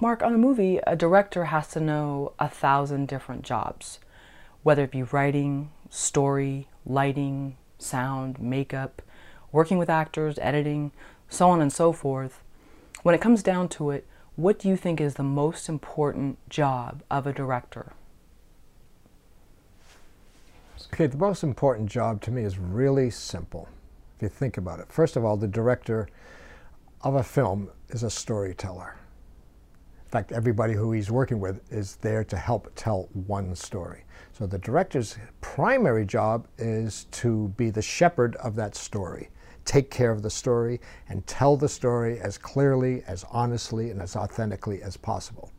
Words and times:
Mark, 0.00 0.22
on 0.22 0.32
a 0.32 0.38
movie, 0.38 0.78
a 0.86 0.94
director 0.94 1.46
has 1.46 1.66
to 1.68 1.80
know 1.80 2.32
a 2.38 2.48
thousand 2.48 3.08
different 3.08 3.42
jobs, 3.42 3.98
whether 4.62 4.84
it 4.84 4.92
be 4.92 5.02
writing, 5.02 5.72
story, 5.90 6.68
lighting, 6.86 7.56
sound, 7.78 8.40
makeup, 8.40 9.02
working 9.50 9.76
with 9.76 9.90
actors, 9.90 10.38
editing, 10.40 10.92
so 11.28 11.50
on 11.50 11.60
and 11.60 11.72
so 11.72 11.92
forth. 11.92 12.44
When 13.02 13.12
it 13.12 13.20
comes 13.20 13.42
down 13.42 13.70
to 13.70 13.90
it, 13.90 14.06
what 14.36 14.60
do 14.60 14.68
you 14.68 14.76
think 14.76 15.00
is 15.00 15.14
the 15.14 15.24
most 15.24 15.68
important 15.68 16.38
job 16.48 17.02
of 17.10 17.26
a 17.26 17.32
director? 17.32 17.92
Okay, 20.92 21.08
the 21.08 21.16
most 21.16 21.42
important 21.42 21.90
job 21.90 22.22
to 22.22 22.30
me 22.30 22.44
is 22.44 22.56
really 22.56 23.10
simple, 23.10 23.68
if 24.16 24.22
you 24.22 24.28
think 24.28 24.56
about 24.56 24.78
it. 24.78 24.92
First 24.92 25.16
of 25.16 25.24
all, 25.24 25.36
the 25.36 25.48
director 25.48 26.08
of 27.02 27.16
a 27.16 27.24
film 27.24 27.70
is 27.88 28.04
a 28.04 28.10
storyteller. 28.10 28.97
In 30.08 30.10
fact, 30.10 30.32
everybody 30.32 30.72
who 30.72 30.92
he's 30.92 31.10
working 31.10 31.38
with 31.38 31.60
is 31.70 31.96
there 31.96 32.24
to 32.24 32.36
help 32.38 32.72
tell 32.74 33.10
one 33.12 33.54
story. 33.54 34.04
So 34.32 34.46
the 34.46 34.56
director's 34.56 35.18
primary 35.42 36.06
job 36.06 36.48
is 36.56 37.04
to 37.10 37.48
be 37.58 37.68
the 37.68 37.82
shepherd 37.82 38.34
of 38.36 38.56
that 38.56 38.74
story, 38.74 39.28
take 39.66 39.90
care 39.90 40.10
of 40.10 40.22
the 40.22 40.30
story, 40.30 40.80
and 41.10 41.26
tell 41.26 41.58
the 41.58 41.68
story 41.68 42.18
as 42.20 42.38
clearly, 42.38 43.02
as 43.06 43.26
honestly, 43.30 43.90
and 43.90 44.00
as 44.00 44.16
authentically 44.16 44.82
as 44.82 44.96
possible. 44.96 45.52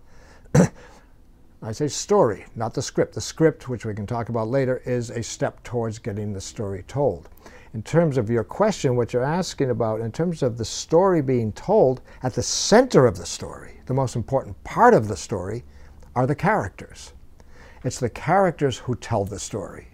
I 1.62 1.72
say 1.72 1.88
story, 1.88 2.48
not 2.56 2.74
the 2.74 2.82
script. 2.82 3.14
The 3.14 3.22
script, 3.22 3.70
which 3.70 3.86
we 3.86 3.94
can 3.94 4.08
talk 4.08 4.30
about 4.30 4.48
later, 4.48 4.82
is 4.84 5.12
a 5.12 5.22
step 5.22 5.62
towards 5.64 6.00
getting 6.00 6.34
the 6.34 6.42
story 6.42 6.84
told. 6.88 7.30
In 7.74 7.84
terms 7.84 8.18
of 8.18 8.32
your 8.32 8.44
question, 8.44 8.96
what 8.96 9.14
you're 9.14 9.24
asking 9.24 9.70
about, 9.70 10.02
in 10.02 10.12
terms 10.12 10.42
of 10.42 10.58
the 10.58 10.66
story 10.66 11.22
being 11.22 11.52
told, 11.52 12.02
at 12.24 12.34
the 12.34 12.42
center 12.42 13.06
of 13.06 13.18
the 13.18 13.28
story, 13.28 13.82
the 13.86 13.94
most 13.94 14.16
important 14.16 14.64
part 14.64 14.96
of 14.96 15.08
the 15.08 15.16
story, 15.16 15.64
are 16.16 16.26
the 16.26 16.34
characters. 16.36 17.14
It's 17.84 18.00
the 18.00 18.10
characters 18.10 18.80
who 18.80 18.96
tell 18.96 19.24
the 19.24 19.38
story. 19.38 19.90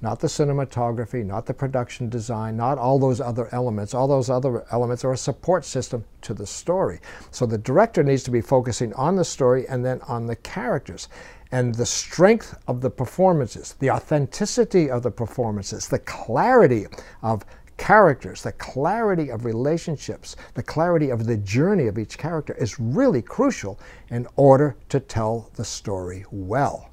Not 0.00 0.20
the 0.20 0.28
cinematography, 0.28 1.24
not 1.24 1.46
the 1.46 1.54
production 1.54 2.08
design, 2.08 2.56
not 2.56 2.78
all 2.78 2.98
those 2.98 3.20
other 3.20 3.48
elements. 3.52 3.92
All 3.92 4.06
those 4.06 4.30
other 4.30 4.64
elements 4.70 5.04
are 5.04 5.12
a 5.12 5.16
support 5.16 5.64
system 5.64 6.04
to 6.22 6.34
the 6.34 6.46
story. 6.46 7.00
So 7.30 7.44
the 7.44 7.58
director 7.58 8.04
needs 8.04 8.22
to 8.24 8.30
be 8.30 8.40
focusing 8.40 8.92
on 8.94 9.16
the 9.16 9.24
story 9.24 9.66
and 9.66 9.84
then 9.84 10.00
on 10.02 10.26
the 10.26 10.36
characters. 10.36 11.08
And 11.54 11.72
the 11.72 11.86
strength 11.86 12.58
of 12.66 12.80
the 12.80 12.90
performances, 12.90 13.76
the 13.78 13.88
authenticity 13.88 14.90
of 14.90 15.04
the 15.04 15.10
performances, 15.12 15.86
the 15.86 16.00
clarity 16.00 16.86
of 17.22 17.44
characters, 17.76 18.42
the 18.42 18.50
clarity 18.50 19.30
of 19.30 19.44
relationships, 19.44 20.34
the 20.54 20.64
clarity 20.64 21.10
of 21.10 21.26
the 21.26 21.36
journey 21.36 21.86
of 21.86 21.96
each 21.96 22.18
character 22.18 22.54
is 22.54 22.80
really 22.80 23.22
crucial 23.22 23.78
in 24.10 24.26
order 24.34 24.74
to 24.88 24.98
tell 24.98 25.48
the 25.54 25.64
story 25.64 26.24
well. 26.32 26.90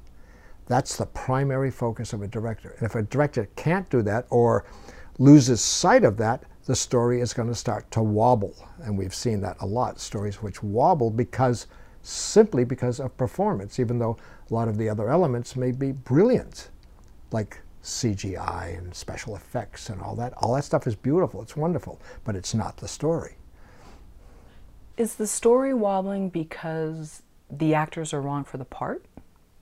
That's 0.68 0.96
the 0.96 1.06
primary 1.06 1.72
focus 1.72 2.12
of 2.12 2.22
a 2.22 2.28
director. 2.28 2.76
And 2.78 2.86
if 2.86 2.94
a 2.94 3.02
director 3.02 3.48
can't 3.56 3.90
do 3.90 4.00
that 4.02 4.26
or 4.30 4.64
loses 5.18 5.60
sight 5.60 6.04
of 6.04 6.16
that, 6.18 6.44
the 6.66 6.76
story 6.76 7.20
is 7.20 7.34
going 7.34 7.48
to 7.48 7.54
start 7.56 7.90
to 7.90 8.00
wobble. 8.00 8.54
And 8.84 8.96
we've 8.96 9.12
seen 9.12 9.40
that 9.40 9.56
a 9.58 9.66
lot, 9.66 9.98
stories 9.98 10.40
which 10.40 10.62
wobble 10.62 11.10
because 11.10 11.66
simply 12.02 12.64
because 12.64 13.00
of 13.00 13.16
performance, 13.16 13.78
even 13.78 13.98
though 13.98 14.16
a 14.50 14.54
lot 14.54 14.68
of 14.68 14.76
the 14.76 14.88
other 14.88 15.08
elements 15.08 15.56
may 15.56 15.72
be 15.72 15.92
brilliant, 15.92 16.70
like 17.30 17.60
CGI 17.82 18.78
and 18.78 18.94
special 18.94 19.34
effects 19.36 19.88
and 19.88 20.00
all 20.00 20.14
that. 20.16 20.32
All 20.34 20.54
that 20.54 20.64
stuff 20.64 20.86
is 20.86 20.94
beautiful, 20.94 21.42
it's 21.42 21.56
wonderful, 21.56 22.00
but 22.24 22.36
it's 22.36 22.54
not 22.54 22.76
the 22.76 22.88
story. 22.88 23.36
Is 24.96 25.14
the 25.14 25.26
story 25.26 25.72
wobbling 25.72 26.28
because 26.28 27.22
the 27.50 27.74
actors 27.74 28.12
are 28.12 28.20
wrong 28.20 28.44
for 28.44 28.58
the 28.58 28.64
part? 28.64 29.04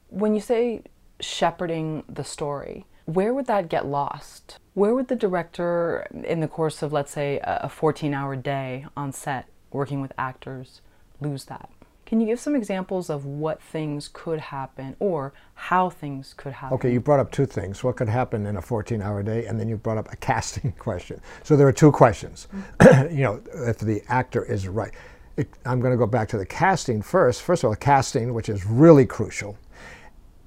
When 0.08 0.34
you 0.34 0.40
say 0.40 0.82
shepherding 1.20 2.02
the 2.08 2.24
story, 2.24 2.86
where 3.04 3.32
would 3.32 3.46
that 3.46 3.68
get 3.68 3.86
lost? 3.86 4.58
Where 4.74 4.94
would 4.94 5.08
the 5.08 5.16
director, 5.16 6.06
in 6.24 6.40
the 6.40 6.48
course 6.48 6.82
of, 6.82 6.92
let's 6.92 7.12
say, 7.12 7.40
a 7.42 7.68
14 7.68 8.14
hour 8.14 8.36
day 8.36 8.86
on 8.96 9.12
set 9.12 9.46
working 9.72 10.00
with 10.00 10.12
actors, 10.18 10.80
lose 11.20 11.44
that? 11.44 11.70
Can 12.10 12.18
you 12.18 12.26
give 12.26 12.40
some 12.40 12.56
examples 12.56 13.08
of 13.08 13.24
what 13.24 13.62
things 13.62 14.10
could 14.12 14.40
happen 14.40 14.96
or 14.98 15.32
how 15.54 15.88
things 15.88 16.34
could 16.36 16.52
happen? 16.54 16.74
Okay, 16.74 16.92
you 16.92 16.98
brought 16.98 17.20
up 17.20 17.30
two 17.30 17.46
things. 17.46 17.84
What 17.84 17.94
could 17.94 18.08
happen 18.08 18.46
in 18.46 18.56
a 18.56 18.60
14 18.60 19.00
hour 19.00 19.22
day, 19.22 19.46
and 19.46 19.60
then 19.60 19.68
you 19.68 19.76
brought 19.76 19.96
up 19.96 20.12
a 20.12 20.16
casting 20.30 20.72
question. 20.72 21.20
So 21.44 21.56
there 21.56 21.68
are 21.68 21.72
two 21.72 21.92
questions. 21.92 22.48
You 23.12 23.22
know, 23.22 23.42
if 23.54 23.78
the 23.78 24.02
actor 24.08 24.44
is 24.44 24.66
right. 24.66 24.92
It, 25.36 25.50
I'm 25.64 25.78
going 25.80 25.92
to 25.92 25.96
go 25.96 26.06
back 26.06 26.28
to 26.30 26.36
the 26.36 26.44
casting 26.44 27.00
first. 27.00 27.42
First 27.42 27.62
of 27.62 27.68
all, 27.68 27.76
casting, 27.76 28.34
which 28.34 28.48
is 28.48 28.66
really 28.66 29.06
crucial. 29.06 29.56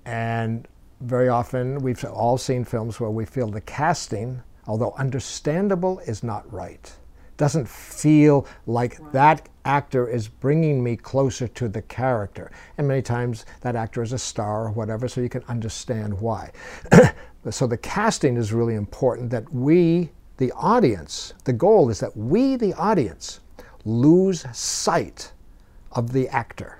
And 0.03 0.68
very 1.00 1.29
often, 1.29 1.79
we've 1.79 2.03
all 2.03 2.38
seen 2.38 2.66
films 2.66 3.00
where 3.00 3.09
we 3.09 3.23
feel 3.23 3.47
the 3.47 3.62
casting, 3.62 4.44
although 4.68 4.94
understandable, 4.97 6.00
is 6.00 6.23
not 6.23 6.52
right. 6.52 6.94
Doesn't 7.38 7.68
feel 7.68 8.48
like 8.68 9.00
right. 9.00 9.14
that 9.14 9.50
actor 9.66 10.08
is 10.08 10.28
bringing 10.28 10.84
me 10.84 10.96
closer 10.96 11.48
to 11.48 11.68
the 11.68 11.82
character. 11.84 12.52
And 12.78 12.88
many 12.88 13.02
times 13.02 13.46
that 13.62 13.76
actor 13.76 14.04
is 14.04 14.14
a 14.14 14.20
star 14.20 14.66
or 14.66 14.72
whatever, 14.72 15.08
so 15.08 15.22
you 15.22 15.30
can 15.30 15.44
understand 15.48 16.20
why. 16.20 16.52
so 17.50 17.68
the 17.68 17.78
casting 17.78 18.38
is 18.38 18.54
really 18.54 18.76
important 18.76 19.30
that 19.32 19.52
we, 19.54 20.12
the 20.38 20.52
audience, 20.54 21.34
the 21.44 21.54
goal 21.54 21.90
is 21.90 22.00
that 22.00 22.16
we, 22.16 22.56
the 22.56 22.74
audience, 22.74 23.40
lose 23.86 24.46
sight 24.54 25.32
of 25.92 26.12
the 26.12 26.28
actor 26.30 26.80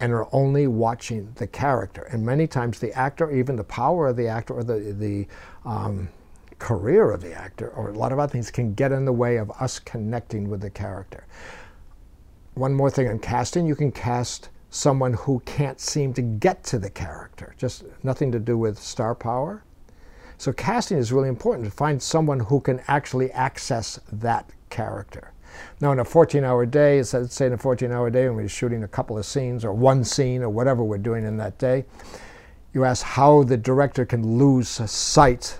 and 0.00 0.12
are 0.12 0.28
only 0.32 0.66
watching 0.66 1.32
the 1.36 1.46
character. 1.46 2.02
And 2.04 2.24
many 2.24 2.46
times 2.46 2.78
the 2.78 2.92
actor, 2.92 3.30
even 3.30 3.56
the 3.56 3.64
power 3.64 4.08
of 4.08 4.16
the 4.16 4.28
actor 4.28 4.54
or 4.54 4.62
the, 4.62 4.94
the 4.98 5.26
um, 5.64 6.08
career 6.58 7.10
of 7.10 7.20
the 7.20 7.32
actor 7.32 7.68
or 7.70 7.90
a 7.90 7.92
lot 7.92 8.12
of 8.12 8.18
other 8.18 8.32
things 8.32 8.50
can 8.50 8.74
get 8.74 8.92
in 8.92 9.04
the 9.04 9.12
way 9.12 9.36
of 9.36 9.50
us 9.60 9.78
connecting 9.78 10.48
with 10.48 10.60
the 10.60 10.70
character. 10.70 11.26
One 12.54 12.74
more 12.74 12.90
thing 12.90 13.08
on 13.08 13.18
casting, 13.18 13.66
you 13.66 13.74
can 13.74 13.92
cast 13.92 14.48
someone 14.70 15.12
who 15.12 15.40
can't 15.40 15.80
seem 15.80 16.12
to 16.14 16.22
get 16.22 16.64
to 16.64 16.78
the 16.78 16.90
character, 16.90 17.54
just 17.58 17.84
nothing 18.02 18.32
to 18.32 18.38
do 18.38 18.56
with 18.58 18.78
star 18.78 19.14
power. 19.14 19.62
So 20.38 20.52
casting 20.52 20.98
is 20.98 21.12
really 21.12 21.28
important 21.28 21.64
to 21.64 21.70
find 21.70 22.02
someone 22.02 22.40
who 22.40 22.60
can 22.60 22.80
actually 22.86 23.30
access 23.32 24.00
that 24.12 24.50
character. 24.70 25.32
Now, 25.80 25.92
in 25.92 26.00
a 26.00 26.04
14 26.04 26.44
hour 26.44 26.66
day, 26.66 27.02
let's 27.02 27.34
say 27.34 27.46
in 27.46 27.54
a 27.54 27.58
14 27.58 27.90
hour 27.90 28.10
day 28.10 28.28
when 28.28 28.36
we're 28.36 28.48
shooting 28.48 28.82
a 28.82 28.88
couple 28.88 29.16
of 29.16 29.24
scenes 29.24 29.64
or 29.64 29.72
one 29.72 30.04
scene 30.04 30.42
or 30.42 30.50
whatever 30.50 30.84
we're 30.84 30.98
doing 30.98 31.24
in 31.24 31.36
that 31.38 31.58
day, 31.58 31.84
you 32.74 32.84
ask 32.84 33.02
how 33.02 33.42
the 33.42 33.56
director 33.56 34.04
can 34.04 34.38
lose 34.38 34.68
sight 34.68 35.58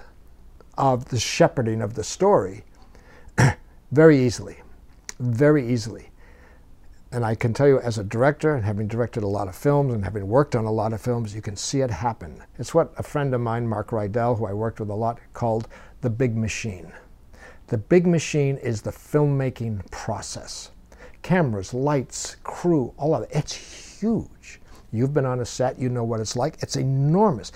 of 0.76 1.06
the 1.06 1.18
shepherding 1.18 1.80
of 1.82 1.94
the 1.94 2.04
story 2.04 2.64
very 3.92 4.18
easily. 4.18 4.58
Very 5.18 5.66
easily. 5.66 6.10
And 7.12 7.24
I 7.24 7.34
can 7.34 7.54
tell 7.54 7.68
you, 7.68 7.80
as 7.80 7.98
a 7.98 8.04
director, 8.04 8.54
and 8.54 8.64
having 8.64 8.88
directed 8.88 9.22
a 9.22 9.28
lot 9.28 9.48
of 9.48 9.54
films 9.54 9.94
and 9.94 10.04
having 10.04 10.26
worked 10.26 10.56
on 10.56 10.64
a 10.64 10.72
lot 10.72 10.92
of 10.92 11.00
films, 11.00 11.34
you 11.34 11.40
can 11.40 11.56
see 11.56 11.80
it 11.80 11.90
happen. 11.90 12.42
It's 12.58 12.74
what 12.74 12.92
a 12.98 13.02
friend 13.02 13.32
of 13.32 13.40
mine, 13.40 13.66
Mark 13.66 13.90
Rydell, 13.90 14.36
who 14.38 14.46
I 14.46 14.52
worked 14.52 14.80
with 14.80 14.90
a 14.90 14.94
lot, 14.94 15.18
called 15.32 15.68
the 16.00 16.10
big 16.10 16.36
machine. 16.36 16.92
The 17.68 17.78
big 17.78 18.06
machine 18.06 18.58
is 18.58 18.82
the 18.82 18.90
filmmaking 18.90 19.90
process. 19.90 20.70
Cameras, 21.22 21.72
lights, 21.72 22.36
crew, 22.42 22.92
all 22.96 23.14
of 23.14 23.22
it. 23.22 23.30
It's 23.32 23.54
huge. 24.00 24.60
You've 24.92 25.14
been 25.14 25.26
on 25.26 25.40
a 25.40 25.44
set, 25.44 25.78
you 25.78 25.88
know 25.88 26.04
what 26.04 26.20
it's 26.20 26.36
like. 26.36 26.56
It's 26.60 26.76
enormous. 26.76 27.52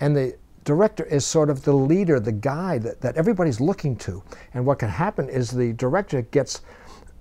And 0.00 0.16
the 0.16 0.36
director 0.64 1.04
is 1.04 1.24
sort 1.24 1.50
of 1.50 1.62
the 1.62 1.72
leader, 1.72 2.18
the 2.18 2.32
guy 2.32 2.78
that, 2.78 3.00
that 3.02 3.16
everybody's 3.16 3.60
looking 3.60 3.96
to. 3.96 4.22
And 4.52 4.66
what 4.66 4.78
can 4.78 4.88
happen 4.88 5.28
is 5.28 5.50
the 5.50 5.72
director 5.74 6.22
gets 6.22 6.62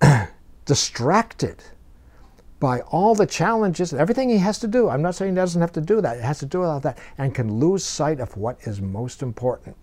distracted 0.66 1.64
by 2.60 2.80
all 2.82 3.14
the 3.14 3.26
challenges 3.26 3.92
and 3.92 4.00
everything 4.00 4.30
he 4.30 4.38
has 4.38 4.58
to 4.60 4.68
do. 4.68 4.88
I'm 4.88 5.02
not 5.02 5.16
saying 5.16 5.34
he 5.34 5.36
doesn't 5.36 5.60
have 5.60 5.74
to 5.74 5.82
do 5.82 6.00
that. 6.00 6.18
It 6.18 6.24
has 6.24 6.40
to 6.40 6.46
do 6.46 6.64
all 6.64 6.80
that 6.80 6.98
and 7.18 7.36
can 7.36 7.60
lose 7.60 7.84
sight 7.84 8.22
of 8.22 8.38
what 8.38 8.58
is 8.62 8.80
most 8.80 9.22
important. 9.22 9.76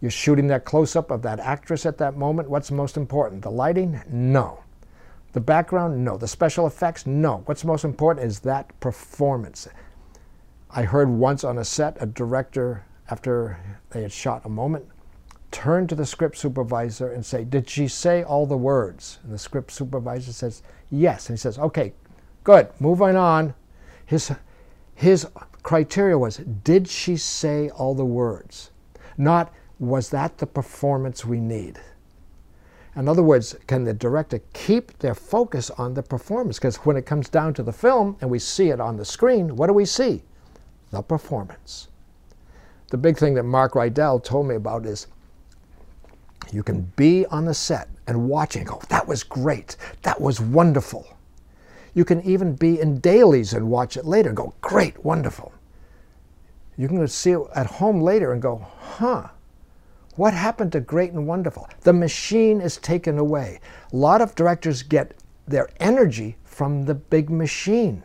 You're 0.00 0.10
shooting 0.10 0.48
that 0.48 0.64
close 0.64 0.96
up 0.96 1.12
of 1.12 1.22
that 1.22 1.38
actress 1.38 1.86
at 1.86 1.98
that 1.98 2.16
moment. 2.16 2.50
What's 2.50 2.72
most 2.72 2.96
important? 2.96 3.42
The 3.42 3.52
lighting? 3.52 4.02
No. 4.10 4.64
The 5.32 5.40
background? 5.40 6.04
No. 6.04 6.16
The 6.16 6.26
special 6.26 6.66
effects? 6.66 7.06
No. 7.06 7.42
What's 7.46 7.64
most 7.64 7.84
important 7.84 8.26
is 8.26 8.40
that 8.40 8.78
performance. 8.80 9.68
I 10.74 10.84
heard 10.84 11.10
once 11.10 11.44
on 11.44 11.58
a 11.58 11.64
set 11.64 11.98
a 12.00 12.06
director, 12.06 12.86
after 13.10 13.58
they 13.90 14.00
had 14.00 14.12
shot 14.12 14.46
a 14.46 14.48
moment, 14.48 14.86
turn 15.50 15.86
to 15.86 15.94
the 15.94 16.06
script 16.06 16.38
supervisor 16.38 17.12
and 17.12 17.24
say, 17.26 17.44
Did 17.44 17.68
she 17.68 17.88
say 17.88 18.22
all 18.22 18.46
the 18.46 18.56
words? 18.56 19.18
And 19.22 19.30
the 19.30 19.38
script 19.38 19.70
supervisor 19.70 20.32
says, 20.32 20.62
Yes. 20.90 21.28
And 21.28 21.36
he 21.36 21.40
says, 21.40 21.58
Okay, 21.58 21.92
good, 22.42 22.68
moving 22.80 23.16
on. 23.16 23.52
His, 24.06 24.32
his 24.94 25.28
criteria 25.62 26.16
was, 26.16 26.38
Did 26.38 26.88
she 26.88 27.18
say 27.18 27.68
all 27.68 27.94
the 27.94 28.06
words? 28.06 28.70
Not, 29.18 29.52
was 29.78 30.08
that 30.08 30.38
the 30.38 30.46
performance 30.46 31.22
we 31.22 31.38
need? 31.38 31.80
In 32.96 33.08
other 33.08 33.22
words, 33.22 33.54
can 33.66 33.84
the 33.84 33.92
director 33.92 34.40
keep 34.54 34.98
their 35.00 35.14
focus 35.14 35.70
on 35.70 35.92
the 35.92 36.02
performance? 36.02 36.58
Because 36.58 36.76
when 36.76 36.96
it 36.96 37.04
comes 37.04 37.28
down 37.28 37.52
to 37.54 37.62
the 37.62 37.72
film 37.72 38.16
and 38.22 38.30
we 38.30 38.38
see 38.38 38.70
it 38.70 38.80
on 38.80 38.96
the 38.96 39.04
screen, 39.04 39.54
what 39.56 39.66
do 39.66 39.74
we 39.74 39.84
see? 39.84 40.22
The 40.92 41.02
performance. 41.02 41.88
The 42.90 42.98
big 42.98 43.16
thing 43.16 43.34
that 43.34 43.44
Mark 43.44 43.72
Rydell 43.72 44.22
told 44.22 44.46
me 44.46 44.54
about 44.54 44.84
is 44.84 45.06
you 46.52 46.62
can 46.62 46.82
be 46.96 47.24
on 47.26 47.46
the 47.46 47.54
set 47.54 47.88
and 48.06 48.28
watching 48.28 48.60
and 48.60 48.68
go, 48.68 48.82
that 48.90 49.08
was 49.08 49.22
great, 49.22 49.76
that 50.02 50.20
was 50.20 50.40
wonderful. 50.40 51.06
You 51.94 52.04
can 52.04 52.22
even 52.22 52.54
be 52.54 52.78
in 52.80 53.00
dailies 53.00 53.54
and 53.54 53.70
watch 53.70 53.96
it 53.96 54.04
later 54.04 54.28
and 54.28 54.36
go, 54.36 54.54
great, 54.60 55.02
wonderful. 55.04 55.52
You 56.76 56.88
can 56.88 57.06
see 57.08 57.32
it 57.32 57.40
at 57.54 57.66
home 57.66 58.00
later 58.00 58.32
and 58.32 58.42
go, 58.42 58.66
huh, 58.78 59.28
what 60.16 60.34
happened 60.34 60.72
to 60.72 60.80
great 60.80 61.12
and 61.12 61.26
wonderful? 61.26 61.68
The 61.80 61.92
machine 61.94 62.60
is 62.60 62.76
taken 62.76 63.18
away. 63.18 63.60
A 63.92 63.96
lot 63.96 64.20
of 64.20 64.34
directors 64.34 64.82
get 64.82 65.14
their 65.48 65.70
energy 65.80 66.36
from 66.44 66.84
the 66.84 66.94
big 66.94 67.30
machine. 67.30 68.02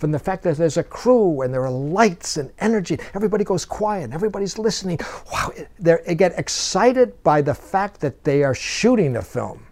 From 0.00 0.12
the 0.12 0.18
fact 0.18 0.44
that 0.44 0.56
there's 0.56 0.78
a 0.78 0.82
crew 0.82 1.42
and 1.42 1.52
there 1.52 1.62
are 1.62 1.70
lights 1.70 2.38
and 2.38 2.50
energy, 2.58 2.98
everybody 3.12 3.44
goes 3.44 3.66
quiet, 3.66 4.12
everybody's 4.12 4.58
listening. 4.58 4.98
Wow, 5.30 5.52
they 5.78 6.14
get 6.14 6.38
excited 6.38 7.22
by 7.22 7.42
the 7.42 7.52
fact 7.52 8.00
that 8.00 8.24
they 8.24 8.42
are 8.42 8.54
shooting 8.54 9.16
a 9.16 9.22
film. 9.22 9.66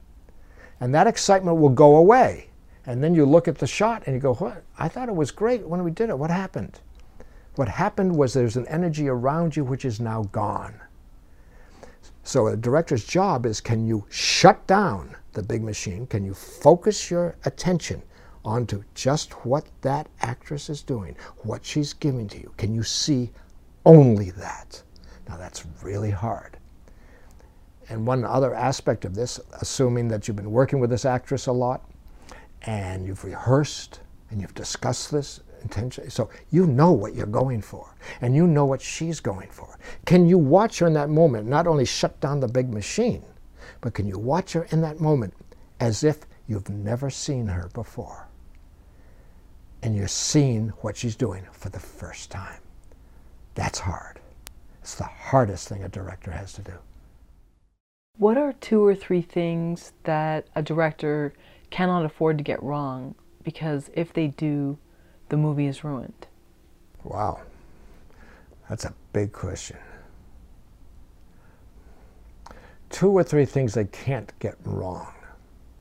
And 0.81 0.95
that 0.95 1.07
excitement 1.07 1.57
will 1.57 1.71
go 1.71 1.97
away. 1.97 2.51
And 2.85 3.03
then 3.03 3.15
you 3.15 3.25
look 3.25 3.49
at 3.49 3.57
the 3.57 3.67
shot 3.67 4.03
and 4.05 4.15
you 4.15 4.21
go, 4.21 4.35
What? 4.35 4.63
I 4.79 4.87
thought 4.87 5.09
it 5.09 5.15
was 5.15 5.31
great 5.31 5.67
when 5.67 5.83
we 5.83 5.91
did 5.91 6.11
it. 6.11 6.19
What 6.19 6.31
happened? 6.31 6.79
What 7.55 7.69
happened 7.69 8.15
was 8.15 8.35
there's 8.35 8.57
an 8.59 8.69
energy 8.69 9.09
around 9.09 9.57
you 9.57 9.65
which 9.65 9.87
is 9.87 9.99
now 9.99 10.25
gone. 10.25 10.79
So 12.23 12.49
a 12.49 12.57
director's 12.57 13.07
job 13.07 13.47
is 13.47 13.63
can 13.63 13.87
you 13.87 14.05
shut 14.11 14.67
down 14.67 15.17
the 15.33 15.43
big 15.43 15.63
machine? 15.63 16.07
Can 16.07 16.23
you 16.23 16.35
focus 16.35 17.11
your 17.11 17.37
attention 17.47 18.03
onto 18.49 18.83
just 18.95 19.45
what 19.45 19.67
that 19.83 20.09
actress 20.23 20.71
is 20.71 20.83
doing, 20.83 21.15
what 21.43 21.65
she's 21.65 21.93
giving 21.93 22.27
to 22.29 22.39
you? 22.39 22.53
Can 22.57 22.75
you 22.75 22.83
see 22.83 23.31
only 23.85 24.31
that? 24.31 24.83
Now 25.29 25.37
that's 25.37 25.67
really 25.83 26.11
hard. 26.11 26.57
And 27.91 28.07
one 28.07 28.25
other 28.25 28.55
aspect 28.55 29.05
of 29.05 29.15
this, 29.15 29.39
assuming 29.61 30.09
that 30.09 30.27
you've 30.27 30.37
been 30.37 30.51
working 30.51 30.81
with 30.81 30.91
this 30.91 31.05
actress 31.05 31.47
a 31.47 31.53
lot 31.53 31.85
and 32.63 33.07
you've 33.07 33.25
rehearsed 33.25 34.01
and 34.31 34.41
you've 34.41 34.55
discussed 34.55 35.11
this 35.11 35.41
intentionally. 35.63 36.11
So 36.11 36.31
you 36.51 36.67
know 36.67 36.93
what 36.93 37.15
you're 37.15 37.27
going 37.27 37.63
for, 37.63 37.95
and 38.21 38.35
you 38.35 38.47
know 38.47 38.65
what 38.65 38.81
she's 38.81 39.21
going 39.21 39.49
for. 39.51 39.79
Can 40.07 40.27
you 40.27 40.39
watch 40.39 40.79
her 40.79 40.87
in 40.87 40.93
that 40.95 41.11
moment, 41.11 41.49
not 41.49 41.67
only 41.67 41.85
shut 41.85 42.19
down 42.21 42.41
the 42.41 42.49
big 42.49 42.73
machine, 42.73 43.25
but 43.81 43.95
can 43.95 44.07
you 44.07 44.19
watch 44.19 44.53
her 44.53 44.67
in 44.71 44.81
that 44.83 45.01
moment 45.01 45.35
as 45.81 46.05
if 46.05 46.21
you've 46.47 46.69
never 46.69 47.11
seen 47.11 47.47
her 47.47 47.69
before? 47.75 48.28
And 49.83 49.95
you're 49.97 50.09
seeing 50.09 50.69
what 50.81 50.97
she's 50.97 51.17
doing 51.17 51.47
for 51.53 51.69
the 51.69 51.79
first 51.79 52.31
time. 52.31 52.61
That's 53.55 53.79
hard. 53.79 54.21
It's 54.83 54.95
the 54.95 55.05
hardest 55.05 55.69
thing 55.69 55.83
a 55.83 55.89
director 55.89 56.31
has 56.31 56.53
to 56.55 56.63
do. 56.63 56.75
What 58.17 58.37
are 58.37 58.53
two 58.55 58.85
or 58.85 58.95
three 58.95 59.23
things 59.23 59.93
that 60.03 60.49
a 60.57 60.63
director 60.63 61.33
cannot 61.71 62.05
afford 62.05 62.39
to 62.39 62.45
get 62.45 62.63
wrong? 62.63 63.15
Because 63.45 63.91
if 63.95 64.13
they 64.13 64.29
do, 64.29 64.79
the 65.29 65.37
movie 65.37 65.67
is 65.67 65.85
ruined? 65.85 66.27
Wow. 67.05 67.41
That's 68.69 68.85
a 68.85 68.95
big 69.13 69.33
question. 69.33 69.77
Two 72.91 73.11
or 73.11 73.23
three 73.23 73.45
things 73.45 73.75
they 73.75 73.85
can't 73.85 74.33
get 74.39 74.57
wrong. 74.65 75.13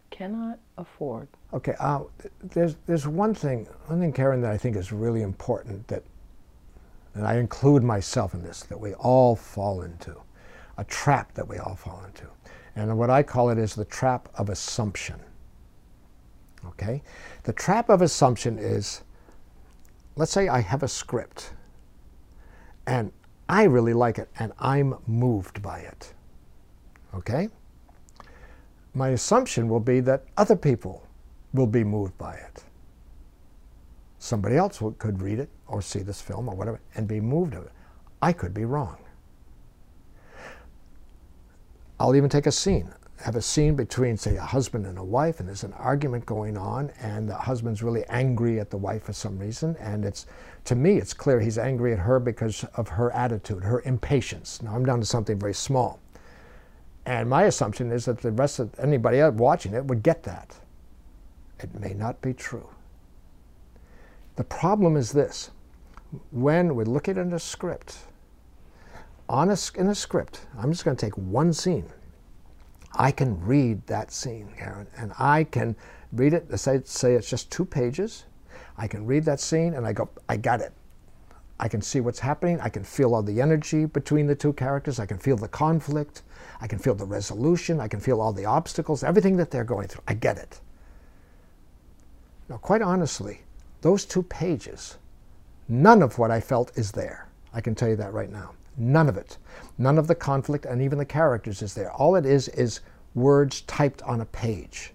Cannot 0.10 0.60
afford. 0.78 1.28
Okay, 1.54 1.76
uh, 1.80 2.02
there's, 2.44 2.76
there's 2.88 3.08
one 3.08 3.34
thing, 3.34 3.66
one 3.86 4.00
thing, 4.00 4.12
Karen, 4.12 4.42
that 4.42 4.52
I 4.52 4.58
think 4.58 4.76
is 4.76 4.92
really 4.92 5.22
important 5.22 5.88
that, 5.88 6.04
and 7.14 7.26
I 7.26 7.38
include 7.38 7.84
myself 7.84 8.34
in 8.34 8.44
this, 8.44 8.64
that 8.64 8.80
we 8.80 8.94
all 8.96 9.36
fall 9.36 9.82
into, 9.84 10.16
a 10.78 10.84
trap 10.84 11.34
that 11.36 11.48
we 11.48 11.58
all 11.58 11.76
fall 11.76 12.04
into. 12.06 12.28
And 12.76 12.98
what 12.98 13.10
I 13.10 13.24
call 13.24 13.50
it 13.50 13.58
is 13.58 13.76
the 13.76 13.86
trap 13.86 14.30
of 14.36 14.50
assumption. 14.50 15.20
Okay? 16.66 17.02
The 17.44 17.54
trap 17.54 17.90
of 17.90 18.02
assumption 18.02 18.60
is 18.60 19.04
let's 20.18 20.32
say 20.32 20.48
I 20.48 20.60
have 20.62 20.84
a 20.84 20.88
script 20.88 21.54
and 22.86 23.12
I 23.48 23.64
really 23.64 23.94
like 23.94 24.18
it 24.18 24.30
and 24.40 24.52
I'm 24.60 24.96
moved 25.08 25.62
by 25.62 25.80
it. 25.80 26.14
Okay? 27.14 27.50
My 28.94 29.10
assumption 29.10 29.70
will 29.70 29.80
be 29.80 30.00
that 30.02 30.26
other 30.36 30.56
people 30.56 31.07
will 31.58 31.68
be 31.68 31.84
moved 31.84 32.18
by 32.18 32.36
it. 32.36 32.64
Somebody 34.20 34.58
else 34.58 34.82
could 34.98 35.22
read 35.22 35.40
it 35.40 35.50
or 35.68 35.82
see 35.82 36.00
this 36.00 36.22
film 36.22 36.50
or 36.50 36.56
whatever 36.56 36.80
and 36.96 37.08
be 37.08 37.20
moved 37.20 37.54
of 37.54 37.66
it. 37.66 37.72
I 38.22 38.34
could 38.34 38.54
be 38.54 38.66
wrong. 38.66 38.98
I'll 42.00 42.16
even 42.16 42.30
take 42.30 42.46
a 42.46 42.52
scene 42.52 42.94
have 43.22 43.36
a 43.36 43.42
scene 43.42 43.76
between, 43.76 44.16
say, 44.16 44.36
a 44.36 44.42
husband 44.42 44.86
and 44.86 44.98
a 44.98 45.04
wife, 45.04 45.40
and 45.40 45.50
there's 45.50 45.64
an 45.64 45.74
argument 45.74 46.26
going 46.26 46.56
on, 46.56 46.92
and 47.02 47.28
the 47.28 47.36
husband's 47.36 47.82
really 47.82 48.06
angry 48.10 48.60
at 48.60 48.70
the 48.70 48.78
wife 48.78 49.04
for 49.04 49.14
some 49.14 49.40
reason, 49.40 49.76
and 49.80 50.06
it's, 50.06 50.28
to 50.66 50.76
me, 50.76 50.98
it's 50.98 51.14
clear 51.14 51.40
he's 51.40 51.58
angry 51.58 51.94
at 51.94 52.00
her 52.00 52.20
because 52.20 52.64
of 52.76 52.88
her 52.88 53.12
attitude, 53.12 53.64
her 53.64 53.82
impatience. 53.82 54.62
Now, 54.62 54.76
I'm 54.76 54.86
down 54.86 55.00
to 55.00 55.06
something 55.06 55.40
very 55.40 55.54
small. 55.54 56.00
And 57.06 57.30
my 57.30 57.44
assumption 57.44 57.92
is 57.92 58.06
that 58.06 58.20
the 58.20 58.32
rest 58.32 58.60
of 58.60 58.78
anybody 58.80 59.22
watching 59.32 59.74
it 59.74 59.86
would 59.86 60.04
get 60.04 60.24
that. 60.24 60.56
It 61.60 61.80
may 61.80 61.94
not 61.94 62.22
be 62.22 62.34
true. 62.34 62.68
The 64.36 64.44
problem 64.44 64.96
is 64.96 65.12
this 65.12 65.52
when 66.32 66.76
we're 66.76 66.86
looking 66.86 67.18
at 67.18 67.34
a 67.34 67.40
script, 67.40 67.98
on 69.28 69.50
a, 69.50 69.58
in 69.76 69.88
a 69.88 69.96
script, 69.96 70.48
I'm 70.58 70.72
just 70.72 70.86
going 70.86 70.96
to 70.96 71.06
take 71.06 71.18
one 71.18 71.52
scene 71.52 71.92
I 72.98 73.12
can 73.12 73.40
read 73.46 73.86
that 73.88 74.12
scene, 74.12 74.50
Karen, 74.58 74.88
and 74.98 75.14
I 75.20 75.44
can 75.44 75.76
read 76.12 76.34
it. 76.34 76.58
Say, 76.60 76.82
say 76.84 77.14
it's 77.14 77.30
just 77.30 77.52
two 77.52 77.64
pages. 77.66 78.26
I 78.78 78.88
can 78.88 79.06
read 79.06 79.24
that 79.26 79.40
scene 79.40 79.74
and 79.76 79.86
I 79.86 79.94
go, 79.94 80.10
I 80.28 80.38
got 80.38 80.62
it. 80.62 80.74
I 81.60 81.68
can 81.68 81.82
see 81.82 82.00
what's 82.00 82.20
happening. 82.20 82.60
I 82.62 82.70
can 82.70 82.84
feel 82.84 83.16
all 83.16 83.24
the 83.24 83.42
energy 83.42 83.86
between 83.86 84.28
the 84.28 84.36
two 84.36 84.54
characters. 84.54 85.00
I 85.00 85.06
can 85.06 85.18
feel 85.18 85.38
the 85.38 85.48
conflict. 85.48 86.22
I 86.62 86.68
can 86.68 86.80
feel 86.80 86.94
the 86.96 87.06
resolution. 87.06 87.80
I 87.80 87.88
can 87.88 88.00
feel 88.00 88.22
all 88.22 88.34
the 88.34 88.46
obstacles, 88.46 89.04
everything 89.04 89.38
that 89.38 89.52
they're 89.52 89.64
going 89.64 89.88
through. 89.88 90.04
I 90.08 90.14
get 90.14 90.38
it. 90.38 90.60
Now, 92.50 92.58
quite 92.58 92.82
honestly, 92.82 93.42
those 93.82 94.06
two 94.06 94.24
pages, 94.24 94.98
none 95.68 96.02
of 96.02 96.18
what 96.18 96.32
I 96.32 96.40
felt 96.40 96.78
is 96.78 96.92
there. 96.92 97.28
I 97.54 97.62
can 97.62 97.76
tell 97.76 97.90
you 97.90 97.96
that 97.98 98.14
right 98.14 98.32
now. 98.32 98.54
None 98.78 99.10
of 99.10 99.18
it. 99.18 99.38
None 99.78 99.98
of 99.98 100.08
the 100.08 100.16
conflict 100.16 100.66
and 100.66 100.82
even 100.82 100.98
the 100.98 101.06
characters 101.06 101.62
is 101.62 101.74
there. 101.74 101.92
All 101.92 102.16
it 102.16 102.26
is 102.26 102.48
is 102.50 102.82
words 103.16 103.62
typed 103.62 104.02
on 104.04 104.22
a 104.22 104.26
page. 104.26 104.94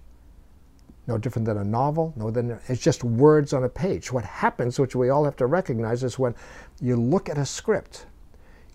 No 1.07 1.19
different 1.19 1.47
than 1.47 1.59
a 1.59 1.65
novel, 1.65 2.15
no 2.17 2.31
than 2.31 2.61
it's 2.69 2.81
just 2.81 3.03
words 3.03 3.53
on 3.53 3.65
a 3.65 3.69
page. 3.69 4.13
What 4.13 4.25
happens, 4.25 4.79
which 4.79 4.95
we 4.95 5.09
all 5.09 5.25
have 5.25 5.37
to 5.37 5.47
recognize, 5.47 6.05
is 6.05 6.19
when 6.19 6.35
you 6.81 6.95
look 6.95 7.29
at 7.29 7.39
a 7.39 7.45
script, 7.45 8.07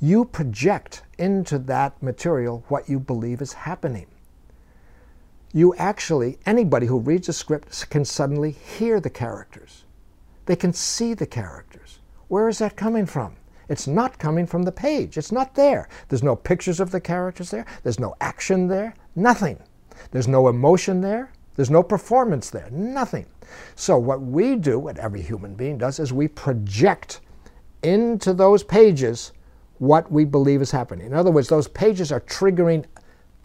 you 0.01 0.25
project 0.25 1.03
into 1.17 1.57
that 1.57 2.03
material 2.03 2.65
what 2.67 2.89
you 2.89 2.99
believe 2.99 3.41
is 3.41 3.53
happening. 3.53 4.07
You 5.53 5.73
actually, 5.75 6.37
anybody 6.45 6.87
who 6.87 6.99
reads 6.99 7.29
a 7.29 7.33
script 7.33 7.89
can 7.89 8.03
suddenly 8.03 8.51
hear 8.51 8.99
the 8.99 9.09
characters. 9.09 9.85
They 10.45 10.55
can 10.55 10.73
see 10.73 11.13
the 11.13 11.25
characters. 11.25 11.99
Where 12.27 12.49
is 12.49 12.57
that 12.59 12.75
coming 12.75 13.05
from? 13.05 13.35
It's 13.69 13.87
not 13.87 14.17
coming 14.17 14.45
from 14.45 14.63
the 14.63 14.71
page. 14.71 15.17
It's 15.17 15.31
not 15.31 15.55
there. 15.55 15.89
There's 16.07 16.23
no 16.23 16.35
pictures 16.35 16.79
of 16.79 16.91
the 16.91 17.01
characters 17.01 17.51
there. 17.51 17.65
There's 17.83 17.99
no 17.99 18.15
action 18.21 18.67
there. 18.67 18.93
Nothing. 19.15 19.59
There's 20.11 20.27
no 20.27 20.47
emotion 20.47 21.01
there. 21.01 21.31
There's 21.55 21.69
no 21.69 21.83
performance 21.83 22.49
there. 22.49 22.69
Nothing. 22.71 23.25
So, 23.75 23.97
what 23.97 24.21
we 24.21 24.55
do, 24.55 24.79
what 24.79 24.99
every 24.99 25.21
human 25.21 25.55
being 25.55 25.77
does, 25.77 25.99
is 25.99 26.13
we 26.13 26.27
project 26.27 27.21
into 27.83 28.33
those 28.33 28.63
pages 28.63 29.31
what 29.79 30.11
we 30.11 30.25
believe 30.25 30.61
is 30.61 30.71
happening. 30.71 31.07
In 31.07 31.13
other 31.13 31.31
words, 31.31 31.47
those 31.47 31.67
pages 31.67 32.11
are 32.11 32.21
triggering 32.21 32.85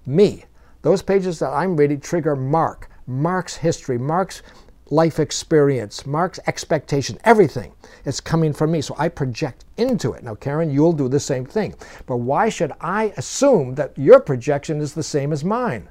me. 0.06 0.44
Those 0.82 1.02
pages 1.02 1.38
that 1.38 1.52
I'm 1.52 1.76
reading 1.76 2.00
trigger 2.00 2.36
Mark, 2.36 2.90
Mark's 3.06 3.56
history, 3.56 3.98
Mark's 3.98 4.42
life 4.90 5.18
experience, 5.18 6.04
Mark's 6.04 6.40
expectation, 6.46 7.18
everything 7.24 7.72
is 8.04 8.20
coming 8.20 8.52
from 8.52 8.72
me. 8.72 8.80
So 8.82 8.94
I 8.98 9.08
project 9.08 9.64
into 9.76 10.12
it. 10.12 10.22
Now, 10.22 10.34
Karen, 10.34 10.70
you'll 10.70 10.92
do 10.92 11.08
the 11.08 11.20
same 11.20 11.46
thing. 11.46 11.74
But 12.06 12.18
why 12.18 12.48
should 12.48 12.72
I 12.80 13.14
assume 13.16 13.76
that 13.76 13.96
your 13.96 14.20
projection 14.20 14.80
is 14.80 14.92
the 14.92 15.02
same 15.02 15.32
as 15.32 15.44
mine? 15.44 15.88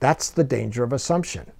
That's 0.00 0.30
the 0.30 0.44
danger 0.44 0.82
of 0.84 0.92
assumption. 0.92 1.50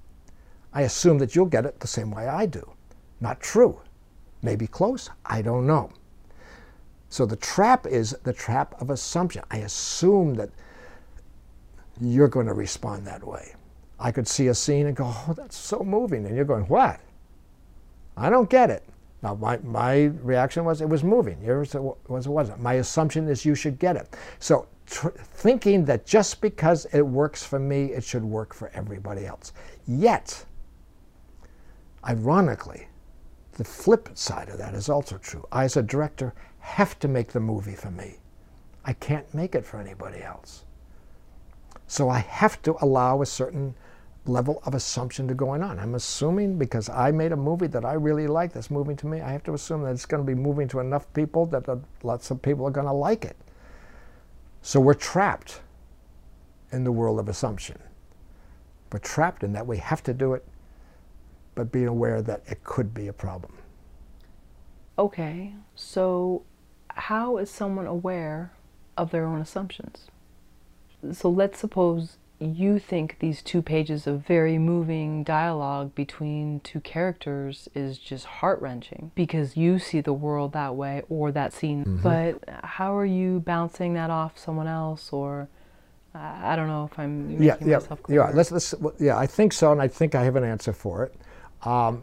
I 0.72 0.82
assume 0.82 1.18
that 1.18 1.34
you'll 1.34 1.46
get 1.46 1.64
it 1.64 1.80
the 1.80 1.86
same 1.86 2.10
way 2.10 2.28
I 2.28 2.46
do. 2.46 2.72
Not 3.20 3.40
true. 3.40 3.80
Maybe 4.42 4.66
close. 4.66 5.10
I 5.24 5.42
don't 5.42 5.66
know. 5.66 5.90
So 7.08 7.24
the 7.24 7.36
trap 7.36 7.86
is 7.86 8.16
the 8.24 8.32
trap 8.32 8.80
of 8.80 8.90
assumption. 8.90 9.42
I 9.50 9.58
assume 9.58 10.34
that 10.34 10.50
you're 12.00 12.28
going 12.28 12.46
to 12.46 12.54
respond 12.54 13.06
that 13.06 13.26
way. 13.26 13.54
I 14.00 14.12
could 14.12 14.28
see 14.28 14.48
a 14.48 14.54
scene 14.54 14.86
and 14.86 14.96
go, 14.96 15.06
oh, 15.06 15.34
that's 15.36 15.56
so 15.56 15.80
moving. 15.80 16.24
And 16.26 16.36
you're 16.36 16.44
going, 16.44 16.64
what? 16.64 17.00
I 18.16 18.30
don't 18.30 18.48
get 18.48 18.70
it. 18.70 18.84
Now, 19.22 19.34
my, 19.34 19.58
my 19.58 20.04
reaction 20.22 20.64
was 20.64 20.80
it 20.80 20.88
was 20.88 21.02
moving. 21.02 21.42
Yours 21.42 21.74
was 21.74 22.26
it 22.26 22.30
wasn't. 22.30 22.60
My 22.60 22.74
assumption 22.74 23.28
is 23.28 23.44
you 23.44 23.56
should 23.56 23.78
get 23.78 23.96
it. 23.96 24.16
So 24.38 24.68
thinking 24.86 25.84
that 25.86 26.06
just 26.06 26.40
because 26.40 26.86
it 26.92 27.02
works 27.02 27.44
for 27.44 27.58
me, 27.58 27.86
it 27.86 28.04
should 28.04 28.24
work 28.24 28.54
for 28.54 28.70
everybody 28.74 29.26
else. 29.26 29.52
Yet, 29.86 30.44
ironically, 32.04 32.88
the 33.52 33.64
flip 33.64 34.10
side 34.14 34.48
of 34.48 34.58
that 34.58 34.74
is 34.74 34.88
also 34.88 35.18
true. 35.18 35.44
I, 35.50 35.64
as 35.64 35.76
a 35.76 35.82
director, 35.82 36.32
have 36.60 36.98
to 37.00 37.08
make 37.08 37.32
the 37.32 37.40
movie 37.40 37.74
for 37.74 37.90
me. 37.90 38.18
I 38.84 38.92
can't 38.92 39.32
make 39.34 39.54
it 39.54 39.66
for 39.66 39.78
anybody 39.80 40.22
else. 40.22 40.64
So 41.88 42.10
I 42.10 42.18
have 42.18 42.60
to 42.62 42.76
allow 42.80 43.22
a 43.22 43.26
certain 43.26 43.74
level 44.26 44.62
of 44.66 44.74
assumption 44.74 45.26
to 45.26 45.34
going 45.34 45.62
on. 45.62 45.78
I'm 45.78 45.94
assuming 45.94 46.58
because 46.58 46.90
I 46.90 47.10
made 47.10 47.32
a 47.32 47.36
movie 47.36 47.66
that 47.68 47.84
I 47.84 47.94
really 47.94 48.26
like 48.26 48.52
that's 48.52 48.70
moving 48.70 48.94
to 48.96 49.06
me, 49.06 49.22
I 49.22 49.32
have 49.32 49.42
to 49.44 49.54
assume 49.54 49.82
that 49.82 49.92
it's 49.92 50.04
going 50.04 50.22
to 50.22 50.26
be 50.26 50.34
moving 50.34 50.68
to 50.68 50.80
enough 50.80 51.10
people 51.14 51.46
that 51.46 51.66
uh, 51.66 51.76
lots 52.02 52.30
of 52.30 52.42
people 52.42 52.66
are 52.66 52.70
going 52.70 52.86
to 52.86 52.92
like 52.92 53.24
it. 53.24 53.36
So 54.60 54.80
we're 54.80 54.94
trapped 54.94 55.62
in 56.72 56.84
the 56.84 56.92
world 56.92 57.18
of 57.18 57.28
assumption. 57.28 57.78
We're 58.92 58.98
trapped 58.98 59.42
in 59.42 59.54
that 59.54 59.66
we 59.66 59.78
have 59.78 60.02
to 60.02 60.12
do 60.12 60.34
it, 60.34 60.44
but 61.54 61.72
being 61.72 61.88
aware 61.88 62.20
that 62.20 62.42
it 62.46 62.62
could 62.64 62.92
be 62.92 63.08
a 63.08 63.12
problem. 63.14 63.54
Okay, 64.98 65.54
so 65.74 66.42
how 66.88 67.38
is 67.38 67.50
someone 67.50 67.86
aware 67.86 68.52
of 68.98 69.10
their 69.10 69.24
own 69.24 69.40
assumptions? 69.40 70.08
So 71.12 71.30
let's 71.30 71.58
suppose 71.58 72.16
you 72.40 72.78
think 72.78 73.16
these 73.18 73.42
two 73.42 73.62
pages 73.62 74.06
of 74.06 74.24
very 74.24 74.58
moving 74.58 75.24
dialogue 75.24 75.94
between 75.94 76.60
two 76.60 76.80
characters 76.80 77.68
is 77.74 77.98
just 77.98 78.24
heart 78.26 78.60
wrenching 78.60 79.10
because 79.14 79.56
you 79.56 79.78
see 79.78 80.00
the 80.00 80.12
world 80.12 80.52
that 80.52 80.76
way 80.76 81.02
or 81.08 81.32
that 81.32 81.52
scene. 81.52 81.84
Mm-hmm. 81.84 82.02
But 82.02 82.64
how 82.64 82.96
are 82.96 83.06
you 83.06 83.40
bouncing 83.40 83.94
that 83.94 84.10
off 84.10 84.38
someone 84.38 84.66
else 84.68 85.12
or? 85.12 85.48
I 86.14 86.56
don't 86.56 86.68
know 86.68 86.88
if 86.90 86.98
I'm 86.98 87.28
making 87.28 87.44
yeah, 87.44 87.56
yeah, 87.60 87.76
myself 87.76 88.02
clear. 88.02 88.20
Yeah, 88.20 88.30
let's, 88.34 88.50
let's, 88.50 88.74
yeah, 88.98 89.16
I 89.16 89.26
think 89.26 89.52
so, 89.52 89.70
and 89.70 89.80
I 89.80 89.86
think 89.86 90.14
I 90.14 90.24
have 90.24 90.36
an 90.36 90.42
answer 90.42 90.72
for 90.72 91.04
it. 91.04 91.14
Um, 91.66 92.02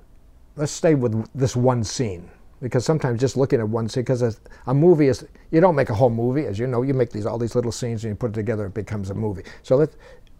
let's 0.55 0.71
stay 0.71 0.95
with 0.95 1.27
this 1.33 1.55
one 1.55 1.83
scene 1.83 2.29
because 2.61 2.85
sometimes 2.85 3.19
just 3.19 3.37
looking 3.37 3.59
at 3.59 3.67
one 3.67 3.89
scene, 3.89 4.03
because 4.03 4.21
a, 4.21 4.33
a, 4.67 4.73
movie 4.73 5.07
is, 5.07 5.25
you 5.51 5.59
don't 5.59 5.75
make 5.75 5.89
a 5.89 5.93
whole 5.93 6.09
movie, 6.09 6.45
as 6.45 6.57
you 6.57 6.67
know, 6.67 6.81
you 6.81 6.93
make 6.93 7.11
these 7.11 7.25
all 7.25 7.37
these 7.37 7.55
little 7.55 7.71
scenes 7.71 8.03
and 8.03 8.11
you 8.11 8.15
put 8.15 8.31
it 8.31 8.33
together, 8.33 8.65
it 8.65 8.73
becomes 8.73 9.09
a 9.09 9.13
movie. 9.13 9.43
So 9.61 9.75
let 9.75 9.93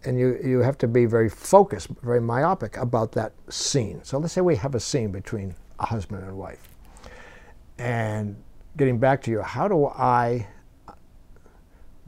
and 0.06 0.18
you, 0.18 0.38
you 0.42 0.60
have 0.60 0.78
to 0.78 0.88
be 0.88 1.04
very 1.04 1.28
focused, 1.28 1.88
very 2.02 2.20
myopic 2.20 2.76
about 2.76 3.12
that 3.12 3.32
scene. 3.48 4.00
So 4.04 4.18
let's 4.18 4.32
say 4.32 4.40
we 4.40 4.56
have 4.56 4.74
a 4.74 4.80
scene 4.80 5.10
between 5.10 5.54
a 5.80 5.86
husband 5.86 6.22
and 6.22 6.36
wife. 6.36 6.68
And 7.78 8.36
getting 8.76 8.98
back 8.98 9.22
to 9.22 9.30
you, 9.30 9.42
how 9.42 9.66
do 9.68 9.86
I 9.86 10.46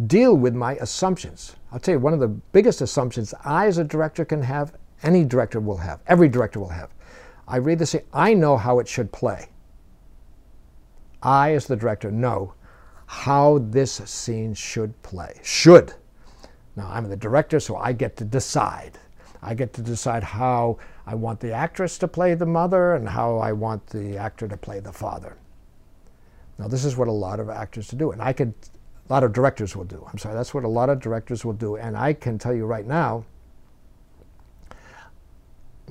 deal 0.07 0.37
with 0.37 0.55
my 0.55 0.75
assumptions? 0.77 1.57
I'll 1.73 1.81
tell 1.81 1.95
you, 1.95 2.01
one 2.01 2.15
of 2.15 2.21
the 2.21 2.29
biggest 2.29 2.81
assumptions 2.81 3.35
I 3.45 3.67
as 3.67 3.79
a 3.79 3.85
director 3.85 4.25
can 4.25 4.43
have, 4.43 4.75
any 5.03 5.25
director 5.25 5.61
will 5.61 5.77
have, 5.79 6.01
every 6.07 6.29
director 6.29 6.61
will 6.61 6.69
have. 6.69 6.91
I 7.49 7.57
read 7.57 7.81
the 7.81 7.87
scene, 7.87 8.03
I 8.13 8.33
know 8.35 8.57
how 8.57 8.79
it 8.79 8.87
should 8.87 9.11
play. 9.11 9.49
I, 11.23 11.55
as 11.55 11.67
the 11.67 11.77
director, 11.77 12.11
know 12.11 12.55
how 13.07 13.59
this 13.59 13.93
scene 13.93 14.55
should 14.55 15.01
play. 15.03 15.41
Should. 15.43 15.95
Now, 16.77 16.89
I'm 16.93 17.09
the 17.09 17.17
director, 17.17 17.59
so 17.59 17.77
I 17.77 17.93
get 17.93 18.17
to 18.19 18.25
decide. 18.25 18.99
I 19.43 19.55
get 19.55 19.73
to 19.75 19.83
decide 19.83 20.23
how 20.23 20.79
I 21.07 21.15
want 21.15 21.41
the 21.41 21.53
actress 21.53 21.99
to 21.99 22.09
play 22.09 22.35
the 22.35 22.47
mother 22.47 22.95
and 22.95 23.09
how 23.09 23.39
I 23.39 23.53
want 23.53 23.87
the 23.87 24.17
actor 24.17 24.47
to 24.47 24.57
play 24.57 24.81
the 24.81 24.93
father. 24.93 25.37
Now, 26.59 26.69
this 26.69 26.85
is 26.85 26.97
what 26.97 27.09
a 27.09 27.13
lot 27.13 27.41
of 27.41 27.49
actors 27.49 27.89
do, 27.89 28.11
and 28.11 28.21
I 28.21 28.33
could, 28.33 28.53
a 29.09 29.13
lot 29.13 29.25
of 29.25 29.33
directors 29.33 29.75
will 29.75 29.85
do. 29.85 30.07
I'm 30.11 30.19
sorry, 30.19 30.35
that's 30.35 30.53
what 30.53 30.65
a 30.65 30.69
lot 30.69 30.91
of 30.91 31.01
directors 31.01 31.45
will 31.45 31.53
do, 31.53 31.77
and 31.77 31.97
I 31.97 32.13
can 32.13 32.39
tell 32.39 32.53
you 32.53 32.67
right 32.67 32.87
now, 32.87 33.25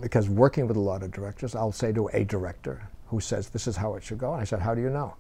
because 0.02 0.30
working 0.30 0.68
with 0.68 0.78
a 0.78 0.82
lot 0.82 1.04
of 1.04 1.12
directors, 1.12 1.56
I'll 1.56 1.72
say 1.72 1.92
to 1.94 2.10
a 2.14 2.24
director 2.24 2.88
who 3.08 3.20
says, 3.20 3.50
this 3.50 3.68
is 3.68 3.78
how 3.78 3.96
it 3.96 4.04
should 4.04 4.18
go, 4.18 4.34
and 4.34 4.42
I 4.42 4.46
said, 4.46 4.60
how 4.60 4.76
do 4.76 4.82
you 4.82 4.90
know? 4.90 5.16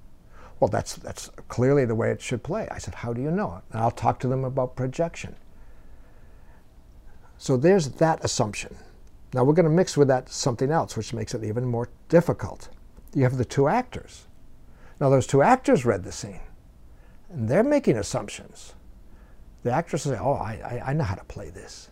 Well, 0.59 0.67
that's, 0.67 0.95
that's 0.95 1.29
clearly 1.47 1.85
the 1.85 1.95
way 1.95 2.11
it 2.11 2.21
should 2.21 2.43
play. 2.43 2.67
I 2.71 2.79
said, 2.79 2.95
how 2.95 3.13
do 3.13 3.21
you 3.21 3.31
know? 3.31 3.61
And 3.71 3.81
I'll 3.81 3.91
talk 3.91 4.19
to 4.19 4.27
them 4.27 4.43
about 4.43 4.75
projection. 4.75 5.35
So 7.37 7.55
there's 7.57 7.89
that 7.89 8.23
assumption. 8.23 8.75
Now 9.33 9.43
we're 9.43 9.53
going 9.53 9.65
to 9.65 9.69
mix 9.69 9.95
with 9.95 10.07
that 10.07 10.29
something 10.29 10.71
else, 10.71 10.97
which 10.97 11.13
makes 11.13 11.33
it 11.33 11.43
even 11.43 11.65
more 11.65 11.89
difficult. 12.09 12.69
You 13.13 13.23
have 13.23 13.37
the 13.37 13.45
two 13.45 13.67
actors. 13.67 14.25
Now 14.99 15.09
those 15.09 15.27
two 15.27 15.41
actors 15.41 15.85
read 15.85 16.03
the 16.03 16.11
scene, 16.11 16.39
and 17.29 17.47
they're 17.47 17.63
making 17.63 17.97
assumptions. 17.97 18.73
The 19.63 19.71
actress 19.71 20.03
says, 20.03 20.17
"Oh, 20.19 20.33
I, 20.33 20.53
I, 20.63 20.89
I 20.89 20.93
know 20.93 21.03
how 21.03 21.15
to 21.15 21.23
play 21.25 21.49
this." 21.49 21.89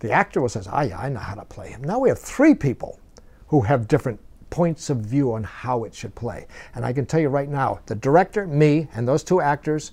The 0.00 0.10
actor 0.10 0.40
will 0.40 0.48
says, 0.48 0.68
"I, 0.68 0.90
I 0.90 1.08
know 1.08 1.20
how 1.20 1.34
to 1.34 1.44
play 1.44 1.70
him." 1.70 1.82
Now 1.82 1.98
we 1.98 2.08
have 2.08 2.18
three 2.18 2.54
people 2.54 3.00
who 3.48 3.62
have 3.62 3.88
different 3.88 4.20
points 4.54 4.88
of 4.88 4.98
view 4.98 5.32
on 5.32 5.42
how 5.42 5.82
it 5.82 5.92
should 5.92 6.14
play. 6.14 6.46
And 6.76 6.84
I 6.84 6.92
can 6.92 7.06
tell 7.06 7.18
you 7.18 7.28
right 7.28 7.48
now, 7.48 7.80
the 7.86 7.96
director, 7.96 8.46
me, 8.46 8.86
and 8.94 9.08
those 9.08 9.24
two 9.24 9.40
actors, 9.40 9.90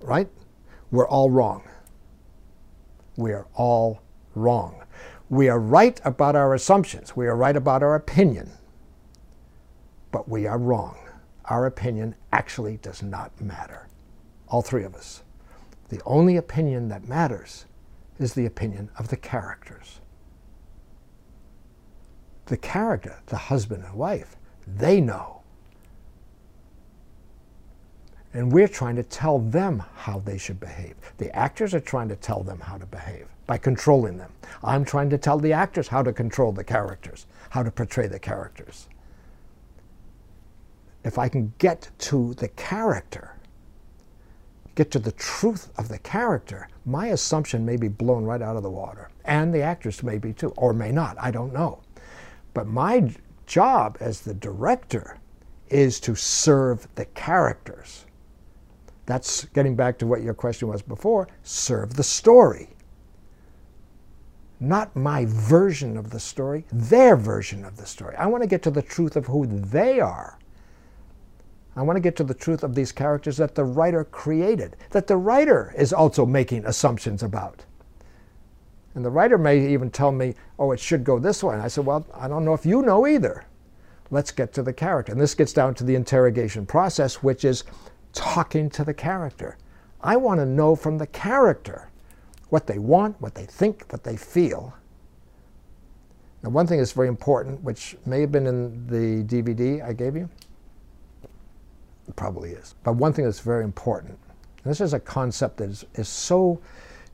right, 0.00 0.28
we're 0.90 1.06
all 1.06 1.30
wrong. 1.30 1.62
We 3.16 3.30
are 3.30 3.46
all 3.54 4.02
wrong. 4.34 4.82
We 5.28 5.48
are 5.48 5.60
right 5.60 6.00
about 6.04 6.34
our 6.34 6.54
assumptions. 6.54 7.14
We 7.14 7.28
are 7.28 7.36
right 7.36 7.54
about 7.54 7.84
our 7.84 7.94
opinion. 7.94 8.50
But 10.10 10.28
we 10.28 10.44
are 10.44 10.58
wrong. 10.58 10.96
Our 11.44 11.66
opinion 11.66 12.16
actually 12.32 12.78
does 12.78 13.04
not 13.04 13.40
matter. 13.40 13.86
All 14.48 14.60
three 14.60 14.82
of 14.82 14.96
us. 14.96 15.22
The 15.88 16.02
only 16.04 16.36
opinion 16.36 16.88
that 16.88 17.06
matters 17.06 17.64
is 18.18 18.34
the 18.34 18.46
opinion 18.46 18.90
of 18.98 19.06
the 19.06 19.16
characters. 19.16 19.99
The 22.46 22.56
character, 22.56 23.20
the 23.26 23.36
husband 23.36 23.84
and 23.84 23.94
wife, 23.94 24.36
they 24.66 25.00
know. 25.00 25.42
And 28.32 28.52
we're 28.52 28.68
trying 28.68 28.96
to 28.96 29.02
tell 29.02 29.40
them 29.40 29.82
how 29.94 30.20
they 30.20 30.38
should 30.38 30.60
behave. 30.60 30.94
The 31.18 31.34
actors 31.34 31.74
are 31.74 31.80
trying 31.80 32.08
to 32.08 32.16
tell 32.16 32.42
them 32.42 32.60
how 32.60 32.78
to 32.78 32.86
behave 32.86 33.26
by 33.46 33.58
controlling 33.58 34.18
them. 34.18 34.32
I'm 34.62 34.84
trying 34.84 35.10
to 35.10 35.18
tell 35.18 35.38
the 35.38 35.52
actors 35.52 35.88
how 35.88 36.02
to 36.02 36.12
control 36.12 36.52
the 36.52 36.62
characters, 36.62 37.26
how 37.50 37.64
to 37.64 37.70
portray 37.70 38.06
the 38.06 38.20
characters. 38.20 38.86
If 41.02 41.18
I 41.18 41.28
can 41.28 41.52
get 41.58 41.90
to 41.98 42.34
the 42.34 42.48
character, 42.48 43.34
get 44.76 44.92
to 44.92 45.00
the 45.00 45.12
truth 45.12 45.70
of 45.76 45.88
the 45.88 45.98
character, 45.98 46.68
my 46.86 47.08
assumption 47.08 47.66
may 47.66 47.76
be 47.76 47.88
blown 47.88 48.24
right 48.24 48.42
out 48.42 48.56
of 48.56 48.62
the 48.62 48.70
water. 48.70 49.08
And 49.24 49.52
the 49.52 49.62
actors 49.62 50.02
may 50.04 50.18
be 50.18 50.32
too, 50.32 50.52
or 50.56 50.72
may 50.72 50.92
not, 50.92 51.16
I 51.18 51.32
don't 51.32 51.52
know. 51.52 51.80
But 52.54 52.66
my 52.66 53.14
job 53.46 53.96
as 54.00 54.20
the 54.20 54.34
director 54.34 55.18
is 55.68 56.00
to 56.00 56.14
serve 56.14 56.88
the 56.94 57.04
characters. 57.06 58.06
That's 59.06 59.44
getting 59.46 59.76
back 59.76 59.98
to 59.98 60.06
what 60.06 60.22
your 60.22 60.34
question 60.34 60.68
was 60.68 60.82
before 60.82 61.28
serve 61.42 61.94
the 61.94 62.02
story 62.02 62.70
not 64.60 64.94
my 64.94 65.24
version 65.24 65.96
of 65.96 66.10
the 66.10 66.20
story, 66.20 66.66
their 66.70 67.16
version 67.16 67.64
of 67.64 67.78
the 67.78 67.86
story. 67.86 68.14
I 68.16 68.26
want 68.26 68.42
to 68.42 68.46
get 68.46 68.62
to 68.64 68.70
the 68.70 68.82
truth 68.82 69.16
of 69.16 69.26
who 69.26 69.46
they 69.46 70.00
are. 70.00 70.38
I 71.74 71.82
want 71.82 71.96
to 71.96 72.00
get 72.00 72.16
to 72.16 72.24
the 72.24 72.34
truth 72.34 72.62
of 72.62 72.74
these 72.74 72.92
characters 72.92 73.38
that 73.38 73.54
the 73.54 73.64
writer 73.64 74.04
created, 74.04 74.76
that 74.90 75.06
the 75.06 75.16
writer 75.16 75.72
is 75.78 75.92
also 75.92 76.26
making 76.26 76.66
assumptions 76.66 77.22
about. 77.22 77.64
And 78.94 79.04
the 79.04 79.10
writer 79.10 79.38
may 79.38 79.72
even 79.72 79.90
tell 79.90 80.10
me, 80.10 80.34
oh, 80.58 80.72
it 80.72 80.80
should 80.80 81.04
go 81.04 81.18
this 81.18 81.42
way. 81.42 81.54
And 81.54 81.62
I 81.62 81.68
said, 81.68 81.86
well, 81.86 82.04
I 82.14 82.26
don't 82.26 82.44
know 82.44 82.54
if 82.54 82.66
you 82.66 82.82
know 82.82 83.06
either. 83.06 83.44
Let's 84.10 84.32
get 84.32 84.52
to 84.54 84.62
the 84.62 84.72
character. 84.72 85.12
And 85.12 85.20
this 85.20 85.34
gets 85.34 85.52
down 85.52 85.74
to 85.74 85.84
the 85.84 85.94
interrogation 85.94 86.66
process, 86.66 87.22
which 87.22 87.44
is 87.44 87.62
talking 88.12 88.68
to 88.70 88.84
the 88.84 88.94
character. 88.94 89.56
I 90.00 90.16
want 90.16 90.40
to 90.40 90.46
know 90.46 90.74
from 90.74 90.98
the 90.98 91.06
character 91.06 91.90
what 92.48 92.66
they 92.66 92.78
want, 92.78 93.20
what 93.20 93.36
they 93.36 93.46
think, 93.46 93.84
what 93.90 94.02
they 94.02 94.16
feel. 94.16 94.74
Now, 96.42 96.50
one 96.50 96.66
thing 96.66 96.78
that's 96.78 96.92
very 96.92 97.06
important, 97.06 97.62
which 97.62 97.96
may 98.06 98.22
have 98.22 98.32
been 98.32 98.46
in 98.46 98.86
the 98.88 99.22
DVD 99.24 99.84
I 99.86 99.92
gave 99.92 100.16
you, 100.16 100.28
it 102.08 102.16
probably 102.16 102.50
is, 102.50 102.74
but 102.82 102.94
one 102.94 103.12
thing 103.12 103.24
that's 103.24 103.40
very 103.40 103.62
important, 103.62 104.18
this 104.64 104.80
is 104.80 104.94
a 104.94 105.00
concept 105.00 105.58
that 105.58 105.70
is, 105.70 105.84
is 105.94 106.08
so, 106.08 106.60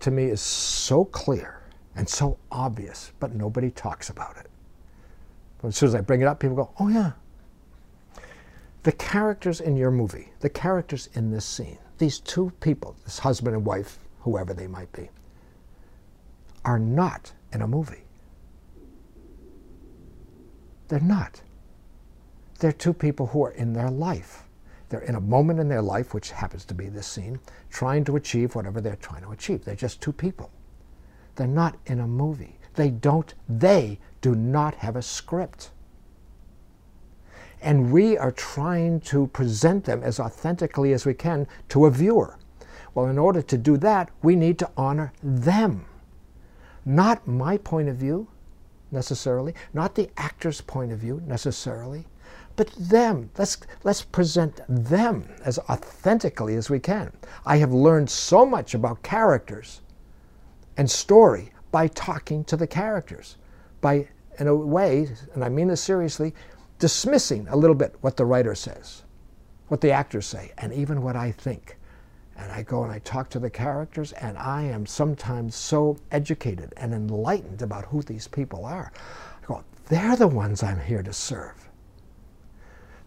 to 0.00 0.10
me, 0.10 0.26
is 0.26 0.40
so 0.40 1.04
clear 1.04 1.60
and 1.96 2.08
so 2.08 2.38
obvious, 2.52 3.12
but 3.18 3.34
nobody 3.34 3.70
talks 3.70 4.10
about 4.10 4.36
it. 4.36 4.46
But 5.58 5.68
as 5.68 5.76
soon 5.76 5.88
as 5.88 5.94
I 5.94 6.02
bring 6.02 6.20
it 6.20 6.26
up, 6.26 6.38
people 6.38 6.56
go, 6.56 6.70
oh 6.78 6.88
yeah. 6.88 7.12
The 8.82 8.92
characters 8.92 9.60
in 9.60 9.76
your 9.76 9.90
movie, 9.90 10.28
the 10.40 10.50
characters 10.50 11.08
in 11.14 11.30
this 11.30 11.44
scene, 11.44 11.78
these 11.98 12.20
two 12.20 12.52
people, 12.60 12.94
this 13.04 13.18
husband 13.18 13.56
and 13.56 13.64
wife, 13.64 13.98
whoever 14.20 14.54
they 14.54 14.66
might 14.66 14.92
be, 14.92 15.08
are 16.64 16.78
not 16.78 17.32
in 17.52 17.62
a 17.62 17.66
movie. 17.66 18.04
They're 20.88 21.00
not. 21.00 21.40
They're 22.58 22.72
two 22.72 22.92
people 22.92 23.26
who 23.26 23.44
are 23.44 23.52
in 23.52 23.72
their 23.72 23.90
life. 23.90 24.44
They're 24.88 25.00
in 25.00 25.16
a 25.16 25.20
moment 25.20 25.58
in 25.58 25.68
their 25.68 25.82
life, 25.82 26.14
which 26.14 26.30
happens 26.30 26.64
to 26.66 26.74
be 26.74 26.88
this 26.88 27.06
scene, 27.06 27.40
trying 27.70 28.04
to 28.04 28.16
achieve 28.16 28.54
whatever 28.54 28.80
they're 28.80 28.96
trying 28.96 29.22
to 29.22 29.30
achieve. 29.30 29.64
They're 29.64 29.74
just 29.74 30.00
two 30.00 30.12
people. 30.12 30.50
They're 31.36 31.46
not 31.46 31.76
in 31.86 32.00
a 32.00 32.06
movie. 32.06 32.58
They 32.74 32.90
don't, 32.90 33.32
they 33.48 33.98
do 34.20 34.34
not 34.34 34.74
have 34.76 34.96
a 34.96 35.02
script. 35.02 35.70
And 37.62 37.92
we 37.92 38.18
are 38.18 38.32
trying 38.32 39.00
to 39.02 39.28
present 39.28 39.84
them 39.84 40.02
as 40.02 40.20
authentically 40.20 40.92
as 40.92 41.06
we 41.06 41.14
can 41.14 41.46
to 41.70 41.86
a 41.86 41.90
viewer. 41.90 42.38
Well, 42.94 43.06
in 43.06 43.18
order 43.18 43.42
to 43.42 43.58
do 43.58 43.76
that, 43.78 44.10
we 44.22 44.36
need 44.36 44.58
to 44.58 44.70
honor 44.76 45.12
them. 45.22 45.86
Not 46.84 47.26
my 47.26 47.56
point 47.58 47.88
of 47.88 47.96
view, 47.96 48.28
necessarily, 48.90 49.54
not 49.74 49.94
the 49.94 50.10
actor's 50.16 50.60
point 50.60 50.92
of 50.92 50.98
view, 50.98 51.22
necessarily, 51.26 52.06
but 52.56 52.70
them. 52.78 53.30
Let's, 53.36 53.58
let's 53.84 54.02
present 54.02 54.60
them 54.68 55.28
as 55.44 55.58
authentically 55.58 56.54
as 56.54 56.70
we 56.70 56.78
can. 56.78 57.12
I 57.44 57.58
have 57.58 57.72
learned 57.72 58.08
so 58.08 58.46
much 58.46 58.74
about 58.74 59.02
characters 59.02 59.82
and 60.76 60.90
story 60.90 61.52
by 61.70 61.88
talking 61.88 62.44
to 62.44 62.56
the 62.56 62.66
characters, 62.66 63.36
by, 63.80 64.08
in 64.38 64.46
a 64.46 64.54
way, 64.54 65.08
and 65.34 65.44
I 65.44 65.48
mean 65.48 65.68
this 65.68 65.80
seriously, 65.80 66.34
dismissing 66.78 67.46
a 67.48 67.56
little 67.56 67.76
bit 67.76 67.94
what 68.00 68.16
the 68.16 68.24
writer 68.24 68.54
says, 68.54 69.02
what 69.68 69.80
the 69.80 69.90
actors 69.90 70.26
say, 70.26 70.52
and 70.58 70.72
even 70.72 71.02
what 71.02 71.16
I 71.16 71.32
think. 71.32 71.76
And 72.38 72.52
I 72.52 72.62
go 72.62 72.82
and 72.82 72.92
I 72.92 72.98
talk 72.98 73.30
to 73.30 73.38
the 73.38 73.48
characters, 73.48 74.12
and 74.12 74.36
I 74.36 74.62
am 74.62 74.84
sometimes 74.84 75.54
so 75.54 75.96
educated 76.10 76.74
and 76.76 76.92
enlightened 76.92 77.62
about 77.62 77.86
who 77.86 78.02
these 78.02 78.28
people 78.28 78.64
are. 78.66 78.92
I 79.42 79.46
go, 79.46 79.64
they're 79.88 80.16
the 80.16 80.28
ones 80.28 80.62
I'm 80.62 80.80
here 80.80 81.02
to 81.02 81.12
serve. 81.12 81.68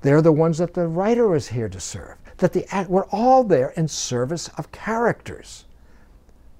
They're 0.02 0.22
the 0.22 0.32
ones 0.32 0.58
that 0.60 0.74
the 0.74 0.88
writer 0.88 1.36
is 1.36 1.50
here 1.50 1.70
to 1.70 1.80
serve. 1.80 2.18
That 2.38 2.54
the 2.54 2.66
we're 2.88 3.06
all 3.08 3.44
there 3.44 3.70
in 3.72 3.88
service 3.88 4.48
of 4.58 4.72
characters. 4.72 5.66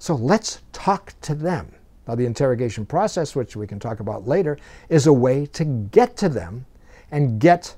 So 0.00 0.14
let's 0.14 0.62
talk 0.72 1.12
to 1.20 1.34
them. 1.34 1.74
Now, 2.08 2.14
the 2.14 2.24
interrogation 2.24 2.86
process, 2.86 3.36
which 3.36 3.54
we 3.54 3.66
can 3.66 3.78
talk 3.78 4.00
about 4.00 4.26
later, 4.26 4.56
is 4.88 5.06
a 5.06 5.12
way 5.12 5.44
to 5.46 5.64
get 5.64 6.16
to 6.16 6.30
them 6.30 6.64
and 7.10 7.38
get 7.38 7.76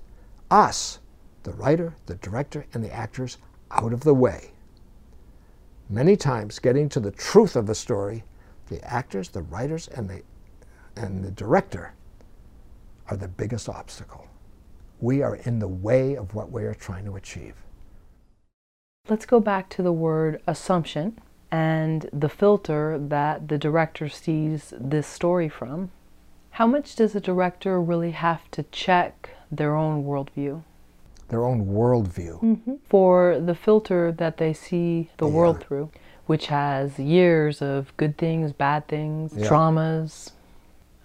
us, 0.48 1.00
the 1.42 1.50
writer, 1.50 1.96
the 2.06 2.14
director, 2.14 2.64
and 2.72 2.82
the 2.82 2.92
actors, 2.92 3.38
out 3.72 3.92
of 3.92 4.04
the 4.04 4.14
way. 4.14 4.52
Many 5.90 6.14
times, 6.14 6.60
getting 6.60 6.88
to 6.90 7.00
the 7.00 7.10
truth 7.10 7.56
of 7.56 7.66
the 7.66 7.74
story, 7.74 8.22
the 8.68 8.80
actors, 8.84 9.28
the 9.28 9.42
writers, 9.42 9.88
and 9.88 10.08
the, 10.08 10.22
and 10.94 11.24
the 11.24 11.32
director 11.32 11.92
are 13.08 13.16
the 13.16 13.28
biggest 13.28 13.68
obstacle. 13.68 14.28
We 15.00 15.22
are 15.22 15.36
in 15.36 15.58
the 15.58 15.66
way 15.66 16.14
of 16.14 16.36
what 16.36 16.52
we 16.52 16.62
are 16.62 16.74
trying 16.74 17.04
to 17.06 17.16
achieve. 17.16 17.56
Let's 19.08 19.26
go 19.26 19.40
back 19.40 19.68
to 19.70 19.82
the 19.82 19.92
word 19.92 20.40
assumption 20.46 21.18
and 21.52 22.10
the 22.12 22.28
filter 22.28 22.98
that 22.98 23.46
the 23.46 23.58
director 23.58 24.08
sees 24.08 24.74
this 24.76 25.06
story 25.06 25.48
from. 25.48 25.90
How 26.50 26.66
much 26.66 26.96
does 26.96 27.14
a 27.14 27.20
director 27.20 27.80
really 27.80 28.10
have 28.10 28.50
to 28.50 28.64
check 28.64 29.30
their 29.52 29.76
own 29.76 30.04
worldview? 30.04 30.64
their 31.32 31.44
own 31.46 31.66
worldview. 31.66 32.40
Mm-hmm. 32.42 32.74
For 32.88 33.40
the 33.40 33.54
filter 33.54 34.12
that 34.12 34.36
they 34.36 34.52
see 34.52 35.08
the 35.16 35.26
yeah. 35.26 35.32
world 35.32 35.64
through, 35.64 35.90
which 36.26 36.46
has 36.48 36.98
years 36.98 37.62
of 37.62 37.96
good 37.96 38.16
things, 38.18 38.52
bad 38.52 38.86
things, 38.86 39.32
yeah. 39.34 39.48
traumas, 39.48 40.32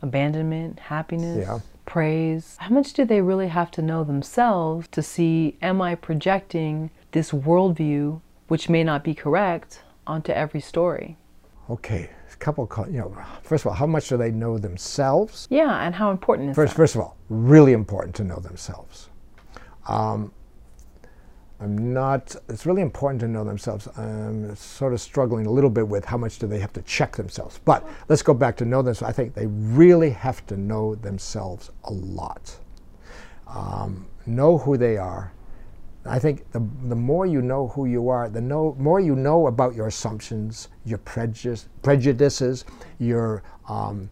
abandonment, 0.02 0.80
happiness, 0.80 1.48
yeah. 1.48 1.60
praise. 1.86 2.58
How 2.60 2.70
much 2.70 2.92
do 2.92 3.06
they 3.06 3.22
really 3.22 3.48
have 3.48 3.72
to 3.72 3.82
know 3.82 4.04
themselves 4.04 4.90
to 4.90 5.02
see, 5.02 5.58
am 5.62 5.82
I 5.82 5.96
projecting 5.96 6.92
this 7.14 7.32
worldview, 7.32 8.20
which 8.50 8.68
may 8.68 8.84
not 8.84 9.06
be 9.06 9.16
correct, 9.16 9.82
onto 10.08 10.32
every 10.32 10.62
story? 10.62 11.18
Okay, 11.70 12.10
a 12.32 12.36
couple, 12.38 12.70
you 12.90 13.00
know, 13.00 13.16
first 13.44 13.66
of 13.66 13.68
all, 13.68 13.74
how 13.74 13.86
much 13.86 14.08
do 14.10 14.18
they 14.18 14.32
know 14.32 14.58
themselves? 14.58 15.48
Yeah, 15.50 15.86
and 15.86 15.94
how 15.94 16.12
important 16.12 16.50
is 16.50 16.56
first, 16.56 16.74
that? 16.74 16.78
First 16.78 16.96
of 16.96 17.02
all, 17.02 17.18
really 17.30 17.74
important 17.74 18.16
to 18.16 18.24
know 18.24 18.38
themselves. 18.38 19.10
Um, 19.88 20.32
I'm 21.60 21.92
not, 21.92 22.36
it's 22.50 22.66
really 22.66 22.84
important 22.84 23.20
to 23.22 23.28
know 23.28 23.44
themselves. 23.44 23.88
I'm 23.98 24.56
sort 24.56 24.94
of 24.94 25.02
struggling 25.02 25.48
a 25.48 25.52
little 25.52 25.72
bit 25.72 25.88
with 25.88 26.06
how 26.06 26.18
much 26.18 26.38
do 26.38 26.46
they 26.46 26.60
have 26.60 26.72
to 26.74 26.82
check 26.84 27.16
themselves. 27.16 27.60
But 27.66 27.88
let's 28.10 28.22
go 28.22 28.34
back 28.34 28.56
to 28.58 28.66
know 28.66 28.82
themselves. 28.84 29.10
I 29.10 29.14
think 29.14 29.34
they 29.34 29.48
really 29.48 30.12
have 30.12 30.46
to 30.48 30.58
know 30.58 30.96
themselves 30.96 31.72
a 31.86 31.92
lot. 31.92 32.56
Um, 33.48 34.06
know 34.28 34.58
who 34.60 34.78
they 34.78 34.98
are. 34.98 35.34
I 36.08 36.20
think 36.20 36.50
the, 36.52 36.60
the 36.84 36.96
more 36.96 37.26
you 37.26 37.42
know 37.42 37.68
who 37.70 37.86
you 37.86 38.10
are, 38.10 38.30
the 38.30 38.42
know, 38.42 38.76
more 38.80 39.00
you 39.00 39.16
know 39.16 39.48
about 39.48 39.76
your 39.76 39.88
assumptions, 39.88 40.70
your 40.86 41.00
prejudice, 41.00 41.68
prejudices, 41.82 42.66
your 43.00 43.44
um, 43.68 44.10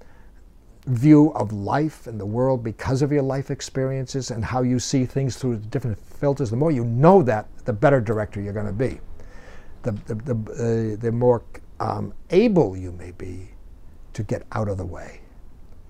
view 0.88 1.31
of 1.34 1.51
life 1.51 2.08
and 2.08 2.19
the 2.19 2.25
world 2.25 2.63
because 2.63 3.01
of 3.01 3.12
your 3.12 3.21
life 3.21 3.51
experiences 3.51 4.31
and 4.31 4.43
how 4.43 4.62
you 4.62 4.79
see 4.79 5.05
things 5.05 5.38
through 5.38 5.58
different 5.58 5.97
filters, 5.99 6.49
the 6.49 6.55
more 6.55 6.71
you 6.71 6.84
know 6.84 7.23
that, 7.23 7.47
the 7.65 7.73
better 7.73 8.01
director 8.01 8.41
you're 8.41 8.53
going 8.53 8.65
to 8.65 8.73
be. 8.73 8.99
The, 9.84 9.91
the, 9.91 10.15
the, 10.15 10.95
uh, 10.95 11.01
the 11.01 11.12
more 11.12 11.43
um, 11.79 12.13
able 12.31 12.75
you 12.75 12.91
may 12.93 13.12
be 13.12 13.49
to 14.13 14.23
get 14.23 14.43
out 14.51 14.67
of 14.67 14.77
the 14.77 14.86
way. 14.86 15.21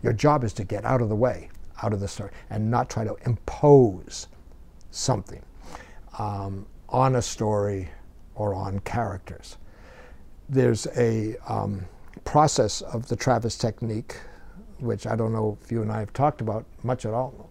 Your 0.03 0.13
job 0.13 0.43
is 0.43 0.53
to 0.53 0.63
get 0.63 0.85
out 0.85 1.01
of 1.01 1.09
the 1.09 1.15
way, 1.15 1.49
out 1.81 1.93
of 1.93 1.99
the 1.99 2.07
story, 2.07 2.31
and 2.49 2.69
not 2.69 2.89
try 2.89 3.03
to 3.03 3.15
impose 3.25 4.27
something 4.91 5.41
um, 6.19 6.65
on 6.89 7.15
a 7.15 7.21
story 7.21 7.89
or 8.36 8.54
on 8.54 8.80
characters. 8.80 9.58
There's 10.49 10.88
a 10.95 11.36
um, 11.47 11.86
process 12.23 12.82
of 12.82 13.08
the 13.08 13.15
Travis 13.15 13.58
technique 13.58 14.17
which 14.80 15.08
I 15.08 15.15
don't 15.15 15.32
know 15.32 15.58
if 15.62 15.71
you 15.71 15.82
and 15.82 15.91
I 15.91 15.99
have 15.99 16.13
talked 16.13 16.41
about 16.41 16.65
much 16.84 17.06
at 17.06 17.13
all, 17.13 17.49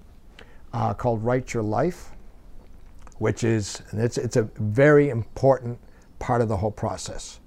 uh, 0.73 0.95
called 0.95 1.23
Write 1.25 1.55
Your 1.55 1.63
Life, 1.63 2.11
which 3.19 3.45
is, 3.45 3.83
and 3.91 4.01
it's, 4.01 4.19
it's 4.19 4.37
a 4.37 4.43
very 4.59 5.09
important 5.11 5.79
part 6.19 6.43
of 6.43 6.49
the 6.49 6.57
whole 6.57 6.71
process, 6.71 7.41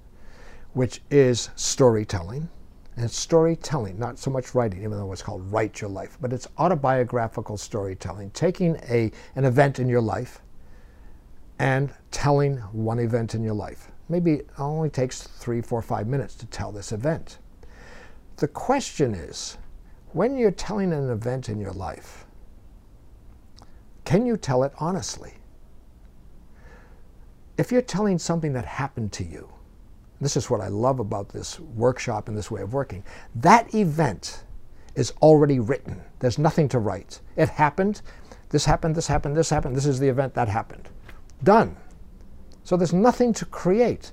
which 0.73 1.01
is 1.11 1.49
storytelling. 1.55 2.49
And 2.95 3.05
it's 3.05 3.17
storytelling, 3.17 3.99
not 3.99 4.17
so 4.17 4.31
much 4.31 4.55
writing, 4.55 4.79
even 4.79 4.97
though 4.97 5.11
it's 5.11 5.21
called 5.21 5.51
Write 5.51 5.81
Your 5.81 5.89
Life, 5.89 6.17
but 6.19 6.33
it's 6.33 6.47
autobiographical 6.57 7.55
storytelling, 7.55 8.31
taking 8.31 8.75
a, 8.89 9.11
an 9.35 9.45
event 9.45 9.77
in 9.77 9.87
your 9.87 10.01
life 10.01 10.41
and 11.59 11.91
telling 12.11 12.57
one 12.71 12.99
event 12.99 13.35
in 13.35 13.43
your 13.43 13.53
life. 13.53 13.91
Maybe 14.09 14.33
it 14.33 14.49
only 14.57 14.89
takes 14.89 15.23
three, 15.23 15.61
four, 15.61 15.81
five 15.81 16.07
minutes 16.07 16.35
to 16.35 16.45
tell 16.47 16.71
this 16.71 16.91
event. 16.91 17.39
The 18.37 18.47
question 18.47 19.13
is, 19.15 19.57
when 20.13 20.37
you're 20.37 20.51
telling 20.51 20.93
an 20.93 21.09
event 21.09 21.49
in 21.49 21.59
your 21.59 21.73
life, 21.73 22.25
can 24.05 24.25
you 24.25 24.37
tell 24.37 24.63
it 24.63 24.71
honestly? 24.79 25.33
If 27.57 27.71
you're 27.71 27.81
telling 27.81 28.19
something 28.19 28.53
that 28.53 28.65
happened 28.65 29.11
to 29.13 29.23
you, 29.23 29.49
this 30.21 30.37
is 30.37 30.49
what 30.49 30.61
I 30.61 30.67
love 30.67 30.99
about 30.99 31.29
this 31.29 31.59
workshop 31.59 32.27
and 32.27 32.37
this 32.37 32.49
way 32.49 32.61
of 32.61 32.73
working, 32.73 33.03
that 33.35 33.73
event 33.75 34.43
is 34.95 35.11
already 35.21 35.59
written. 35.59 36.01
There's 36.19 36.39
nothing 36.39 36.69
to 36.69 36.79
write. 36.79 37.19
It 37.35 37.49
happened, 37.49 38.01
this 38.49 38.65
happened, 38.65 38.95
this 38.95 39.07
happened, 39.07 39.35
this 39.35 39.49
happened, 39.49 39.75
this 39.75 39.85
is 39.85 39.99
the 39.99 40.07
event 40.07 40.33
that 40.35 40.47
happened. 40.47 40.89
Done. 41.43 41.75
So 42.63 42.75
there's 42.75 42.93
nothing 42.93 43.33
to 43.33 43.45
create. 43.45 44.11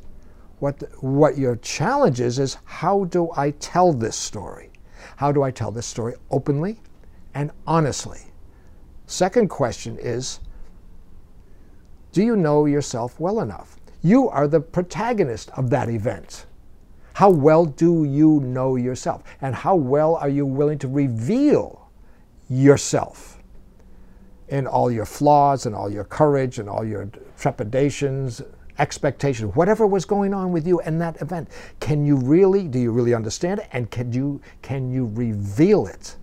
What, 0.61 0.83
what 1.03 1.37
your 1.37 1.57
challenge 1.57 2.21
is, 2.21 2.39
is 2.39 2.59
how 2.65 3.05
do 3.05 3.31
I 3.37 3.51
tell 3.53 3.93
this 3.93 4.17
story? 4.17 4.71
How 5.17 5.33
do 5.33 5.43
I 5.43 5.51
tell 5.51 5.71
this 5.71 5.87
story 5.87 6.15
openly 6.31 6.81
and 7.35 7.51
honestly? 7.67 8.21
Second 9.07 9.49
question 9.49 9.99
is 9.99 10.41
Do 12.13 12.23
you 12.23 12.37
know 12.37 12.67
yourself 12.67 13.19
well 13.19 13.41
enough? 13.41 13.77
You 14.03 14.29
are 14.29 14.47
the 14.47 14.61
protagonist 14.61 15.51
of 15.51 15.71
that 15.71 15.89
event. 15.89 16.47
How 17.15 17.31
well 17.31 17.65
do 17.65 18.05
you 18.05 18.41
know 18.41 18.77
yourself? 18.77 19.23
And 19.41 19.55
how 19.55 19.77
well 19.77 20.17
are 20.17 20.29
you 20.29 20.45
willing 20.45 20.79
to 20.81 20.89
reveal 20.89 21.91
yourself 22.49 23.34
in 24.49 24.67
all 24.67 24.91
your 24.91 25.07
flaws 25.07 25.67
and 25.67 25.75
all 25.75 25.91
your 25.91 26.05
courage 26.05 26.59
and 26.59 26.69
all 26.69 26.85
your 26.85 27.09
trepidations 27.39 28.43
expectations, 28.79 29.55
whatever 29.55 29.87
was 29.87 30.05
going 30.05 30.35
on 30.35 30.53
with 30.53 30.67
you 30.67 30.81
in 30.81 30.99
that 30.99 31.21
event, 31.23 31.49
can 31.81 32.05
you 32.05 32.17
really, 32.17 32.67
do 32.67 32.79
you 32.79 32.91
really 32.91 33.15
understand 33.15 33.61
it? 33.61 33.69
And 33.73 33.91
can 33.91 34.13
you, 34.13 34.41
can 34.63 34.91
you 34.91 35.11
reveal 35.15 35.87
it 35.87 36.17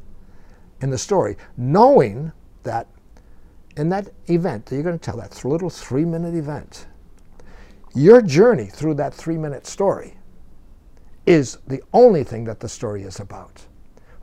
in 0.81 0.89
the 0.89 0.97
story, 0.97 1.37
knowing 1.57 2.31
that 2.63 2.87
in 3.77 3.89
that 3.89 4.09
event 4.27 4.65
that 4.65 4.75
you're 4.75 4.83
going 4.83 4.99
to 4.99 5.03
tell, 5.03 5.17
that 5.17 5.45
little 5.45 5.69
three 5.69 6.05
minute 6.05 6.35
event, 6.35 6.87
your 7.93 8.21
journey 8.21 8.65
through 8.65 8.95
that 8.95 9.13
three 9.13 9.37
minute 9.37 9.65
story 9.65 10.17
is 11.25 11.59
the 11.67 11.81
only 11.93 12.23
thing 12.23 12.43
that 12.45 12.59
the 12.59 12.67
story 12.67 13.03
is 13.03 13.19
about. 13.19 13.65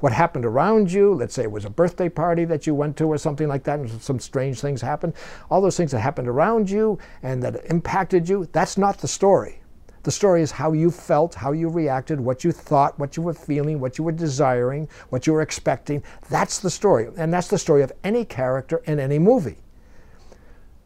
What 0.00 0.12
happened 0.12 0.44
around 0.44 0.92
you, 0.92 1.12
let's 1.12 1.34
say 1.34 1.42
it 1.42 1.50
was 1.50 1.64
a 1.64 1.70
birthday 1.70 2.08
party 2.08 2.44
that 2.44 2.66
you 2.66 2.74
went 2.74 2.96
to 2.98 3.04
or 3.04 3.18
something 3.18 3.48
like 3.48 3.64
that, 3.64 3.80
and 3.80 4.02
some 4.02 4.20
strange 4.20 4.60
things 4.60 4.80
happened, 4.80 5.14
all 5.50 5.60
those 5.60 5.76
things 5.76 5.90
that 5.90 6.00
happened 6.00 6.28
around 6.28 6.70
you 6.70 6.98
and 7.22 7.42
that 7.42 7.64
impacted 7.64 8.28
you, 8.28 8.48
that's 8.52 8.78
not 8.78 8.98
the 8.98 9.08
story. 9.08 9.60
The 10.04 10.12
story 10.12 10.42
is 10.42 10.52
how 10.52 10.72
you 10.72 10.92
felt, 10.92 11.34
how 11.34 11.50
you 11.50 11.68
reacted, 11.68 12.20
what 12.20 12.44
you 12.44 12.52
thought, 12.52 12.96
what 12.98 13.16
you 13.16 13.24
were 13.24 13.34
feeling, 13.34 13.80
what 13.80 13.98
you 13.98 14.04
were 14.04 14.12
desiring, 14.12 14.88
what 15.08 15.26
you 15.26 15.32
were 15.32 15.42
expecting. 15.42 16.04
That's 16.30 16.60
the 16.60 16.70
story. 16.70 17.08
And 17.18 17.34
that's 17.34 17.48
the 17.48 17.58
story 17.58 17.82
of 17.82 17.92
any 18.04 18.24
character 18.24 18.80
in 18.84 19.00
any 19.00 19.18
movie. 19.18 19.58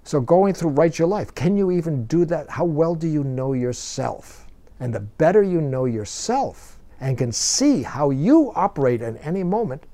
So 0.04 0.20
going 0.20 0.54
through 0.54 0.70
Write 0.70 0.98
Your 0.98 1.06
Life, 1.06 1.34
can 1.34 1.56
you 1.56 1.70
even 1.70 2.06
do 2.06 2.24
that? 2.24 2.48
How 2.48 2.64
well 2.64 2.94
do 2.94 3.06
you 3.06 3.22
know 3.22 3.52
yourself? 3.52 4.46
And 4.80 4.92
the 4.92 5.00
better 5.00 5.42
you 5.42 5.60
know 5.60 5.84
yourself 5.84 6.71
and 7.02 7.18
can 7.18 7.32
see 7.32 7.82
how 7.82 8.10
you 8.10 8.52
operate 8.54 9.02
in 9.02 9.16
any 9.18 9.42
moment, 9.42 9.84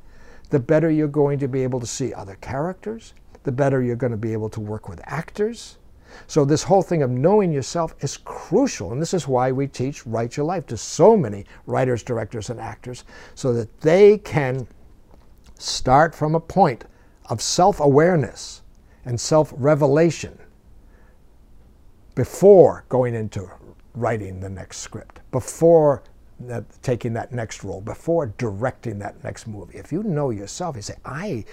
the 0.51 0.59
better 0.59 0.91
you're 0.91 1.09
going 1.09 1.39
to 1.39 1.49
be 1.49 1.63
able 1.63 1.81
to 1.81 1.87
see 1.87 2.13
other 2.13 2.37
characters, 2.43 3.15
the 3.45 3.51
better 3.51 3.83
you're 3.83 3.97
going 3.97 4.11
to 4.11 4.19
be 4.19 4.35
able 4.35 4.51
to 4.51 4.61
work 4.61 4.91
with 4.91 5.01
actors. 5.05 5.79
So 6.27 6.45
this 6.45 6.63
whole 6.63 6.83
thing 6.83 7.03
of 7.03 7.11
knowing 7.11 7.51
yourself 7.51 7.95
is 8.01 8.19
crucial, 8.19 8.93
and 8.93 9.01
this 9.01 9.15
is 9.15 9.27
why 9.27 9.53
we 9.53 9.67
teach 9.67 10.07
Write 10.07 10.37
Your 10.37 10.45
Life 10.45 10.67
to 10.67 10.77
so 10.77 11.17
many 11.17 11.47
writers, 11.65 12.03
directors, 12.03 12.51
and 12.51 12.61
actors, 12.61 13.05
so 13.35 13.55
that 13.55 13.81
they 13.81 14.19
can 14.19 14.67
start 15.59 16.15
from 16.15 16.35
a 16.35 16.41
point 16.41 16.85
of 17.31 17.41
self-awareness 17.41 18.61
and 19.07 19.19
self-revelation 19.19 20.39
before 22.15 22.85
going 22.91 23.15
into 23.15 23.51
writing 23.95 24.41
the 24.41 24.51
next 24.51 24.79
script, 24.79 25.21
before 25.31 26.03
taking 26.83 27.13
that 27.15 27.33
next 27.33 27.65
role, 27.65 27.81
before 27.81 28.27
directing 28.39 28.99
that 29.01 29.23
next 29.25 29.47
movie. 29.47 29.77
If 29.77 29.93
you 29.93 30.03
know 30.03 30.31
yourself, 30.31 30.77
you 30.77 30.83
say, 30.83 30.97
I 31.05 31.45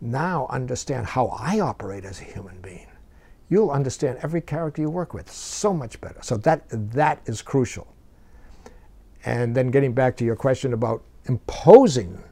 now 0.00 0.46
understand 0.50 1.06
how 1.06 1.28
I 1.28 1.60
operate 1.60 2.04
as 2.04 2.20
a 2.20 2.24
human 2.24 2.60
being. 2.60 2.86
You'll 3.48 3.70
understand 3.70 4.18
every 4.22 4.40
character 4.40 4.82
you 4.82 4.90
work 4.90 5.12
with 5.12 5.30
so 5.30 5.74
much 5.74 6.00
better. 6.00 6.18
So 6.22 6.36
that 6.38 6.64
that 6.70 7.20
is 7.26 7.42
crucial. 7.42 7.92
And 9.24 9.54
then 9.54 9.70
getting 9.70 9.92
back 9.92 10.16
to 10.18 10.24
your 10.24 10.36
question 10.36 10.72
about 10.72 11.02
imposing 11.26 12.22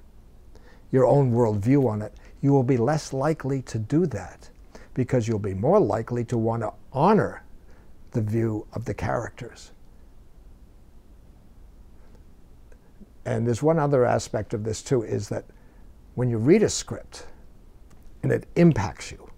your 0.91 1.05
own 1.07 1.33
worldview 1.33 1.87
on 1.89 2.03
it, 2.03 2.15
you 2.41 2.53
will 2.53 2.63
be 2.63 2.77
less 2.77 3.13
likely 3.13 3.63
to 3.63 3.79
do 3.79 4.07
that 4.07 4.49
because 4.95 5.29
you'll 5.29 5.39
be 5.39 5.55
more 5.55 5.81
likely 5.81 6.25
to 6.25 6.39
want 6.39 6.63
to 6.63 6.73
honor 6.93 7.43
the 8.13 8.23
view 8.23 8.67
of 8.73 8.85
the 8.85 8.95
characters. 8.95 9.73
And 13.25 13.47
there's 13.47 13.63
one 13.63 13.79
other 13.79 14.05
aspect 14.05 14.55
of 14.55 14.65
this 14.65 14.83
too 14.83 15.03
is 15.03 15.29
that 15.29 15.45
when 16.15 16.31
you 16.31 16.39
read 16.39 16.63
a 16.63 16.69
script 16.69 17.27
and 18.23 18.33
it 18.33 18.47
impacts 18.57 19.13
you, 19.13 19.29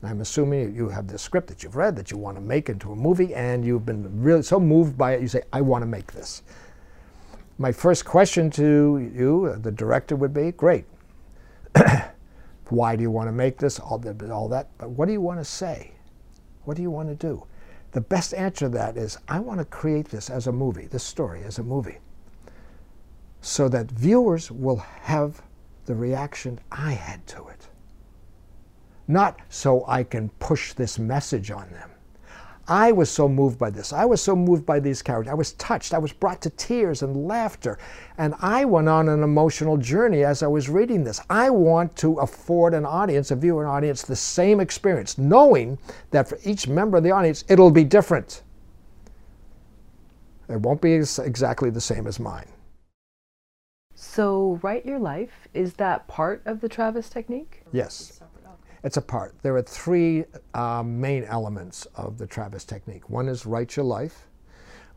and 0.00 0.10
I'm 0.10 0.20
assuming 0.20 0.74
you 0.74 0.88
have 0.88 1.06
this 1.06 1.22
script 1.22 1.48
that 1.48 1.62
you've 1.62 1.76
read 1.76 1.94
that 1.96 2.10
you 2.10 2.16
want 2.16 2.36
to 2.36 2.40
make 2.40 2.68
into 2.68 2.92
a 2.92 2.96
movie 2.96 3.34
and 3.34 3.64
you've 3.64 3.86
been 3.86 4.22
really 4.22 4.42
so 4.42 4.58
moved 4.58 4.98
by 4.98 5.12
it, 5.12 5.22
you 5.22 5.28
say, 5.28 5.42
I 5.52 5.60
want 5.60 5.82
to 5.82 5.86
make 5.86 6.12
this. 6.12 6.42
My 7.58 7.70
first 7.70 8.04
question 8.04 8.50
to 8.52 9.10
you, 9.14 9.56
the 9.60 9.70
director, 9.70 10.16
would 10.16 10.34
be, 10.34 10.52
great. 10.52 10.84
Why 12.68 12.96
do 12.96 13.02
you 13.02 13.10
want 13.10 13.28
to 13.28 13.32
make 13.32 13.58
this? 13.58 13.78
All, 13.78 14.02
all 14.30 14.48
that. 14.48 14.68
But 14.78 14.90
what 14.90 15.06
do 15.06 15.12
you 15.12 15.20
want 15.20 15.38
to 15.38 15.44
say? 15.44 15.92
What 16.64 16.76
do 16.76 16.82
you 16.82 16.90
want 16.90 17.08
to 17.08 17.14
do? 17.14 17.44
The 17.92 18.00
best 18.00 18.34
answer 18.34 18.66
to 18.66 18.68
that 18.70 18.96
is, 18.96 19.18
I 19.28 19.38
want 19.38 19.58
to 19.60 19.66
create 19.66 20.08
this 20.08 20.30
as 20.30 20.46
a 20.46 20.52
movie, 20.52 20.86
this 20.86 21.04
story 21.04 21.44
as 21.44 21.58
a 21.58 21.62
movie 21.62 21.98
so 23.42 23.68
that 23.68 23.90
viewers 23.90 24.50
will 24.50 24.76
have 24.76 25.42
the 25.84 25.94
reaction 25.94 26.58
I 26.70 26.92
had 26.92 27.26
to 27.26 27.48
it. 27.48 27.68
Not 29.08 29.40
so 29.48 29.84
I 29.86 30.04
can 30.04 30.30
push 30.38 30.72
this 30.72 30.98
message 30.98 31.50
on 31.50 31.68
them. 31.70 31.90
I 32.68 32.92
was 32.92 33.10
so 33.10 33.28
moved 33.28 33.58
by 33.58 33.70
this. 33.70 33.92
I 33.92 34.04
was 34.04 34.22
so 34.22 34.36
moved 34.36 34.64
by 34.64 34.78
these 34.78 35.02
characters. 35.02 35.32
I 35.32 35.34
was 35.34 35.54
touched. 35.54 35.92
I 35.92 35.98
was 35.98 36.12
brought 36.12 36.40
to 36.42 36.50
tears 36.50 37.02
and 37.02 37.26
laughter. 37.26 37.78
And 38.16 38.34
I 38.38 38.64
went 38.64 38.88
on 38.88 39.08
an 39.08 39.24
emotional 39.24 39.76
journey 39.76 40.22
as 40.22 40.44
I 40.44 40.46
was 40.46 40.68
reading 40.68 41.02
this. 41.02 41.20
I 41.28 41.50
want 41.50 41.96
to 41.96 42.20
afford 42.20 42.74
an 42.74 42.86
audience, 42.86 43.32
a 43.32 43.36
viewer, 43.36 43.64
an 43.64 43.70
audience, 43.70 44.02
the 44.02 44.14
same 44.14 44.60
experience, 44.60 45.18
knowing 45.18 45.76
that 46.12 46.28
for 46.28 46.38
each 46.44 46.68
member 46.68 46.98
of 46.98 47.02
the 47.02 47.10
audience, 47.10 47.44
it'll 47.48 47.72
be 47.72 47.84
different. 47.84 48.44
It 50.48 50.60
won't 50.60 50.80
be 50.80 50.92
exactly 50.92 51.70
the 51.70 51.80
same 51.80 52.06
as 52.06 52.20
mine. 52.20 52.51
So, 54.14 54.60
Write 54.62 54.84
Your 54.84 54.98
Life, 54.98 55.48
is 55.54 55.72
that 55.74 56.06
part 56.06 56.42
of 56.44 56.60
the 56.60 56.68
Travis 56.68 57.08
technique? 57.08 57.62
Yes. 57.72 58.20
It's 58.84 58.98
a 58.98 59.00
part. 59.00 59.34
There 59.40 59.56
are 59.56 59.62
three 59.62 60.26
um, 60.52 61.00
main 61.00 61.24
elements 61.24 61.86
of 61.94 62.18
the 62.18 62.26
Travis 62.26 62.64
technique. 62.64 63.08
One 63.08 63.26
is 63.26 63.46
Write 63.46 63.74
Your 63.74 63.86
Life, 63.86 64.26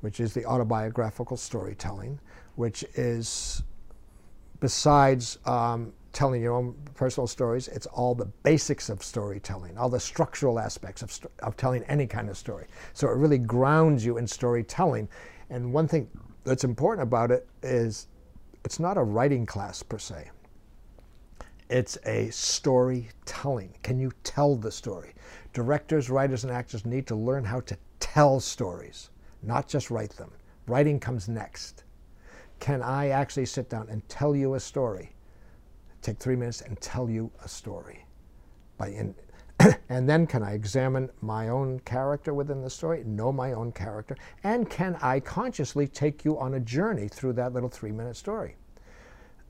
which 0.01 0.19
is 0.19 0.33
the 0.33 0.45
autobiographical 0.45 1.37
storytelling, 1.37 2.19
which 2.55 2.83
is, 2.95 3.63
besides 4.59 5.37
um, 5.45 5.93
telling 6.11 6.41
your 6.41 6.51
own 6.51 6.75
personal 6.95 7.25
stories, 7.25 7.69
it's 7.69 7.85
all 7.85 8.15
the 8.15 8.25
basics 8.43 8.89
of 8.89 9.01
storytelling, 9.01 9.77
all 9.77 9.87
the 9.87 9.97
structural 9.97 10.59
aspects 10.59 11.01
of, 11.01 11.17
of 11.39 11.55
telling 11.55 11.83
any 11.83 12.05
kind 12.05 12.27
of 12.27 12.35
story. 12.37 12.67
So 12.91 13.07
it 13.07 13.15
really 13.15 13.37
grounds 13.37 14.05
you 14.05 14.17
in 14.17 14.27
storytelling. 14.27 15.07
And 15.49 15.71
one 15.71 15.87
thing 15.87 16.09
that's 16.43 16.65
important 16.65 17.07
about 17.07 17.31
it 17.31 17.47
is 17.63 18.07
it's 18.65 18.79
not 18.79 18.97
a 18.97 19.03
writing 19.03 19.45
class 19.45 19.83
per 19.83 19.99
se. 19.99 20.31
It's 21.69 21.99
a 22.05 22.29
storytelling. 22.31 23.75
Can 23.83 23.99
you 23.99 24.11
tell 24.23 24.55
the 24.55 24.71
story? 24.71 25.13
Directors, 25.53 26.09
writers, 26.09 26.43
and 26.43 26.51
actors 26.51 26.83
need 26.83 27.05
to 27.07 27.15
learn 27.15 27.43
how 27.43 27.59
to 27.61 27.77
tell 27.99 28.39
stories, 28.39 29.11
not 29.43 29.67
just 29.67 29.91
write 29.91 30.11
them. 30.11 30.31
Writing 30.67 30.99
comes 30.99 31.29
next. 31.29 31.83
Can 32.59 32.81
I 32.81 33.09
actually 33.09 33.45
sit 33.45 33.69
down 33.69 33.87
and 33.89 34.07
tell 34.09 34.35
you 34.35 34.55
a 34.55 34.59
story? 34.59 35.11
Take 36.01 36.17
three 36.17 36.35
minutes 36.35 36.61
and 36.61 36.79
tell 36.81 37.07
you 37.07 37.31
a 37.43 37.47
story. 37.47 38.05
By 38.77 38.89
in, 38.89 39.13
and 39.89 40.09
then 40.09 40.27
can 40.27 40.43
I 40.43 40.53
examine 40.53 41.09
my 41.21 41.49
own 41.49 41.79
character 41.81 42.33
within 42.33 42.61
the 42.61 42.69
story, 42.69 43.03
know 43.05 43.31
my 43.31 43.53
own 43.53 43.71
character, 43.71 44.17
and 44.43 44.69
can 44.69 44.97
I 45.01 45.19
consciously 45.19 45.87
take 45.87 46.25
you 46.25 46.39
on 46.39 46.55
a 46.55 46.59
journey 46.59 47.07
through 47.07 47.33
that 47.33 47.53
little 47.53 47.69
three 47.69 47.91
minute 47.91 48.15
story? 48.15 48.55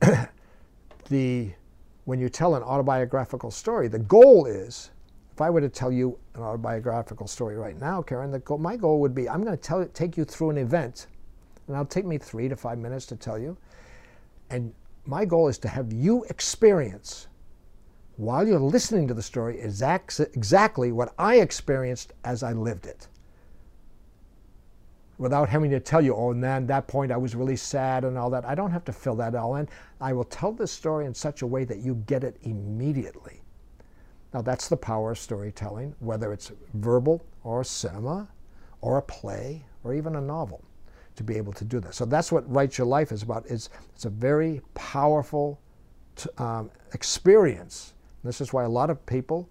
the, 1.09 1.51
when 2.05 2.19
you 2.19 2.29
tell 2.29 2.55
an 2.55 2.63
autobiographical 2.63 3.51
story, 3.51 3.87
the 3.87 3.99
goal 3.99 4.45
is, 4.45 4.91
if 5.33 5.41
I 5.41 5.49
were 5.49 5.61
to 5.61 5.69
tell 5.69 5.91
you 5.91 6.17
an 6.35 6.41
autobiographical 6.41 7.27
story 7.27 7.57
right 7.57 7.79
now, 7.79 8.01
Karen, 8.01 8.31
the 8.31 8.39
goal, 8.39 8.57
my 8.57 8.77
goal 8.77 9.01
would 9.01 9.13
be 9.13 9.27
I'm 9.27 9.43
going 9.43 9.57
to 9.57 9.61
tell, 9.61 9.85
take 9.87 10.17
you 10.17 10.23
through 10.23 10.51
an 10.51 10.57
event, 10.57 11.07
and 11.67 11.75
it'll 11.75 11.85
take 11.85 12.05
me 12.05 12.17
three 12.17 12.47
to 12.47 12.55
five 12.55 12.77
minutes 12.77 13.05
to 13.07 13.15
tell 13.15 13.37
you. 13.37 13.57
And 14.49 14.73
my 15.05 15.25
goal 15.25 15.47
is 15.47 15.57
to 15.59 15.67
have 15.67 15.91
you 15.91 16.23
experience 16.25 17.27
while 18.17 18.47
you're 18.47 18.59
listening 18.59 19.07
to 19.07 19.13
the 19.13 19.21
story 19.21 19.59
exact, 19.59 20.19
exactly 20.19 20.91
what 20.91 21.13
I 21.17 21.35
experienced 21.35 22.13
as 22.23 22.43
I 22.43 22.53
lived 22.53 22.85
it. 22.85 23.07
Without 25.17 25.49
having 25.49 25.71
to 25.71 25.79
tell 25.79 26.01
you, 26.01 26.13
oh, 26.15 26.31
and 26.31 26.43
then 26.43 26.63
at 26.63 26.67
that 26.67 26.87
point 26.87 27.11
I 27.11 27.17
was 27.17 27.35
really 27.35 27.55
sad 27.55 28.03
and 28.03 28.17
all 28.17 28.29
that. 28.29 28.45
I 28.45 28.55
don't 28.55 28.71
have 28.71 28.85
to 28.85 28.93
fill 28.93 29.15
that 29.15 29.35
all 29.35 29.55
in. 29.55 29.67
I 30.01 30.13
will 30.13 30.25
tell 30.25 30.51
this 30.51 30.71
story 30.71 31.05
in 31.05 31.13
such 31.13 31.41
a 31.41 31.47
way 31.47 31.63
that 31.65 31.79
you 31.79 31.95
get 32.05 32.23
it 32.23 32.37
immediately. 32.43 33.41
Now, 34.33 34.41
that's 34.41 34.67
the 34.67 34.75
power 34.75 35.11
of 35.11 35.19
storytelling, 35.19 35.95
whether 35.99 36.33
it's 36.33 36.51
verbal 36.73 37.25
or 37.43 37.63
cinema 37.63 38.27
or 38.81 38.97
a 38.97 39.01
play 39.01 39.65
or 39.85 39.93
even 39.93 40.17
a 40.17 40.21
novel, 40.21 40.61
to 41.15 41.23
be 41.23 41.37
able 41.37 41.53
to 41.53 41.63
do 41.63 41.79
that. 41.79 41.95
So 41.95 42.03
that's 42.03 42.31
what 42.31 42.49
Write 42.51 42.77
Your 42.77 42.87
Life 42.87 43.13
is 43.13 43.23
about. 43.23 43.45
It's, 43.47 43.69
it's 43.93 44.03
a 44.03 44.09
very 44.09 44.61
powerful 44.73 45.61
um, 46.37 46.69
experience 46.93 47.93
this 48.25 48.41
is 48.41 48.53
why 48.53 48.63
a 48.63 48.69
lot 48.69 48.89
of 48.89 49.05
people 49.05 49.49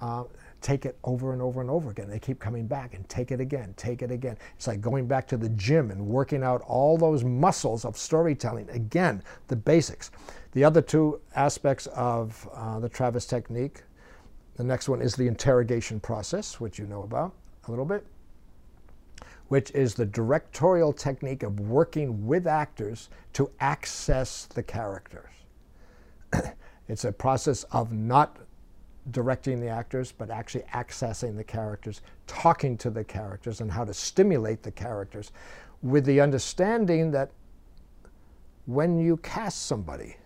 uh, 0.00 0.24
take 0.60 0.84
it 0.86 0.98
over 1.04 1.32
and 1.32 1.40
over 1.40 1.60
and 1.60 1.70
over 1.70 1.90
again. 1.90 2.08
They 2.08 2.18
keep 2.18 2.40
coming 2.40 2.66
back 2.66 2.94
and 2.94 3.08
take 3.08 3.30
it 3.30 3.40
again, 3.40 3.74
take 3.76 4.02
it 4.02 4.10
again. 4.10 4.36
It's 4.56 4.66
like 4.66 4.80
going 4.80 5.06
back 5.06 5.26
to 5.28 5.36
the 5.36 5.48
gym 5.50 5.90
and 5.90 6.06
working 6.06 6.42
out 6.42 6.62
all 6.62 6.96
those 6.96 7.24
muscles 7.24 7.84
of 7.84 7.96
storytelling. 7.96 8.68
Again, 8.70 9.22
the 9.48 9.56
basics. 9.56 10.10
The 10.52 10.64
other 10.64 10.82
two 10.82 11.20
aspects 11.36 11.86
of 11.88 12.48
uh, 12.54 12.80
the 12.80 12.88
Travis 12.88 13.26
technique 13.26 13.82
the 14.58 14.64
next 14.64 14.88
one 14.88 15.00
is 15.00 15.14
the 15.14 15.28
interrogation 15.28 16.00
process, 16.00 16.58
which 16.58 16.80
you 16.80 16.86
know 16.86 17.04
about 17.04 17.32
a 17.68 17.70
little 17.70 17.84
bit, 17.84 18.04
which 19.46 19.70
is 19.70 19.94
the 19.94 20.04
directorial 20.04 20.92
technique 20.92 21.44
of 21.44 21.60
working 21.60 22.26
with 22.26 22.48
actors 22.48 23.08
to 23.34 23.52
access 23.60 24.46
the 24.46 24.62
characters. 24.64 25.30
It's 26.88 27.04
a 27.04 27.12
process 27.12 27.64
of 27.64 27.92
not 27.92 28.38
directing 29.10 29.60
the 29.60 29.68
actors, 29.68 30.12
but 30.12 30.30
actually 30.30 30.64
accessing 30.74 31.36
the 31.36 31.44
characters, 31.44 32.00
talking 32.26 32.76
to 32.78 32.90
the 32.90 33.04
characters, 33.04 33.60
and 33.60 33.70
how 33.70 33.84
to 33.84 33.94
stimulate 33.94 34.62
the 34.62 34.70
characters 34.70 35.32
with 35.82 36.04
the 36.04 36.20
understanding 36.20 37.10
that 37.12 37.30
when 38.66 38.98
you 38.98 39.16
cast 39.18 39.66
somebody 39.66 40.16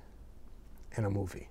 in 0.96 1.04
a 1.04 1.10
movie, 1.10 1.48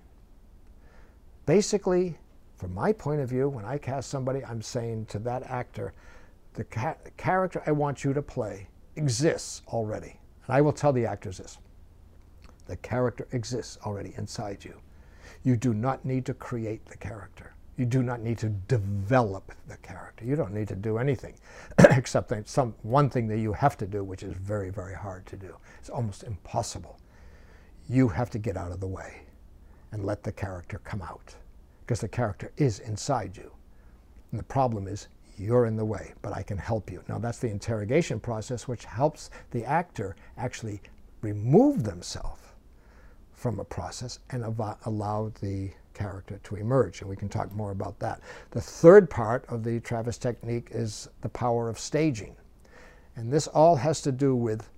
basically, 1.46 2.18
from 2.56 2.74
my 2.74 2.92
point 2.92 3.20
of 3.20 3.28
view, 3.28 3.48
when 3.48 3.64
I 3.64 3.78
cast 3.78 4.10
somebody, 4.10 4.44
I'm 4.44 4.62
saying 4.62 5.06
to 5.06 5.18
that 5.20 5.42
actor, 5.44 5.92
the 6.54 6.64
ca- 6.64 6.96
character 7.16 7.62
I 7.66 7.72
want 7.72 8.04
you 8.04 8.12
to 8.12 8.22
play 8.22 8.68
exists 8.96 9.62
already. 9.68 10.20
And 10.46 10.54
I 10.54 10.60
will 10.60 10.72
tell 10.72 10.92
the 10.92 11.06
actors 11.06 11.38
this 11.38 11.58
the 12.66 12.76
character 12.76 13.26
exists 13.32 13.76
already 13.84 14.14
inside 14.16 14.64
you. 14.64 14.80
You 15.44 15.56
do 15.56 15.74
not 15.74 16.04
need 16.04 16.24
to 16.26 16.34
create 16.34 16.86
the 16.86 16.96
character. 16.96 17.54
You 17.76 17.86
do 17.86 18.02
not 18.02 18.20
need 18.20 18.38
to 18.38 18.50
develop 18.50 19.52
the 19.66 19.76
character. 19.78 20.24
You 20.24 20.36
don't 20.36 20.52
need 20.52 20.68
to 20.68 20.76
do 20.76 20.98
anything 20.98 21.34
except 21.90 22.28
that 22.28 22.48
some 22.48 22.74
one 22.82 23.08
thing 23.08 23.26
that 23.28 23.38
you 23.38 23.52
have 23.52 23.76
to 23.78 23.86
do, 23.86 24.04
which 24.04 24.22
is 24.22 24.34
very, 24.34 24.70
very 24.70 24.94
hard 24.94 25.26
to 25.26 25.36
do. 25.36 25.56
It's 25.78 25.90
almost 25.90 26.22
impossible. 26.22 26.98
You 27.88 28.08
have 28.08 28.30
to 28.30 28.38
get 28.38 28.56
out 28.56 28.72
of 28.72 28.80
the 28.80 28.86
way 28.86 29.22
and 29.90 30.04
let 30.04 30.22
the 30.22 30.32
character 30.32 30.80
come 30.84 31.02
out 31.02 31.34
because 31.80 32.00
the 32.00 32.08
character 32.08 32.52
is 32.56 32.78
inside 32.80 33.36
you. 33.36 33.50
And 34.30 34.38
the 34.38 34.44
problem 34.44 34.86
is 34.86 35.08
you're 35.38 35.66
in 35.66 35.76
the 35.76 35.84
way, 35.84 36.12
but 36.22 36.36
I 36.36 36.42
can 36.42 36.58
help 36.58 36.90
you. 36.90 37.02
Now 37.08 37.18
that's 37.18 37.38
the 37.38 37.50
interrogation 37.50 38.20
process, 38.20 38.68
which 38.68 38.84
helps 38.84 39.30
the 39.50 39.64
actor 39.64 40.14
actually 40.36 40.80
remove 41.22 41.84
themselves 41.84 42.41
from 43.42 43.58
a 43.58 43.64
process 43.64 44.20
and 44.30 44.44
allow 44.44 45.32
the 45.40 45.68
character 45.94 46.38
to 46.44 46.54
emerge. 46.54 47.00
And 47.00 47.10
we 47.10 47.16
can 47.16 47.28
talk 47.28 47.52
more 47.52 47.72
about 47.72 47.98
that. 47.98 48.20
The 48.52 48.60
third 48.60 49.10
part 49.10 49.44
of 49.48 49.64
the 49.64 49.80
Travis 49.80 50.16
technique 50.16 50.68
is 50.70 51.08
the 51.22 51.28
power 51.28 51.68
of 51.68 51.76
staging. 51.76 52.36
And 53.16 53.32
this 53.32 53.48
all 53.48 53.74
has 53.74 54.00
to 54.02 54.12
do 54.12 54.36
with 54.36 54.70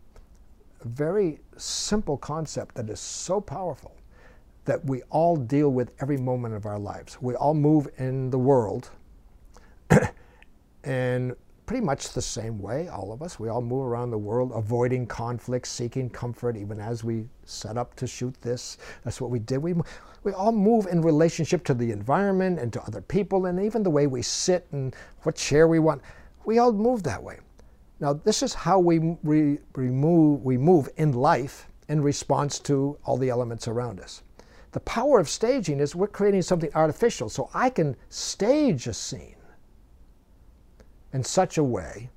a 0.80 0.88
very 0.88 1.40
simple 1.58 2.16
concept 2.16 2.74
that 2.76 2.88
is 2.88 3.00
so 3.00 3.38
powerful 3.38 3.94
that 4.64 4.82
we 4.86 5.02
all 5.10 5.36
deal 5.36 5.68
with 5.68 5.92
every 6.00 6.16
moment 6.16 6.54
of 6.54 6.64
our 6.64 6.78
lives. 6.78 7.18
We 7.20 7.34
all 7.34 7.52
move 7.52 7.86
in 7.98 8.30
the 8.30 8.38
world 8.38 8.88
and 10.84 11.36
pretty 11.66 11.84
much 11.84 12.12
the 12.12 12.22
same 12.22 12.58
way, 12.58 12.88
all 12.88 13.12
of 13.12 13.22
us. 13.22 13.38
We 13.38 13.48
all 13.48 13.62
move 13.62 13.86
around 13.86 14.10
the 14.10 14.18
world 14.18 14.52
avoiding 14.54 15.06
conflict, 15.06 15.66
seeking 15.66 16.10
comfort, 16.10 16.56
even 16.56 16.78
as 16.78 17.04
we 17.04 17.24
set 17.44 17.76
up 17.76 17.94
to 17.96 18.06
shoot 18.06 18.34
this. 18.42 18.78
That's 19.04 19.20
what 19.20 19.30
we 19.30 19.38
did. 19.38 19.58
We, 19.58 19.74
we 20.24 20.32
all 20.32 20.52
move 20.52 20.86
in 20.86 21.00
relationship 21.00 21.64
to 21.64 21.74
the 21.74 21.90
environment 21.90 22.58
and 22.58 22.72
to 22.74 22.82
other 22.82 23.00
people, 23.00 23.46
and 23.46 23.60
even 23.60 23.82
the 23.82 23.90
way 23.90 24.06
we 24.06 24.22
sit 24.22 24.66
and 24.72 24.94
what 25.22 25.36
chair 25.36 25.66
we 25.66 25.78
want. 25.78 26.02
We 26.44 26.58
all 26.58 26.72
move 26.72 27.02
that 27.04 27.22
way. 27.22 27.38
Now, 28.00 28.12
this 28.12 28.42
is 28.42 28.52
how 28.52 28.78
we, 28.78 28.98
we, 29.22 29.58
move, 29.76 30.44
we 30.44 30.58
move 30.58 30.88
in 30.96 31.12
life 31.12 31.68
in 31.88 32.02
response 32.02 32.58
to 32.60 32.98
all 33.04 33.16
the 33.16 33.30
elements 33.30 33.68
around 33.68 34.00
us. 34.00 34.22
The 34.72 34.80
power 34.80 35.20
of 35.20 35.28
staging 35.28 35.80
is 35.80 35.94
we're 35.94 36.08
creating 36.08 36.42
something 36.42 36.70
artificial. 36.74 37.28
So 37.28 37.48
I 37.54 37.70
can 37.70 37.96
stage 38.08 38.86
a 38.88 38.92
scene 38.92 39.33
in 41.14 41.22
such 41.22 41.56
a 41.56 41.64
way, 41.64 42.10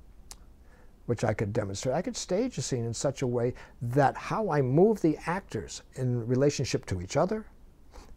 which 1.06 1.24
I 1.24 1.32
could 1.32 1.54
demonstrate, 1.54 1.94
I 1.94 2.02
could 2.02 2.16
stage 2.16 2.58
a 2.58 2.62
scene 2.62 2.84
in 2.84 2.92
such 2.92 3.22
a 3.22 3.26
way 3.26 3.54
that 3.80 4.16
how 4.16 4.50
I 4.50 4.60
move 4.60 5.00
the 5.00 5.16
actors 5.24 5.82
in 5.94 6.26
relationship 6.26 6.84
to 6.86 7.00
each 7.00 7.16
other, 7.16 7.46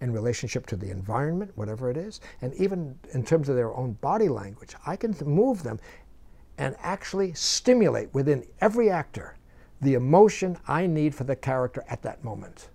in 0.01 0.11
relationship 0.11 0.65
to 0.67 0.75
the 0.75 0.89
environment, 0.89 1.51
whatever 1.55 1.89
it 1.89 1.95
is, 1.95 2.19
and 2.41 2.53
even 2.55 2.97
in 3.13 3.23
terms 3.23 3.47
of 3.47 3.55
their 3.55 3.73
own 3.73 3.93
body 4.01 4.27
language, 4.27 4.75
I 4.85 4.95
can 4.95 5.15
move 5.23 5.63
them 5.63 5.79
and 6.57 6.75
actually 6.79 7.33
stimulate 7.33 8.13
within 8.13 8.43
every 8.59 8.89
actor 8.89 9.37
the 9.81 9.93
emotion 9.93 10.57
I 10.67 10.87
need 10.87 11.15
for 11.15 11.23
the 11.23 11.35
character 11.35 11.83
at 11.87 12.01
that 12.01 12.23
moment. 12.23 12.69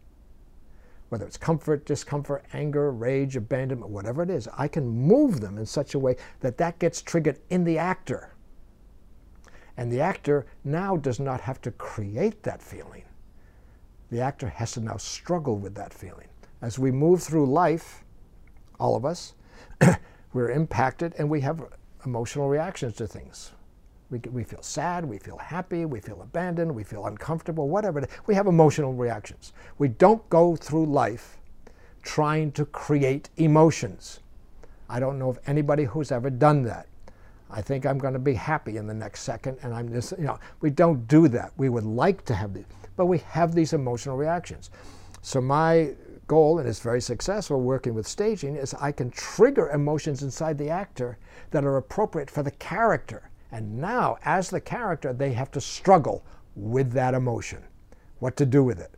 Whether 1.16 1.28
it's 1.28 1.38
comfort, 1.38 1.86
discomfort, 1.86 2.44
anger, 2.52 2.90
rage, 2.90 3.36
abandonment, 3.36 3.90
whatever 3.90 4.22
it 4.22 4.28
is, 4.28 4.48
I 4.58 4.68
can 4.68 4.86
move 4.86 5.40
them 5.40 5.56
in 5.56 5.64
such 5.64 5.94
a 5.94 5.98
way 5.98 6.16
that 6.40 6.58
that 6.58 6.78
gets 6.78 7.00
triggered 7.00 7.38
in 7.48 7.64
the 7.64 7.78
actor. 7.78 8.34
And 9.78 9.90
the 9.90 10.02
actor 10.02 10.44
now 10.62 10.98
does 10.98 11.18
not 11.18 11.40
have 11.40 11.58
to 11.62 11.70
create 11.70 12.42
that 12.42 12.60
feeling. 12.60 13.04
The 14.10 14.20
actor 14.20 14.50
has 14.50 14.72
to 14.72 14.80
now 14.80 14.98
struggle 14.98 15.56
with 15.56 15.74
that 15.76 15.94
feeling. 15.94 16.28
As 16.60 16.78
we 16.78 16.90
move 16.90 17.22
through 17.22 17.46
life, 17.46 18.04
all 18.78 18.94
of 18.94 19.06
us, 19.06 19.32
we're 20.34 20.50
impacted 20.50 21.14
and 21.16 21.30
we 21.30 21.40
have 21.40 21.64
emotional 22.04 22.50
reactions 22.50 22.94
to 22.96 23.06
things. 23.06 23.52
We, 24.10 24.18
we 24.30 24.44
feel 24.44 24.62
sad, 24.62 25.04
we 25.04 25.18
feel 25.18 25.38
happy, 25.38 25.84
we 25.84 26.00
feel 26.00 26.22
abandoned, 26.22 26.74
we 26.74 26.84
feel 26.84 27.06
uncomfortable, 27.06 27.68
whatever. 27.68 28.06
We 28.26 28.34
have 28.34 28.46
emotional 28.46 28.94
reactions. 28.94 29.52
We 29.78 29.88
don't 29.88 30.28
go 30.30 30.54
through 30.54 30.86
life 30.86 31.38
trying 32.02 32.52
to 32.52 32.64
create 32.66 33.30
emotions. 33.36 34.20
I 34.88 35.00
don't 35.00 35.18
know 35.18 35.30
of 35.30 35.40
anybody 35.46 35.84
who's 35.84 36.12
ever 36.12 36.30
done 36.30 36.62
that. 36.62 36.86
I 37.50 37.60
think 37.60 37.84
I'm 37.84 37.98
going 37.98 38.12
to 38.12 38.20
be 38.20 38.34
happy 38.34 38.76
in 38.76 38.86
the 38.86 38.94
next 38.94 39.22
second, 39.22 39.58
and 39.62 39.74
I'm 39.74 39.92
just, 39.92 40.12
you 40.12 40.24
know, 40.24 40.38
we 40.60 40.70
don't 40.70 41.06
do 41.08 41.28
that. 41.28 41.52
We 41.56 41.68
would 41.68 41.84
like 41.84 42.24
to 42.26 42.34
have 42.34 42.54
these, 42.54 42.64
but 42.96 43.06
we 43.06 43.18
have 43.18 43.54
these 43.54 43.72
emotional 43.72 44.16
reactions. 44.16 44.70
So 45.22 45.40
my 45.40 45.94
goal, 46.28 46.58
and 46.58 46.68
it's 46.68 46.80
very 46.80 47.00
successful 47.00 47.60
working 47.60 47.94
with 47.94 48.06
staging, 48.06 48.56
is 48.56 48.74
I 48.74 48.92
can 48.92 49.10
trigger 49.10 49.70
emotions 49.70 50.22
inside 50.22 50.58
the 50.58 50.70
actor 50.70 51.18
that 51.50 51.64
are 51.64 51.76
appropriate 51.76 52.30
for 52.30 52.42
the 52.42 52.50
character. 52.52 53.30
And 53.52 53.78
now, 53.78 54.18
as 54.24 54.50
the 54.50 54.60
character, 54.60 55.12
they 55.12 55.32
have 55.32 55.50
to 55.52 55.60
struggle 55.60 56.24
with 56.54 56.92
that 56.92 57.14
emotion, 57.14 57.62
what 58.18 58.36
to 58.36 58.46
do 58.46 58.64
with 58.64 58.80
it. 58.80 58.92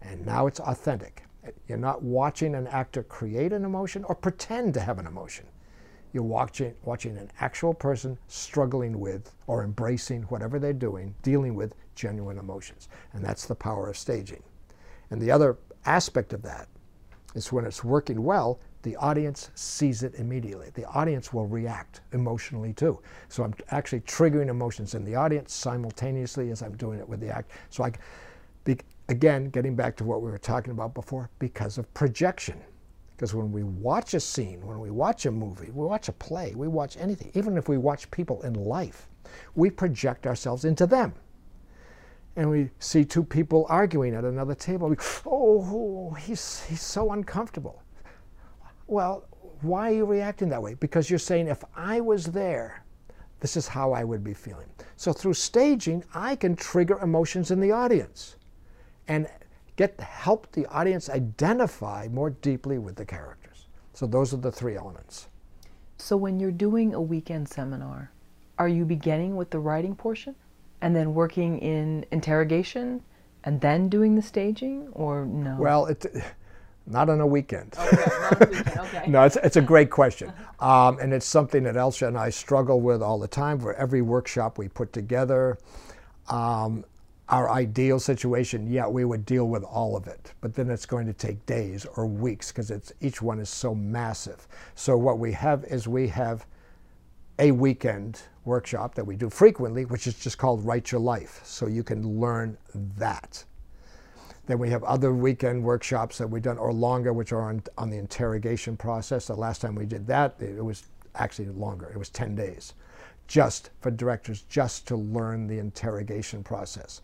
And 0.00 0.26
now 0.26 0.46
it's 0.46 0.60
authentic. 0.60 1.22
You're 1.68 1.78
not 1.78 2.02
watching 2.02 2.54
an 2.54 2.66
actor 2.68 3.02
create 3.02 3.52
an 3.52 3.64
emotion 3.64 4.04
or 4.04 4.14
pretend 4.14 4.74
to 4.74 4.80
have 4.80 4.98
an 4.98 5.06
emotion. 5.06 5.46
You're 6.12 6.22
watching, 6.22 6.74
watching 6.84 7.16
an 7.16 7.30
actual 7.40 7.72
person 7.72 8.18
struggling 8.28 9.00
with 9.00 9.32
or 9.46 9.64
embracing 9.64 10.22
whatever 10.24 10.58
they're 10.58 10.72
doing, 10.72 11.14
dealing 11.22 11.54
with 11.54 11.74
genuine 11.94 12.38
emotions. 12.38 12.88
And 13.12 13.24
that's 13.24 13.46
the 13.46 13.54
power 13.54 13.88
of 13.88 13.96
staging. 13.96 14.42
And 15.10 15.20
the 15.20 15.30
other 15.30 15.56
aspect 15.86 16.32
of 16.32 16.42
that 16.42 16.68
is 17.34 17.52
when 17.52 17.64
it's 17.64 17.82
working 17.82 18.22
well, 18.22 18.60
the 18.82 18.96
audience 18.96 19.50
sees 19.54 20.02
it 20.02 20.14
immediately. 20.16 20.70
The 20.74 20.84
audience 20.86 21.32
will 21.32 21.46
react 21.46 22.00
emotionally 22.12 22.72
too. 22.72 23.00
So 23.28 23.44
I'm 23.44 23.54
actually 23.70 24.00
triggering 24.00 24.48
emotions 24.48 24.94
in 24.94 25.04
the 25.04 25.14
audience 25.14 25.52
simultaneously 25.52 26.50
as 26.50 26.62
I'm 26.62 26.76
doing 26.76 26.98
it 26.98 27.08
with 27.08 27.20
the 27.20 27.28
act. 27.28 27.52
So 27.70 27.84
I, 27.84 27.92
be, 28.64 28.78
again, 29.08 29.50
getting 29.50 29.76
back 29.76 29.96
to 29.96 30.04
what 30.04 30.20
we 30.20 30.30
were 30.30 30.38
talking 30.38 30.72
about 30.72 30.94
before, 30.94 31.30
because 31.38 31.78
of 31.78 31.92
projection. 31.94 32.60
Because 33.16 33.34
when 33.34 33.52
we 33.52 33.62
watch 33.62 34.14
a 34.14 34.20
scene, 34.20 34.66
when 34.66 34.80
we 34.80 34.90
watch 34.90 35.26
a 35.26 35.30
movie, 35.30 35.70
we 35.70 35.86
watch 35.86 36.08
a 36.08 36.12
play, 36.12 36.54
we 36.56 36.66
watch 36.66 36.96
anything, 36.96 37.30
even 37.34 37.56
if 37.56 37.68
we 37.68 37.78
watch 37.78 38.10
people 38.10 38.42
in 38.42 38.54
life, 38.54 39.08
we 39.54 39.70
project 39.70 40.26
ourselves 40.26 40.64
into 40.64 40.86
them 40.86 41.14
and 42.36 42.48
we 42.48 42.70
see 42.78 43.04
two 43.04 43.22
people 43.22 43.66
arguing 43.68 44.14
at 44.14 44.24
another 44.24 44.54
table. 44.54 44.88
We, 44.88 44.96
oh, 45.26 46.12
he's, 46.14 46.64
he's 46.64 46.82
so 46.82 47.12
uncomfortable. 47.12 47.82
Well, 48.92 49.24
why 49.62 49.90
are 49.90 49.94
you 49.94 50.04
reacting 50.04 50.50
that 50.50 50.62
way? 50.62 50.74
Because 50.74 51.08
you're 51.08 51.18
saying, 51.18 51.48
if 51.48 51.64
I 51.74 52.02
was 52.02 52.26
there, 52.26 52.84
this 53.40 53.56
is 53.56 53.66
how 53.66 53.92
I 53.92 54.04
would 54.04 54.22
be 54.22 54.34
feeling. 54.34 54.68
So 54.96 55.14
through 55.14 55.32
staging, 55.32 56.04
I 56.12 56.36
can 56.36 56.54
trigger 56.54 56.98
emotions 56.98 57.50
in 57.50 57.58
the 57.58 57.72
audience 57.72 58.36
and 59.08 59.30
get 59.76 59.98
help 59.98 60.52
the 60.52 60.66
audience 60.66 61.08
identify 61.08 62.06
more 62.12 62.28
deeply 62.28 62.76
with 62.76 62.96
the 62.96 63.06
characters. 63.06 63.66
So 63.94 64.06
those 64.06 64.34
are 64.34 64.36
the 64.36 64.52
three 64.52 64.76
elements. 64.76 65.28
So 65.96 66.14
when 66.14 66.38
you're 66.38 66.50
doing 66.50 66.92
a 66.92 67.00
weekend 67.00 67.48
seminar, 67.48 68.12
are 68.58 68.68
you 68.68 68.84
beginning 68.84 69.36
with 69.36 69.48
the 69.48 69.58
writing 69.58 69.96
portion 69.96 70.34
and 70.82 70.94
then 70.94 71.14
working 71.14 71.60
in 71.60 72.04
interrogation 72.12 73.02
and 73.44 73.58
then 73.58 73.88
doing 73.88 74.16
the 74.16 74.22
staging 74.22 74.88
or 74.92 75.24
no? 75.24 75.56
Well, 75.58 75.86
it 75.86 76.04
not 76.86 77.08
on 77.08 77.20
a 77.20 77.26
weekend. 77.26 77.74
Okay, 77.78 78.46
weekend. 78.50 78.78
okay. 78.78 79.04
no, 79.06 79.24
it's, 79.24 79.36
it's 79.36 79.56
a 79.56 79.62
great 79.62 79.90
question. 79.90 80.32
Um, 80.62 81.00
and 81.00 81.12
it's 81.12 81.26
something 81.26 81.64
that 81.64 81.76
Elsa 81.76 82.06
and 82.06 82.16
I 82.16 82.30
struggle 82.30 82.80
with 82.80 83.02
all 83.02 83.18
the 83.18 83.26
time 83.26 83.58
for 83.58 83.74
every 83.74 84.00
workshop 84.00 84.58
we 84.58 84.68
put 84.68 84.92
together. 84.92 85.58
Um, 86.28 86.84
our 87.28 87.50
ideal 87.50 87.98
situation, 87.98 88.70
yeah, 88.70 88.86
we 88.86 89.04
would 89.04 89.26
deal 89.26 89.48
with 89.48 89.64
all 89.64 89.96
of 89.96 90.06
it, 90.06 90.34
but 90.40 90.54
then 90.54 90.70
it's 90.70 90.86
going 90.86 91.06
to 91.06 91.12
take 91.12 91.44
days 91.46 91.84
or 91.96 92.06
weeks 92.06 92.52
because 92.52 92.70
it's 92.70 92.92
each 93.00 93.20
one 93.20 93.40
is 93.40 93.48
so 93.48 93.74
massive. 93.74 94.46
So 94.76 94.96
what 94.96 95.18
we 95.18 95.32
have 95.32 95.64
is 95.64 95.88
we 95.88 96.06
have 96.08 96.46
a 97.38 97.50
weekend 97.50 98.22
workshop 98.44 98.94
that 98.94 99.04
we 99.04 99.16
do 99.16 99.30
frequently, 99.30 99.84
which 99.84 100.06
is 100.06 100.14
just 100.14 100.38
called 100.38 100.64
Write 100.64 100.92
Your 100.92 101.00
Life. 101.00 101.40
So 101.44 101.66
you 101.66 101.82
can 101.82 102.20
learn 102.20 102.56
that. 102.98 103.44
Then 104.46 104.58
we 104.58 104.70
have 104.70 104.82
other 104.84 105.12
weekend 105.12 105.62
workshops 105.62 106.18
that 106.18 106.26
we've 106.28 106.42
done, 106.42 106.58
or 106.58 106.72
longer, 106.72 107.12
which 107.12 107.32
are 107.32 107.42
on, 107.42 107.62
on 107.78 107.90
the 107.90 107.98
interrogation 107.98 108.76
process. 108.76 109.26
The 109.26 109.34
last 109.34 109.60
time 109.60 109.74
we 109.74 109.86
did 109.86 110.06
that, 110.08 110.34
it 110.40 110.64
was 110.64 110.84
actually 111.14 111.48
longer. 111.50 111.90
It 111.90 111.98
was 111.98 112.08
10 112.10 112.34
days. 112.34 112.74
just 113.28 113.70
for 113.80 113.90
directors 113.90 114.42
just 114.42 114.86
to 114.88 114.96
learn 114.96 115.46
the 115.46 115.58
interrogation 115.58 116.42
process. 116.42 117.00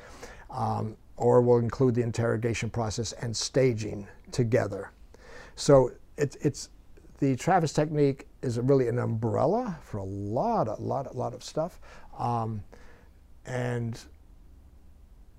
Um, 0.50 0.96
or 1.16 1.40
we'll 1.40 1.58
include 1.58 1.94
the 1.94 2.02
interrogation 2.02 2.70
process 2.70 3.12
and 3.12 3.36
staging 3.36 4.06
together. 4.30 4.90
So 5.56 5.92
it's, 6.16 6.36
it's 6.36 6.68
the 7.18 7.34
Travis 7.36 7.72
technique 7.72 8.26
is 8.42 8.58
really 8.60 8.88
an 8.88 8.98
umbrella 8.98 9.78
for 9.82 9.98
a 9.98 10.04
lot, 10.04 10.68
a 10.68 10.74
lot, 10.74 11.06
a 11.06 11.16
lot 11.16 11.34
of 11.34 11.42
stuff. 11.42 11.80
Um, 12.18 12.62
and 13.46 13.98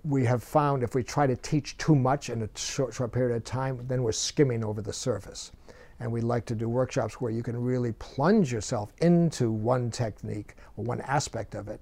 we 0.03 0.25
have 0.25 0.43
found 0.43 0.83
if 0.83 0.95
we 0.95 1.03
try 1.03 1.27
to 1.27 1.35
teach 1.35 1.77
too 1.77 1.95
much 1.95 2.29
in 2.29 2.41
a 2.41 2.49
short, 2.55 2.93
short 2.93 3.11
period 3.11 3.35
of 3.35 3.43
time, 3.43 3.85
then 3.87 4.03
we're 4.03 4.11
skimming 4.11 4.63
over 4.63 4.81
the 4.81 4.93
surface. 4.93 5.51
And 5.99 6.11
we 6.11 6.21
like 6.21 6.45
to 6.45 6.55
do 6.55 6.69
workshops 6.69 7.19
where 7.19 7.31
you 7.31 7.43
can 7.43 7.61
really 7.61 7.91
plunge 7.93 8.53
yourself 8.53 8.93
into 9.01 9.51
one 9.51 9.91
technique 9.91 10.55
or 10.77 10.85
one 10.85 11.01
aspect 11.01 11.55
of 11.55 11.67
it 11.67 11.81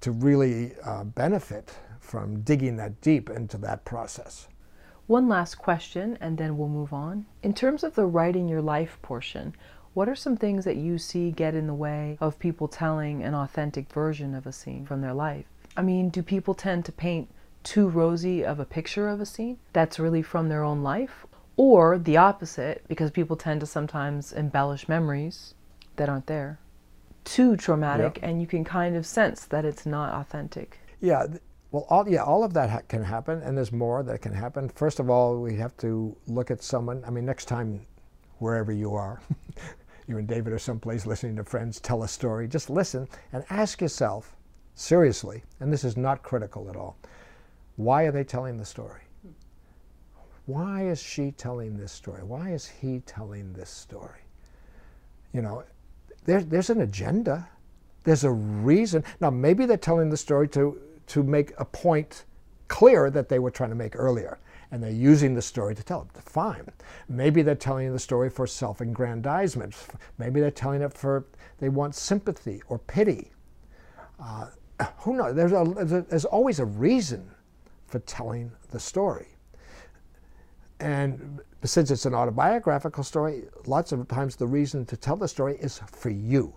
to 0.00 0.12
really 0.12 0.72
uh, 0.84 1.04
benefit 1.04 1.74
from 2.00 2.40
digging 2.40 2.76
that 2.76 3.00
deep 3.00 3.28
into 3.28 3.58
that 3.58 3.84
process. 3.84 4.48
One 5.06 5.28
last 5.28 5.56
question, 5.56 6.18
and 6.20 6.38
then 6.38 6.56
we'll 6.56 6.68
move 6.68 6.92
on. 6.92 7.26
In 7.42 7.52
terms 7.52 7.84
of 7.84 7.94
the 7.94 8.06
writing 8.06 8.48
your 8.48 8.62
life 8.62 8.98
portion, 9.02 9.54
what 9.94 10.08
are 10.08 10.16
some 10.16 10.36
things 10.36 10.64
that 10.64 10.76
you 10.76 10.98
see 10.98 11.30
get 11.30 11.54
in 11.54 11.66
the 11.66 11.74
way 11.74 12.18
of 12.20 12.38
people 12.38 12.68
telling 12.68 13.22
an 13.22 13.34
authentic 13.34 13.90
version 13.92 14.34
of 14.34 14.46
a 14.46 14.52
scene 14.52 14.84
from 14.84 15.00
their 15.00 15.14
life? 15.14 15.46
I 15.76 15.82
mean, 15.82 16.08
do 16.08 16.22
people 16.22 16.54
tend 16.54 16.84
to 16.86 16.92
paint 16.92 17.28
too 17.62 17.88
rosy 17.88 18.44
of 18.44 18.60
a 18.60 18.64
picture 18.64 19.08
of 19.08 19.20
a 19.20 19.26
scene 19.26 19.58
that's 19.72 19.98
really 19.98 20.22
from 20.22 20.48
their 20.48 20.62
own 20.62 20.82
life? 20.82 21.26
Or 21.56 21.98
the 21.98 22.16
opposite, 22.16 22.84
because 22.88 23.10
people 23.10 23.36
tend 23.36 23.60
to 23.60 23.66
sometimes 23.66 24.32
embellish 24.32 24.88
memories 24.88 25.54
that 25.96 26.08
aren't 26.08 26.26
there. 26.26 26.58
Too 27.24 27.56
traumatic, 27.56 28.18
and 28.22 28.40
you 28.40 28.46
can 28.46 28.62
kind 28.62 28.94
of 28.94 29.06
sense 29.06 29.44
that 29.46 29.64
it's 29.64 29.86
not 29.86 30.14
authentic. 30.14 30.78
Yeah, 31.00 31.26
well, 31.72 31.86
all, 31.90 32.08
yeah, 32.08 32.22
all 32.22 32.44
of 32.44 32.54
that 32.54 32.70
ha- 32.70 32.80
can 32.88 33.02
happen, 33.02 33.42
and 33.42 33.56
there's 33.56 33.72
more 33.72 34.02
that 34.02 34.22
can 34.22 34.32
happen. 34.32 34.68
First 34.68 35.00
of 35.00 35.10
all, 35.10 35.40
we 35.40 35.56
have 35.56 35.76
to 35.78 36.16
look 36.26 36.50
at 36.50 36.62
someone. 36.62 37.02
I 37.06 37.10
mean, 37.10 37.26
next 37.26 37.46
time, 37.46 37.80
wherever 38.38 38.70
you 38.72 38.94
are, 38.94 39.20
you 40.06 40.18
and 40.18 40.28
David 40.28 40.52
are 40.52 40.58
someplace 40.58 41.06
listening 41.06 41.36
to 41.36 41.44
friends 41.44 41.80
tell 41.80 42.02
a 42.02 42.08
story, 42.08 42.46
just 42.46 42.70
listen 42.70 43.08
and 43.32 43.44
ask 43.50 43.80
yourself, 43.80 44.36
seriously, 44.76 45.42
and 45.58 45.72
this 45.72 45.82
is 45.82 45.96
not 45.96 46.22
critical 46.22 46.70
at 46.70 46.76
all, 46.76 46.96
why 47.74 48.04
are 48.04 48.12
they 48.12 48.24
telling 48.24 48.56
the 48.56 48.64
story? 48.64 49.00
Why 50.44 50.86
is 50.86 51.02
she 51.02 51.32
telling 51.32 51.76
this 51.76 51.90
story? 51.90 52.22
Why 52.22 52.52
is 52.52 52.66
he 52.66 53.00
telling 53.00 53.52
this 53.52 53.68
story? 53.68 54.20
You 55.32 55.42
know, 55.42 55.64
there, 56.24 56.42
there's 56.42 56.70
an 56.70 56.82
agenda. 56.82 57.48
There's 58.04 58.22
a 58.22 58.30
reason. 58.30 59.02
Now, 59.20 59.30
maybe 59.30 59.66
they're 59.66 59.76
telling 59.76 60.08
the 60.08 60.16
story 60.16 60.46
to, 60.48 60.80
to 61.08 61.22
make 61.24 61.52
a 61.58 61.64
point 61.64 62.24
clear 62.68 63.10
that 63.10 63.28
they 63.28 63.40
were 63.40 63.50
trying 63.50 63.70
to 63.70 63.76
make 63.76 63.96
earlier. 63.96 64.38
And 64.70 64.82
they're 64.82 64.90
using 64.90 65.34
the 65.34 65.42
story 65.42 65.74
to 65.74 65.82
tell 65.82 66.02
it. 66.02 66.22
Fine. 66.22 66.68
Maybe 67.08 67.42
they're 67.42 67.54
telling 67.54 67.92
the 67.92 67.98
story 67.98 68.30
for 68.30 68.46
self 68.46 68.80
aggrandizement. 68.80 69.74
Maybe 70.18 70.40
they're 70.40 70.50
telling 70.50 70.82
it 70.82 70.92
for 70.92 71.24
they 71.58 71.68
want 71.68 71.94
sympathy 71.94 72.62
or 72.68 72.78
pity. 72.78 73.30
Uh, 74.20 74.48
who 74.98 75.16
knows? 75.16 75.34
There's, 75.34 75.52
a, 75.52 76.04
there's 76.08 76.24
always 76.24 76.58
a 76.58 76.64
reason 76.64 77.30
for 77.86 77.98
telling 78.00 78.50
the 78.70 78.80
story. 78.80 79.28
And 80.80 81.40
since 81.64 81.90
it's 81.90 82.04
an 82.04 82.14
autobiographical 82.14 83.02
story, 83.02 83.44
lots 83.66 83.92
of 83.92 84.06
times 84.08 84.36
the 84.36 84.46
reason 84.46 84.84
to 84.86 84.96
tell 84.96 85.16
the 85.16 85.28
story 85.28 85.56
is 85.60 85.78
for 85.78 86.10
you. 86.10 86.54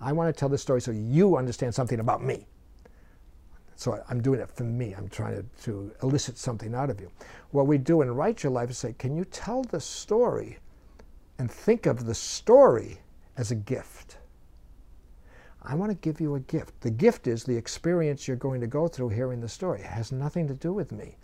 I 0.00 0.12
want 0.12 0.34
to 0.34 0.38
tell 0.38 0.48
the 0.48 0.58
story 0.58 0.80
so 0.80 0.92
you 0.92 1.36
understand 1.36 1.74
something 1.74 2.00
about 2.00 2.22
me. 2.22 2.46
So 3.74 4.02
I'm 4.08 4.22
doing 4.22 4.40
it 4.40 4.48
for 4.48 4.64
me. 4.64 4.94
I'm 4.94 5.08
trying 5.08 5.36
to, 5.36 5.64
to 5.64 5.92
elicit 6.02 6.38
something 6.38 6.74
out 6.74 6.90
of 6.90 7.00
you. 7.00 7.10
What 7.50 7.66
we 7.66 7.76
do 7.76 8.02
in 8.02 8.14
Write 8.14 8.42
Your 8.42 8.52
Life 8.52 8.70
is 8.70 8.78
say, 8.78 8.94
can 8.98 9.16
you 9.16 9.24
tell 9.24 9.62
the 9.64 9.80
story 9.80 10.58
and 11.38 11.50
think 11.50 11.86
of 11.86 12.06
the 12.06 12.14
story 12.14 12.98
as 13.36 13.50
a 13.50 13.54
gift? 13.54 14.16
I 15.68 15.74
want 15.74 15.90
to 15.90 15.96
give 15.96 16.20
you 16.20 16.36
a 16.36 16.40
gift. 16.40 16.80
The 16.80 16.90
gift 16.90 17.26
is 17.26 17.42
the 17.42 17.56
experience 17.56 18.28
you're 18.28 18.36
going 18.36 18.60
to 18.60 18.68
go 18.68 18.86
through 18.86 19.08
hearing 19.08 19.40
the 19.40 19.48
story. 19.48 19.80
It 19.80 19.86
has 19.86 20.12
nothing 20.12 20.46
to 20.46 20.54
do 20.54 20.72
with 20.72 20.92
me 20.92 21.16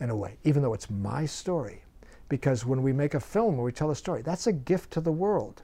in 0.00 0.08
a 0.08 0.16
way, 0.16 0.38
even 0.44 0.62
though 0.62 0.72
it's 0.72 0.88
my 0.88 1.26
story. 1.26 1.84
Because 2.30 2.64
when 2.64 2.82
we 2.82 2.92
make 2.94 3.12
a 3.12 3.20
film 3.20 3.58
or 3.58 3.64
we 3.64 3.72
tell 3.72 3.90
a 3.90 3.96
story, 3.96 4.22
that's 4.22 4.46
a 4.46 4.52
gift 4.52 4.90
to 4.92 5.02
the 5.02 5.12
world. 5.12 5.62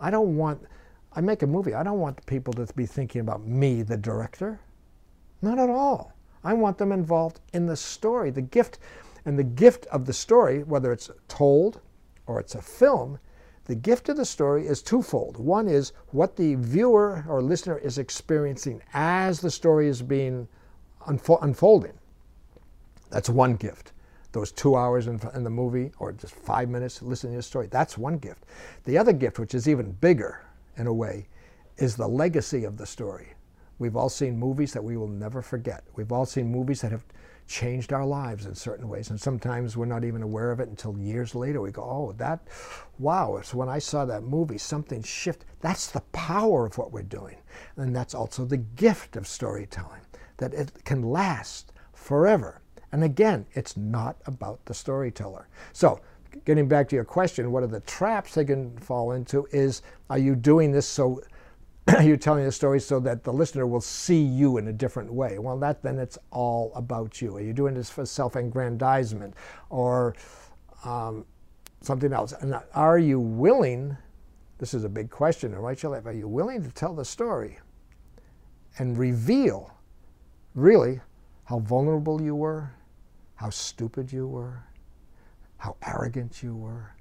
I 0.00 0.10
don't 0.10 0.36
want, 0.36 0.60
I 1.12 1.20
make 1.20 1.42
a 1.42 1.46
movie, 1.46 1.74
I 1.74 1.84
don't 1.84 2.00
want 2.00 2.26
people 2.26 2.52
to 2.54 2.66
be 2.74 2.86
thinking 2.86 3.20
about 3.20 3.46
me, 3.46 3.82
the 3.82 3.96
director. 3.96 4.58
Not 5.40 5.60
at 5.60 5.70
all. 5.70 6.12
I 6.42 6.54
want 6.54 6.78
them 6.78 6.90
involved 6.90 7.40
in 7.52 7.66
the 7.66 7.76
story, 7.76 8.30
the 8.30 8.42
gift. 8.42 8.80
And 9.24 9.38
the 9.38 9.44
gift 9.44 9.86
of 9.86 10.04
the 10.04 10.12
story, 10.12 10.64
whether 10.64 10.92
it's 10.92 11.10
told 11.28 11.80
or 12.26 12.40
it's 12.40 12.56
a 12.56 12.62
film, 12.62 13.20
the 13.68 13.74
gift 13.74 14.08
of 14.08 14.16
the 14.16 14.24
story 14.24 14.66
is 14.66 14.82
twofold. 14.82 15.36
One 15.36 15.68
is 15.68 15.92
what 16.08 16.36
the 16.36 16.54
viewer 16.54 17.22
or 17.28 17.42
listener 17.42 17.76
is 17.76 17.98
experiencing 17.98 18.80
as 18.94 19.40
the 19.40 19.50
story 19.50 19.88
is 19.88 20.00
being 20.00 20.48
unfo- 21.06 21.42
unfolding. 21.42 21.92
That's 23.10 23.28
one 23.28 23.56
gift. 23.56 23.92
Those 24.32 24.52
two 24.52 24.74
hours 24.74 25.06
in, 25.06 25.20
in, 25.34 25.44
the 25.44 25.50
movie, 25.50 25.92
or 25.98 26.12
just 26.12 26.34
five 26.34 26.70
minutes 26.70 27.02
listening 27.02 27.34
to 27.34 27.38
the 27.38 27.42
story, 27.42 27.66
that's 27.66 27.98
one 27.98 28.16
gift. 28.16 28.44
The 28.84 28.96
other 28.96 29.12
gift, 29.12 29.38
which 29.38 29.54
is 29.54 29.68
even 29.68 29.92
bigger 29.92 30.42
in 30.78 30.86
a 30.86 30.92
way, 30.92 31.28
is 31.76 31.94
the 31.94 32.08
legacy 32.08 32.64
of 32.64 32.78
the 32.78 32.86
story. 32.86 33.28
We've 33.78 33.96
all 33.96 34.08
seen 34.08 34.38
movies 34.38 34.72
that 34.72 34.82
we 34.82 34.96
will 34.96 35.08
never 35.08 35.42
forget. 35.42 35.84
We've 35.94 36.10
all 36.12 36.26
seen 36.26 36.50
movies 36.50 36.80
that 36.80 36.90
have 36.92 37.04
changed 37.48 37.92
our 37.92 38.04
lives 38.04 38.46
in 38.46 38.54
certain 38.54 38.88
ways. 38.88 39.10
And 39.10 39.20
sometimes 39.20 39.76
we're 39.76 39.86
not 39.86 40.04
even 40.04 40.22
aware 40.22 40.52
of 40.52 40.60
it 40.60 40.68
until 40.68 40.96
years 40.98 41.34
later. 41.34 41.60
We 41.60 41.72
go, 41.72 41.82
oh, 41.82 42.12
that, 42.18 42.46
wow, 42.98 43.36
it's 43.38 43.54
when 43.54 43.68
I 43.68 43.78
saw 43.78 44.04
that 44.04 44.22
movie, 44.22 44.58
something 44.58 45.02
shifted. 45.02 45.46
That's 45.60 45.88
the 45.88 46.02
power 46.12 46.66
of 46.66 46.78
what 46.78 46.92
we're 46.92 47.02
doing. 47.02 47.38
And 47.76 47.96
that's 47.96 48.14
also 48.14 48.44
the 48.44 48.58
gift 48.58 49.16
of 49.16 49.26
storytelling, 49.26 50.02
that 50.36 50.54
it 50.54 50.84
can 50.84 51.02
last 51.02 51.72
forever. 51.94 52.60
And 52.92 53.02
again, 53.02 53.46
it's 53.54 53.76
not 53.76 54.16
about 54.26 54.64
the 54.66 54.74
storyteller. 54.74 55.48
So, 55.72 56.00
getting 56.44 56.68
back 56.68 56.88
to 56.90 56.96
your 56.96 57.04
question, 57.04 57.50
what 57.50 57.62
are 57.62 57.68
the 57.68 57.80
traps 57.80 58.34
they 58.34 58.44
can 58.44 58.76
fall 58.78 59.12
into 59.12 59.46
is 59.50 59.82
are 60.10 60.18
you 60.18 60.36
doing 60.36 60.70
this 60.70 60.86
so 60.86 61.22
you're 62.02 62.16
telling 62.16 62.44
the 62.44 62.52
story 62.52 62.80
so 62.80 63.00
that 63.00 63.24
the 63.24 63.32
listener 63.32 63.66
will 63.66 63.80
see 63.80 64.20
you 64.20 64.58
in 64.58 64.68
a 64.68 64.72
different 64.72 65.12
way? 65.12 65.38
Well, 65.38 65.58
that 65.58 65.82
then 65.82 65.98
it's 65.98 66.18
all 66.30 66.72
about 66.74 67.22
you. 67.22 67.36
Are 67.36 67.40
you 67.40 67.52
doing 67.52 67.74
this 67.74 67.88
for 67.88 68.04
self-aggrandizement 68.04 69.34
or 69.70 70.14
um, 70.84 71.24
something 71.80 72.12
else? 72.12 72.32
And 72.32 72.54
are 72.74 72.98
you 72.98 73.20
willing? 73.20 73.96
This 74.58 74.74
is 74.74 74.84
a 74.84 74.88
big 74.88 75.10
question 75.10 75.54
in 75.54 75.62
Life. 75.62 75.84
Are 75.84 76.12
you 76.12 76.28
willing 76.28 76.62
to 76.62 76.70
tell 76.70 76.94
the 76.94 77.04
story 77.04 77.58
and 78.78 78.98
reveal, 78.98 79.72
really, 80.54 81.00
how 81.44 81.60
vulnerable 81.60 82.20
you 82.20 82.34
were, 82.34 82.70
how 83.36 83.50
stupid 83.50 84.12
you 84.12 84.26
were, 84.26 84.64
how 85.56 85.76
arrogant 85.86 86.42
you 86.42 86.54
were, 86.54 86.94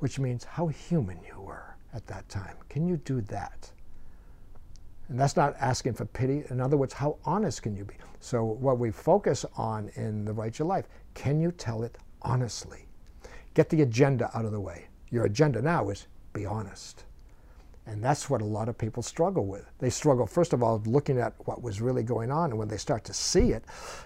which 0.00 0.18
means 0.18 0.44
how 0.44 0.66
human 0.66 1.18
you 1.26 1.40
were 1.40 1.76
at 1.94 2.06
that 2.06 2.28
time. 2.28 2.56
Can 2.68 2.86
you 2.86 2.96
do 2.98 3.20
that? 3.22 3.70
And 5.08 5.18
that's 5.18 5.36
not 5.36 5.56
asking 5.58 5.94
for 5.94 6.04
pity. 6.04 6.44
In 6.50 6.60
other 6.60 6.76
words, 6.76 6.92
how 6.92 7.16
honest 7.24 7.62
can 7.62 7.74
you 7.74 7.84
be? 7.84 7.94
So, 8.20 8.44
what 8.44 8.78
we 8.78 8.90
focus 8.90 9.44
on 9.56 9.90
in 9.94 10.24
the 10.24 10.34
Your 10.58 10.68
Life, 10.68 10.86
can 11.14 11.40
you 11.40 11.52
tell 11.52 11.82
it 11.82 11.96
honestly? 12.22 12.86
Get 13.54 13.70
the 13.70 13.82
agenda 13.82 14.30
out 14.36 14.44
of 14.44 14.52
the 14.52 14.60
way. 14.60 14.88
Your 15.10 15.24
agenda 15.24 15.62
now 15.62 15.88
is 15.88 16.06
be 16.32 16.44
honest. 16.44 17.04
And 17.86 18.04
that's 18.04 18.28
what 18.28 18.42
a 18.42 18.44
lot 18.44 18.68
of 18.68 18.76
people 18.76 19.02
struggle 19.02 19.46
with. 19.46 19.64
They 19.78 19.88
struggle, 19.88 20.26
first 20.26 20.52
of 20.52 20.62
all, 20.62 20.82
looking 20.84 21.18
at 21.18 21.32
what 21.46 21.62
was 21.62 21.80
really 21.80 22.02
going 22.02 22.30
on. 22.30 22.50
And 22.50 22.58
when 22.58 22.68
they 22.68 22.76
start 22.76 23.02
to 23.04 23.14
see 23.14 23.52
it, 23.52 23.64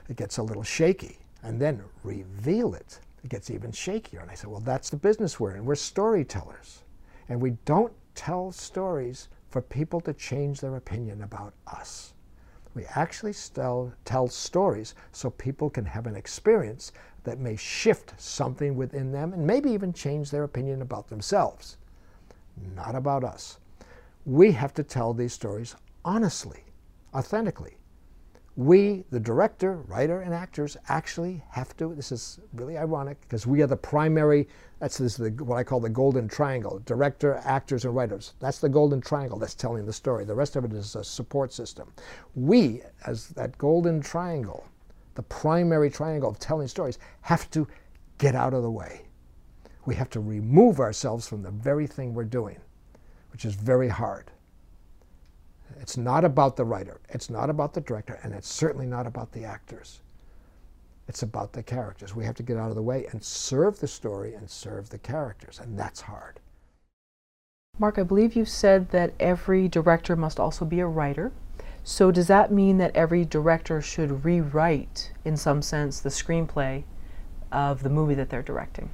it 0.08 0.16
gets 0.16 0.38
a 0.38 0.42
little 0.42 0.62
shaky 0.62 1.18
and 1.42 1.60
then 1.60 1.82
reveal 2.04 2.74
it, 2.74 3.00
it 3.24 3.28
gets 3.28 3.50
even 3.50 3.72
shakier. 3.72 4.22
And 4.22 4.30
I 4.30 4.34
said, 4.34 4.48
well, 4.48 4.60
that's 4.60 4.88
the 4.88 4.96
business 4.96 5.40
we're 5.40 5.56
in. 5.56 5.64
We're 5.64 5.74
storytellers. 5.74 6.84
And 7.28 7.40
we 7.40 7.50
don't 7.64 7.92
tell 8.14 8.52
stories 8.52 9.28
for 9.52 9.60
people 9.60 10.00
to 10.00 10.14
change 10.14 10.60
their 10.60 10.76
opinion 10.76 11.22
about 11.22 11.52
us. 11.66 12.14
We 12.74 12.86
actually 12.86 13.34
tell, 13.34 13.92
tell 14.06 14.28
stories 14.28 14.94
so 15.12 15.28
people 15.28 15.68
can 15.68 15.84
have 15.84 16.06
an 16.06 16.16
experience 16.16 16.90
that 17.24 17.38
may 17.38 17.54
shift 17.56 18.18
something 18.18 18.74
within 18.76 19.12
them 19.12 19.34
and 19.34 19.46
maybe 19.46 19.70
even 19.70 19.92
change 19.92 20.30
their 20.30 20.44
opinion 20.44 20.80
about 20.80 21.08
themselves, 21.08 21.76
not 22.74 22.94
about 22.94 23.24
us. 23.24 23.58
We 24.24 24.52
have 24.52 24.72
to 24.74 24.82
tell 24.82 25.12
these 25.12 25.34
stories 25.34 25.76
honestly, 26.02 26.64
authentically. 27.14 27.76
We, 28.54 29.04
the 29.10 29.20
director, 29.20 29.76
writer, 29.88 30.20
and 30.20 30.34
actors, 30.34 30.76
actually 30.88 31.42
have 31.48 31.74
to. 31.78 31.94
This 31.94 32.12
is 32.12 32.38
really 32.52 32.76
ironic 32.76 33.18
because 33.22 33.46
we 33.46 33.62
are 33.62 33.66
the 33.66 33.76
primary. 33.76 34.46
That's 34.78 34.98
this 34.98 35.16
the, 35.16 35.30
what 35.30 35.56
I 35.56 35.64
call 35.64 35.80
the 35.80 35.88
golden 35.88 36.28
triangle: 36.28 36.82
director, 36.84 37.40
actors, 37.44 37.86
and 37.86 37.94
writers. 37.94 38.34
That's 38.40 38.58
the 38.58 38.68
golden 38.68 39.00
triangle 39.00 39.38
that's 39.38 39.54
telling 39.54 39.86
the 39.86 39.92
story. 39.92 40.24
The 40.26 40.34
rest 40.34 40.56
of 40.56 40.64
it 40.64 40.72
is 40.74 40.96
a 40.96 41.04
support 41.04 41.52
system. 41.52 41.92
We, 42.34 42.82
as 43.06 43.28
that 43.28 43.56
golden 43.56 44.02
triangle, 44.02 44.66
the 45.14 45.22
primary 45.22 45.88
triangle 45.88 46.28
of 46.28 46.38
telling 46.38 46.68
stories, 46.68 46.98
have 47.22 47.50
to 47.52 47.66
get 48.18 48.34
out 48.34 48.52
of 48.52 48.62
the 48.62 48.70
way. 48.70 49.02
We 49.86 49.94
have 49.94 50.10
to 50.10 50.20
remove 50.20 50.78
ourselves 50.78 51.26
from 51.26 51.42
the 51.42 51.50
very 51.50 51.86
thing 51.86 52.12
we're 52.12 52.24
doing, 52.24 52.58
which 53.32 53.46
is 53.46 53.54
very 53.54 53.88
hard. 53.88 54.30
It's 55.80 55.96
not 55.96 56.24
about 56.24 56.56
the 56.56 56.64
writer, 56.64 57.00
it's 57.08 57.30
not 57.30 57.50
about 57.50 57.74
the 57.74 57.80
director, 57.80 58.18
and 58.22 58.34
it's 58.34 58.48
certainly 58.48 58.86
not 58.86 59.06
about 59.06 59.32
the 59.32 59.44
actors. 59.44 60.00
It's 61.08 61.22
about 61.22 61.52
the 61.52 61.62
characters. 61.62 62.14
We 62.14 62.24
have 62.24 62.36
to 62.36 62.42
get 62.42 62.56
out 62.56 62.70
of 62.70 62.76
the 62.76 62.82
way 62.82 63.06
and 63.10 63.22
serve 63.22 63.80
the 63.80 63.88
story 63.88 64.34
and 64.34 64.48
serve 64.48 64.90
the 64.90 64.98
characters, 64.98 65.60
and 65.60 65.78
that's 65.78 66.02
hard. 66.02 66.40
Mark, 67.78 67.98
I 67.98 68.02
believe 68.02 68.36
you 68.36 68.44
said 68.44 68.90
that 68.90 69.14
every 69.18 69.66
director 69.66 70.14
must 70.14 70.38
also 70.38 70.64
be 70.64 70.80
a 70.80 70.86
writer. 70.86 71.32
So, 71.84 72.12
does 72.12 72.28
that 72.28 72.52
mean 72.52 72.78
that 72.78 72.94
every 72.94 73.24
director 73.24 73.80
should 73.80 74.24
rewrite, 74.24 75.10
in 75.24 75.36
some 75.36 75.62
sense, 75.62 75.98
the 75.98 76.10
screenplay 76.10 76.84
of 77.50 77.82
the 77.82 77.90
movie 77.90 78.14
that 78.14 78.30
they're 78.30 78.42
directing? 78.42 78.90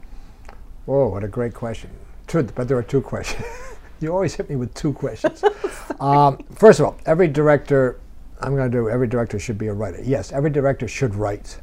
Oh, 0.86 1.08
what 1.08 1.22
a 1.22 1.28
great 1.28 1.52
question. 1.52 1.90
Two, 2.26 2.44
but 2.44 2.68
there 2.68 2.78
are 2.78 2.82
two 2.82 3.02
questions. 3.02 3.44
you 4.00 4.12
always 4.12 4.34
hit 4.34 4.48
me 4.48 4.56
with 4.56 4.72
two 4.74 4.92
questions. 4.92 5.42
um, 6.00 6.38
first 6.54 6.80
of 6.80 6.86
all, 6.86 6.98
every 7.06 7.28
director, 7.28 8.00
I'm 8.40 8.54
going 8.54 8.70
to 8.70 8.76
do, 8.76 8.88
every 8.88 9.08
director 9.08 9.38
should 9.38 9.58
be 9.58 9.68
a 9.68 9.74
writer. 9.74 10.00
Yes, 10.02 10.32
every 10.32 10.50
director 10.50 10.88
should 10.88 11.14
write. 11.14 11.60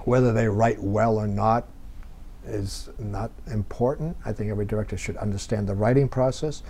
Whether 0.00 0.32
they 0.32 0.48
write 0.48 0.82
well 0.82 1.16
or 1.16 1.26
not 1.26 1.66
is 2.46 2.90
not 2.98 3.30
important. 3.50 4.16
I 4.24 4.32
think 4.32 4.50
every 4.50 4.66
director 4.66 4.96
should 4.96 5.16
understand 5.16 5.66
the 5.66 5.74
writing 5.74 6.08
process. 6.08 6.62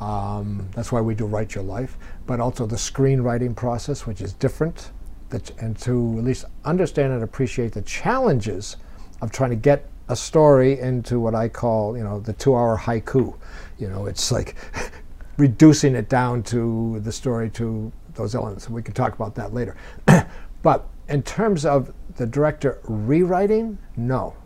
Um, 0.00 0.68
that's 0.74 0.90
why 0.90 1.00
we 1.00 1.14
do 1.14 1.26
Write 1.26 1.54
Your 1.54 1.64
Life, 1.64 1.96
but 2.26 2.40
also 2.40 2.66
the 2.66 2.76
screenwriting 2.76 3.54
process, 3.54 4.06
which 4.06 4.20
is 4.20 4.32
different, 4.32 4.90
that, 5.28 5.50
and 5.60 5.78
to 5.80 6.16
at 6.18 6.24
least 6.24 6.44
understand 6.64 7.12
and 7.12 7.22
appreciate 7.22 7.72
the 7.72 7.82
challenges 7.82 8.78
of 9.20 9.30
trying 9.30 9.50
to 9.50 9.56
get 9.56 9.88
a 10.08 10.16
story 10.16 10.80
into 10.80 11.20
what 11.20 11.34
I 11.34 11.48
call, 11.48 11.96
you 11.96 12.02
know, 12.02 12.18
the 12.18 12.32
two-hour 12.32 12.78
haiku. 12.78 13.34
You 13.82 13.88
know, 13.88 14.06
it's 14.06 14.30
like 14.30 14.54
reducing 15.38 15.96
it 15.96 16.08
down 16.08 16.44
to 16.44 17.00
the 17.00 17.10
story 17.10 17.50
to 17.50 17.90
those 18.14 18.36
elements. 18.36 18.70
We 18.70 18.80
can 18.80 18.94
talk 18.94 19.12
about 19.12 19.34
that 19.34 19.52
later. 19.52 19.76
but 20.62 20.86
in 21.08 21.24
terms 21.24 21.66
of 21.66 21.92
the 22.14 22.24
director 22.24 22.78
rewriting, 22.84 23.78
no. 23.96 24.36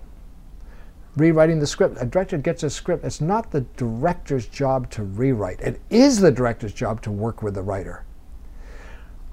Rewriting 1.16 1.58
the 1.58 1.66
script. 1.66 1.98
A 2.00 2.06
director 2.06 2.38
gets 2.38 2.62
a 2.62 2.70
script. 2.70 3.04
It's 3.04 3.20
not 3.20 3.50
the 3.50 3.60
director's 3.76 4.46
job 4.46 4.88
to 4.92 5.02
rewrite. 5.02 5.60
It 5.60 5.82
is 5.90 6.18
the 6.18 6.30
director's 6.30 6.72
job 6.72 7.02
to 7.02 7.10
work 7.10 7.42
with 7.42 7.54
the 7.54 7.62
writer. 7.62 8.06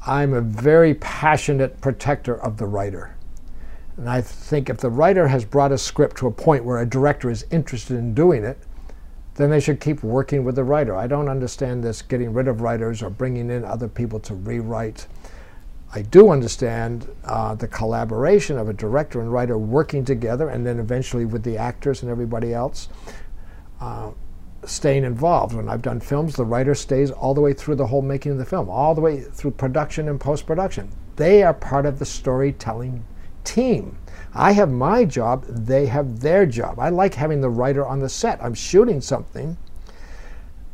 I'm 0.05 0.33
a 0.33 0.41
very 0.41 0.95
passionate 0.95 1.79
protector 1.79 2.35
of 2.41 2.57
the 2.57 2.65
writer. 2.65 3.15
And 3.95 4.09
I 4.09 4.19
think 4.19 4.69
if 4.69 4.79
the 4.79 4.89
writer 4.89 5.29
has 5.29 5.45
brought 5.45 5.71
a 5.71 5.77
script 5.77 6.17
to 6.17 6.27
a 6.27 6.31
point 6.31 6.65
where 6.65 6.81
a 6.81 6.85
director 6.85 7.29
is 7.29 7.45
interested 7.51 7.95
in 7.95 8.13
doing 8.13 8.43
it, 8.43 8.57
then 9.35 9.49
they 9.49 9.59
should 9.59 9.79
keep 9.79 10.03
working 10.03 10.43
with 10.43 10.55
the 10.55 10.63
writer. 10.63 10.95
I 10.95 11.07
don't 11.07 11.29
understand 11.29 11.83
this 11.83 12.01
getting 12.01 12.33
rid 12.33 12.47
of 12.47 12.61
writers 12.61 13.01
or 13.01 13.09
bringing 13.09 13.49
in 13.49 13.65
other 13.65 13.87
people 13.87 14.19
to 14.21 14.35
rewrite. 14.35 15.07
I 15.95 16.01
do 16.01 16.29
understand 16.29 17.07
uh, 17.23 17.53
the 17.55 17.67
collaboration 17.67 18.57
of 18.57 18.67
a 18.67 18.73
director 18.73 19.21
and 19.21 19.31
writer 19.31 19.57
working 19.57 20.03
together 20.03 20.49
and 20.49 20.65
then 20.65 20.79
eventually 20.79 21.25
with 21.25 21.43
the 21.43 21.57
actors 21.57 22.01
and 22.01 22.09
everybody 22.11 22.53
else 22.53 22.89
uh, 23.79 24.11
staying 24.65 25.03
involved. 25.03 25.55
When 25.55 25.69
I've 25.69 25.81
done 25.81 25.99
films, 25.99 26.35
the 26.35 26.45
writer 26.45 26.73
stays 26.73 27.11
all 27.11 27.33
the 27.33 27.41
way 27.41 27.53
through 27.53 27.75
the 27.75 27.87
whole 27.87 28.01
making 28.01 28.33
of 28.33 28.37
the 28.37 28.45
film, 28.45 28.69
all 28.69 28.95
the 28.95 29.01
way 29.01 29.21
through 29.21 29.51
production 29.51 30.09
and 30.09 30.19
post 30.19 30.45
production. 30.45 30.89
They 31.15 31.43
are 31.43 31.53
part 31.53 31.85
of 31.85 31.99
the 31.99 32.05
storytelling 32.05 33.05
team. 33.43 33.97
I 34.35 34.53
have 34.53 34.71
my 34.71 35.05
job, 35.05 35.45
they 35.47 35.85
have 35.85 36.19
their 36.19 36.45
job. 36.45 36.79
I 36.79 36.89
like 36.89 37.13
having 37.13 37.41
the 37.41 37.49
writer 37.49 37.85
on 37.85 37.99
the 37.99 38.09
set. 38.09 38.43
I'm 38.43 38.55
shooting 38.55 38.99
something. 38.99 39.57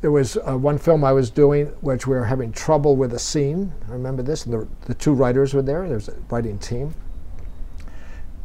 There 0.02 0.12
was 0.12 0.38
uh, 0.38 0.58
one 0.58 0.78
film 0.78 1.04
I 1.04 1.12
was 1.12 1.30
doing 1.30 1.68
which 1.82 2.08
we 2.08 2.16
were 2.16 2.26
having 2.26 2.54
trouble 2.54 2.96
with 2.96 3.14
a 3.14 3.20
scene. 3.20 3.74
I 3.90 3.92
remember 3.92 4.24
this, 4.24 4.46
and 4.46 4.54
the, 4.54 4.68
the 4.86 4.94
two 4.94 5.14
writers 5.14 5.54
were 5.54 5.62
there. 5.62 5.86
There 5.86 5.96
was 5.96 6.08
a 6.08 6.16
writing 6.30 6.58
team. 6.58 6.96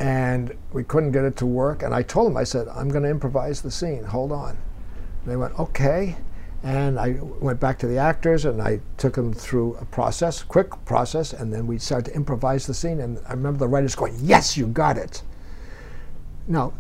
And 0.01 0.57
we 0.73 0.83
couldn't 0.83 1.13
get 1.13 1.25
it 1.25 1.37
to 1.37 1.47
work. 1.47 1.85
And 1.85 1.95
I 1.95 2.03
told 2.03 2.27
them, 2.27 2.37
I 2.37 2.43
said, 2.43 2.67
I'm 2.69 2.89
going 2.89 3.05
to 3.05 3.09
improvise 3.09 3.63
the 3.63 3.71
scene. 3.71 4.03
Hold 4.03 4.33
on. 4.33 4.59
They 5.27 5.37
went, 5.37 5.57
okay. 5.61 6.17
And 6.65 6.99
I 6.99 7.19
went 7.21 7.61
back 7.61 7.79
to 7.81 7.87
the 7.87 7.99
actors 7.99 8.47
and 8.47 8.61
I 8.61 8.81
took 8.97 9.15
them 9.17 9.35
through 9.35 9.77
a 9.83 9.85
process, 9.85 10.43
quick 10.43 10.71
process, 10.87 11.35
and 11.35 11.53
then 11.53 11.67
we 11.67 11.79
started 11.79 12.11
to 12.11 12.17
improvise 12.17 12.67
the 12.67 12.73
scene. 12.73 13.01
And 13.01 13.21
I 13.29 13.33
remember 13.33 13.59
the 13.59 13.69
writers 13.69 13.95
going, 13.95 14.17
Yes, 14.23 14.57
you 14.57 14.67
got 14.67 14.97
it. 14.97 15.23
Now, 16.49 16.73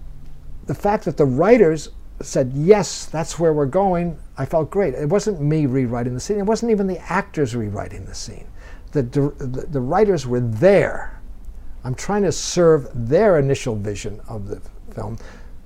the 0.64 0.74
fact 0.74 1.04
that 1.04 1.18
the 1.18 1.26
writers 1.26 1.90
said, 2.22 2.52
Yes, 2.54 3.04
that's 3.04 3.38
where 3.38 3.52
we're 3.52 3.66
going, 3.66 4.18
I 4.38 4.46
felt 4.46 4.70
great. 4.70 4.94
It 4.94 5.10
wasn't 5.10 5.42
me 5.42 5.66
rewriting 5.66 6.14
the 6.14 6.20
scene, 6.20 6.38
it 6.38 6.46
wasn't 6.46 6.72
even 6.72 6.86
the 6.86 6.98
actors 7.12 7.54
rewriting 7.54 8.06
the 8.06 8.14
scene. 8.14 8.48
The, 8.92 9.02
the, 9.02 9.66
the 9.68 9.80
writers 9.80 10.26
were 10.26 10.40
there. 10.40 11.20
I'm 11.84 11.94
trying 11.94 12.22
to 12.22 12.32
serve 12.32 12.88
their 12.94 13.38
initial 13.38 13.76
vision 13.76 14.22
of 14.28 14.48
the 14.48 14.62
film 14.94 15.18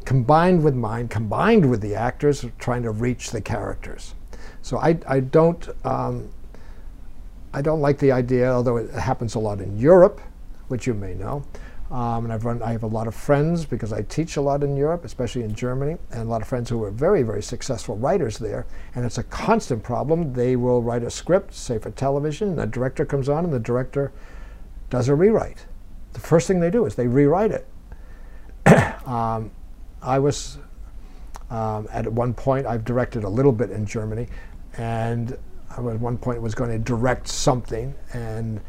combined 0.09 0.65
with 0.65 0.75
mine, 0.75 1.07
combined 1.07 1.69
with 1.69 1.83
the 1.83 1.95
actors, 1.95 2.47
trying 2.59 2.83
to 2.83 2.91
reach 2.91 3.31
the 3.31 3.43
characters. 3.43 4.15
So 4.63 4.79
I, 4.79 4.99
I 5.07 5.21
don't 5.21 5.69
um, 5.85 6.31
I 7.53 7.61
don't 7.61 7.83
like 7.83 7.99
the 7.99 8.11
idea, 8.11 8.51
although 8.51 8.79
it 8.79 8.91
happens 8.91 9.35
a 9.35 9.39
lot 9.39 9.61
in 9.61 9.79
Europe, 9.79 10.23
which 10.69 10.87
you 10.87 10.95
may 10.95 11.13
know. 11.13 11.45
Um, 11.91 12.25
and 12.25 12.33
I've 12.33 12.47
run, 12.47 12.63
I 12.63 12.73
have 12.73 12.85
a 12.85 12.87
lot 12.99 13.07
of 13.07 13.15
friends 13.15 13.67
because 13.67 13.93
I 13.93 14.01
teach 14.01 14.39
a 14.39 14.41
lot 14.41 14.63
in 14.63 14.79
Europe, 14.79 15.05
especially 15.05 15.43
in 15.43 15.55
Germany, 15.55 15.99
and 16.11 16.23
a 16.23 16.25
lot 16.25 16.41
of 16.41 16.49
friends 16.49 16.71
who 16.71 16.83
are 16.85 16.91
very, 16.91 17.23
very 17.23 17.43
successful 17.43 17.99
writers 17.99 18.39
there. 18.39 18.65
And 18.95 19.05
it's 19.05 19.19
a 19.19 19.25
constant 19.25 19.83
problem. 19.83 20.33
They 20.33 20.57
will 20.57 20.81
write 20.81 21.03
a 21.03 21.11
script, 21.11 21.53
say 21.53 21.79
for 21.79 21.91
television, 21.91 22.49
and 22.49 22.59
the 22.59 22.67
director 22.67 23.05
comes 23.05 23.29
on 23.29 23.45
and 23.45 23.53
the 23.53 23.61
director 23.61 24.11
does 24.89 25.09
a 25.09 25.15
rewrite. 25.15 25.67
The 26.15 26.21
first 26.21 26.47
thing 26.47 26.61
they 26.61 26.71
do 26.71 26.87
is 26.87 26.95
they 26.95 27.09
rewrite 27.09 27.51
it. 27.51 27.67
um, 29.07 29.51
I 30.03 30.19
was 30.19 30.59
um, 31.51 31.89
at 31.91 32.11
one 32.11 32.35
point 32.35 32.67
I've 32.67 32.85
directed 32.85 33.25
a 33.25 33.29
little 33.29 33.53
bit 33.53 33.71
in 33.71 33.87
Germany, 33.87 34.29
and 34.77 35.37
I 35.71 35.75
at 35.77 36.01
one 36.01 36.19
point 36.19 36.41
was 36.43 36.55
going 36.55 36.71
to 36.71 36.79
direct 36.79 37.29
something, 37.29 37.95
and 38.13 38.61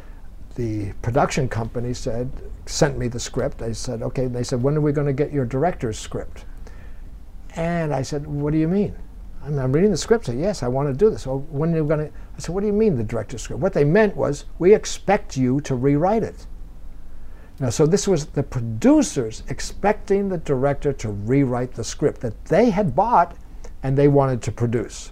the 0.55 0.91
production 1.01 1.47
company 1.47 1.93
said 1.93 2.31
sent 2.65 2.97
me 2.97 3.07
the 3.07 3.19
script. 3.19 3.61
I 3.61 3.71
said, 3.71 4.01
okay. 4.01 4.25
And 4.25 4.35
they 4.35 4.43
said, 4.43 4.61
when 4.61 4.77
are 4.77 4.81
we 4.81 4.91
going 4.91 5.07
to 5.07 5.13
get 5.13 5.31
your 5.31 5.45
director's 5.45 5.97
script? 5.97 6.45
And 7.55 7.93
I 7.93 8.01
said, 8.01 8.27
what 8.27 8.53
do 8.53 8.59
you 8.59 8.67
mean? 8.67 8.95
I'm, 9.43 9.57
I'm 9.57 9.71
reading 9.71 9.91
the 9.91 9.97
script. 9.97 10.29
I 10.29 10.33
said, 10.33 10.39
yes, 10.39 10.63
I 10.63 10.67
want 10.67 10.87
to 10.89 10.93
do 10.93 11.09
this. 11.09 11.23
So 11.23 11.39
when 11.49 11.73
are 11.73 11.77
you 11.77 11.85
going 11.85 11.99
to? 11.99 12.05
I 12.05 12.39
said, 12.39 12.53
what 12.53 12.61
do 12.61 12.67
you 12.67 12.73
mean 12.73 12.95
the 12.95 13.03
director's 13.03 13.41
script? 13.41 13.61
What 13.61 13.73
they 13.73 13.83
meant 13.83 14.15
was 14.15 14.45
we 14.59 14.73
expect 14.73 15.35
you 15.35 15.61
to 15.61 15.75
rewrite 15.75 16.23
it. 16.23 16.45
Now, 17.59 17.69
so 17.69 17.85
this 17.85 18.07
was 18.07 18.27
the 18.27 18.43
producers 18.43 19.43
expecting 19.49 20.29
the 20.29 20.37
director 20.37 20.93
to 20.93 21.09
rewrite 21.09 21.73
the 21.73 21.83
script 21.83 22.21
that 22.21 22.45
they 22.45 22.69
had 22.69 22.95
bought 22.95 23.35
and 23.83 23.97
they 23.97 24.07
wanted 24.07 24.41
to 24.43 24.51
produce. 24.51 25.11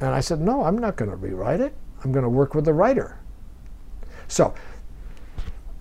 And 0.00 0.10
I 0.10 0.20
said, 0.20 0.40
no, 0.40 0.64
I'm 0.64 0.78
not 0.78 0.96
going 0.96 1.10
to 1.10 1.16
rewrite 1.16 1.60
it. 1.60 1.74
I'm 2.02 2.12
going 2.12 2.22
to 2.22 2.28
work 2.28 2.54
with 2.54 2.64
the 2.64 2.72
writer. 2.72 3.18
So 4.28 4.54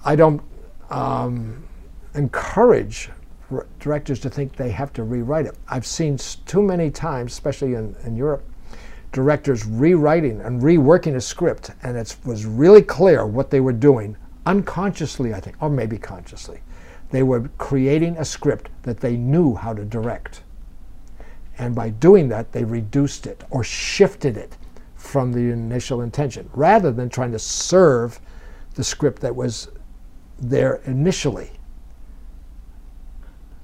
I 0.04 0.16
don't 0.16 0.42
um, 0.90 1.64
encourage 2.16 3.10
directors 3.80 4.20
to 4.22 4.30
think 4.30 4.56
they 4.56 4.72
have 4.72 4.94
to 4.94 5.04
rewrite 5.04 5.46
it. 5.46 5.56
I've 5.70 5.86
seen 5.86 6.18
too 6.18 6.64
many 6.64 6.90
times, 6.90 7.34
especially 7.34 7.76
in, 7.76 7.96
in 8.04 8.16
Europe, 8.16 8.44
directors 9.12 9.66
rewriting 9.66 10.42
and 10.42 10.62
reworking 10.62 11.16
a 11.16 11.22
script, 11.22 11.70
and 11.84 11.96
it 11.96 12.16
was 12.26 12.48
really 12.48 12.82
clear 12.82 13.28
what 13.28 13.52
they 13.52 13.60
were 13.60 13.74
doing 13.74 14.18
unconsciously, 14.46 15.34
I 15.34 15.40
think, 15.40 15.56
or 15.62 15.70
maybe 15.70 15.98
consciously, 15.98 16.62
they 17.12 17.24
were 17.24 17.50
creating 17.58 18.18
a 18.18 18.26
script 18.26 18.70
that 18.84 19.00
they 19.00 19.16
knew 19.16 19.56
how 19.56 19.74
to 19.74 19.86
direct. 19.86 20.44
And 21.58 21.76
by 21.76 21.90
doing 21.90 22.30
that, 22.30 22.52
they 22.52 22.64
reduced 22.64 23.28
it 23.28 23.44
or 23.52 23.64
shifted 23.64 24.38
it 24.38 24.58
from 24.96 25.32
the 25.32 25.52
initial 25.52 26.02
intention 26.02 26.50
rather 26.54 26.92
than 26.92 27.10
trying 27.10 27.32
to 27.32 27.40
serve 27.40 28.20
the 28.76 28.84
script 28.84 29.22
that 29.22 29.36
was 29.36 29.70
there 30.40 30.82
initially. 30.86 31.52